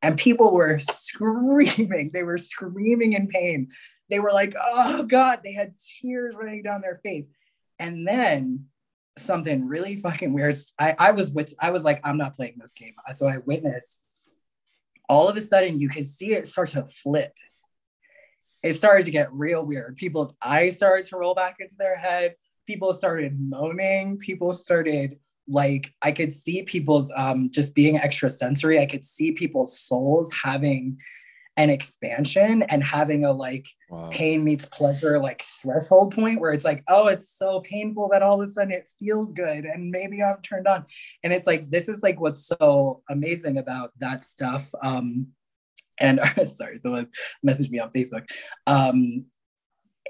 and 0.01 0.17
people 0.17 0.51
were 0.51 0.77
screaming. 0.91 2.11
They 2.13 2.23
were 2.23 2.37
screaming 2.37 3.13
in 3.13 3.27
pain 3.27 3.69
they 4.09 4.19
were 4.19 4.31
like, 4.31 4.53
oh 4.61 5.03
God, 5.03 5.39
they 5.43 5.53
had 5.53 5.73
tears 5.77 6.35
running 6.35 6.63
down 6.63 6.81
their 6.81 6.99
face. 7.03 7.27
And 7.79 8.07
then 8.07 8.65
something 9.17 9.67
really 9.67 9.95
fucking 9.97 10.33
weird. 10.33 10.57
I, 10.79 10.95
I 10.97 11.11
was 11.11 11.31
with, 11.31 11.53
I 11.59 11.71
was 11.71 11.83
like, 11.83 12.01
I'm 12.03 12.17
not 12.17 12.35
playing 12.35 12.55
this 12.57 12.73
game. 12.73 12.93
So 13.13 13.27
I 13.27 13.37
witnessed 13.37 14.01
all 15.09 15.27
of 15.27 15.37
a 15.37 15.41
sudden 15.41 15.79
you 15.79 15.89
could 15.89 16.05
see 16.05 16.33
it 16.33 16.47
start 16.47 16.69
to 16.69 16.85
flip. 16.87 17.33
It 18.63 18.73
started 18.73 19.05
to 19.05 19.11
get 19.11 19.31
real 19.31 19.63
weird. 19.63 19.97
People's 19.97 20.33
eyes 20.43 20.77
started 20.77 21.05
to 21.07 21.17
roll 21.17 21.35
back 21.35 21.57
into 21.59 21.75
their 21.77 21.95
head. 21.95 22.35
People 22.65 22.93
started 22.93 23.37
moaning. 23.39 24.17
People 24.17 24.53
started 24.53 25.19
like 25.47 25.93
I 26.01 26.11
could 26.11 26.33
see 26.33 26.63
people's 26.63 27.11
um 27.15 27.51
just 27.51 27.75
being 27.75 27.97
extra 27.97 28.29
sensory. 28.31 28.79
I 28.79 28.87
could 28.87 29.03
see 29.03 29.31
people's 29.31 29.77
souls 29.79 30.33
having 30.43 30.97
an 31.57 31.69
expansion 31.69 32.63
and 32.63 32.83
having 32.83 33.23
a 33.23 33.31
like 33.31 33.67
wow. 33.89 34.09
pain 34.11 34.43
meets 34.43 34.65
pleasure 34.65 35.19
like 35.19 35.41
threshold 35.41 36.13
point 36.13 36.39
where 36.41 36.51
it's 36.51 36.65
like 36.65 36.83
oh 36.89 37.07
it's 37.07 37.29
so 37.29 37.61
painful 37.61 38.09
that 38.09 38.21
all 38.21 38.41
of 38.41 38.47
a 38.47 38.51
sudden 38.51 38.73
it 38.73 38.89
feels 38.99 39.31
good 39.31 39.63
and 39.63 39.89
maybe 39.89 40.21
i'm 40.21 40.41
turned 40.41 40.67
on 40.67 40.85
and 41.23 41.31
it's 41.31 41.47
like 41.47 41.69
this 41.71 41.87
is 41.87 42.03
like 42.03 42.19
what's 42.19 42.45
so 42.45 43.01
amazing 43.09 43.57
about 43.57 43.91
that 43.99 44.23
stuff 44.23 44.69
um 44.83 45.27
and 45.99 46.19
sorry 46.45 46.77
someone 46.77 47.07
messaged 47.45 47.69
me 47.69 47.79
on 47.79 47.89
facebook 47.89 48.27
um 48.67 49.25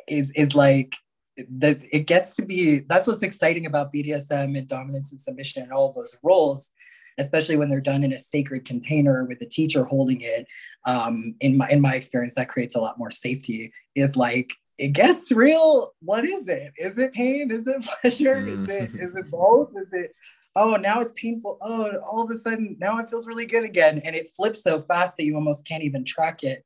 is 0.07 0.31
is 0.35 0.55
like 0.55 0.95
that 1.37 1.79
it 1.91 2.07
gets 2.07 2.33
to 2.33 2.43
be 2.43 2.79
that's 2.79 3.05
what's 3.05 3.21
exciting 3.21 3.67
about 3.67 3.93
bdsm 3.93 4.57
and 4.57 4.67
dominance 4.67 5.11
and 5.11 5.21
submission 5.21 5.61
and 5.61 5.71
all 5.71 5.91
those 5.93 6.17
roles 6.23 6.71
especially 7.17 7.57
when 7.57 7.69
they're 7.69 7.81
done 7.81 8.03
in 8.03 8.13
a 8.13 8.17
sacred 8.17 8.65
container 8.65 9.25
with 9.25 9.39
the 9.39 9.45
teacher 9.45 9.85
holding 9.85 10.21
it. 10.21 10.47
Um, 10.85 11.35
in 11.39 11.57
my 11.57 11.69
in 11.69 11.81
my 11.81 11.95
experience, 11.95 12.35
that 12.35 12.49
creates 12.49 12.75
a 12.75 12.81
lot 12.81 12.97
more 12.97 13.11
safety. 13.11 13.73
Is 13.95 14.15
like 14.15 14.53
it 14.77 14.89
gets 14.89 15.31
real. 15.31 15.93
What 16.01 16.25
is 16.25 16.47
it? 16.47 16.73
Is 16.77 16.97
it 16.97 17.13
pain? 17.13 17.51
Is 17.51 17.67
it 17.67 17.83
pleasure? 18.01 18.35
Mm. 18.35 18.47
Is 18.47 18.69
it 18.69 18.91
is 18.95 19.15
it 19.15 19.31
both? 19.31 19.71
Is 19.75 19.93
it 19.93 20.11
oh 20.55 20.75
now 20.75 20.99
it's 21.01 21.11
painful 21.15 21.57
oh 21.61 21.97
all 21.97 22.23
of 22.23 22.29
a 22.29 22.35
sudden 22.35 22.75
now 22.79 22.97
it 22.97 23.09
feels 23.09 23.27
really 23.27 23.45
good 23.45 23.63
again 23.63 24.01
and 24.03 24.15
it 24.15 24.27
flips 24.35 24.63
so 24.63 24.81
fast 24.81 25.17
that 25.17 25.25
you 25.25 25.35
almost 25.35 25.67
can't 25.67 25.83
even 25.83 26.03
track 26.05 26.43
it 26.43 26.63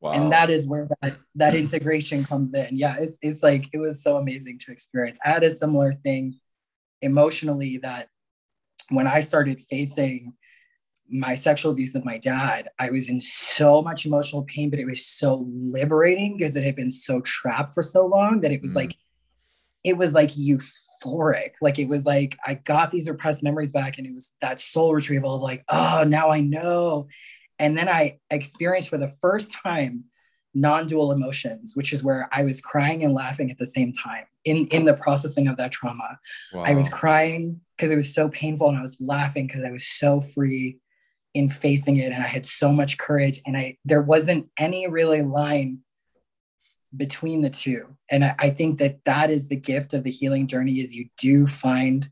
wow. 0.00 0.12
and 0.12 0.32
that 0.32 0.50
is 0.50 0.66
where 0.66 0.88
that 1.00 1.16
that 1.34 1.54
integration 1.62 2.24
comes 2.24 2.54
in 2.54 2.76
yeah 2.76 2.96
it's, 2.98 3.18
it's 3.22 3.42
like 3.42 3.68
it 3.72 3.78
was 3.78 4.02
so 4.02 4.16
amazing 4.16 4.58
to 4.58 4.72
experience 4.72 5.18
i 5.24 5.28
had 5.28 5.44
a 5.44 5.50
similar 5.50 5.92
thing 5.92 6.38
emotionally 7.02 7.78
that 7.78 8.08
when 8.90 9.06
I 9.06 9.20
started 9.20 9.60
facing 9.60 10.34
my 11.10 11.34
sexual 11.34 11.72
abuse 11.72 11.94
with 11.94 12.04
my 12.04 12.18
dad, 12.18 12.68
I 12.78 12.90
was 12.90 13.08
in 13.08 13.20
so 13.20 13.80
much 13.82 14.04
emotional 14.04 14.42
pain, 14.42 14.70
but 14.70 14.78
it 14.78 14.86
was 14.86 15.04
so 15.04 15.46
liberating 15.48 16.36
because 16.36 16.56
it 16.56 16.64
had 16.64 16.76
been 16.76 16.90
so 16.90 17.20
trapped 17.20 17.74
for 17.74 17.82
so 17.82 18.06
long 18.06 18.40
that 18.42 18.52
it 18.52 18.60
was 18.60 18.72
mm. 18.72 18.76
like, 18.76 18.96
it 19.84 19.96
was 19.96 20.14
like 20.14 20.30
euphoric. 20.30 21.52
Like 21.60 21.78
it 21.78 21.88
was 21.88 22.04
like 22.04 22.36
I 22.46 22.54
got 22.54 22.90
these 22.90 23.08
repressed 23.08 23.42
memories 23.42 23.72
back, 23.72 23.98
and 23.98 24.06
it 24.06 24.12
was 24.12 24.34
that 24.42 24.58
soul 24.58 24.94
retrieval 24.94 25.36
of 25.36 25.42
like, 25.42 25.64
oh, 25.68 26.04
now 26.06 26.30
I 26.30 26.40
know. 26.40 27.08
And 27.58 27.76
then 27.76 27.88
I 27.88 28.18
experienced 28.30 28.88
for 28.88 28.98
the 28.98 29.08
first 29.08 29.52
time 29.52 30.04
non-dual 30.60 31.12
emotions 31.12 31.72
which 31.74 31.92
is 31.92 32.02
where 32.02 32.28
i 32.32 32.42
was 32.42 32.60
crying 32.60 33.04
and 33.04 33.14
laughing 33.14 33.50
at 33.50 33.58
the 33.58 33.66
same 33.66 33.92
time. 33.92 34.24
In 34.44 34.66
in 34.68 34.84
the 34.84 34.94
processing 34.94 35.48
of 35.48 35.56
that 35.56 35.72
trauma 35.72 36.18
wow. 36.52 36.64
i 36.64 36.74
was 36.74 36.88
crying 36.88 37.60
because 37.76 37.92
it 37.92 37.96
was 37.96 38.14
so 38.14 38.28
painful 38.28 38.68
and 38.68 38.78
i 38.78 38.82
was 38.82 38.96
laughing 39.00 39.46
because 39.46 39.64
i 39.64 39.70
was 39.70 39.86
so 39.86 40.20
free 40.20 40.78
in 41.34 41.48
facing 41.48 41.98
it 41.98 42.12
and 42.12 42.22
i 42.22 42.26
had 42.26 42.46
so 42.46 42.72
much 42.72 42.98
courage 42.98 43.40
and 43.46 43.56
i 43.56 43.76
there 43.84 44.02
wasn't 44.02 44.48
any 44.58 44.88
really 44.88 45.22
line 45.22 45.80
between 46.96 47.42
the 47.42 47.50
two. 47.50 47.96
And 48.10 48.24
I, 48.24 48.34
I 48.38 48.50
think 48.50 48.78
that 48.78 49.04
that 49.04 49.30
is 49.30 49.48
the 49.48 49.56
gift 49.56 49.92
of 49.92 50.04
the 50.04 50.10
healing 50.10 50.46
journey 50.46 50.80
is 50.80 50.94
you 50.94 51.08
do 51.18 51.46
find 51.46 52.08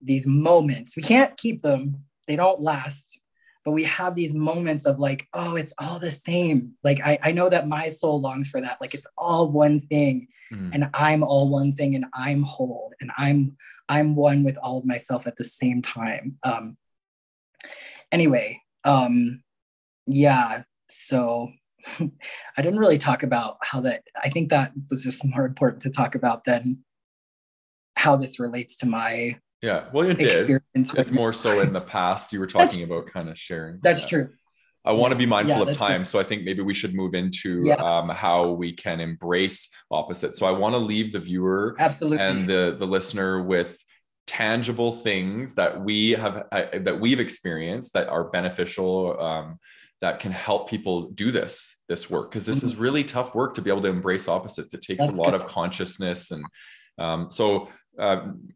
these 0.00 0.26
moments. 0.26 0.96
We 0.96 1.02
can't 1.02 1.36
keep 1.36 1.62
them. 1.62 2.04
They 2.28 2.36
don't 2.36 2.60
last 2.60 3.18
but 3.64 3.72
we 3.72 3.84
have 3.84 4.14
these 4.14 4.34
moments 4.34 4.86
of 4.86 4.98
like 4.98 5.26
oh 5.32 5.56
it's 5.56 5.74
all 5.78 5.98
the 5.98 6.10
same. 6.10 6.74
Like 6.82 7.00
i, 7.04 7.18
I 7.22 7.32
know 7.32 7.48
that 7.48 7.68
my 7.68 7.88
soul 7.88 8.20
longs 8.20 8.48
for 8.50 8.60
that. 8.60 8.78
Like 8.80 8.94
it's 8.94 9.06
all 9.16 9.50
one 9.50 9.80
thing 9.80 10.28
mm. 10.52 10.70
and 10.72 10.88
i'm 10.94 11.22
all 11.22 11.48
one 11.48 11.72
thing 11.72 11.94
and 11.94 12.06
i'm 12.14 12.42
whole 12.42 12.92
and 13.00 13.10
i'm 13.16 13.56
i'm 13.88 14.14
one 14.14 14.44
with 14.44 14.56
all 14.58 14.78
of 14.78 14.84
myself 14.84 15.26
at 15.26 15.36
the 15.36 15.44
same 15.44 15.82
time. 15.82 16.38
Um 16.42 16.76
anyway 18.12 18.60
um 18.84 19.42
yeah 20.06 20.62
so 20.88 21.50
i 22.00 22.62
didn't 22.62 22.78
really 22.78 22.98
talk 22.98 23.22
about 23.22 23.56
how 23.62 23.80
that 23.80 24.04
i 24.22 24.28
think 24.28 24.48
that 24.50 24.72
was 24.90 25.02
just 25.02 25.24
more 25.24 25.44
important 25.44 25.82
to 25.82 25.90
talk 25.90 26.14
about 26.14 26.44
than 26.44 26.78
how 27.96 28.16
this 28.16 28.38
relates 28.38 28.76
to 28.76 28.86
my 28.86 29.36
yeah, 29.64 29.84
well, 29.92 30.06
you 30.06 30.14
did. 30.14 30.60
It's 30.74 31.10
more 31.10 31.32
so 31.32 31.60
in 31.60 31.72
the 31.72 31.80
past. 31.80 32.32
You 32.32 32.40
were 32.40 32.46
talking 32.46 32.84
about 32.84 33.06
kind 33.06 33.28
of 33.28 33.38
sharing. 33.38 33.80
That's 33.82 34.02
that. 34.02 34.08
true. 34.08 34.28
I 34.84 34.92
want 34.92 35.12
to 35.12 35.16
be 35.16 35.24
mindful 35.24 35.56
yeah, 35.56 35.70
of 35.70 35.76
time, 35.76 36.00
true. 36.00 36.04
so 36.04 36.20
I 36.20 36.24
think 36.24 36.44
maybe 36.44 36.60
we 36.60 36.74
should 36.74 36.94
move 36.94 37.14
into 37.14 37.60
yeah. 37.64 37.76
um, 37.76 38.10
how 38.10 38.50
we 38.50 38.72
can 38.72 39.00
embrace 39.00 39.70
opposites. 39.90 40.38
So 40.38 40.44
I 40.44 40.50
want 40.50 40.74
to 40.74 40.78
leave 40.78 41.12
the 41.12 41.20
viewer 41.20 41.74
absolutely 41.78 42.18
and 42.18 42.46
the 42.46 42.76
the 42.78 42.86
listener 42.86 43.42
with 43.42 43.82
tangible 44.26 44.92
things 44.92 45.54
that 45.54 45.82
we 45.82 46.10
have 46.10 46.46
uh, 46.52 46.64
that 46.80 47.00
we've 47.00 47.20
experienced 47.20 47.94
that 47.94 48.08
are 48.08 48.24
beneficial 48.24 49.18
um, 49.18 49.58
that 50.02 50.20
can 50.20 50.32
help 50.32 50.68
people 50.68 51.10
do 51.10 51.30
this 51.30 51.80
this 51.88 52.10
work 52.10 52.30
because 52.30 52.44
this 52.44 52.58
mm-hmm. 52.58 52.66
is 52.66 52.76
really 52.76 53.04
tough 53.04 53.34
work 53.34 53.54
to 53.54 53.62
be 53.62 53.70
able 53.70 53.82
to 53.82 53.88
embrace 53.88 54.28
opposites 54.28 54.72
it 54.74 54.82
takes 54.82 55.04
That's 55.04 55.18
a 55.18 55.22
lot 55.22 55.32
good. 55.32 55.42
of 55.42 55.46
consciousness 55.46 56.30
and 56.30 56.44
um, 56.98 57.28
so 57.28 57.68
um, 57.98 58.48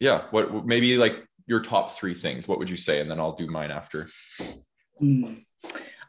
yeah 0.00 0.22
what 0.30 0.66
maybe 0.66 0.96
like 0.96 1.24
your 1.46 1.60
top 1.60 1.92
three 1.92 2.14
things 2.14 2.48
what 2.48 2.58
would 2.58 2.70
you 2.70 2.76
say 2.76 3.00
and 3.00 3.10
then 3.10 3.20
i'll 3.20 3.34
do 3.34 3.46
mine 3.46 3.70
after 3.70 4.08
mm. 5.00 5.44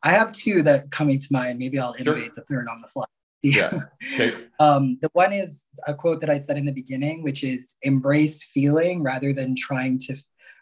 i 0.04 0.12
have 0.12 0.32
two 0.32 0.64
that 0.64 0.89
coming 0.89 1.20
to 1.20 1.28
mind 1.32 1.60
maybe 1.60 1.78
i'll 1.78 1.96
innovate 2.00 2.26
sure. 2.26 2.32
the 2.36 2.42
third 2.42 2.68
on 2.68 2.82
the 2.82 2.88
fly 2.88 3.06
yeah 3.44 3.72
okay. 4.14 4.46
um, 4.60 4.96
the 5.02 5.10
one 5.14 5.34
is 5.34 5.68
a 5.88 5.94
quote 5.94 6.20
that 6.20 6.30
i 6.30 6.38
said 6.38 6.58
in 6.58 6.66
the 6.66 6.72
beginning 6.72 7.24
which 7.24 7.44
is 7.44 7.78
embrace 7.82 8.44
feeling 8.44 9.04
rather 9.04 9.34
than 9.34 9.56
trying 9.56 9.98
to 9.98 10.16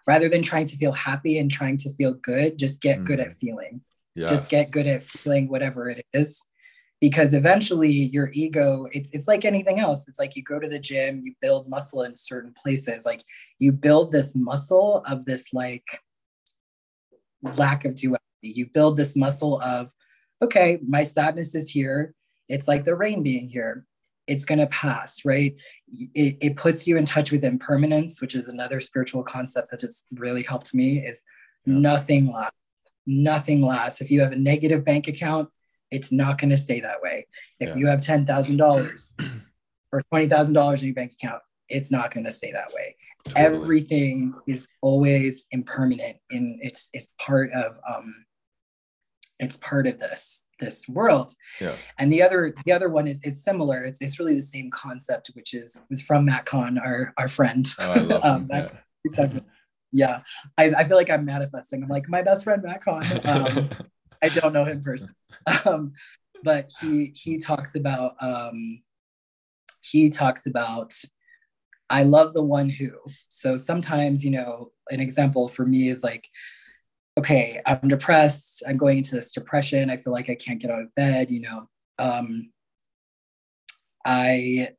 rather 0.08 0.30
than 0.30 0.42
trying 0.42 0.66
to 0.66 0.78
feel 0.78 0.94
happy 0.94 1.38
and 1.38 1.52
trying 1.52 1.78
to 1.78 1.94
feel 1.94 2.14
good 2.14 2.58
just 2.58 2.82
get 2.82 3.00
mm. 3.00 3.06
good 3.06 3.20
at 3.20 3.34
feeling 3.34 3.82
yes. 4.16 4.30
just 4.30 4.50
get 4.50 4.72
good 4.72 4.88
at 4.88 5.04
feeling 5.04 5.50
whatever 5.50 5.90
it 5.90 6.06
is 6.14 6.46
because 7.02 7.34
eventually 7.34 7.92
your 7.92 8.30
ego 8.34 8.88
it's 8.92 9.12
it's 9.12 9.28
like 9.28 9.46
anything 9.46 9.80
else. 9.80 10.08
It's 10.08 10.20
like 10.20 10.36
you 10.36 10.44
go 10.44 10.60
to 10.60 10.68
the 10.68 10.80
gym 10.80 11.22
you 11.24 11.34
build 11.42 11.70
muscle 11.70 12.04
in 12.04 12.16
certain 12.16 12.54
places. 12.54 13.06
Like 13.06 13.24
you 13.58 13.72
build 13.72 14.12
this 14.12 14.36
muscle 14.36 15.04
of 15.08 15.26
this 15.26 15.54
like 15.54 15.88
lack 17.42 17.86
of 17.86 17.96
duality. 17.96 18.20
You 18.42 18.68
build 18.74 18.98
this 18.98 19.16
muscle 19.16 19.62
of 19.62 19.94
okay 20.42 20.80
my 20.86 21.04
sadness 21.04 21.56
is 21.56 21.70
here. 21.70 22.14
It's 22.48 22.68
like 22.68 22.84
the 22.86 22.96
rain 22.96 23.24
being 23.24 23.48
here. 23.48 23.86
It's 24.28 24.46
going 24.46 24.60
to 24.60 24.68
pass 24.68 25.24
right? 25.26 25.56
It, 26.14 26.38
it 26.42 26.56
puts 26.56 26.86
you 26.86 26.98
in 26.98 27.06
touch 27.06 27.32
with 27.32 27.44
impermanence 27.44 28.22
which 28.22 28.36
is 28.36 28.50
another 28.50 28.82
spiritual 28.82 29.24
concept 29.24 29.72
that 29.72 29.80
just 29.80 30.06
really 30.14 30.44
helped 30.44 30.74
me 30.74 31.00
is 31.00 31.24
yeah. 31.66 31.76
nothing 31.80 32.32
lasts 32.32 32.56
nothing 33.08 33.62
lasts. 33.62 34.02
If 34.02 34.12
you 34.12 34.22
have 34.22 34.34
a 34.34 34.36
negative 34.36 34.86
bank 34.86 35.08
account 35.08 35.50
it's 35.92 36.12
not 36.12 36.38
going 36.38 36.50
to 36.50 36.58
stay 36.58 36.80
that 36.82 37.02
way. 37.02 37.28
If 37.60 37.70
yeah. 37.70 37.76
you 37.76 37.88
have 37.88 38.00
$10,000 38.00 39.32
or 39.92 40.04
$20,000 40.14 40.80
in 40.80 40.86
your 40.86 40.96
bank 40.96 41.14
account, 41.14 41.42
it's 41.68 41.92
not 41.92 42.14
going 42.14 42.26
to 42.26 42.32
stay 42.32 42.52
that 42.52 42.74
way. 42.74 42.96
Totally. 43.26 43.46
Everything 43.46 44.34
is 44.48 44.68
always 44.82 45.46
impermanent 45.52 46.18
and 46.32 46.58
it's 46.62 46.90
it's 46.94 47.10
part 47.20 47.52
of 47.52 47.78
um 47.88 48.14
it's 49.40 49.58
part 49.58 49.88
of 49.88 49.98
this 50.00 50.46
this 50.60 50.88
world. 50.88 51.34
Yeah. 51.60 51.76
And 51.98 52.12
the 52.12 52.22
other 52.22 52.54
the 52.66 52.72
other 52.72 52.90
one 52.90 53.08
is 53.08 53.22
is 53.24 53.44
similar. 53.44 53.84
It's 53.84 54.02
it's 54.02 54.20
really 54.20 54.36
the 54.36 54.42
same 54.42 54.70
concept, 54.72 55.32
which 55.34 55.54
is 55.54 55.84
was 55.90 56.02
from 56.02 56.26
Matt 56.26 56.46
Kahn, 56.46 56.78
our 56.78 57.14
our 57.18 57.28
friend. 57.28 57.68
Oh, 57.80 57.92
I 57.92 58.00
love 58.00 58.24
um, 58.24 58.50
yeah. 58.52 58.70
yeah. 59.92 60.22
I, 60.58 60.74
I 60.78 60.84
feel 60.84 60.98
like 60.98 61.10
I'm 61.10 61.26
manifesting. 61.26 61.84
I'm 61.84 61.90
like 61.90 62.10
my 62.10 62.22
best 62.22 62.44
friend 62.44 62.64
Matt 62.64 62.84
Kahn. 62.84 63.22
Um, 63.26 63.70
I 64.22 64.30
don't 64.30 64.54
know 64.54 64.66
him 64.66 64.84
personally, 64.84 65.14
um, 65.66 65.94
but 66.44 66.72
he 66.82 67.14
he 67.16 67.38
talks 67.38 67.76
about 67.76 68.16
um, 68.22 68.82
he 69.82 70.10
talks 70.10 70.46
about 70.46 70.94
I 71.90 72.04
love 72.04 72.34
the 72.34 72.44
one 72.44 72.70
who. 72.70 72.92
So 73.30 73.58
sometimes 73.58 74.24
you 74.24 74.32
know 74.32 74.72
an 74.90 75.00
example 75.00 75.48
for 75.48 75.66
me 75.66 75.90
is 75.90 76.04
like 76.04 76.28
okay 77.18 77.60
i'm 77.66 77.88
depressed. 77.88 78.64
I'm 78.68 78.78
going 78.78 79.00
into 79.00 79.16
this 79.16 79.32
depression. 79.32 79.90
I 79.90 79.98
feel 79.98 80.14
like 80.14 80.30
i 80.30 80.36
can't 80.36 80.60
get 80.60 80.72
out 80.72 80.82
of 80.82 80.96
bed 80.96 81.32
you 81.32 81.42
know. 81.42 81.70
Um 81.98 82.52
i 84.06 84.70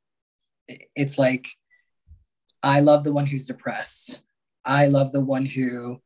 it's 0.94 1.18
like 1.18 1.48
i 2.62 2.80
love 2.80 3.02
the 3.02 3.12
one 3.12 3.26
who's 3.26 3.46
depressed. 3.46 4.22
I 4.64 4.86
love 4.86 5.12
the 5.12 5.20
one 5.20 5.46
who 5.46 6.00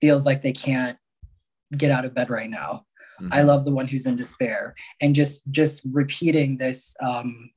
feels 0.00 0.26
like 0.26 0.42
they 0.42 0.52
can't 0.52 0.98
get 1.76 1.90
out 1.90 2.04
of 2.04 2.14
bed 2.14 2.30
right 2.30 2.50
now. 2.50 2.86
Mm-hmm. 3.20 3.32
i 3.32 3.42
love 3.42 3.64
the 3.64 3.72
one 3.72 3.86
who's 3.86 4.06
in 4.06 4.16
despair. 4.16 4.74
And 5.00 5.14
just 5.14 5.50
just 5.50 5.82
repeating 5.92 6.56
this 6.56 6.96
um 7.00 7.50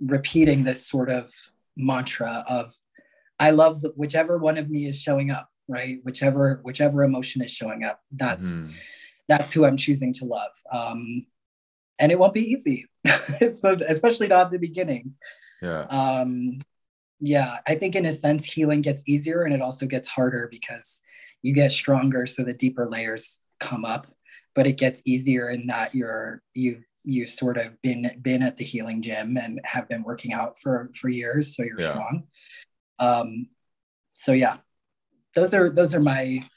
repeating 0.00 0.64
this 0.64 0.86
sort 0.86 1.08
of 1.08 1.32
mantra 1.76 2.44
of 2.48 2.74
i 3.40 3.50
love 3.50 3.80
the, 3.80 3.92
whichever 3.96 4.36
one 4.38 4.58
of 4.58 4.68
me 4.68 4.86
is 4.86 5.00
showing 5.00 5.30
up 5.30 5.48
right? 5.66 5.98
Whichever 6.02 6.60
whichever 6.62 7.02
emotion 7.04 7.42
is 7.42 7.50
showing 7.50 7.84
up 7.84 8.00
that's 8.12 8.52
mm-hmm. 8.52 8.72
that's 9.28 9.52
who 9.52 9.64
i'm 9.64 9.76
choosing 9.76 10.12
to 10.14 10.24
love. 10.26 10.52
Um 10.70 11.26
and 11.98 12.12
it 12.12 12.18
won't 12.18 12.34
be 12.34 12.52
easy. 12.52 12.86
So 13.50 13.76
especially 13.86 14.28
not 14.28 14.46
at 14.46 14.50
the 14.50 14.58
beginning. 14.58 15.14
Yeah. 15.62 15.82
Um 15.82 16.58
yeah 17.20 17.58
i 17.66 17.74
think 17.74 17.94
in 17.94 18.06
a 18.06 18.12
sense 18.12 18.44
healing 18.44 18.82
gets 18.82 19.04
easier 19.06 19.44
and 19.44 19.54
it 19.54 19.62
also 19.62 19.86
gets 19.86 20.08
harder 20.08 20.48
because 20.50 21.00
you 21.44 21.54
get 21.54 21.70
stronger 21.70 22.26
so 22.26 22.42
the 22.42 22.52
deeper 22.52 22.88
layers 22.88 23.40
come 23.60 23.84
up 23.84 24.08
but 24.54 24.66
it 24.66 24.78
gets 24.78 25.02
easier 25.04 25.50
in 25.50 25.66
that 25.66 25.94
you're 25.94 26.42
you 26.54 26.82
you've 27.04 27.30
sort 27.30 27.58
of 27.58 27.80
been 27.82 28.10
been 28.22 28.42
at 28.42 28.56
the 28.56 28.64
healing 28.64 29.02
gym 29.02 29.36
and 29.36 29.60
have 29.64 29.88
been 29.88 30.02
working 30.02 30.32
out 30.32 30.58
for 30.58 30.90
for 30.94 31.08
years 31.08 31.54
so 31.54 31.62
you're 31.62 31.80
yeah. 31.80 31.88
strong. 31.88 32.24
Um 32.98 33.48
so 34.14 34.32
yeah. 34.32 34.58
Those 35.34 35.52
are 35.52 35.68
those 35.68 35.94
are 35.94 36.00
my 36.00 36.48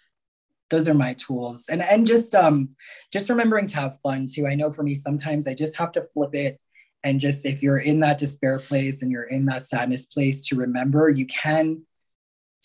those 0.70 0.88
are 0.88 0.94
my 0.94 1.14
tools. 1.14 1.68
And 1.70 1.82
and 1.82 2.08
just 2.08 2.34
um 2.34 2.70
just 3.12 3.30
remembering 3.30 3.68
to 3.68 3.76
have 3.78 4.00
fun 4.02 4.26
too. 4.32 4.48
I 4.48 4.56
know 4.56 4.72
for 4.72 4.84
me 4.84 4.96
sometimes 4.96 5.48
i 5.48 5.54
just 5.54 5.78
have 5.78 5.92
to 5.94 6.04
flip 6.04 6.34
it. 6.34 6.60
And 7.04 7.20
just 7.20 7.46
if 7.46 7.62
you're 7.62 7.80
in 7.80 8.00
that 8.00 8.18
despair 8.18 8.60
place 8.60 9.02
and 9.02 9.12
you're 9.12 9.24
in 9.24 9.46
that 9.46 9.64
sadness 9.64 10.06
place 10.06 10.46
to 10.48 10.56
remember 10.56 11.10
you 11.10 11.26
can 11.26 11.84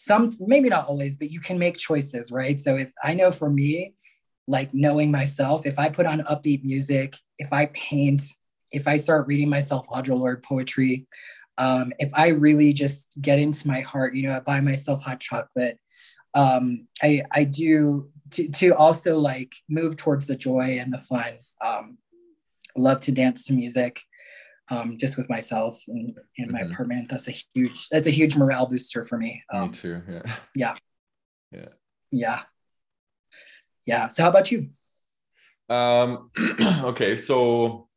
some 0.04 0.28
maybe 0.40 0.68
not 0.68 0.86
always 0.86 1.16
but 1.16 1.30
you 1.30 1.40
can 1.40 1.58
make 1.58 1.76
choices 1.76 2.32
right? 2.32 2.58
So 2.58 2.76
if 2.76 2.92
i 3.02 3.14
know 3.14 3.30
for 3.30 3.50
me 3.50 3.94
like 4.48 4.74
knowing 4.74 5.10
myself 5.10 5.66
if 5.66 5.78
i 5.78 5.88
put 5.88 6.06
on 6.06 6.20
upbeat 6.22 6.64
music 6.64 7.16
if 7.38 7.52
i 7.52 7.66
paint 7.66 8.22
if 8.72 8.88
i 8.88 8.96
start 8.96 9.26
reading 9.26 9.48
myself 9.48 9.86
audre 9.88 10.18
lorde 10.18 10.42
poetry 10.42 11.06
um, 11.58 11.92
if 11.98 12.10
i 12.14 12.28
really 12.28 12.72
just 12.72 13.12
get 13.20 13.38
into 13.38 13.68
my 13.68 13.80
heart 13.80 14.14
you 14.14 14.22
know 14.24 14.34
i 14.34 14.40
buy 14.40 14.60
myself 14.60 15.00
hot 15.00 15.20
chocolate 15.20 15.78
um, 16.34 16.86
i 17.02 17.22
i 17.30 17.44
do 17.44 18.10
to, 18.30 18.48
to 18.48 18.70
also 18.70 19.18
like 19.18 19.52
move 19.68 19.96
towards 19.96 20.26
the 20.26 20.36
joy 20.36 20.78
and 20.80 20.92
the 20.92 20.98
fun 20.98 21.34
um, 21.64 21.98
love 22.76 23.00
to 23.00 23.12
dance 23.12 23.44
to 23.44 23.52
music 23.52 24.02
um, 24.72 24.96
just 24.98 25.18
with 25.18 25.28
myself 25.28 25.82
in, 25.88 26.14
in 26.38 26.46
mm-hmm. 26.46 26.52
my 26.54 26.60
apartment. 26.60 27.08
That's 27.08 27.28
a 27.28 27.32
huge, 27.32 27.88
that's 27.90 28.06
a 28.06 28.10
huge 28.10 28.36
morale 28.36 28.66
booster 28.66 29.04
for 29.04 29.18
me. 29.18 29.42
Um, 29.52 29.70
me 29.70 29.74
too. 29.76 30.02
Yeah. 30.08 30.22
Yeah. 30.54 30.74
Yeah. 31.52 31.68
Yeah. 32.10 32.42
Yeah. 33.86 34.08
So 34.08 34.22
how 34.22 34.30
about 34.30 34.50
you? 34.50 34.70
Um, 35.68 36.30
okay. 36.84 37.16
So 37.16 37.88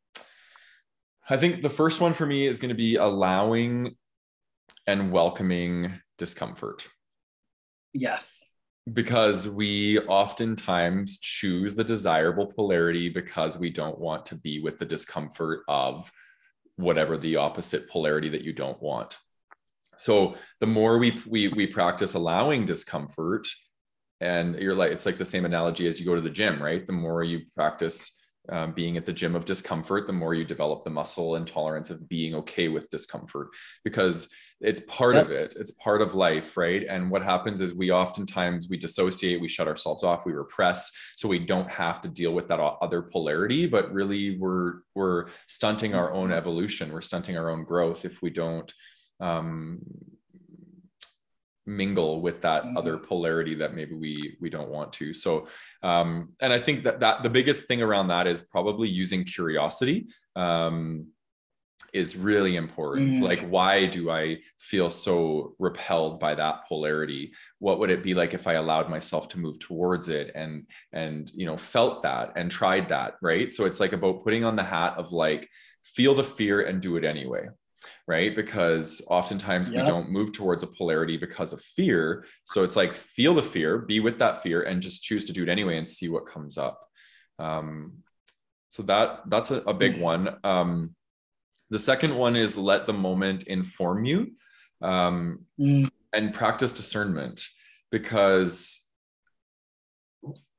I 1.28 1.36
think 1.36 1.62
the 1.62 1.70
first 1.70 2.00
one 2.00 2.12
for 2.12 2.26
me 2.26 2.46
is 2.46 2.60
going 2.60 2.68
to 2.68 2.74
be 2.74 2.96
allowing 2.96 3.96
and 4.86 5.10
welcoming 5.10 5.94
discomfort. 6.18 6.86
Yes. 7.94 8.44
Because 8.92 9.48
we 9.48 9.98
oftentimes 10.00 11.18
choose 11.18 11.74
the 11.74 11.82
desirable 11.82 12.46
polarity 12.46 13.08
because 13.08 13.58
we 13.58 13.70
don't 13.70 13.98
want 13.98 14.26
to 14.26 14.36
be 14.36 14.60
with 14.60 14.78
the 14.78 14.84
discomfort 14.84 15.62
of 15.66 16.10
whatever 16.76 17.16
the 17.16 17.36
opposite 17.36 17.88
polarity 17.88 18.28
that 18.30 18.42
you 18.42 18.52
don't 18.52 18.80
want. 18.82 19.18
So 19.98 20.36
the 20.60 20.66
more 20.66 20.98
we 20.98 21.22
we 21.26 21.48
we 21.48 21.66
practice 21.66 22.14
allowing 22.14 22.66
discomfort, 22.66 23.46
and 24.20 24.56
you're 24.56 24.74
like 24.74 24.92
it's 24.92 25.06
like 25.06 25.18
the 25.18 25.24
same 25.24 25.44
analogy 25.44 25.86
as 25.86 25.98
you 25.98 26.06
go 26.06 26.14
to 26.14 26.20
the 26.20 26.30
gym, 26.30 26.62
right? 26.62 26.86
The 26.86 26.92
more 26.92 27.22
you 27.24 27.42
practice 27.54 28.22
um, 28.48 28.72
being 28.72 28.96
at 28.96 29.04
the 29.04 29.12
gym 29.12 29.34
of 29.34 29.44
discomfort, 29.44 30.06
the 30.06 30.12
more 30.12 30.34
you 30.34 30.44
develop 30.44 30.84
the 30.84 30.90
muscle 30.90 31.36
and 31.36 31.46
tolerance 31.46 31.90
of 31.90 32.08
being 32.08 32.34
okay 32.34 32.68
with 32.68 32.90
discomfort 32.90 33.48
because 33.84 34.28
it's 34.60 34.80
part 34.82 35.16
yep. 35.16 35.26
of 35.26 35.30
it. 35.32 35.54
It's 35.56 35.72
part 35.72 36.00
of 36.00 36.14
life, 36.14 36.56
right? 36.56 36.84
And 36.88 37.10
what 37.10 37.22
happens 37.22 37.60
is 37.60 37.74
we 37.74 37.90
oftentimes 37.90 38.68
we 38.70 38.78
dissociate, 38.78 39.40
we 39.40 39.48
shut 39.48 39.68
ourselves 39.68 40.02
off, 40.02 40.24
we 40.24 40.32
repress, 40.32 40.90
so 41.16 41.28
we 41.28 41.40
don't 41.40 41.70
have 41.70 42.00
to 42.02 42.08
deal 42.08 42.32
with 42.32 42.48
that 42.48 42.60
other 42.60 43.02
polarity. 43.02 43.66
But 43.66 43.92
really, 43.92 44.38
we're 44.38 44.80
we're 44.94 45.26
stunting 45.46 45.94
our 45.94 46.12
own 46.14 46.32
evolution. 46.32 46.92
We're 46.92 47.02
stunting 47.02 47.36
our 47.36 47.50
own 47.50 47.64
growth 47.64 48.06
if 48.06 48.22
we 48.22 48.30
don't 48.30 48.72
um, 49.20 49.80
mingle 51.66 52.20
with 52.20 52.40
that 52.42 52.64
mm-hmm. 52.64 52.76
other 52.76 52.96
polarity 52.96 53.54
that 53.56 53.74
maybe 53.74 53.94
we 53.94 54.36
we 54.40 54.48
don't 54.48 54.68
want 54.68 54.92
to. 54.94 55.12
So 55.12 55.46
um 55.82 56.32
and 56.40 56.52
i 56.52 56.60
think 56.60 56.82
that 56.84 57.00
that 57.00 57.22
the 57.22 57.30
biggest 57.30 57.66
thing 57.66 57.82
around 57.82 58.08
that 58.08 58.26
is 58.26 58.40
probably 58.40 58.88
using 58.88 59.24
curiosity 59.24 60.08
um 60.36 61.08
is 61.92 62.16
really 62.16 62.56
important. 62.56 63.14
Mm. 63.14 63.22
like 63.22 63.40
why 63.48 63.86
do 63.86 64.10
i 64.10 64.38
feel 64.58 64.90
so 64.90 65.54
repelled 65.58 66.20
by 66.20 66.34
that 66.34 66.66
polarity? 66.68 67.32
What 67.58 67.78
would 67.78 67.90
it 67.90 68.02
be 68.02 68.14
like 68.14 68.34
if 68.34 68.46
i 68.46 68.54
allowed 68.54 68.88
myself 68.88 69.28
to 69.30 69.38
move 69.38 69.58
towards 69.58 70.08
it 70.08 70.30
and 70.34 70.66
and 70.92 71.30
you 71.34 71.46
know 71.46 71.56
felt 71.56 72.02
that 72.02 72.32
and 72.36 72.50
tried 72.50 72.88
that 72.88 73.14
right? 73.22 73.52
So 73.52 73.64
it's 73.64 73.80
like 73.80 73.92
about 73.92 74.22
putting 74.22 74.44
on 74.44 74.56
the 74.56 74.62
hat 74.62 74.94
of 74.96 75.12
like 75.12 75.48
feel 75.82 76.14
the 76.14 76.24
fear 76.24 76.62
and 76.62 76.80
do 76.80 76.96
it 76.96 77.04
anyway 77.04 77.46
right? 78.06 78.34
Because 78.34 79.04
oftentimes 79.08 79.68
yep. 79.68 79.84
we 79.84 79.90
don't 79.90 80.10
move 80.10 80.32
towards 80.32 80.62
a 80.62 80.66
polarity 80.66 81.16
because 81.16 81.52
of 81.52 81.60
fear. 81.60 82.24
So 82.44 82.64
it's 82.64 82.76
like 82.76 82.94
feel 82.94 83.34
the 83.34 83.42
fear, 83.42 83.78
be 83.78 84.00
with 84.00 84.18
that 84.18 84.42
fear, 84.42 84.62
and 84.62 84.82
just 84.82 85.02
choose 85.02 85.24
to 85.26 85.32
do 85.32 85.42
it 85.42 85.48
anyway 85.48 85.76
and 85.76 85.86
see 85.86 86.08
what 86.08 86.26
comes 86.26 86.58
up. 86.58 86.88
Um, 87.38 88.02
so 88.70 88.82
that 88.84 89.22
that's 89.28 89.50
a, 89.50 89.56
a 89.62 89.74
big 89.74 89.96
mm. 89.96 90.00
one. 90.00 90.36
Um, 90.44 90.94
the 91.70 91.78
second 91.78 92.14
one 92.14 92.36
is 92.36 92.56
let 92.56 92.86
the 92.86 92.92
moment 92.92 93.44
inform 93.44 94.04
you 94.04 94.32
um, 94.82 95.40
mm. 95.58 95.88
and 96.12 96.34
practice 96.34 96.72
discernment 96.72 97.46
because 97.90 98.84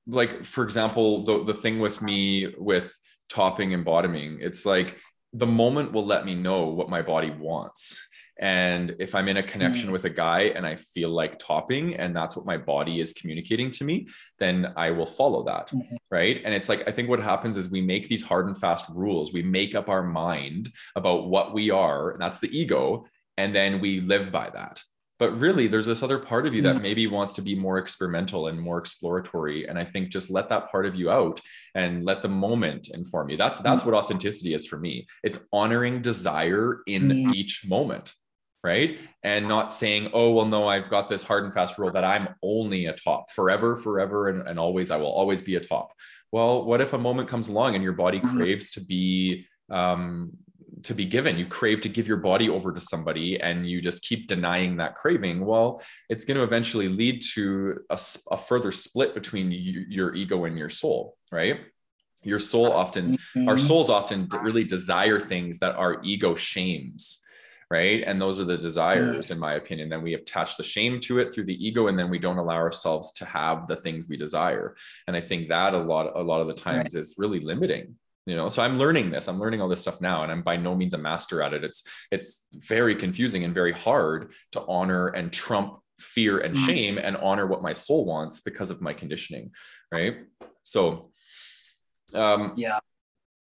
like 0.08 0.44
for 0.44 0.64
example 0.64 1.24
the, 1.24 1.44
the 1.44 1.54
thing 1.54 1.80
with 1.80 2.02
me 2.02 2.54
with 2.58 2.98
topping 3.30 3.74
and 3.74 3.84
bottoming 3.84 4.38
it's 4.40 4.66
like 4.66 4.98
the 5.38 5.45
moment 5.45 5.91
will 5.91 6.05
let 6.05 6.26
me 6.26 6.35
know 6.35 6.65
what 6.65 6.89
my 6.89 7.01
body 7.01 7.30
wants 7.30 7.99
And 8.39 8.95
if 8.99 9.15
I'm 9.15 9.27
in 9.27 9.38
a 9.38 9.43
connection 9.43 9.89
mm. 9.89 9.93
with 9.93 10.05
a 10.05 10.09
guy 10.09 10.41
and 10.55 10.65
I 10.65 10.76
feel 10.76 11.09
like 11.09 11.39
topping 11.39 11.95
and 11.95 12.15
that's 12.15 12.35
what 12.35 12.45
my 12.45 12.57
body 12.57 12.99
is 12.99 13.14
communicating 13.14 13.72
to 13.72 13.84
me, 13.84 14.07
then 14.38 14.73
I 14.76 14.91
will 14.91 15.05
follow 15.05 15.43
that. 15.45 15.69
Mm-hmm. 15.69 15.95
Right. 16.11 16.41
And 16.43 16.53
it's 16.53 16.69
like, 16.69 16.88
I 16.88 16.91
think 16.91 17.09
what 17.09 17.22
happens 17.22 17.57
is 17.57 17.69
we 17.69 17.81
make 17.81 18.07
these 18.07 18.23
hard 18.23 18.47
and 18.47 18.57
fast 18.57 18.85
rules. 18.89 19.34
We 19.34 19.41
make 19.41 19.76
up 19.76 19.89
our 19.89 20.03
mind 20.03 20.69
about 20.95 21.27
what 21.27 21.53
we 21.53 21.72
are, 21.72 22.11
and 22.11 22.22
that's 22.22 22.39
the 22.39 22.55
ego. 22.57 23.05
And 23.38 23.53
then 23.53 23.80
we 23.80 23.99
live 23.99 24.31
by 24.31 24.49
that 24.51 24.81
but 25.19 25.38
really 25.38 25.68
there's 25.68 25.85
this 25.85 26.03
other 26.03 26.19
part 26.19 26.45
of 26.45 26.53
you 26.53 26.61
that 26.61 26.77
mm. 26.77 26.81
maybe 26.81 27.07
wants 27.07 27.34
to 27.34 27.41
be 27.41 27.56
more 27.56 27.77
experimental 27.77 28.48
and 28.48 28.60
more 28.60 28.77
exploratory 28.77 29.68
and 29.68 29.77
i 29.77 29.84
think 29.84 30.10
just 30.10 30.30
let 30.30 30.49
that 30.49 30.69
part 30.72 30.85
of 30.85 30.95
you 30.95 31.10
out 31.10 31.39
and 31.76 32.06
let 32.06 32.22
the 32.22 32.27
moment 32.27 32.89
inform 32.89 33.30
you 33.30 33.38
that's 33.38 33.60
that's 33.60 33.84
mm. 33.84 33.88
what 33.88 33.95
authenticity 33.95 34.53
is 34.53 34.65
for 34.65 34.77
me 34.77 35.07
it's 35.23 35.45
honoring 35.52 36.02
desire 36.02 36.81
in 36.88 37.03
mm. 37.03 37.34
each 37.34 37.65
moment 37.68 38.14
right 38.64 38.98
and 39.23 39.48
not 39.48 39.72
saying 39.72 40.10
oh 40.14 40.31
well 40.31 40.45
no 40.45 40.68
i've 40.68 40.89
got 40.89 41.07
this 41.07 41.23
hard 41.23 41.44
and 41.44 41.53
fast 41.53 41.77
rule 41.77 41.91
that 41.91 42.03
i'm 42.03 42.27
only 42.41 42.88
a 42.88 42.94
top 42.94 43.31
forever 43.31 43.76
forever 43.76 44.30
and, 44.30 44.48
and 44.48 44.60
always 44.60 44.91
i 44.91 44.98
will 44.98 45.11
always 45.11 45.41
be 45.41 45.56
a 45.56 45.60
top 45.60 45.91
well 46.31 46.65
what 46.65 46.81
if 46.81 46.94
a 46.94 46.98
moment 46.98 47.30
comes 47.30 47.49
along 47.49 47.76
and 47.76 47.84
your 47.84 47.94
body 47.94 48.19
mm. 48.19 48.35
craves 48.35 48.72
to 48.72 48.81
be 48.81 49.45
um, 49.69 50.31
to 50.84 50.94
be 50.94 51.06
given. 51.06 51.38
You 51.38 51.45
crave 51.45 51.82
to 51.82 51.90
give 51.90 52.08
your 52.08 52.18
body 52.18 52.49
over 52.49 52.72
to 52.72 52.82
somebody 52.82 53.40
and 53.40 53.68
you 53.68 53.82
just 53.82 54.04
keep 54.04 54.28
denying 54.28 54.78
that 54.78 54.95
craving. 54.95 55.45
Well 55.45 55.82
it's 56.10 56.26
going 56.26 56.38
to 56.38 56.44
eventually 56.44 56.88
lead 56.88 57.22
to 57.34 57.80
a, 57.90 57.99
a 58.32 58.38
further 58.38 58.72
split 58.72 59.14
between 59.14 59.52
you, 59.52 59.86
your 59.88 60.16
ego 60.16 60.45
and 60.45 60.58
your 60.58 60.70
soul 60.70 61.16
right? 61.32 61.60
Your 62.24 62.40
soul 62.40 62.72
often 62.72 63.18
mm-hmm. 63.18 63.48
our 63.48 63.58
souls 63.58 63.90
often 63.90 64.28
really 64.41 64.64
desire 64.64 65.20
things 65.20 65.60
that 65.60 65.76
our 65.76 66.02
ego 66.04 66.36
shames 66.36 67.24
right? 67.70 68.02
And 68.08 68.22
those 68.22 68.40
are 68.40 68.45
the 68.45 68.58
desires 68.58 69.30
in 69.30 69.40
my 69.40 69.56
opinion 69.56 69.90
then 69.90 70.02
we 70.02 70.14
attach 70.14 70.58
the 70.58 70.64
shame 70.64 70.99
to 71.02 71.20
it 71.20 71.34
through 71.34 71.45
the 71.45 71.66
ego 71.66 71.88
and 71.88 71.99
then 71.99 72.10
we 72.10 72.20
don't 72.20 72.38
allow 72.38 72.56
ourselves 72.56 73.12
to 73.14 73.26
have 73.26 73.68
the 73.68 73.76
things 73.76 74.08
we 74.08 74.18
desire. 74.18 74.76
And 75.08 75.16
i 75.16 75.22
think 75.22 75.49
that 75.49 75.74
a 75.74 75.80
lot 75.80 76.12
a 76.16 76.22
lot 76.22 76.41
of 76.41 76.48
the 76.48 76.54
times 76.54 76.95
right. 76.95 76.99
is 76.99 77.16
really 77.18 77.40
limiting 77.40 77.95
you 78.28 78.36
know 78.36 78.49
so 78.49 78.62
i'm 78.62 78.78
learning 78.78 79.10
this 79.10 79.28
i'm 79.28 79.40
learning 79.40 79.62
all 79.62 79.70
this 79.70 79.82
stuff 79.82 80.02
now 80.02 80.22
and 80.24 80.32
i'm 80.32 80.44
by 80.44 80.58
no 80.58 80.76
means 80.76 80.94
a 80.94 80.98
master 80.98 81.41
at 81.41 81.54
it 81.54 81.64
it's 81.64 81.84
it's 82.12 82.45
very 82.54 82.95
confusing 82.95 83.44
and 83.44 83.54
very 83.54 83.72
hard 83.72 84.34
to 84.52 84.64
honor 84.68 85.08
and 85.08 85.32
trump 85.32 85.80
fear 85.98 86.40
and 86.40 86.54
mm-hmm. 86.54 86.66
shame 86.66 86.98
and 86.98 87.18
honor 87.18 87.48
what 87.48 87.64
my 87.64 87.74
soul 87.74 88.06
wants 88.06 88.41
because 88.41 88.70
of 88.70 88.82
my 88.82 88.94
conditioning 88.94 89.49
right 89.91 90.18
so 90.64 91.10
um 92.14 92.54
yeah 92.58 92.80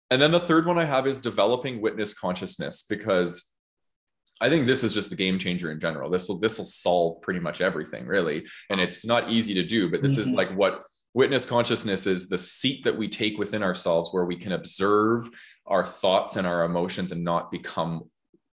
and 0.09 0.21
then 0.21 0.31
the 0.31 0.39
third 0.39 0.65
one 0.65 0.79
i 0.79 0.83
have 0.83 1.07
is 1.07 1.21
developing 1.21 1.79
witness 1.79 2.13
consciousness 2.13 2.83
because 2.89 3.47
I 4.43 4.49
think 4.49 4.65
this 4.65 4.83
is 4.83 4.91
just 4.91 5.11
the 5.11 5.15
game 5.15 5.37
changer 5.37 5.71
in 5.71 5.79
general. 5.79 6.09
This 6.09 6.27
will 6.27 6.39
this 6.39 6.57
will 6.57 6.65
solve 6.65 7.21
pretty 7.21 7.39
much 7.39 7.61
everything, 7.61 8.07
really. 8.07 8.43
And 8.71 8.81
it's 8.81 9.05
not 9.05 9.29
easy 9.29 9.53
to 9.53 9.63
do, 9.63 9.91
but 9.91 10.01
this 10.01 10.13
mm-hmm. 10.13 10.21
is 10.21 10.29
like 10.31 10.49
what 10.57 10.81
Witness 11.13 11.45
consciousness 11.45 12.07
is 12.07 12.29
the 12.29 12.37
seat 12.37 12.85
that 12.85 12.97
we 12.97 13.09
take 13.09 13.37
within 13.37 13.63
ourselves 13.63 14.13
where 14.13 14.25
we 14.25 14.37
can 14.37 14.53
observe 14.53 15.29
our 15.65 15.85
thoughts 15.85 16.37
and 16.37 16.47
our 16.47 16.63
emotions 16.63 17.11
and 17.11 17.23
not 17.23 17.51
become 17.51 18.03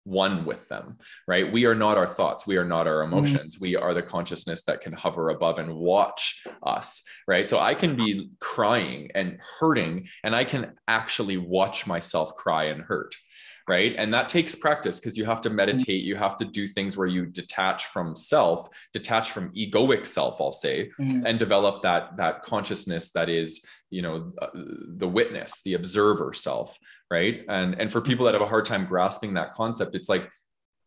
one 0.07 0.45
with 0.45 0.69
them, 0.69 0.97
right? 1.27 1.51
We 1.51 1.66
are 1.66 1.74
not 1.74 1.99
our 1.99 2.07
thoughts. 2.07 2.47
We 2.47 2.57
are 2.57 2.65
not 2.65 2.87
our 2.87 3.03
mm-hmm. 3.03 3.12
emotions. 3.12 3.57
Mm-hmm. 3.57 3.62
We 3.62 3.77
are 3.77 3.93
the 3.93 4.03
consciousness 4.03 4.62
that 4.62 4.81
can 4.81 4.93
hover 4.93 5.31
above 5.31 5.59
and 5.59 5.74
watch 5.74 6.43
us, 6.62 7.03
right? 7.27 7.49
So 7.49 7.59
I 7.59 7.74
can 7.74 7.97
be 7.97 8.31
crying 8.41 9.11
and 9.15 9.39
hurting, 9.59 10.09
and 10.23 10.35
I 10.35 10.45
can 10.45 10.73
actually 10.87 11.37
watch 11.37 11.87
myself 11.87 12.35
cry 12.37 12.65
and 12.65 12.83
hurt, 12.83 13.15
right 13.69 13.95
and 13.99 14.15
that 14.15 14.28
takes 14.28 14.55
practice 14.55 15.01
because 15.01 15.16
you 15.16 15.24
have 15.24 15.41
to 15.41 15.49
mm-hmm. 15.49 15.57
meditate 15.57 16.05
you 16.05 16.15
have 16.15 16.37
to 16.37 16.45
do 16.45 16.66
things 16.66 16.97
where 16.97 17.07
you 17.07 17.27
detach 17.27 17.87
from 17.87 18.15
self 18.15 18.69
detach 18.93 19.33
from 19.33 19.53
egoic 19.55 20.07
self 20.07 20.41
i'll 20.41 20.53
say 20.53 20.91
mm. 21.01 21.24
and 21.24 21.39
develop 21.39 21.83
that 21.83 22.16
that 22.16 22.43
consciousness 22.43 23.11
that 23.11 23.28
is 23.28 23.65
you 23.91 24.03
know 24.03 24.33
uh, 24.41 24.49
the 24.97 25.09
witness 25.09 25.62
the 25.62 25.74
observer 25.74 26.33
self 26.33 26.78
right 27.11 27.45
and 27.49 27.81
and 27.81 27.91
for 27.93 28.01
people 28.01 28.24
that 28.24 28.35
have 28.35 28.43
a 28.43 28.47
hard 28.47 28.65
time 28.65 28.87
grasping 28.87 29.35
that 29.35 29.55
concept 29.55 29.95
it's 29.95 30.09
like 30.09 30.28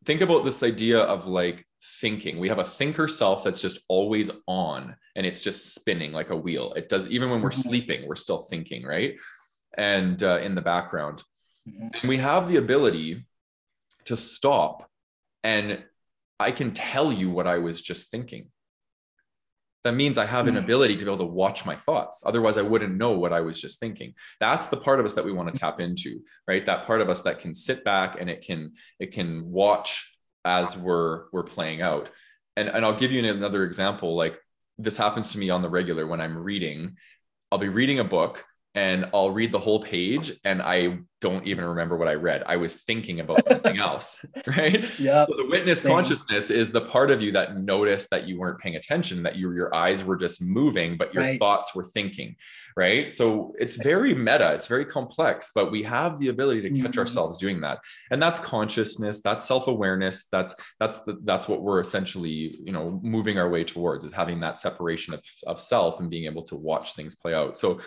think 0.06 0.22
about 0.22 0.44
this 0.44 0.64
idea 0.64 1.00
of 1.00 1.26
like 1.26 1.66
thinking 2.02 2.40
we 2.40 2.50
have 2.50 2.60
a 2.60 2.64
thinker 2.64 3.08
self 3.08 3.44
that's 3.44 3.62
just 3.62 3.80
always 3.88 4.30
on 4.48 4.96
and 5.16 5.26
it's 5.26 5.42
just 5.42 5.74
spinning 5.74 6.12
like 6.12 6.30
a 6.30 6.36
wheel 6.36 6.74
it 6.74 6.90
does 6.90 7.08
even 7.08 7.30
when 7.30 7.42
we're 7.42 7.50
mm-hmm. 7.50 7.70
sleeping 7.70 8.08
we're 8.08 8.16
still 8.16 8.40
thinking 8.44 8.84
right 8.86 9.18
and 9.78 10.24
uh, 10.24 10.40
in 10.42 10.56
the 10.56 10.62
background 10.62 11.24
Mm-hmm. 11.70 11.88
And 12.02 12.10
we 12.10 12.18
have 12.18 12.48
the 12.50 12.58
ability 12.58 13.26
to 14.06 14.18
stop 14.18 14.90
and 15.44 15.84
I 16.40 16.52
can 16.52 16.72
tell 16.72 17.12
you 17.12 17.30
what 17.30 17.48
I 17.48 17.58
was 17.58 17.82
just 17.82 18.12
thinking. 18.12 18.50
That 19.84 19.96
means 19.96 20.18
I 20.18 20.26
have 20.26 20.48
an 20.48 20.56
mm. 20.56 20.64
ability 20.64 20.98
to 20.98 21.06
be 21.06 21.10
able 21.10 21.26
to 21.26 21.32
watch 21.32 21.66
my 21.66 21.76
thoughts. 21.76 22.24
Otherwise, 22.26 22.58
I 22.58 22.64
wouldn't 22.64 22.98
know 22.98 23.12
what 23.12 23.32
I 23.32 23.40
was 23.40 23.62
just 23.62 23.80
thinking. 23.80 24.14
That's 24.40 24.66
the 24.68 24.78
part 24.78 25.00
of 25.00 25.06
us 25.06 25.14
that 25.14 25.24
we 25.24 25.32
want 25.32 25.54
to 25.54 25.60
tap 25.60 25.80
into, 25.80 26.22
right? 26.48 26.66
That 26.66 26.86
part 26.86 27.02
of 27.02 27.10
us 27.10 27.22
that 27.22 27.40
can 27.40 27.54
sit 27.54 27.84
back 27.86 28.18
and 28.20 28.30
it 28.30 28.42
can 28.42 28.74
it 29.00 29.14
can 29.14 29.50
watch 29.50 30.18
as 30.44 30.78
we're 30.78 31.26
we're 31.32 31.44
playing 31.44 31.82
out. 31.82 32.10
And 32.58 32.68
and 32.68 32.86
I'll 32.86 32.96
give 32.96 33.12
you 33.12 33.24
another 33.26 33.64
example. 33.64 34.16
Like 34.16 34.40
this 34.78 34.98
happens 34.98 35.32
to 35.32 35.38
me 35.38 35.50
on 35.50 35.62
the 35.62 35.70
regular 35.70 36.06
when 36.08 36.20
I'm 36.20 36.38
reading. 36.38 36.98
I'll 37.52 37.58
be 37.58 37.70
reading 37.70 38.00
a 38.00 38.04
book 38.04 38.46
and 38.76 39.10
I'll 39.14 39.32
read 39.32 39.52
the 39.52 39.60
whole 39.60 39.82
page 39.82 40.32
and 40.44 40.62
I 40.62 41.00
don't 41.22 41.46
even 41.46 41.66
remember 41.66 41.98
what 41.98 42.08
I 42.08 42.14
read. 42.14 42.44
I 42.46 42.56
was 42.56 42.76
thinking 42.76 43.20
about 43.20 43.44
something 43.44 43.78
else, 43.80 44.24
right? 44.48 44.88
Yeah. 45.00 45.26
So 45.26 45.34
the 45.36 45.48
witness 45.48 45.82
Same. 45.82 45.92
consciousness 45.92 46.50
is 46.50 46.72
the 46.72 46.82
part 46.82 47.12
of 47.12 47.22
you 47.22 47.32
that 47.34 47.58
noticed 47.58 48.10
that 48.12 48.28
you 48.28 48.40
weren't 48.40 48.60
paying 48.60 48.76
attention, 48.76 49.24
that 49.24 49.38
your 49.38 49.54
your 49.56 49.76
eyes 49.76 50.04
were 50.04 50.16
just 50.16 50.42
moving, 50.42 50.98
but 50.98 51.14
your 51.14 51.24
right. 51.24 51.40
thoughts 51.40 51.76
were 51.76 51.84
thinking, 51.84 52.36
right? 52.78 53.12
So 53.12 53.54
it's 53.60 53.76
very 53.76 54.14
meta, 54.14 54.54
it's 54.54 54.68
very 54.68 54.86
complex, 54.86 55.52
but 55.54 55.72
we 55.72 55.84
have 55.84 56.20
the 56.20 56.30
ability 56.30 56.62
to 56.62 56.70
catch 56.70 56.92
mm-hmm. 56.92 57.00
ourselves 57.00 57.38
doing 57.38 57.60
that. 57.62 57.80
And 58.12 58.22
that's 58.22 58.40
consciousness, 58.40 59.22
that's 59.22 59.46
self-awareness, 59.46 60.28
that's 60.32 60.56
that's 60.80 61.00
the, 61.02 61.18
that's 61.24 61.50
what 61.50 61.64
we're 61.64 61.82
essentially, 61.82 62.56
you 62.64 62.72
know, 62.72 63.00
moving 63.04 63.40
our 63.40 63.50
way 63.50 63.64
towards 63.64 64.06
is 64.06 64.14
having 64.14 64.40
that 64.42 64.58
separation 64.58 65.16
of, 65.16 65.24
of 65.48 65.60
self 65.60 66.00
and 66.00 66.10
being 66.10 66.26
able 66.26 66.44
to 66.44 66.56
watch 66.56 66.94
things 66.96 67.16
play 67.16 67.34
out. 67.34 67.58
So 67.58 67.80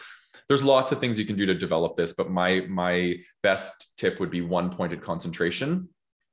there's 0.48 0.62
lots 0.62 0.93
of 0.93 0.98
things 0.98 1.19
you 1.19 1.24
can 1.24 1.36
do 1.36 1.47
to 1.47 1.55
develop 1.55 1.97
this, 1.97 2.12
but 2.12 2.31
my 2.31 2.60
my 2.69 3.16
best 3.43 3.97
tip 3.97 4.20
would 4.20 4.31
be 4.31 4.40
one 4.40 4.70
pointed 4.70 5.02
concentration. 5.02 5.89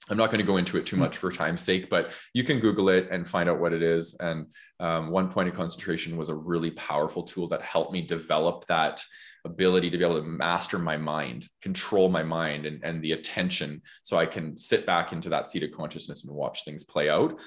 I'm 0.10 0.18
not 0.18 0.31
going 0.31 0.40
to 0.40 0.45
go 0.45 0.57
into 0.57 0.77
it 0.77 0.86
too 0.86 0.95
hmm. 0.95 1.03
much 1.03 1.18
for 1.18 1.31
time's 1.31 1.61
sake, 1.61 1.90
but 1.90 2.14
you 2.34 2.44
can 2.44 2.60
Google 2.60 2.90
it 2.90 3.10
and 3.11 3.27
find 3.27 3.49
out 3.49 3.60
what 3.60 3.73
it 3.73 3.84
is. 3.84 4.18
And 4.19 4.48
um, 4.80 5.11
one 5.11 5.30
pointed 5.30 5.53
concentration 5.53 6.18
was 6.18 6.30
a 6.30 6.36
really 6.36 6.72
powerful 6.72 7.23
tool 7.23 7.48
that 7.49 7.61
helped 7.61 7.94
me 7.94 8.02
develop 8.02 8.65
that 8.68 9.03
ability 9.45 9.90
to 9.90 9.98
be 9.98 10.03
able 10.03 10.22
to 10.22 10.27
master 10.27 10.77
my 10.77 10.98
mind, 10.98 11.48
control 11.61 12.10
my 12.10 12.23
mind 12.23 12.65
and, 12.65 12.84
and 12.84 13.02
the 13.02 13.14
attention 13.14 13.81
so 14.03 14.18
I 14.18 14.26
can 14.26 14.57
sit 14.57 14.86
back 14.86 15.14
into 15.14 15.30
that 15.30 15.49
seat 15.49 15.64
of 15.64 15.72
consciousness 15.72 16.23
and 16.26 16.34
watch 16.34 16.65
things 16.65 16.84
play 16.84 17.10
out. 17.10 17.40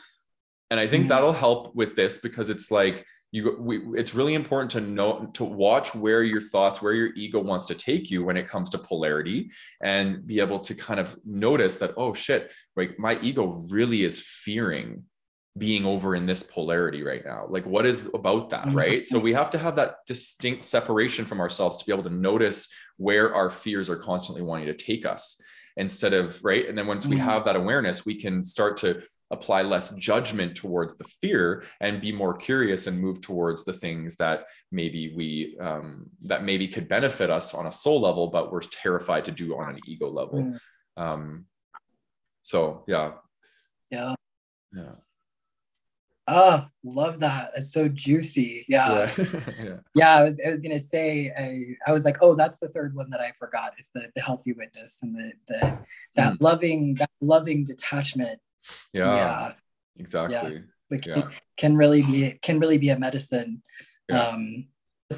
And 0.70 0.80
I 0.80 0.86
think 0.88 1.02
mm-hmm. 1.02 1.08
that'll 1.08 1.32
help 1.32 1.74
with 1.74 1.96
this 1.96 2.18
because 2.18 2.48
it's 2.48 2.70
like 2.70 3.04
you 3.32 3.56
we, 3.58 3.80
it's 3.98 4.14
really 4.14 4.34
important 4.34 4.70
to 4.70 4.80
know 4.80 5.28
to 5.32 5.42
watch 5.42 5.94
where 5.94 6.22
your 6.22 6.40
thoughts 6.40 6.80
where 6.80 6.92
your 6.92 7.12
ego 7.14 7.40
wants 7.40 7.64
to 7.66 7.74
take 7.74 8.10
you 8.10 8.22
when 8.22 8.36
it 8.36 8.46
comes 8.46 8.70
to 8.70 8.78
polarity 8.78 9.50
and 9.82 10.26
be 10.26 10.38
able 10.38 10.60
to 10.60 10.74
kind 10.74 11.00
of 11.00 11.18
notice 11.24 11.76
that 11.76 11.94
oh 11.96 12.12
shit 12.12 12.52
like 12.76 12.98
my 12.98 13.18
ego 13.20 13.64
really 13.70 14.04
is 14.04 14.20
fearing 14.20 15.02
being 15.58 15.84
over 15.84 16.14
in 16.14 16.24
this 16.24 16.42
polarity 16.42 17.02
right 17.02 17.24
now 17.24 17.46
like 17.48 17.66
what 17.66 17.86
is 17.86 18.08
about 18.14 18.50
that 18.50 18.66
mm-hmm. 18.66 18.78
right 18.78 19.06
so 19.06 19.18
we 19.18 19.32
have 19.32 19.50
to 19.50 19.58
have 19.58 19.76
that 19.76 19.96
distinct 20.06 20.62
separation 20.62 21.24
from 21.24 21.40
ourselves 21.40 21.78
to 21.78 21.84
be 21.84 21.92
able 21.92 22.02
to 22.02 22.14
notice 22.14 22.72
where 22.98 23.34
our 23.34 23.50
fears 23.50 23.90
are 23.90 23.96
constantly 23.96 24.42
wanting 24.42 24.66
to 24.66 24.74
take 24.74 25.04
us 25.04 25.40
instead 25.76 26.12
of 26.12 26.42
right 26.44 26.68
and 26.68 26.76
then 26.76 26.86
once 26.86 27.06
we 27.06 27.16
mm-hmm. 27.16 27.24
have 27.24 27.44
that 27.44 27.56
awareness 27.56 28.04
we 28.04 28.14
can 28.14 28.44
start 28.44 28.76
to 28.76 29.02
apply 29.32 29.62
less 29.62 29.94
judgment 29.96 30.54
towards 30.54 30.96
the 30.96 31.04
fear 31.20 31.64
and 31.80 32.00
be 32.00 32.12
more 32.12 32.34
curious 32.34 32.86
and 32.86 33.00
move 33.00 33.20
towards 33.20 33.64
the 33.64 33.72
things 33.72 34.16
that 34.16 34.44
maybe 34.70 35.12
we 35.16 35.56
um, 35.60 36.08
that 36.20 36.44
maybe 36.44 36.68
could 36.68 36.86
benefit 36.86 37.30
us 37.30 37.54
on 37.54 37.66
a 37.66 37.72
soul 37.72 38.00
level 38.00 38.28
but 38.28 38.52
we're 38.52 38.60
terrified 38.60 39.24
to 39.24 39.32
do 39.32 39.56
on 39.56 39.70
an 39.70 39.80
ego 39.86 40.08
level 40.08 40.42
mm. 40.42 40.58
um, 40.96 41.46
so 42.42 42.84
yeah 42.86 43.12
yeah 43.90 44.14
yeah 44.72 44.92
Oh, 46.28 46.64
love 46.84 47.18
that. 47.18 47.50
It's 47.56 47.72
so 47.72 47.88
juicy. 47.88 48.64
Yeah. 48.68 49.10
Yeah. 49.18 49.24
yeah. 49.62 49.76
yeah. 49.94 50.16
I 50.16 50.22
was 50.22 50.40
I 50.44 50.50
was 50.50 50.60
gonna 50.60 50.78
say 50.78 51.32
I, 51.36 51.90
I 51.90 51.92
was 51.92 52.04
like, 52.04 52.18
oh, 52.22 52.36
that's 52.36 52.58
the 52.58 52.68
third 52.68 52.94
one 52.94 53.10
that 53.10 53.20
I 53.20 53.32
forgot 53.32 53.72
is 53.76 53.90
the, 53.92 54.02
the 54.14 54.22
healthy 54.22 54.52
witness 54.52 54.98
and 55.02 55.16
the 55.16 55.32
the 55.48 55.78
that 56.14 56.34
mm. 56.34 56.36
loving 56.40 56.94
that 56.94 57.10
loving 57.20 57.64
detachment 57.64 58.38
yeah, 58.92 59.16
yeah. 59.16 59.52
exactly. 59.96 60.54
Yeah. 60.54 60.60
Like 60.90 61.06
yeah. 61.06 61.28
can 61.56 61.76
really 61.76 62.02
be 62.02 62.38
can 62.42 62.60
really 62.60 62.78
be 62.78 62.90
a 62.90 62.98
medicine 62.98 63.62
um 64.12 64.66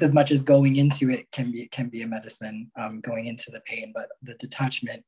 as 0.01 0.13
much 0.13 0.31
as 0.31 0.43
going 0.43 0.77
into 0.77 1.09
it 1.09 1.29
can 1.31 1.51
be 1.51 1.67
can 1.67 1.89
be 1.89 2.01
a 2.01 2.07
medicine 2.07 2.71
um, 2.77 3.01
going 3.01 3.25
into 3.27 3.51
the 3.51 3.61
pain 3.61 3.91
but 3.93 4.07
the 4.23 4.33
detachment 4.35 5.03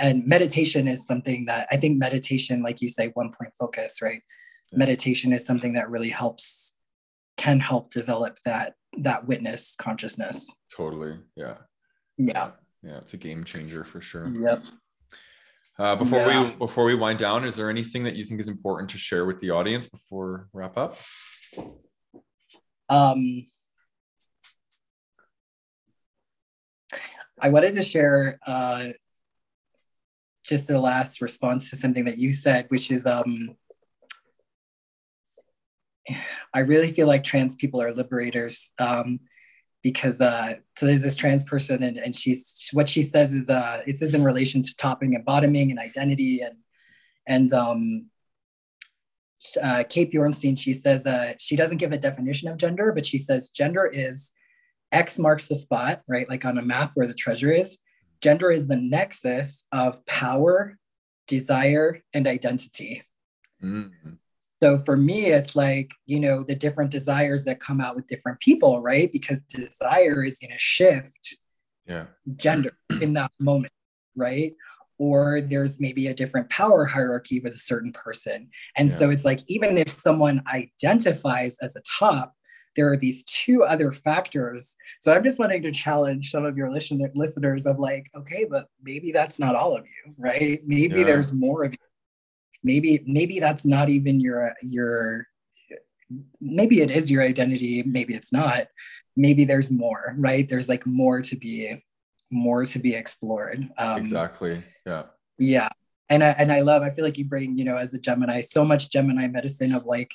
and 0.00 0.26
meditation 0.26 0.88
is 0.88 1.06
something 1.06 1.44
that 1.44 1.66
i 1.70 1.76
think 1.76 1.98
meditation 1.98 2.62
like 2.62 2.80
you 2.80 2.88
say 2.88 3.10
one 3.14 3.30
point 3.32 3.52
focus 3.58 4.00
right? 4.02 4.22
Meditation 4.72 5.32
is 5.32 5.44
something 5.44 5.72
that 5.72 5.90
really 5.90 6.10
helps 6.10 6.76
can 7.36 7.58
help 7.58 7.90
develop 7.90 8.38
that 8.44 8.74
that 8.98 9.26
witness 9.26 9.74
consciousness. 9.80 10.48
Totally. 10.76 11.18
Yeah. 11.36 11.56
Yeah. 12.18 12.50
Yeah 12.82 12.98
it's 12.98 13.14
a 13.14 13.16
game 13.16 13.44
changer 13.44 13.84
for 13.84 14.00
sure. 14.00 14.28
Yep 14.28 14.60
uh, 15.80 15.96
before 15.96 16.20
yeah. 16.20 16.44
we 16.44 16.50
before 16.56 16.84
we 16.84 16.94
wind 16.94 17.18
down 17.18 17.44
is 17.44 17.56
there 17.56 17.70
anything 17.70 18.04
that 18.04 18.14
you 18.14 18.24
think 18.24 18.40
is 18.40 18.48
important 18.48 18.88
to 18.90 18.98
share 18.98 19.24
with 19.24 19.40
the 19.40 19.50
audience 19.50 19.86
before 19.86 20.48
wrap 20.52 20.76
up 20.76 20.96
um 22.88 23.44
I 27.42 27.48
wanted 27.48 27.72
to 27.74 27.82
share 27.82 28.38
uh, 28.46 28.88
just 30.44 30.68
the 30.68 30.78
last 30.78 31.22
response 31.22 31.70
to 31.70 31.76
something 31.76 32.04
that 32.04 32.18
you 32.18 32.32
said, 32.32 32.66
which 32.68 32.90
is 32.90 33.06
um, 33.06 33.56
I 36.52 36.60
really 36.60 36.90
feel 36.90 37.06
like 37.06 37.24
trans 37.24 37.56
people 37.56 37.80
are 37.80 37.94
liberators 37.94 38.72
um, 38.78 39.20
because 39.82 40.20
uh, 40.20 40.54
so 40.76 40.86
there's 40.86 41.02
this 41.02 41.16
trans 41.16 41.44
person 41.44 41.82
and, 41.82 41.98
and 41.98 42.14
she's 42.14 42.68
what 42.72 42.88
she 42.88 43.02
says 43.02 43.34
is 43.34 43.48
uh, 43.48 43.80
this 43.86 44.02
is 44.02 44.14
in 44.14 44.22
relation 44.22 44.62
to 44.62 44.76
topping 44.76 45.14
and 45.14 45.24
bottoming 45.24 45.70
and 45.70 45.78
identity 45.78 46.40
and 46.40 46.56
and 47.26 47.52
um, 47.52 48.06
uh, 49.62 49.84
Kate 49.88 50.12
Bornstein 50.12 50.58
she 50.58 50.72
says 50.74 51.06
uh, 51.06 51.34
she 51.38 51.56
doesn't 51.56 51.78
give 51.78 51.92
a 51.92 51.98
definition 51.98 52.48
of 52.48 52.58
gender 52.58 52.92
but 52.92 53.06
she 53.06 53.18
says 53.18 53.48
gender 53.48 53.86
is 53.86 54.32
X 54.92 55.18
marks 55.18 55.48
the 55.48 55.54
spot, 55.54 56.02
right? 56.08 56.28
Like 56.28 56.44
on 56.44 56.58
a 56.58 56.62
map 56.62 56.92
where 56.94 57.06
the 57.06 57.14
treasure 57.14 57.50
is. 57.50 57.78
Gender 58.20 58.50
is 58.50 58.66
the 58.66 58.76
nexus 58.76 59.64
of 59.72 60.04
power, 60.06 60.76
desire, 61.26 62.02
and 62.12 62.26
identity. 62.26 63.02
Mm-hmm. 63.62 64.12
So 64.62 64.82
for 64.84 64.96
me, 64.96 65.26
it's 65.26 65.56
like, 65.56 65.90
you 66.06 66.20
know, 66.20 66.44
the 66.44 66.54
different 66.54 66.90
desires 66.90 67.44
that 67.46 67.60
come 67.60 67.80
out 67.80 67.96
with 67.96 68.06
different 68.06 68.40
people, 68.40 68.82
right? 68.82 69.10
Because 69.10 69.42
desire 69.42 70.22
is 70.22 70.38
going 70.38 70.52
to 70.52 70.58
shift 70.58 71.36
yeah. 71.86 72.06
gender 72.36 72.72
in 73.00 73.14
that 73.14 73.32
moment, 73.40 73.72
right? 74.14 74.54
Or 74.98 75.40
there's 75.40 75.80
maybe 75.80 76.08
a 76.08 76.14
different 76.14 76.50
power 76.50 76.84
hierarchy 76.84 77.40
with 77.40 77.54
a 77.54 77.58
certain 77.58 77.92
person. 77.92 78.50
And 78.76 78.90
yeah. 78.90 78.96
so 78.96 79.10
it's 79.10 79.24
like, 79.24 79.40
even 79.46 79.78
if 79.78 79.88
someone 79.88 80.42
identifies 80.52 81.56
as 81.62 81.74
a 81.76 81.82
top, 81.98 82.34
there 82.76 82.90
are 82.90 82.96
these 82.96 83.24
two 83.24 83.64
other 83.64 83.90
factors. 83.90 84.76
So 85.00 85.12
I'm 85.12 85.22
just 85.22 85.38
wanting 85.38 85.62
to 85.62 85.72
challenge 85.72 86.30
some 86.30 86.44
of 86.44 86.56
your 86.56 86.70
listener, 86.70 87.10
listeners 87.14 87.66
of 87.66 87.78
like, 87.78 88.08
okay, 88.14 88.46
but 88.48 88.66
maybe 88.82 89.10
that's 89.10 89.40
not 89.40 89.56
all 89.56 89.76
of 89.76 89.86
you, 89.86 90.14
right? 90.18 90.60
Maybe 90.66 91.00
yeah. 91.00 91.04
there's 91.04 91.32
more 91.32 91.64
of 91.64 91.72
you. 91.72 91.89
Maybe 92.62 93.02
maybe 93.06 93.40
that's 93.40 93.64
not 93.64 93.88
even 93.88 94.20
your 94.20 94.54
your 94.62 95.26
maybe 96.40 96.80
it 96.80 96.90
is 96.90 97.10
your 97.10 97.22
identity, 97.22 97.82
maybe 97.84 98.14
it's 98.14 98.32
not. 98.32 98.66
Maybe 99.16 99.44
there's 99.44 99.70
more, 99.70 100.14
right? 100.18 100.48
There's 100.48 100.68
like 100.68 100.86
more 100.86 101.22
to 101.22 101.36
be 101.36 101.82
more 102.30 102.64
to 102.64 102.78
be 102.78 102.94
explored. 102.94 103.68
Um, 103.76 103.98
exactly. 103.98 104.62
Yeah. 104.86 105.04
Yeah. 105.38 105.68
And 106.08 106.24
I, 106.24 106.28
and 106.30 106.52
I 106.52 106.60
love, 106.60 106.82
I 106.82 106.90
feel 106.90 107.04
like 107.04 107.18
you 107.18 107.24
bring, 107.24 107.56
you 107.56 107.64
know, 107.64 107.76
as 107.76 107.94
a 107.94 107.98
Gemini, 107.98 108.40
so 108.40 108.64
much 108.64 108.90
Gemini 108.90 109.26
medicine 109.26 109.72
of 109.72 109.84
like 109.84 110.12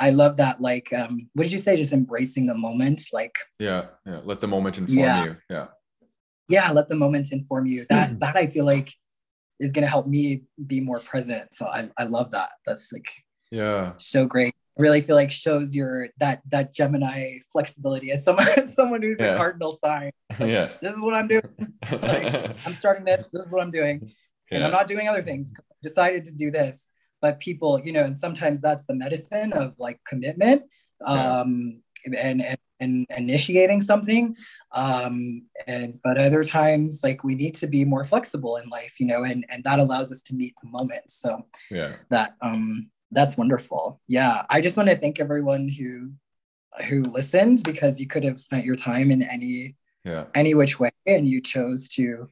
I 0.00 0.10
love 0.10 0.36
that. 0.38 0.60
Like, 0.60 0.92
um, 0.92 1.28
what 1.34 1.44
did 1.44 1.52
you 1.52 1.58
say? 1.58 1.76
Just 1.76 1.92
embracing 1.92 2.46
the 2.46 2.54
moment. 2.54 3.02
Like, 3.12 3.38
yeah, 3.60 3.86
yeah. 4.04 4.20
Let 4.24 4.40
the 4.40 4.48
moment 4.48 4.78
inform 4.78 4.98
yeah. 4.98 5.24
you. 5.24 5.36
Yeah. 5.48 5.66
Yeah. 6.48 6.70
Let 6.72 6.88
the 6.88 6.96
moment 6.96 7.30
inform 7.30 7.66
you. 7.66 7.86
That 7.88 8.18
that 8.20 8.34
I 8.34 8.48
feel 8.48 8.64
like 8.64 8.92
is 9.62 9.72
going 9.72 9.82
to 9.82 9.88
help 9.88 10.06
me 10.06 10.42
be 10.66 10.80
more 10.80 10.98
present. 10.98 11.54
So 11.54 11.66
I 11.66 11.88
I 11.96 12.04
love 12.04 12.32
that. 12.32 12.50
That's 12.66 12.92
like 12.92 13.10
yeah, 13.50 13.92
so 13.96 14.26
great. 14.26 14.52
I 14.78 14.82
really 14.82 15.00
feel 15.00 15.16
like 15.16 15.30
shows 15.30 15.74
your 15.74 16.08
that 16.18 16.42
that 16.48 16.74
Gemini 16.74 17.38
flexibility 17.52 18.10
as 18.10 18.24
someone 18.24 18.48
as 18.56 18.74
someone 18.80 19.02
who's 19.02 19.20
yeah. 19.20 19.34
a 19.34 19.36
cardinal 19.36 19.72
sign. 19.72 20.10
Like, 20.40 20.48
yeah. 20.48 20.72
This 20.80 20.92
is 20.96 21.02
what 21.02 21.12
I'm 21.14 21.28
doing. 21.28 21.42
like, 21.90 22.56
I'm 22.66 22.74
starting 22.76 23.04
this. 23.04 23.28
This 23.28 23.44
is 23.44 23.52
what 23.52 23.62
I'm 23.62 23.70
doing. 23.70 24.10
Yeah. 24.50 24.56
And 24.56 24.64
I'm 24.64 24.72
not 24.72 24.88
doing 24.88 25.08
other 25.08 25.20
things. 25.20 25.52
Decided 25.82 26.24
to 26.26 26.34
do 26.34 26.50
this 26.50 26.90
but 27.20 27.38
people 27.38 27.80
you 27.84 27.92
know 27.92 28.02
and 28.02 28.18
sometimes 28.18 28.60
that's 28.60 28.84
the 28.86 28.94
medicine 28.94 29.52
of 29.52 29.74
like 29.78 30.00
commitment 30.04 30.62
um. 31.06 31.81
And, 32.04 32.42
and 32.42 32.58
and 32.80 33.06
initiating 33.16 33.80
something 33.80 34.34
um 34.72 35.42
and 35.66 36.00
but 36.02 36.18
other 36.18 36.42
times 36.42 37.00
like 37.04 37.22
we 37.22 37.34
need 37.34 37.54
to 37.54 37.66
be 37.66 37.84
more 37.84 38.02
flexible 38.02 38.56
in 38.56 38.68
life 38.68 38.98
you 38.98 39.06
know 39.06 39.22
and 39.22 39.44
and 39.50 39.62
that 39.64 39.78
allows 39.78 40.10
us 40.10 40.20
to 40.20 40.34
meet 40.34 40.54
the 40.62 40.68
moment 40.68 41.08
so 41.08 41.46
yeah 41.70 41.92
that 42.10 42.34
um 42.42 42.90
that's 43.12 43.36
wonderful 43.36 44.00
yeah 44.08 44.44
i 44.50 44.60
just 44.60 44.76
want 44.76 44.88
to 44.88 44.98
thank 44.98 45.20
everyone 45.20 45.68
who 45.68 46.10
who 46.88 47.02
listened 47.04 47.62
because 47.64 48.00
you 48.00 48.08
could 48.08 48.24
have 48.24 48.40
spent 48.40 48.64
your 48.64 48.76
time 48.76 49.10
in 49.10 49.22
any 49.22 49.76
yeah 50.04 50.24
any 50.34 50.54
which 50.54 50.80
way 50.80 50.90
and 51.06 51.28
you 51.28 51.40
chose 51.40 51.88
to 51.88 52.28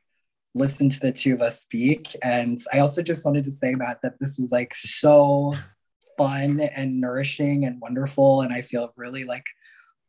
listen 0.55 0.89
to 0.89 1.01
the 1.01 1.13
two 1.13 1.35
of 1.35 1.43
us 1.43 1.61
speak. 1.61 2.15
And 2.23 2.59
I 2.73 2.81
also 2.81 3.03
just 3.03 3.25
wanted 3.25 3.45
to 3.45 3.51
say 3.51 3.75
that 3.75 4.03
that 4.03 4.19
this 4.19 4.39
was 4.39 4.51
like 4.53 4.75
so 4.75 5.55
fun 6.19 6.61
and 6.61 7.01
nourishing 7.01 7.65
and 7.65 7.81
wonderful. 7.81 8.43
And 8.43 8.53
I 8.53 8.63
feel 8.63 8.93
really 8.97 9.25
like 9.25 9.45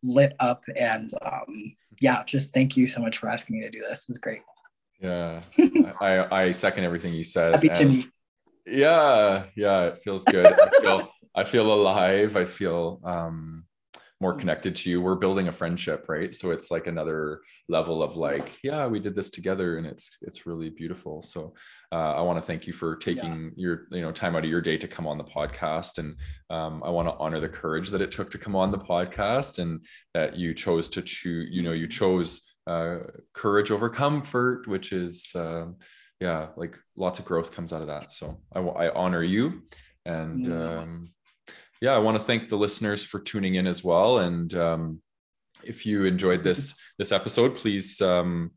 lit 0.03 0.33
up. 0.39 0.63
And 0.75 1.09
um, 1.21 1.75
yeah, 1.99 2.23
just 2.23 2.53
thank 2.53 2.77
you 2.77 2.87
so 2.87 3.01
much 3.01 3.17
for 3.17 3.29
asking 3.29 3.59
me 3.59 3.65
to 3.65 3.71
do 3.71 3.83
this. 3.87 4.03
It 4.03 4.09
was 4.09 4.17
great. 4.17 4.41
Yeah, 4.99 5.41
I, 5.99 6.27
I 6.31 6.51
second 6.51 6.83
everything 6.83 7.13
you 7.13 7.23
said. 7.23 7.53
Happy 7.53 7.69
to 7.69 7.85
meet. 7.85 8.11
Yeah, 8.65 9.45
yeah, 9.55 9.85
it 9.85 9.97
feels 9.97 10.23
good. 10.25 10.45
I 10.45 10.69
feel 10.79 11.11
I 11.33 11.43
feel 11.43 11.73
alive. 11.73 12.37
I 12.37 12.45
feel 12.45 12.99
um 13.03 13.65
more 14.21 14.33
connected 14.33 14.75
to 14.75 14.89
you. 14.89 15.01
We're 15.01 15.15
building 15.15 15.47
a 15.47 15.51
friendship 15.51 16.05
right? 16.07 16.33
So 16.33 16.51
it's 16.51 16.69
like 16.69 16.87
another 16.87 17.41
level 17.67 18.03
of 18.03 18.15
like 18.15 18.57
yeah 18.63 18.85
we 18.87 18.99
did 18.99 19.15
this 19.15 19.29
together 19.29 19.77
and 19.77 19.87
it's 19.87 20.17
it's 20.21 20.45
really 20.45 20.69
beautiful. 20.69 21.21
So 21.21 21.53
uh, 21.91 22.13
i 22.15 22.21
want 22.21 22.39
to 22.39 22.45
thank 22.45 22.67
you 22.67 22.73
for 22.73 22.95
taking 22.95 23.51
yeah. 23.55 23.63
your 23.63 23.87
you 23.91 24.01
know 24.01 24.11
time 24.11 24.35
out 24.35 24.45
of 24.45 24.49
your 24.49 24.61
day 24.61 24.77
to 24.77 24.87
come 24.87 25.07
on 25.07 25.17
the 25.17 25.23
podcast. 25.23 25.97
And 25.97 26.15
um, 26.49 26.83
i 26.83 26.89
want 26.89 27.07
to 27.07 27.15
honor 27.15 27.39
the 27.39 27.49
courage 27.49 27.89
that 27.89 28.01
it 28.01 28.11
took 28.11 28.29
to 28.31 28.37
come 28.37 28.55
on 28.55 28.71
the 28.71 28.77
podcast 28.77 29.59
and 29.59 29.83
that 30.13 30.37
you 30.37 30.53
chose 30.53 30.87
to 30.89 31.01
choose 31.01 31.49
you 31.51 31.63
know 31.63 31.73
you 31.73 31.87
chose 31.87 32.47
uh, 32.67 32.97
courage 33.33 33.71
over 33.71 33.89
comfort 33.89 34.67
which 34.67 34.93
is 34.93 35.31
uh, 35.35 35.65
yeah 36.19 36.47
like 36.55 36.77
lots 36.95 37.17
of 37.19 37.25
growth 37.25 37.51
comes 37.51 37.73
out 37.73 37.81
of 37.81 37.87
that. 37.87 38.11
So 38.11 38.39
i, 38.53 38.59
I 38.59 38.93
honor 38.93 39.23
you 39.23 39.63
and 40.05 40.47
um, 40.51 41.11
yeah, 41.81 41.93
I 41.93 41.97
want 41.97 42.17
to 42.17 42.23
thank 42.23 42.47
the 42.47 42.57
listeners 42.57 43.03
for 43.03 43.19
tuning 43.19 43.55
in 43.55 43.65
as 43.65 43.83
well. 43.83 44.19
And 44.19 44.53
um, 44.53 45.01
if 45.63 45.85
you 45.85 46.05
enjoyed 46.05 46.43
this 46.43 46.75
this 46.97 47.11
episode, 47.11 47.55
please 47.55 47.99
um, 48.01 48.51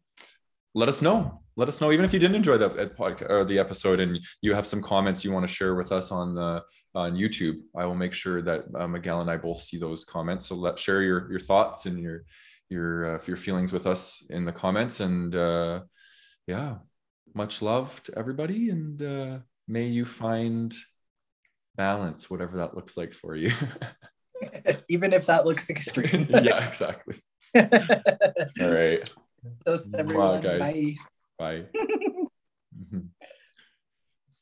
let 0.75 0.89
us 0.89 1.03
know. 1.03 1.41
Let 1.57 1.69
us 1.69 1.81
know, 1.81 1.93
even 1.93 2.05
if 2.05 2.13
you 2.13 2.19
didn't 2.19 2.37
enjoy 2.37 2.59
the 2.59 2.69
podcast 2.99 3.31
or 3.31 3.45
the 3.45 3.59
episode, 3.59 4.01
and 4.01 4.19
you 4.43 4.55
have 4.55 4.67
some 4.67 4.83
comments 4.83 5.25
you 5.25 5.33
want 5.33 5.47
to 5.47 5.53
share 5.53 5.75
with 5.75 5.93
us 5.93 6.11
on 6.13 6.35
the 6.35 6.63
on 6.95 7.15
YouTube. 7.15 7.61
I 7.77 7.87
will 7.87 7.95
make 7.95 8.13
sure 8.13 8.43
that 8.43 8.65
uh, 8.75 8.89
Miguel 8.89 9.21
and 9.21 9.31
I 9.31 9.37
both 9.37 9.63
see 9.63 9.79
those 9.79 10.05
comments. 10.05 10.47
So 10.47 10.57
let 10.57 10.79
share 10.79 11.03
your 11.03 11.31
your 11.31 11.41
thoughts 11.41 11.87
and 11.87 11.99
your 11.99 12.25
your 12.69 13.17
uh, 13.17 13.21
your 13.27 13.37
feelings 13.37 13.73
with 13.73 13.87
us 13.87 14.27
in 14.31 14.45
the 14.45 14.53
comments. 14.53 15.01
And 15.01 15.35
uh, 15.35 15.83
yeah, 16.47 16.77
much 17.35 17.63
love 17.63 18.03
to 18.03 18.19
everybody, 18.19 18.71
and 18.71 19.01
uh, 19.01 19.39
may 19.67 19.87
you 19.87 20.05
find 20.05 20.75
balance, 21.77 22.31
whatever 22.31 22.59
that 22.59 22.75
looks 22.75 22.97
like 22.97 23.15
for 23.15 23.35
you. 23.37 23.53
Even 24.89 25.13
if 25.13 25.27
that 25.27 25.47
looks 25.47 25.71
extreme. 25.71 26.27
yeah, 26.31 26.67
exactly. 26.67 27.23
All 27.57 28.71
right. 28.71 29.13
Those 29.65 29.89
everyone. 29.97 30.27
Wow, 30.27 30.41
guys. 30.41 30.97
Bye. 31.39 31.65
Bye. 31.73 32.27